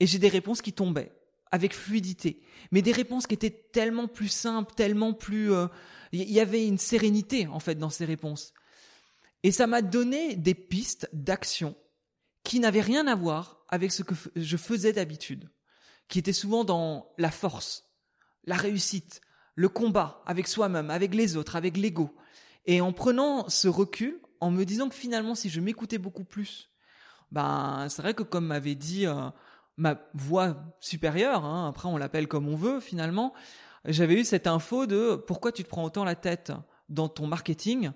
Et 0.00 0.06
j'ai 0.06 0.18
des 0.18 0.28
réponses 0.28 0.62
qui 0.62 0.72
tombaient 0.72 1.12
avec 1.50 1.72
fluidité, 1.72 2.42
mais 2.72 2.82
des 2.82 2.90
réponses 2.90 3.28
qui 3.28 3.34
étaient 3.34 3.68
tellement 3.72 4.08
plus 4.08 4.28
simples, 4.28 4.74
tellement 4.74 5.12
plus... 5.12 5.46
Il 5.46 5.52
euh, 5.52 5.68
y 6.12 6.40
avait 6.40 6.66
une 6.66 6.78
sérénité 6.78 7.46
en 7.46 7.60
fait 7.60 7.76
dans 7.76 7.90
ces 7.90 8.04
réponses. 8.04 8.52
Et 9.44 9.52
ça 9.52 9.66
m'a 9.66 9.82
donné 9.82 10.36
des 10.36 10.54
pistes 10.54 11.08
d'action 11.12 11.76
qui 12.42 12.60
n'avaient 12.60 12.80
rien 12.80 13.06
à 13.06 13.14
voir 13.14 13.64
avec 13.68 13.92
ce 13.92 14.02
que 14.02 14.14
je 14.34 14.56
faisais 14.56 14.92
d'habitude, 14.92 15.50
qui 16.08 16.18
étaient 16.18 16.32
souvent 16.32 16.64
dans 16.64 17.12
la 17.18 17.30
force, 17.30 17.84
la 18.44 18.56
réussite, 18.56 19.20
le 19.54 19.68
combat 19.68 20.22
avec 20.26 20.48
soi-même, 20.48 20.90
avec 20.90 21.14
les 21.14 21.36
autres, 21.36 21.56
avec 21.56 21.76
l'ego. 21.76 22.14
Et 22.66 22.80
en 22.80 22.92
prenant 22.92 23.48
ce 23.48 23.68
recul, 23.68 24.20
en 24.40 24.50
me 24.50 24.64
disant 24.64 24.88
que 24.88 24.94
finalement, 24.94 25.34
si 25.34 25.48
je 25.48 25.60
m'écoutais 25.60 25.98
beaucoup 25.98 26.24
plus, 26.24 26.70
ben, 27.30 27.86
c'est 27.88 28.02
vrai 28.02 28.14
que 28.14 28.22
comme 28.22 28.46
m'avait 28.46 28.74
dit 28.74 29.06
euh, 29.06 29.30
ma 29.76 30.00
voix 30.14 30.56
supérieure, 30.80 31.44
hein, 31.44 31.68
après 31.68 31.88
on 31.88 31.96
l'appelle 31.96 32.28
comme 32.28 32.48
on 32.48 32.56
veut 32.56 32.80
finalement, 32.80 33.32
j'avais 33.84 34.14
eu 34.14 34.24
cette 34.24 34.46
info 34.46 34.86
de 34.86 35.16
pourquoi 35.16 35.52
tu 35.52 35.64
te 35.64 35.68
prends 35.68 35.84
autant 35.84 36.04
la 36.04 36.14
tête 36.14 36.52
dans 36.88 37.08
ton 37.08 37.26
marketing, 37.26 37.90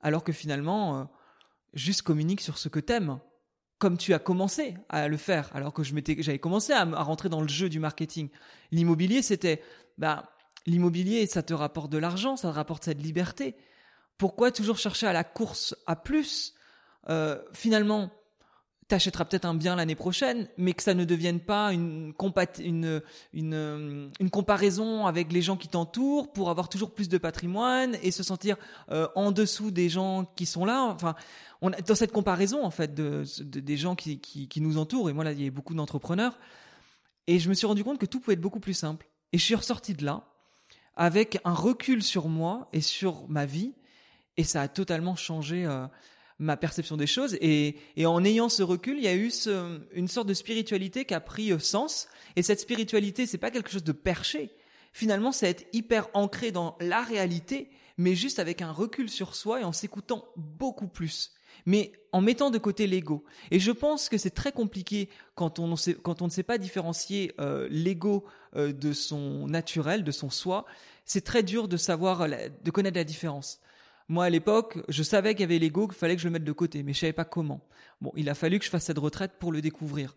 alors 0.00 0.24
que 0.24 0.32
finalement, 0.32 1.00
euh, 1.00 1.04
juste 1.74 2.02
communique 2.02 2.40
sur 2.40 2.58
ce 2.58 2.68
que 2.68 2.80
t'aimes, 2.80 3.18
comme 3.78 3.98
tu 3.98 4.14
as 4.14 4.18
commencé 4.18 4.76
à 4.88 5.08
le 5.08 5.16
faire, 5.16 5.50
alors 5.54 5.72
que 5.72 5.82
j'avais 5.82 6.38
commencé 6.38 6.72
à, 6.72 6.82
à, 6.82 7.02
rentrer 7.02 7.28
dans 7.28 7.42
le 7.42 7.48
jeu 7.48 7.68
du 7.68 7.80
marketing. 7.80 8.30
L'immobilier, 8.70 9.22
c'était, 9.22 9.62
bah, 9.98 10.30
l'immobilier, 10.66 11.26
ça 11.26 11.42
te 11.42 11.52
rapporte 11.52 11.90
de 11.90 11.98
l'argent, 11.98 12.36
ça 12.36 12.50
te 12.50 12.54
rapporte 12.54 12.84
cette 12.84 13.02
liberté. 13.02 13.56
Pourquoi 14.16 14.52
toujours 14.52 14.78
chercher 14.78 15.06
à 15.06 15.12
la 15.12 15.24
course 15.24 15.76
à 15.86 15.96
plus 15.96 16.54
euh, 17.08 17.42
Finalement, 17.52 18.10
t'achèteras 18.94 19.24
peut-être 19.24 19.44
un 19.44 19.54
bien 19.54 19.74
l'année 19.74 19.96
prochaine, 19.96 20.48
mais 20.56 20.72
que 20.72 20.80
ça 20.80 20.94
ne 20.94 21.04
devienne 21.04 21.40
pas 21.40 21.72
une, 21.72 22.12
comparaison 24.30 25.06
avec 25.06 25.32
les 25.32 25.42
gens 25.42 25.56
qui 25.56 25.66
t'entourent 25.66 26.32
pour 26.32 26.48
avoir 26.48 26.68
toujours 26.68 26.94
plus 26.94 27.08
de 27.08 27.18
patrimoine 27.18 27.96
et 28.04 28.12
se 28.12 28.22
sentir 28.22 28.56
euh, 28.92 29.08
en 29.16 29.32
dessous 29.32 29.72
des 29.72 29.88
gens 29.88 30.26
qui 30.36 30.46
sont 30.46 30.64
là. 30.64 30.84
Enfin, 30.84 31.16
dans 31.60 31.94
cette 31.96 32.12
comparaison 32.12 32.64
en 32.64 32.70
fait 32.70 32.94
de, 32.94 33.24
des 33.42 33.76
gens 33.76 33.96
qui, 33.96 34.48
nous 34.58 34.78
entourent. 34.78 35.10
Et 35.10 35.12
moi 35.12 35.24
là, 35.24 35.32
il 35.32 35.42
y 35.42 35.48
a 35.48 35.50
beaucoup 35.50 35.74
d'entrepreneurs. 35.74 36.38
Et 37.26 37.40
je 37.40 37.48
me 37.48 37.54
suis 37.54 37.66
rendu 37.66 37.82
compte 37.82 37.98
que 37.98 38.06
tout 38.06 38.20
pouvait 38.20 38.34
être 38.34 38.40
beaucoup 38.40 38.60
plus 38.60 38.74
simple. 38.74 39.08
Et 39.32 39.38
je 39.38 39.42
suis 39.42 39.56
ressorti 39.56 39.94
de 39.94 40.04
là 40.04 40.22
avec 40.94 41.40
un 41.44 41.54
recul 41.54 42.00
sur 42.04 42.28
moi 42.28 42.68
et 42.72 42.80
sur 42.80 43.28
ma 43.28 43.44
vie 43.44 43.72
et 44.36 44.44
ça 44.44 44.62
a 44.62 44.68
totalement 44.68 45.16
changé 45.16 45.64
euh, 45.64 45.86
ma 46.38 46.56
perception 46.56 46.96
des 46.96 47.06
choses. 47.06 47.36
Et, 47.40 47.76
et, 47.96 48.06
en 48.06 48.24
ayant 48.24 48.48
ce 48.48 48.62
recul, 48.62 48.98
il 48.98 49.04
y 49.04 49.08
a 49.08 49.14
eu 49.14 49.30
ce, 49.30 49.80
une 49.92 50.08
sorte 50.08 50.26
de 50.26 50.34
spiritualité 50.34 51.04
qui 51.04 51.14
a 51.14 51.20
pris 51.20 51.52
euh, 51.52 51.58
sens. 51.58 52.08
Et 52.36 52.42
cette 52.42 52.60
spiritualité, 52.60 53.26
c'est 53.26 53.38
pas 53.38 53.50
quelque 53.50 53.70
chose 53.70 53.84
de 53.84 53.92
perché. 53.92 54.50
Finalement, 54.92 55.32
c'est 55.32 55.48
être 55.48 55.66
hyper 55.72 56.08
ancré 56.14 56.52
dans 56.52 56.76
la 56.80 57.02
réalité, 57.02 57.70
mais 57.98 58.14
juste 58.14 58.38
avec 58.38 58.62
un 58.62 58.72
recul 58.72 59.08
sur 59.08 59.34
soi 59.34 59.60
et 59.60 59.64
en 59.64 59.72
s'écoutant 59.72 60.24
beaucoup 60.36 60.88
plus. 60.88 61.32
Mais 61.66 61.92
en 62.12 62.20
mettant 62.20 62.50
de 62.50 62.58
côté 62.58 62.86
l'ego. 62.86 63.24
Et 63.50 63.58
je 63.58 63.70
pense 63.70 64.08
que 64.08 64.18
c'est 64.18 64.30
très 64.30 64.52
compliqué 64.52 65.08
quand 65.34 65.58
on, 65.58 65.74
quand 66.02 66.20
on 66.20 66.26
ne 66.26 66.30
sait 66.30 66.42
pas 66.42 66.58
différencier 66.58 67.32
euh, 67.40 67.68
l'ego 67.70 68.24
euh, 68.56 68.72
de 68.72 68.92
son 68.92 69.46
naturel, 69.46 70.04
de 70.04 70.10
son 70.10 70.30
soi. 70.30 70.64
C'est 71.04 71.24
très 71.24 71.42
dur 71.42 71.68
de 71.68 71.76
savoir, 71.76 72.28
de 72.28 72.70
connaître 72.70 72.96
la 72.96 73.04
différence. 73.04 73.60
Moi, 74.08 74.26
à 74.26 74.30
l'époque, 74.30 74.78
je 74.88 75.02
savais 75.02 75.34
qu'il 75.34 75.40
y 75.40 75.44
avait 75.44 75.58
l'ego, 75.58 75.88
qu'il 75.88 75.96
fallait 75.96 76.14
que 76.14 76.20
je 76.20 76.28
le 76.28 76.32
mette 76.32 76.44
de 76.44 76.52
côté, 76.52 76.82
mais 76.82 76.92
je 76.92 77.00
savais 77.00 77.12
pas 77.12 77.24
comment. 77.24 77.66
Bon, 78.00 78.12
il 78.16 78.28
a 78.28 78.34
fallu 78.34 78.58
que 78.58 78.64
je 78.64 78.70
fasse 78.70 78.84
cette 78.84 78.98
retraite 78.98 79.32
pour 79.38 79.50
le 79.50 79.62
découvrir. 79.62 80.14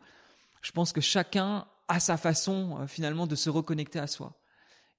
Je 0.61 0.71
pense 0.71 0.91
que 0.91 1.01
chacun 1.01 1.65
a 1.87 1.99
sa 1.99 2.17
façon, 2.17 2.79
euh, 2.79 2.87
finalement, 2.87 3.27
de 3.27 3.35
se 3.35 3.49
reconnecter 3.49 3.99
à 3.99 4.07
soi. 4.07 4.37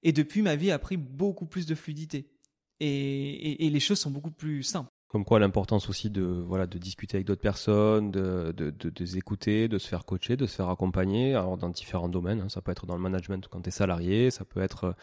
Et 0.01 0.11
depuis, 0.11 0.41
ma 0.41 0.55
vie 0.55 0.71
a 0.71 0.79
pris 0.79 0.97
beaucoup 0.97 1.45
plus 1.45 1.65
de 1.65 1.75
fluidité. 1.75 2.31
Et, 2.79 3.65
et, 3.65 3.69
les 3.69 3.79
choses 3.79 3.99
sont 3.99 4.09
beaucoup 4.09 4.31
plus 4.31 4.63
simples. 4.63 4.89
Comme 5.09 5.25
quoi 5.25 5.39
l'importance 5.39 5.89
aussi 5.89 6.11
de 6.11 6.21
voilà 6.21 6.67
de 6.67 6.77
discuter 6.77 7.17
avec 7.17 7.25
d'autres 7.25 7.41
personnes, 7.41 8.11
de, 8.11 8.53
de, 8.55 8.69
de, 8.69 8.89
de, 8.89 8.93
les 8.99 9.17
écouter, 9.17 9.67
de 9.67 9.79
se 9.79 9.87
faire 9.87 10.05
coacher, 10.05 10.37
de 10.37 10.45
se 10.45 10.55
faire 10.55 10.69
accompagner, 10.69 11.33
alors 11.33 11.57
dans 11.57 11.69
différents 11.69 12.09
domaines. 12.09 12.41
Hein. 12.41 12.49
Ça 12.49 12.61
peut 12.61 12.71
être 12.71 12.85
dans 12.85 12.95
le 12.95 13.01
management 13.01 13.47
quand 13.49 13.61
tu 13.61 13.69
es 13.69 13.71
salarié, 13.71 14.29
ça 14.29 14.45
peut 14.45 14.61
être 14.61 14.95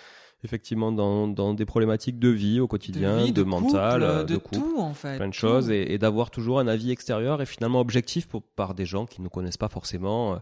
effectivement 0.44 0.92
dans, 0.92 1.28
dans 1.28 1.54
des 1.54 1.64
problématiques 1.64 2.18
de 2.18 2.28
vie 2.28 2.60
au 2.60 2.68
quotidien, 2.68 3.30
de, 3.30 3.42
mental, 3.42 4.02
euh, 4.02 4.24
de, 4.24 4.36
tout 4.36 4.78
en 4.78 4.94
fait, 4.94 5.16
plein 5.16 5.28
de 5.28 5.34
choses, 5.34 5.70
et, 5.70 5.92
et 5.92 5.98
d'avoir 5.98 6.30
toujours 6.30 6.58
un 6.58 6.68
avis 6.68 6.90
extérieur 6.90 7.42
et 7.42 7.46
finalement 7.46 7.80
objectif 7.80 8.26
pour, 8.26 8.42
par 8.42 8.74
des 8.74 8.86
gens 8.86 9.06
qui 9.06 9.22
ne 9.22 9.28
connaissent 9.28 9.56
pas 9.56 9.68
forcément 9.68 10.34
euh, 10.34 10.38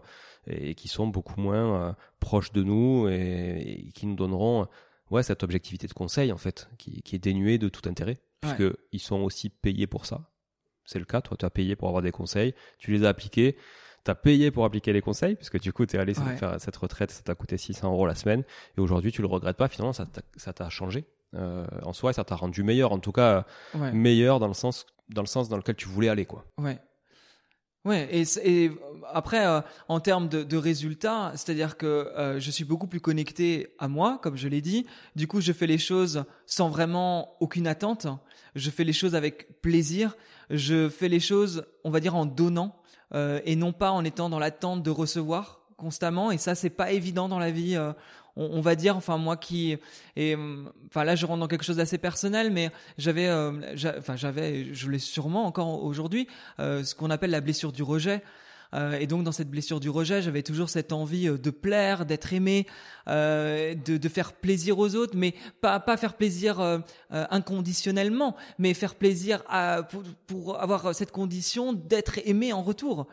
et 0.47 0.75
qui 0.75 0.87
sont 0.87 1.07
beaucoup 1.07 1.39
moins 1.39 1.75
euh, 1.75 1.93
proches 2.19 2.51
de 2.51 2.63
nous 2.63 3.07
et, 3.09 3.89
qui 3.93 4.05
nous 4.05 4.15
donneront 4.15 4.67
ouais 5.11 5.23
cette 5.23 5.43
objectivité 5.43 5.87
de 5.87 5.93
conseil 5.93 6.31
en 6.31 6.37
fait, 6.37 6.69
qui, 6.77 7.01
qui 7.01 7.15
est 7.15 7.19
dénuée 7.19 7.57
de 7.57 7.69
tout 7.69 7.87
intérêt, 7.89 8.17
puisque 8.41 8.63
ils 8.91 8.99
sont 8.99 9.21
aussi 9.21 9.49
payés 9.49 9.87
pour 9.87 10.05
ça. 10.05 10.29
C'est 10.85 10.99
le 10.99 11.05
cas, 11.05 11.21
toi 11.21 11.35
tu 11.37 11.45
as 11.45 11.49
payé 11.49 11.75
pour 11.75 11.87
avoir 11.87 12.03
des 12.03 12.11
conseils, 12.11 12.53
tu 12.77 12.91
les 12.91 13.05
as 13.05 13.09
appliqués 13.09 13.57
tu 14.05 14.11
as 14.11 14.15
payé 14.15 14.51
pour 14.51 14.65
appliquer 14.65 14.93
les 14.93 15.01
conseils, 15.01 15.35
puisque 15.35 15.59
du 15.59 15.73
coup, 15.73 15.85
tu 15.85 15.95
es 15.95 15.99
allé 15.99 16.13
faire 16.13 16.61
cette 16.61 16.75
retraite, 16.75 17.11
ça 17.11 17.23
t'a 17.23 17.33
coûté 17.35 17.57
600 17.57 17.91
euros 17.91 18.05
la 18.05 18.15
semaine, 18.15 18.43
et 18.77 18.81
aujourd'hui, 18.81 19.11
tu 19.11 19.21
le 19.21 19.27
regrettes 19.27 19.57
pas, 19.57 19.67
finalement, 19.67 19.93
ça 19.93 20.53
t'a 20.53 20.69
changé 20.69 21.07
euh, 21.33 21.65
en 21.83 21.91
soi, 21.91 22.11
et 22.11 22.13
ça 22.13 22.23
t'a 22.23 22.35
rendu 22.35 22.63
meilleur, 22.63 22.91
en 22.91 22.99
tout 22.99 23.11
cas, 23.11 23.45
meilleur 23.73 24.39
dans 24.39 24.47
le, 24.47 24.53
sens, 24.53 24.85
dans 25.09 25.23
le 25.23 25.27
sens 25.27 25.49
dans 25.49 25.57
lequel 25.57 25.75
tu 25.75 25.87
voulais 25.87 26.09
aller. 26.09 26.25
quoi. 26.25 26.45
Ouais. 26.59 26.79
Ouais, 27.85 28.09
et, 28.11 28.71
après, 29.13 29.45
euh, 29.45 29.61
en 29.87 29.99
termes 29.99 30.27
de, 30.27 30.43
de 30.43 30.57
résultats, 30.57 31.31
c'est-à-dire 31.35 31.77
que 31.77 31.85
euh, 31.85 32.39
je 32.39 32.49
suis 32.49 32.63
beaucoup 32.63 32.87
plus 32.87 32.99
connecté 32.99 33.75
à 33.77 33.87
moi, 33.87 34.19
comme 34.23 34.35
je 34.35 34.47
l'ai 34.47 34.61
dit. 34.61 34.87
Du 35.15 35.27
coup, 35.27 35.39
je 35.39 35.51
fais 35.53 35.67
les 35.67 35.77
choses 35.77 36.25
sans 36.47 36.69
vraiment 36.69 37.35
aucune 37.39 37.67
attente. 37.67 38.07
Je 38.55 38.71
fais 38.71 38.83
les 38.83 38.93
choses 38.93 39.13
avec 39.13 39.61
plaisir. 39.61 40.17
Je 40.49 40.89
fais 40.89 41.09
les 41.09 41.19
choses, 41.19 41.65
on 41.83 41.91
va 41.91 41.99
dire, 41.99 42.15
en 42.15 42.25
donnant. 42.25 42.75
Euh, 43.13 43.39
et 43.45 43.55
non 43.55 43.71
pas 43.71 43.91
en 43.91 44.03
étant 44.03 44.29
dans 44.29 44.39
l'attente 44.39 44.81
de 44.81 44.89
recevoir 44.89 45.61
constamment. 45.77 46.31
Et 46.31 46.39
ça, 46.39 46.55
c'est 46.55 46.71
pas 46.71 46.91
évident 46.91 47.29
dans 47.29 47.39
la 47.39 47.51
vie. 47.51 47.77
Euh, 48.37 48.47
on, 48.51 48.61
va 48.61 48.75
dire, 48.75 48.97
enfin 48.97 49.17
moi 49.17 49.37
qui, 49.37 49.77
et 50.15 50.35
enfin 50.87 51.03
là, 51.03 51.15
je 51.15 51.25
rentre 51.25 51.39
dans 51.39 51.47
quelque 51.47 51.63
chose 51.63 51.77
d'assez 51.77 51.97
personnel, 51.97 52.51
mais 52.51 52.69
j'avais, 52.97 53.27
euh, 53.27 53.51
enfin 53.97 54.15
j'avais, 54.15 54.73
je 54.73 54.89
l'ai 54.89 54.99
sûrement 54.99 55.45
encore 55.45 55.83
aujourd'hui, 55.83 56.27
ce 56.59 56.95
qu'on 56.95 57.09
appelle 57.09 57.31
la 57.31 57.41
blessure 57.41 57.71
du 57.71 57.83
rejet. 57.83 58.21
Euh, 58.75 58.97
et 58.99 59.07
donc 59.07 59.23
dans 59.23 59.31
cette 59.31 59.49
blessure 59.49 59.79
du 59.79 59.89
rejet, 59.89 60.21
j'avais 60.21 60.43
toujours 60.43 60.69
cette 60.69 60.91
envie 60.91 61.27
euh, 61.27 61.37
de 61.37 61.49
plaire, 61.49 62.05
d'être 62.05 62.33
aimé, 62.33 62.67
euh, 63.07 63.73
de, 63.73 63.97
de, 63.97 64.09
faire 64.09 64.33
plaisir 64.33 64.79
aux 64.79 64.95
autres, 64.95 65.15
mais 65.15 65.33
pas 65.61 65.79
pas 65.79 65.97
faire 65.97 66.13
plaisir 66.13 66.59
euh, 66.59 66.79
inconditionnellement, 67.09 68.35
mais 68.57 68.73
faire 68.73 68.95
plaisir 68.95 69.43
à, 69.47 69.83
pour, 69.83 70.03
pour 70.27 70.61
avoir 70.61 70.93
cette 70.93 71.11
condition 71.11 71.73
d'être 71.73 72.19
aimé 72.25 72.53
en 72.53 72.61
retour. 72.61 73.07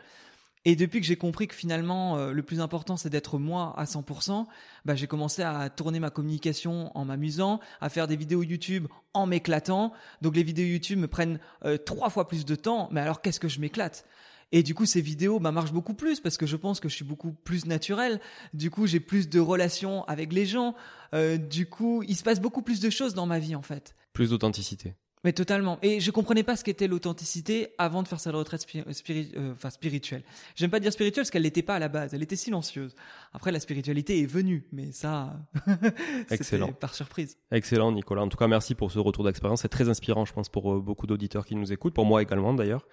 Et 0.65 0.75
depuis 0.75 1.01
que 1.01 1.05
j'ai 1.05 1.17
compris 1.17 1.47
que 1.47 1.55
finalement 1.55 2.17
le 2.27 2.41
plus 2.43 2.61
important 2.61 2.95
c'est 2.95 3.09
d'être 3.09 3.37
moi 3.37 3.73
à 3.77 3.83
100%, 3.83 4.45
bah, 4.85 4.95
j'ai 4.95 5.07
commencé 5.07 5.41
à 5.41 5.69
tourner 5.69 5.99
ma 5.99 6.09
communication 6.09 6.89
en 6.97 7.03
m'amusant, 7.03 7.59
à 7.81 7.89
faire 7.89 8.07
des 8.07 8.15
vidéos 8.15 8.43
YouTube 8.43 8.87
en 9.13 9.25
m'éclatant. 9.25 9.91
Donc 10.21 10.37
les 10.37 10.43
vidéos 10.43 10.67
YouTube 10.67 10.99
me 10.99 11.07
prennent 11.07 11.39
trois 11.85 12.09
fois 12.09 12.29
plus 12.29 12.45
de 12.45 12.55
temps, 12.55 12.87
mais 12.91 13.01
alors 13.01 13.21
qu'est-ce 13.21 13.41
que 13.41 13.49
je 13.49 13.59
m'éclate? 13.59 14.05
Et 14.53 14.61
du 14.61 14.75
coup, 14.75 14.85
ces 14.85 15.01
vidéos 15.01 15.39
bah, 15.39 15.51
marchent 15.51 15.73
beaucoup 15.73 15.95
plus 15.95 16.19
parce 16.19 16.37
que 16.37 16.45
je 16.45 16.55
pense 16.55 16.79
que 16.79 16.87
je 16.87 16.93
suis 16.93 17.03
beaucoup 17.03 17.33
plus 17.33 17.65
naturel. 17.65 18.21
Du 18.53 18.69
coup, 18.69 18.85
j'ai 18.85 18.99
plus 18.99 19.27
de 19.27 19.39
relations 19.39 20.05
avec 20.05 20.31
les 20.31 20.45
gens. 20.45 20.75
Euh, 21.15 21.37
du 21.37 21.65
coup, 21.65 22.03
il 22.07 22.15
se 22.15 22.23
passe 22.23 22.39
beaucoup 22.39 22.61
plus 22.61 22.79
de 22.79 22.91
choses 22.91 23.15
dans 23.15 23.25
ma 23.25 23.39
vie 23.39 23.55
en 23.55 23.63
fait. 23.63 23.95
Plus 24.13 24.29
d'authenticité. 24.29 24.93
Mais 25.23 25.33
totalement. 25.33 25.79
Et 25.81 25.99
je 25.99 26.11
comprenais 26.11 26.43
pas 26.43 26.55
ce 26.55 26.63
qu'était 26.63 26.87
l'authenticité 26.87 27.69
avant 27.77 28.03
de 28.03 28.07
faire 28.07 28.19
cette 28.19 28.33
retraite 28.33 28.65
euh, 28.75 29.53
enfin, 29.53 29.69
spirituelle. 29.69 30.23
J'aime 30.55 30.69
pas 30.69 30.79
dire 30.79 30.91
spirituelle 30.91 31.23
parce 31.23 31.31
qu'elle 31.31 31.43
n'était 31.43 31.61
pas 31.61 31.75
à 31.75 31.79
la 31.79 31.87
base, 31.87 32.13
elle 32.13 32.23
était 32.23 32.35
silencieuse. 32.35 32.95
Après, 33.31 33.51
la 33.51 33.59
spiritualité 33.59 34.21
est 34.21 34.25
venue, 34.25 34.67
mais 34.71 34.91
ça, 34.91 35.39
Excellent. 36.29 36.73
par 36.73 36.93
surprise. 36.93 37.37
Excellent, 37.51 37.91
Nicolas. 37.91 38.21
En 38.21 38.27
tout 38.27 38.37
cas, 38.37 38.47
merci 38.47 38.75
pour 38.75 38.91
ce 38.91 38.99
retour 38.99 39.23
d'expérience. 39.23 39.61
C'est 39.61 39.69
très 39.69 39.87
inspirant, 39.87 40.25
je 40.25 40.33
pense, 40.33 40.49
pour 40.49 40.73
euh, 40.73 40.81
beaucoup 40.81 41.07
d'auditeurs 41.07 41.45
qui 41.45 41.55
nous 41.55 41.71
écoutent, 41.71 41.93
pour 41.93 42.05
moi 42.05 42.21
également 42.21 42.53
d'ailleurs. 42.53 42.85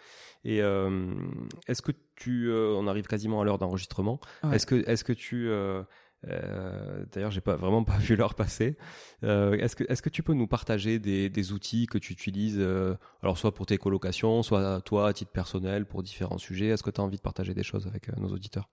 Et 0.45 0.63
euh, 0.63 1.13
est-ce 1.67 1.83
que 1.83 1.93
tu, 2.17 2.49
euh, 2.49 2.75
on 2.77 2.87
arrive 2.87 3.07
quasiment 3.07 3.41
à 3.41 3.45
l'heure 3.45 3.59
d'enregistrement. 3.59 4.21
Est-ce 4.53 4.67
que, 4.67 4.89
est-ce 4.89 5.05
que 5.05 5.13
tu 5.13 5.51
euh, 6.29 7.05
D'ailleurs, 7.13 7.31
j'ai 7.31 7.41
pas 7.41 7.57
vraiment 7.57 7.85
pas 7.85 7.97
vu 7.99 8.17
l'heure 8.17 8.35
passer. 8.35 8.77
Euh, 9.25 9.53
est-ce 9.55 9.77
que 9.77 9.85
est-ce 9.89 10.03
que 10.03 10.09
tu 10.09 10.23
peux 10.23 10.35
nous 10.35 10.47
partager 10.47 10.99
des, 10.99 11.29
des 11.29 11.53
outils 11.53 11.87
que 11.87 11.99
tu 11.99 12.13
utilises, 12.13 12.59
euh, 12.59 12.95
alors 13.23 13.39
soit 13.39 13.55
pour 13.55 13.67
tes 13.67 13.79
colocations, 13.79 14.43
soit 14.43 14.81
toi 14.83 15.09
à 15.09 15.13
titre 15.13 15.33
personnel 15.33 15.87
pour 15.87 16.03
différents 16.03 16.39
sujets? 16.39 16.67
Est-ce 16.67 16.83
que 16.83 16.91
tu 16.91 17.01
as 17.01 17.05
envie 17.05 17.17
de 17.17 17.23
partager 17.23 17.55
des 17.55 17.63
choses 17.63 17.87
avec 17.87 18.15
nos 18.17 18.29
auditeurs? 18.29 18.69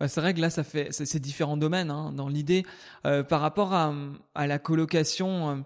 C'est 0.00 0.20
vrai 0.20 0.34
que 0.34 0.40
là, 0.40 0.50
ça 0.50 0.64
fait 0.64 0.88
c'est 0.92 1.20
différents 1.20 1.56
domaines 1.56 1.90
hein, 1.90 2.12
dans 2.12 2.28
l'idée 2.28 2.64
par 3.04 3.40
rapport 3.40 3.72
à, 3.72 3.94
à 4.34 4.46
la 4.48 4.58
colocation 4.58 5.64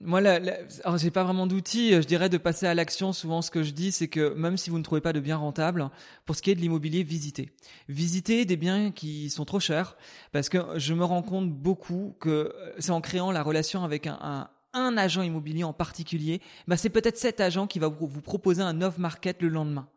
moi, 0.00 0.20
là, 0.20 0.40
alors 0.84 0.98
j'ai 0.98 1.10
pas 1.10 1.24
vraiment 1.24 1.46
d'outils. 1.46 1.92
Je 1.92 2.06
dirais 2.06 2.28
de 2.28 2.38
passer 2.38 2.66
à 2.66 2.74
l'action. 2.74 3.12
Souvent, 3.12 3.42
ce 3.42 3.50
que 3.50 3.62
je 3.62 3.72
dis, 3.72 3.92
c'est 3.92 4.08
que 4.08 4.34
même 4.34 4.56
si 4.56 4.70
vous 4.70 4.78
ne 4.78 4.82
trouvez 4.82 5.00
pas 5.00 5.12
de 5.12 5.20
bien 5.20 5.36
rentable, 5.36 5.90
pour 6.24 6.36
ce 6.36 6.42
qui 6.42 6.50
est 6.50 6.54
de 6.54 6.60
l'immobilier, 6.60 7.02
visitez. 7.02 7.50
Visitez 7.88 8.44
des 8.44 8.56
biens 8.56 8.90
qui 8.90 9.30
sont 9.30 9.44
trop 9.44 9.60
chers, 9.60 9.96
parce 10.32 10.48
que 10.48 10.58
je 10.76 10.94
me 10.94 11.04
rends 11.04 11.22
compte 11.22 11.50
beaucoup 11.50 12.16
que 12.20 12.28
euh, 12.30 12.72
c'est 12.78 12.92
en 12.92 13.00
créant 13.00 13.30
la 13.30 13.42
relation 13.42 13.84
avec 13.84 14.06
un, 14.06 14.48
agent 14.72 15.22
immobilier 15.22 15.64
en 15.64 15.72
particulier, 15.72 16.42
bah 16.68 16.76
c'est 16.76 16.90
peut-être 16.90 17.16
cet 17.16 17.40
agent 17.40 17.66
qui 17.66 17.78
va 17.78 17.88
vous 17.88 18.20
proposer 18.20 18.60
un 18.60 18.82
off 18.82 18.98
market 18.98 19.40
le 19.40 19.48
lendemain 19.48 19.88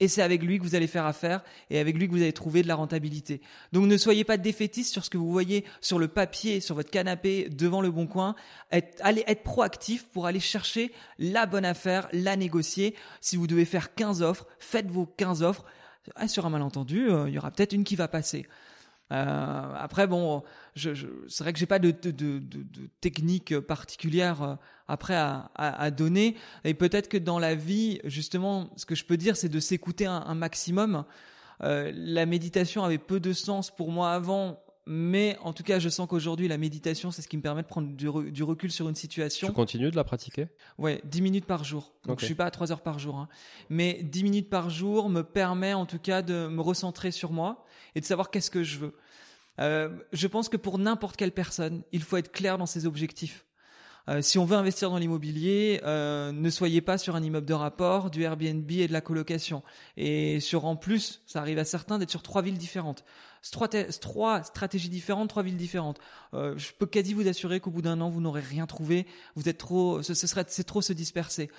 et 0.00 0.08
c'est 0.08 0.22
avec 0.22 0.42
lui 0.42 0.58
que 0.58 0.64
vous 0.64 0.74
allez 0.74 0.86
faire 0.86 1.06
affaire 1.06 1.42
et 1.68 1.78
avec 1.78 1.96
lui 1.96 2.08
que 2.08 2.12
vous 2.12 2.22
allez 2.22 2.32
trouver 2.32 2.62
de 2.62 2.68
la 2.68 2.74
rentabilité. 2.74 3.40
Donc 3.72 3.86
ne 3.86 3.96
soyez 3.96 4.24
pas 4.24 4.38
défaitiste 4.38 4.92
sur 4.92 5.04
ce 5.04 5.10
que 5.10 5.18
vous 5.18 5.30
voyez 5.30 5.64
sur 5.80 5.98
le 5.98 6.08
papier, 6.08 6.60
sur 6.60 6.74
votre 6.74 6.90
canapé, 6.90 7.48
devant 7.50 7.82
le 7.82 7.90
bon 7.90 8.06
coin. 8.06 8.34
allez 9.00 9.24
être 9.26 9.42
proactif 9.42 10.04
pour 10.08 10.26
aller 10.26 10.40
chercher 10.40 10.92
la 11.18 11.46
bonne 11.46 11.64
affaire, 11.64 12.08
la 12.12 12.36
négocier. 12.36 12.94
Si 13.20 13.36
vous 13.36 13.46
devez 13.46 13.66
faire 13.66 13.94
15 13.94 14.22
offres, 14.22 14.46
faites 14.58 14.90
vos 14.90 15.06
15 15.06 15.42
offres. 15.42 15.64
Ah, 16.16 16.28
sur 16.28 16.46
un 16.46 16.50
malentendu, 16.50 17.10
euh, 17.10 17.28
il 17.28 17.34
y 17.34 17.38
aura 17.38 17.50
peut-être 17.50 17.72
une 17.72 17.84
qui 17.84 17.94
va 17.94 18.08
passer. 18.08 18.46
Euh, 19.12 19.74
après, 19.76 20.06
bon, 20.06 20.42
je, 20.74 20.94
je, 20.94 21.08
c'est 21.28 21.42
vrai 21.44 21.52
que 21.52 21.58
j'ai 21.58 21.66
pas 21.66 21.78
de, 21.78 21.90
de, 21.90 22.10
de, 22.10 22.38
de, 22.38 22.88
technique 23.00 23.58
particulière 23.58 24.42
euh, 24.42 24.54
après 24.88 25.16
à, 25.16 25.50
à, 25.54 25.82
à 25.82 25.90
donner. 25.90 26.36
Et 26.64 26.74
peut-être 26.74 27.08
que 27.08 27.18
dans 27.18 27.38
la 27.38 27.54
vie, 27.54 28.00
justement, 28.04 28.70
ce 28.76 28.86
que 28.86 28.94
je 28.94 29.04
peux 29.04 29.16
dire, 29.16 29.36
c'est 29.36 29.48
de 29.48 29.60
s'écouter 29.60 30.06
un, 30.06 30.22
un 30.26 30.34
maximum. 30.34 31.04
Euh, 31.62 31.92
la 31.94 32.24
méditation 32.24 32.84
avait 32.84 32.98
peu 32.98 33.20
de 33.20 33.32
sens 33.32 33.70
pour 33.70 33.90
moi 33.90 34.12
avant, 34.12 34.62
mais 34.86 35.36
en 35.42 35.52
tout 35.52 35.62
cas, 35.62 35.78
je 35.78 35.88
sens 35.88 36.08
qu'aujourd'hui, 36.08 36.48
la 36.48 36.58
méditation, 36.58 37.10
c'est 37.10 37.22
ce 37.22 37.28
qui 37.28 37.36
me 37.36 37.42
permet 37.42 37.62
de 37.62 37.66
prendre 37.66 37.88
du, 37.88 38.08
du, 38.30 38.42
recul 38.42 38.72
sur 38.72 38.88
une 38.88 38.94
situation. 38.94 39.48
Tu 39.48 39.52
continues 39.52 39.90
de 39.90 39.96
la 39.96 40.04
pratiquer? 40.04 40.48
Ouais, 40.78 41.00
10 41.04 41.22
minutes 41.22 41.46
par 41.46 41.64
jour. 41.64 41.92
Donc 42.04 42.14
okay. 42.14 42.20
je 42.22 42.26
suis 42.26 42.34
pas 42.34 42.46
à 42.46 42.50
3 42.50 42.72
heures 42.72 42.82
par 42.82 42.98
jour, 42.98 43.16
hein. 43.16 43.28
mais 43.68 44.00
10 44.02 44.24
minutes 44.24 44.50
par 44.50 44.70
jour 44.70 45.08
me 45.08 45.22
permet 45.22 45.74
en 45.74 45.86
tout 45.86 45.98
cas 45.98 46.22
de 46.22 46.48
me 46.48 46.60
recentrer 46.60 47.10
sur 47.10 47.32
moi 47.32 47.64
et 47.94 48.00
de 48.00 48.06
savoir 48.06 48.30
qu'est-ce 48.30 48.50
que 48.50 48.62
je 48.62 48.78
veux. 48.78 48.94
Euh, 49.60 49.90
je 50.12 50.26
pense 50.26 50.48
que 50.48 50.56
pour 50.56 50.78
n'importe 50.78 51.16
quelle 51.16 51.32
personne, 51.32 51.82
il 51.92 52.02
faut 52.02 52.16
être 52.16 52.32
clair 52.32 52.58
dans 52.58 52.66
ses 52.66 52.86
objectifs. 52.86 53.44
Euh, 54.08 54.22
si 54.22 54.38
on 54.38 54.44
veut 54.44 54.56
investir 54.56 54.90
dans 54.90 54.96
l'immobilier, 54.96 55.80
euh, 55.84 56.32
ne 56.32 56.50
soyez 56.50 56.80
pas 56.80 56.98
sur 56.98 57.16
un 57.16 57.22
immeuble 57.22 57.46
de 57.46 57.54
rapport, 57.54 58.10
du 58.10 58.22
Airbnb 58.22 58.70
et 58.70 58.88
de 58.88 58.92
la 58.92 59.00
colocation. 59.00 59.62
Et 59.96 60.40
sur 60.40 60.64
en 60.64 60.76
plus, 60.76 61.22
ça 61.26 61.40
arrive 61.40 61.58
à 61.58 61.64
certains 61.64 61.98
d'être 61.98 62.10
sur 62.10 62.22
trois 62.22 62.42
villes 62.42 62.58
différentes. 62.58 63.04
Trois 63.42 64.42
stratégies 64.42 64.88
différentes, 64.88 65.28
trois 65.28 65.42
villes 65.42 65.56
différentes. 65.56 65.98
Euh, 66.34 66.54
je 66.56 66.72
peux 66.78 66.86
quasi 66.86 67.14
vous 67.14 67.26
assurer 67.26 67.60
qu'au 67.60 67.70
bout 67.70 67.82
d'un 67.82 68.00
an, 68.00 68.08
vous 68.08 68.20
n'aurez 68.20 68.42
rien 68.42 68.66
trouvé. 68.66 69.06
Vous 69.34 69.48
êtes 69.48 69.58
trop, 69.58 70.02
ce, 70.02 70.14
serait, 70.14 70.44
c'est 70.48 70.64
trop 70.64 70.82
se 70.82 70.92
disperser. 70.92 71.50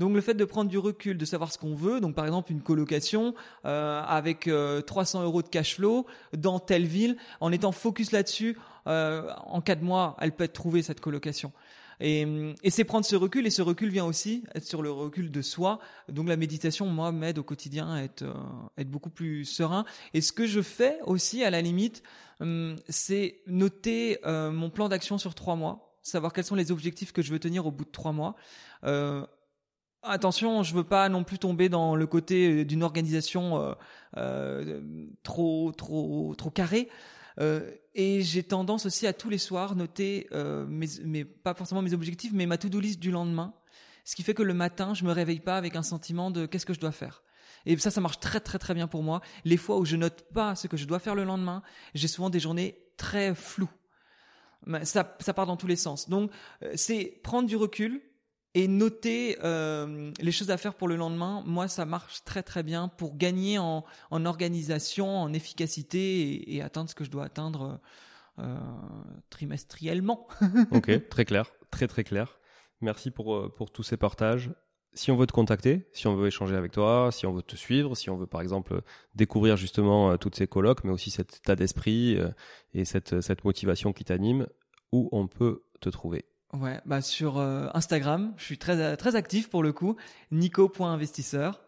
Donc 0.00 0.14
le 0.14 0.22
fait 0.22 0.32
de 0.32 0.46
prendre 0.46 0.70
du 0.70 0.78
recul, 0.78 1.18
de 1.18 1.24
savoir 1.26 1.52
ce 1.52 1.58
qu'on 1.58 1.74
veut, 1.74 2.00
donc 2.00 2.14
par 2.14 2.24
exemple 2.24 2.50
une 2.52 2.62
colocation 2.62 3.34
euh, 3.66 4.02
avec 4.02 4.48
euh, 4.48 4.80
300 4.80 5.24
euros 5.24 5.42
de 5.42 5.48
cash 5.48 5.76
flow 5.76 6.06
dans 6.34 6.58
telle 6.58 6.86
ville, 6.86 7.18
en 7.40 7.52
étant 7.52 7.70
focus 7.70 8.10
là-dessus, 8.10 8.56
euh, 8.86 9.30
en 9.44 9.60
quatre 9.60 9.82
mois, 9.82 10.16
elle 10.20 10.32
peut 10.32 10.44
être 10.44 10.54
trouvée 10.54 10.82
cette 10.82 11.00
colocation. 11.00 11.52
Et, 12.00 12.26
et 12.62 12.70
c'est 12.70 12.84
prendre 12.84 13.04
ce 13.04 13.14
recul, 13.16 13.46
et 13.46 13.50
ce 13.50 13.62
recul 13.62 13.90
vient 13.90 14.06
aussi 14.06 14.44
être 14.54 14.64
sur 14.64 14.82
le 14.82 14.90
recul 14.90 15.30
de 15.30 15.42
soi. 15.42 15.78
Donc 16.08 16.28
la 16.28 16.36
méditation, 16.36 16.86
moi, 16.86 17.12
m'aide 17.12 17.38
au 17.38 17.42
quotidien 17.42 17.92
à 17.92 18.02
être, 18.02 18.22
euh, 18.22 18.84
beaucoup 18.84 19.10
plus 19.10 19.44
serein. 19.44 19.84
Et 20.14 20.20
ce 20.20 20.32
que 20.32 20.46
je 20.46 20.62
fais 20.62 20.98
aussi, 21.04 21.44
à 21.44 21.50
la 21.50 21.60
limite, 21.60 22.02
hum, 22.40 22.76
c'est 22.88 23.40
noter 23.46 24.18
euh, 24.24 24.50
mon 24.50 24.70
plan 24.70 24.88
d'action 24.88 25.18
sur 25.18 25.34
trois 25.34 25.56
mois, 25.56 25.98
savoir 26.02 26.32
quels 26.32 26.44
sont 26.44 26.54
les 26.54 26.72
objectifs 26.72 27.12
que 27.12 27.22
je 27.22 27.30
veux 27.30 27.38
tenir 27.38 27.66
au 27.66 27.70
bout 27.70 27.84
de 27.84 27.90
trois 27.90 28.12
mois. 28.12 28.34
Euh, 28.84 29.26
Attention, 30.02 30.62
je 30.62 30.74
veux 30.74 30.84
pas 30.84 31.10
non 31.10 31.24
plus 31.24 31.38
tomber 31.38 31.68
dans 31.68 31.94
le 31.94 32.06
côté 32.06 32.64
d'une 32.64 32.82
organisation 32.82 33.76
trop 35.22 35.72
trop 35.72 36.34
trop 36.38 36.50
carrée. 36.50 36.88
Et 37.94 38.22
j'ai 38.22 38.42
tendance 38.42 38.86
aussi 38.86 39.06
à 39.06 39.12
tous 39.12 39.30
les 39.30 39.38
soirs 39.38 39.74
noter 39.74 40.28
euh, 40.32 40.66
mes, 40.66 40.86
mes, 41.04 41.24
pas 41.24 41.54
forcément 41.54 41.82
mes 41.82 41.92
objectifs, 41.92 42.32
mais 42.32 42.46
ma 42.46 42.58
to-do 42.58 42.80
list 42.80 43.00
du 43.00 43.10
lendemain. 43.10 43.54
Ce 44.04 44.14
qui 44.16 44.22
fait 44.22 44.34
que 44.34 44.42
le 44.42 44.54
matin, 44.54 44.94
je 44.94 45.04
me 45.04 45.12
réveille 45.12 45.40
pas 45.40 45.56
avec 45.56 45.76
un 45.76 45.82
sentiment 45.82 46.30
de 46.30 46.46
qu'est-ce 46.46 46.66
que 46.66 46.74
je 46.74 46.80
dois 46.80 46.92
faire. 46.92 47.22
Et 47.66 47.76
ça, 47.78 47.90
ça 47.90 48.00
marche 48.00 48.20
très 48.20 48.40
très 48.40 48.58
très 48.58 48.74
bien 48.74 48.86
pour 48.86 49.02
moi. 49.02 49.20
Les 49.44 49.56
fois 49.56 49.78
où 49.78 49.84
je 49.84 49.96
note 49.96 50.24
pas 50.32 50.54
ce 50.54 50.66
que 50.66 50.76
je 50.76 50.86
dois 50.86 50.98
faire 50.98 51.14
le 51.14 51.24
lendemain, 51.24 51.62
j'ai 51.94 52.08
souvent 52.08 52.30
des 52.30 52.40
journées 52.40 52.78
très 52.96 53.34
floues. 53.34 53.70
Ça, 54.84 55.16
ça 55.20 55.34
part 55.34 55.46
dans 55.46 55.56
tous 55.56 55.66
les 55.66 55.76
sens. 55.76 56.08
Donc, 56.08 56.30
euh, 56.62 56.72
c'est 56.74 57.20
prendre 57.22 57.48
du 57.48 57.56
recul, 57.56 58.02
et 58.54 58.68
noter 58.68 59.38
euh, 59.44 60.10
les 60.20 60.32
choses 60.32 60.50
à 60.50 60.56
faire 60.56 60.74
pour 60.74 60.88
le 60.88 60.96
lendemain, 60.96 61.42
moi, 61.46 61.68
ça 61.68 61.84
marche 61.84 62.24
très 62.24 62.42
très 62.42 62.62
bien 62.62 62.88
pour 62.88 63.16
gagner 63.16 63.58
en, 63.58 63.84
organisation, 64.10 65.22
en 65.22 65.32
efficacité 65.32 66.54
et, 66.54 66.62
atteindre 66.62 66.90
ce 66.90 66.94
que 66.94 67.04
je 67.04 67.10
dois 67.10 67.24
atteindre 67.24 67.80
euh, 68.38 68.58
trimestriellement. 69.30 70.26
ok, 70.72 71.08
très 71.08 71.24
clair, 71.24 71.52
très 71.70 71.86
très 71.86 72.02
clair. 72.02 72.38
Merci 72.80 73.10
pour, 73.10 73.36
euh, 73.36 73.54
pour 73.54 73.70
tous 73.70 73.82
ces 73.82 73.96
partages. 73.96 74.50
Si 74.92 75.12
on 75.12 75.16
veut 75.16 75.26
te 75.26 75.32
contacter, 75.32 75.88
si 75.92 76.08
on 76.08 76.16
veut 76.16 76.26
échanger 76.26 76.56
avec 76.56 76.72
toi, 76.72 77.10
si 77.12 77.24
on 77.24 77.32
veut 77.32 77.42
te 77.42 77.54
suivre, 77.54 77.94
si 77.94 78.10
on 78.10 78.16
veut 78.16 78.26
par 78.26 78.40
exemple 78.40 78.82
découvrir 79.14 79.56
justement 79.56 80.18
toutes 80.18 80.34
ces 80.34 80.48
colloques, 80.48 80.82
mais 80.82 80.90
aussi 80.90 81.12
cet 81.12 81.36
état 81.36 81.54
d'esprit 81.54 82.18
et 82.74 82.84
cette, 82.84 83.20
cette 83.20 83.44
motivation 83.44 83.92
qui 83.92 84.02
t'anime, 84.02 84.48
où 84.90 85.08
on 85.12 85.28
peut 85.28 85.62
te 85.80 85.90
trouver? 85.90 86.24
Ouais, 86.52 86.80
bah 86.84 87.00
sur 87.00 87.38
euh, 87.38 87.68
Instagram, 87.74 88.32
je 88.36 88.44
suis 88.44 88.58
très 88.58 88.96
très 88.96 89.14
actif 89.14 89.48
pour 89.48 89.62
le 89.62 89.72
coup, 89.72 89.96
nico.investisseur. 90.32 91.60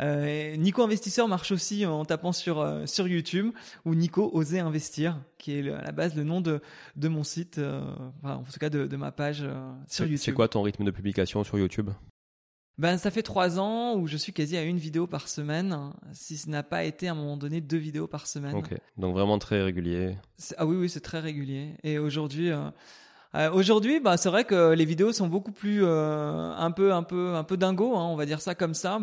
Euh, 0.00 0.56
Nico 0.56 0.82
Investisseur 0.82 1.28
marche 1.28 1.52
aussi 1.52 1.84
en 1.84 2.06
tapant 2.06 2.32
sur 2.32 2.58
euh, 2.58 2.86
sur 2.86 3.06
YouTube 3.06 3.52
ou 3.84 3.94
Nico 3.94 4.30
Oser 4.32 4.60
Investir, 4.60 5.20
qui 5.36 5.52
est 5.52 5.70
à 5.70 5.82
la 5.82 5.92
base 5.92 6.14
le 6.16 6.24
nom 6.24 6.40
de 6.40 6.62
de 6.96 7.08
mon 7.08 7.22
site, 7.22 7.58
euh, 7.58 7.82
enfin, 8.22 8.36
en 8.36 8.42
tout 8.42 8.58
cas 8.58 8.70
de, 8.70 8.86
de 8.86 8.96
ma 8.96 9.12
page 9.12 9.44
sur 9.86 10.06
YouTube. 10.06 10.18
C'est 10.18 10.32
quoi 10.32 10.48
ton 10.48 10.62
rythme 10.62 10.84
de 10.84 10.90
publication 10.90 11.44
sur 11.44 11.58
YouTube? 11.58 11.90
Ben, 12.78 12.96
ça 12.96 13.10
fait 13.10 13.22
trois 13.22 13.58
ans 13.58 13.94
où 13.96 14.06
je 14.06 14.16
suis 14.16 14.32
quasi 14.32 14.56
à 14.56 14.62
une 14.62 14.78
vidéo 14.78 15.06
par 15.06 15.28
semaine, 15.28 15.92
si 16.14 16.38
ce 16.38 16.48
n'a 16.48 16.62
pas 16.62 16.84
été 16.84 17.08
à 17.08 17.12
un 17.12 17.14
moment 17.14 17.36
donné 17.36 17.60
deux 17.60 17.76
vidéos 17.76 18.06
par 18.06 18.26
semaine. 18.26 18.54
Ok, 18.54 18.70
donc 18.96 19.12
vraiment 19.12 19.38
très 19.38 19.62
régulier. 19.62 20.16
Ah 20.56 20.64
oui, 20.64 20.76
oui, 20.76 20.88
c'est 20.88 21.00
très 21.00 21.20
régulier. 21.20 21.74
Et 21.82 21.98
aujourd'hui, 21.98 22.50
euh, 23.34 23.38
euh, 23.38 23.50
Aujourd'hui, 23.52 24.00
bah, 24.00 24.16
c'est 24.16 24.28
vrai 24.28 24.44
que 24.44 24.72
les 24.72 24.84
vidéos 24.84 25.12
sont 25.12 25.28
beaucoup 25.28 25.52
plus 25.52 25.84
euh, 25.84 26.52
un 26.56 26.70
peu 26.70 26.92
un 26.92 27.02
peu 27.02 27.34
un 27.34 27.44
peu 27.44 27.56
dingo, 27.56 27.96
hein, 27.96 28.04
on 28.04 28.16
va 28.16 28.26
dire 28.26 28.40
ça 28.40 28.54
comme 28.54 28.74
ça, 28.74 28.98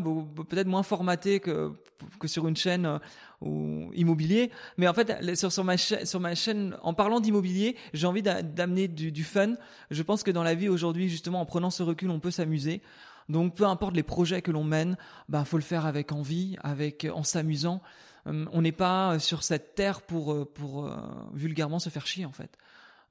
peut-être 0.49 0.67
moins 0.67 0.83
formatées 0.83 1.39
que 1.39 1.71
que 2.19 2.27
sur 2.27 2.47
une 2.47 2.55
chaîne 2.55 2.85
euh, 2.85 2.99
ou 3.41 3.91
immobilier. 3.93 4.51
Mais 4.77 4.87
en 4.87 4.93
fait, 4.93 5.35
sur, 5.35 5.51
sur 5.51 5.63
ma 5.63 5.77
chaîne, 5.77 6.05
sur 6.05 6.19
ma 6.19 6.35
chaîne, 6.35 6.75
en 6.81 6.93
parlant 6.93 7.19
d'immobilier, 7.19 7.75
j'ai 7.93 8.07
envie 8.07 8.21
d'amener 8.21 8.87
du, 8.87 9.11
du 9.11 9.23
fun. 9.23 9.53
Je 9.91 10.03
pense 10.03 10.23
que 10.23 10.31
dans 10.31 10.43
la 10.43 10.55
vie 10.55 10.69
aujourd'hui, 10.69 11.09
justement, 11.09 11.41
en 11.41 11.45
prenant 11.45 11.69
ce 11.69 11.83
recul, 11.83 12.09
on 12.09 12.19
peut 12.19 12.31
s'amuser. 12.31 12.81
Donc, 13.29 13.55
peu 13.55 13.65
importe 13.65 13.95
les 13.95 14.03
projets 14.03 14.41
que 14.41 14.51
l'on 14.51 14.63
mène, 14.63 14.97
bah, 15.27 15.43
faut 15.43 15.57
le 15.57 15.63
faire 15.63 15.85
avec 15.85 16.11
envie, 16.11 16.55
avec 16.63 17.05
en 17.13 17.23
s'amusant. 17.23 17.81
on 18.25 18.61
n'est 18.61 18.71
pas 18.71 19.19
sur 19.19 19.43
cette 19.43 19.75
terre 19.75 20.01
pour 20.01 20.47
pour 20.53 20.89
vulgairement 21.33 21.79
se 21.79 21.89
faire 21.89 22.05
chier 22.05 22.25
en 22.25 22.31
fait. 22.31 22.57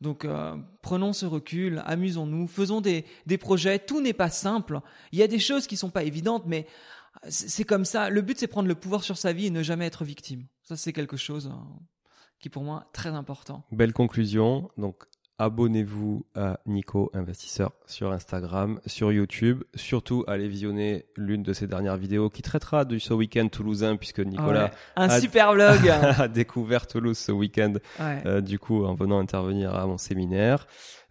Donc 0.01 0.24
euh, 0.24 0.57
prenons 0.82 1.12
ce 1.12 1.26
recul, 1.26 1.82
amusons-nous, 1.86 2.49
faisons 2.49 2.80
des, 2.80 3.05
des 3.26 3.38
projets. 3.38 3.78
Tout 3.78 4.01
n'est 4.01 4.12
pas 4.12 4.30
simple. 4.30 4.80
Il 5.12 5.18
y 5.18 5.22
a 5.22 5.28
des 5.28 5.38
choses 5.38 5.66
qui 5.66 5.76
sont 5.76 5.90
pas 5.90 6.05
évidentes, 6.05 6.44
mais 6.47 6.66
c'est 7.28 7.64
comme 7.64 7.84
ça. 7.84 8.11
Le 8.11 8.22
but, 8.22 8.38
c'est 8.38 8.47
prendre 8.47 8.68
le 8.68 8.74
pouvoir 8.74 9.03
sur 9.03 9.16
sa 9.16 9.32
vie 9.32 9.47
et 9.47 9.51
ne 9.51 9.62
jamais 9.62 9.86
être 9.86 10.05
victime. 10.05 10.47
Ça, 10.62 10.76
c'est 10.76 10.92
quelque 10.92 11.16
chose 11.16 11.49
hein, 11.53 11.66
qui, 12.40 12.49
pour 12.49 12.62
moi, 12.62 12.88
très 12.92 13.11
important. 13.11 13.64
Belle 13.72 13.92
conclusion. 13.92 14.70
Donc, 14.76 15.05
abonnez-vous 15.39 16.24
à 16.34 16.61
Nico 16.66 17.11
Investisseur 17.14 17.72
sur 17.87 18.12
Instagram, 18.12 18.80
sur 18.87 19.12
YouTube. 19.12 19.64
Surtout, 19.74 20.24
allez 20.26 20.49
visionner 20.49 21.07
l'une 21.16 21.43
de 21.43 21.53
ses 21.53 21.66
dernières 21.66 21.97
vidéos 21.97 22.30
qui 22.30 22.43
traitera 22.43 22.84
du 22.84 23.01
ce 23.01 23.12
week-end 23.12 23.49
toulousain 23.49 23.97
puisque 23.97 24.20
Nicolas 24.20 24.70
un 24.97 25.20
super 25.20 25.53
vlog 25.53 25.89
a 25.89 26.28
découvert 26.28 26.87
Toulouse 26.87 27.18
ce 27.18 27.32
week-end. 27.32 27.74
Euh, 28.01 28.41
du 28.41 28.59
coup, 28.59 28.84
en 28.84 28.95
venant 28.95 29.18
intervenir 29.18 29.74
à 29.74 29.87
mon 29.87 29.99
séminaire. 29.99 30.66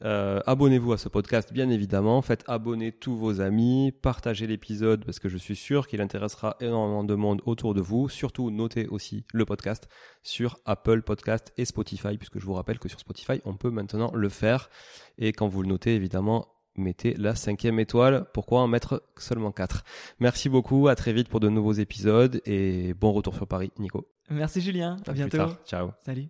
Euh, 0.06 0.40
abonnez-vous 0.46 0.94
à 0.94 0.98
ce 0.98 1.10
podcast, 1.10 1.52
bien 1.52 1.70
évidemment. 1.70 2.22
Faites 2.22 2.44
abonner 2.48 2.92
tous 2.92 3.16
vos 3.16 3.42
amis. 3.42 3.92
Partagez 4.04 4.46
l'épisode 4.46 5.04
parce 5.04 5.18
que 5.18 5.30
je 5.30 5.38
suis 5.38 5.56
sûr 5.56 5.88
qu'il 5.88 6.00
intéressera 6.00 6.58
énormément 6.62 7.04
de 7.04 7.16
monde 7.16 7.42
autour 7.46 7.74
de 7.74 7.82
vous. 7.82 8.08
Surtout, 8.08 8.52
notez 8.52 8.88
aussi 8.88 9.26
le 9.34 9.46
podcast 9.46 9.90
sur 10.22 10.60
Apple 10.66 11.02
Podcast 11.02 11.52
et 11.58 11.66
Spotify, 11.66 12.18
puisque 12.18 12.40
je 12.40 12.46
vous 12.46 12.54
rappelle 12.54 12.78
que 12.78 12.88
sur 12.88 13.00
Spotify, 13.00 13.42
on 13.46 13.56
peut 13.56 13.72
maintenant 13.72 14.12
le 14.14 14.30
faire. 14.30 14.70
Et 15.18 15.34
quand 15.34 15.48
vous 15.48 15.64
le 15.64 15.70
notez, 15.70 15.96
évidemment, 15.96 16.50
mettez 16.76 17.16
la 17.16 17.34
cinquième 17.34 17.80
étoile. 17.80 18.28
Pourquoi 18.32 18.62
en 18.62 18.68
mettre 18.68 19.02
seulement 19.18 19.52
quatre? 19.52 19.84
Merci 20.20 20.50
beaucoup. 20.50 20.88
À 20.88 20.96
très 20.96 21.14
vite 21.14 21.30
pour 21.30 21.40
de 21.40 21.50
nouveaux 21.50 21.74
épisodes 21.74 22.42
et 22.46 22.94
bon 22.94 23.12
retour 23.12 23.34
sur 23.34 23.48
Paris, 23.48 23.72
Nico. 23.80 24.08
Merci 24.30 24.62
Julien. 24.62 24.98
À, 25.08 25.14
bientôt. 25.14 25.48
Ciao. 25.66 25.92
Salut. 26.06 26.30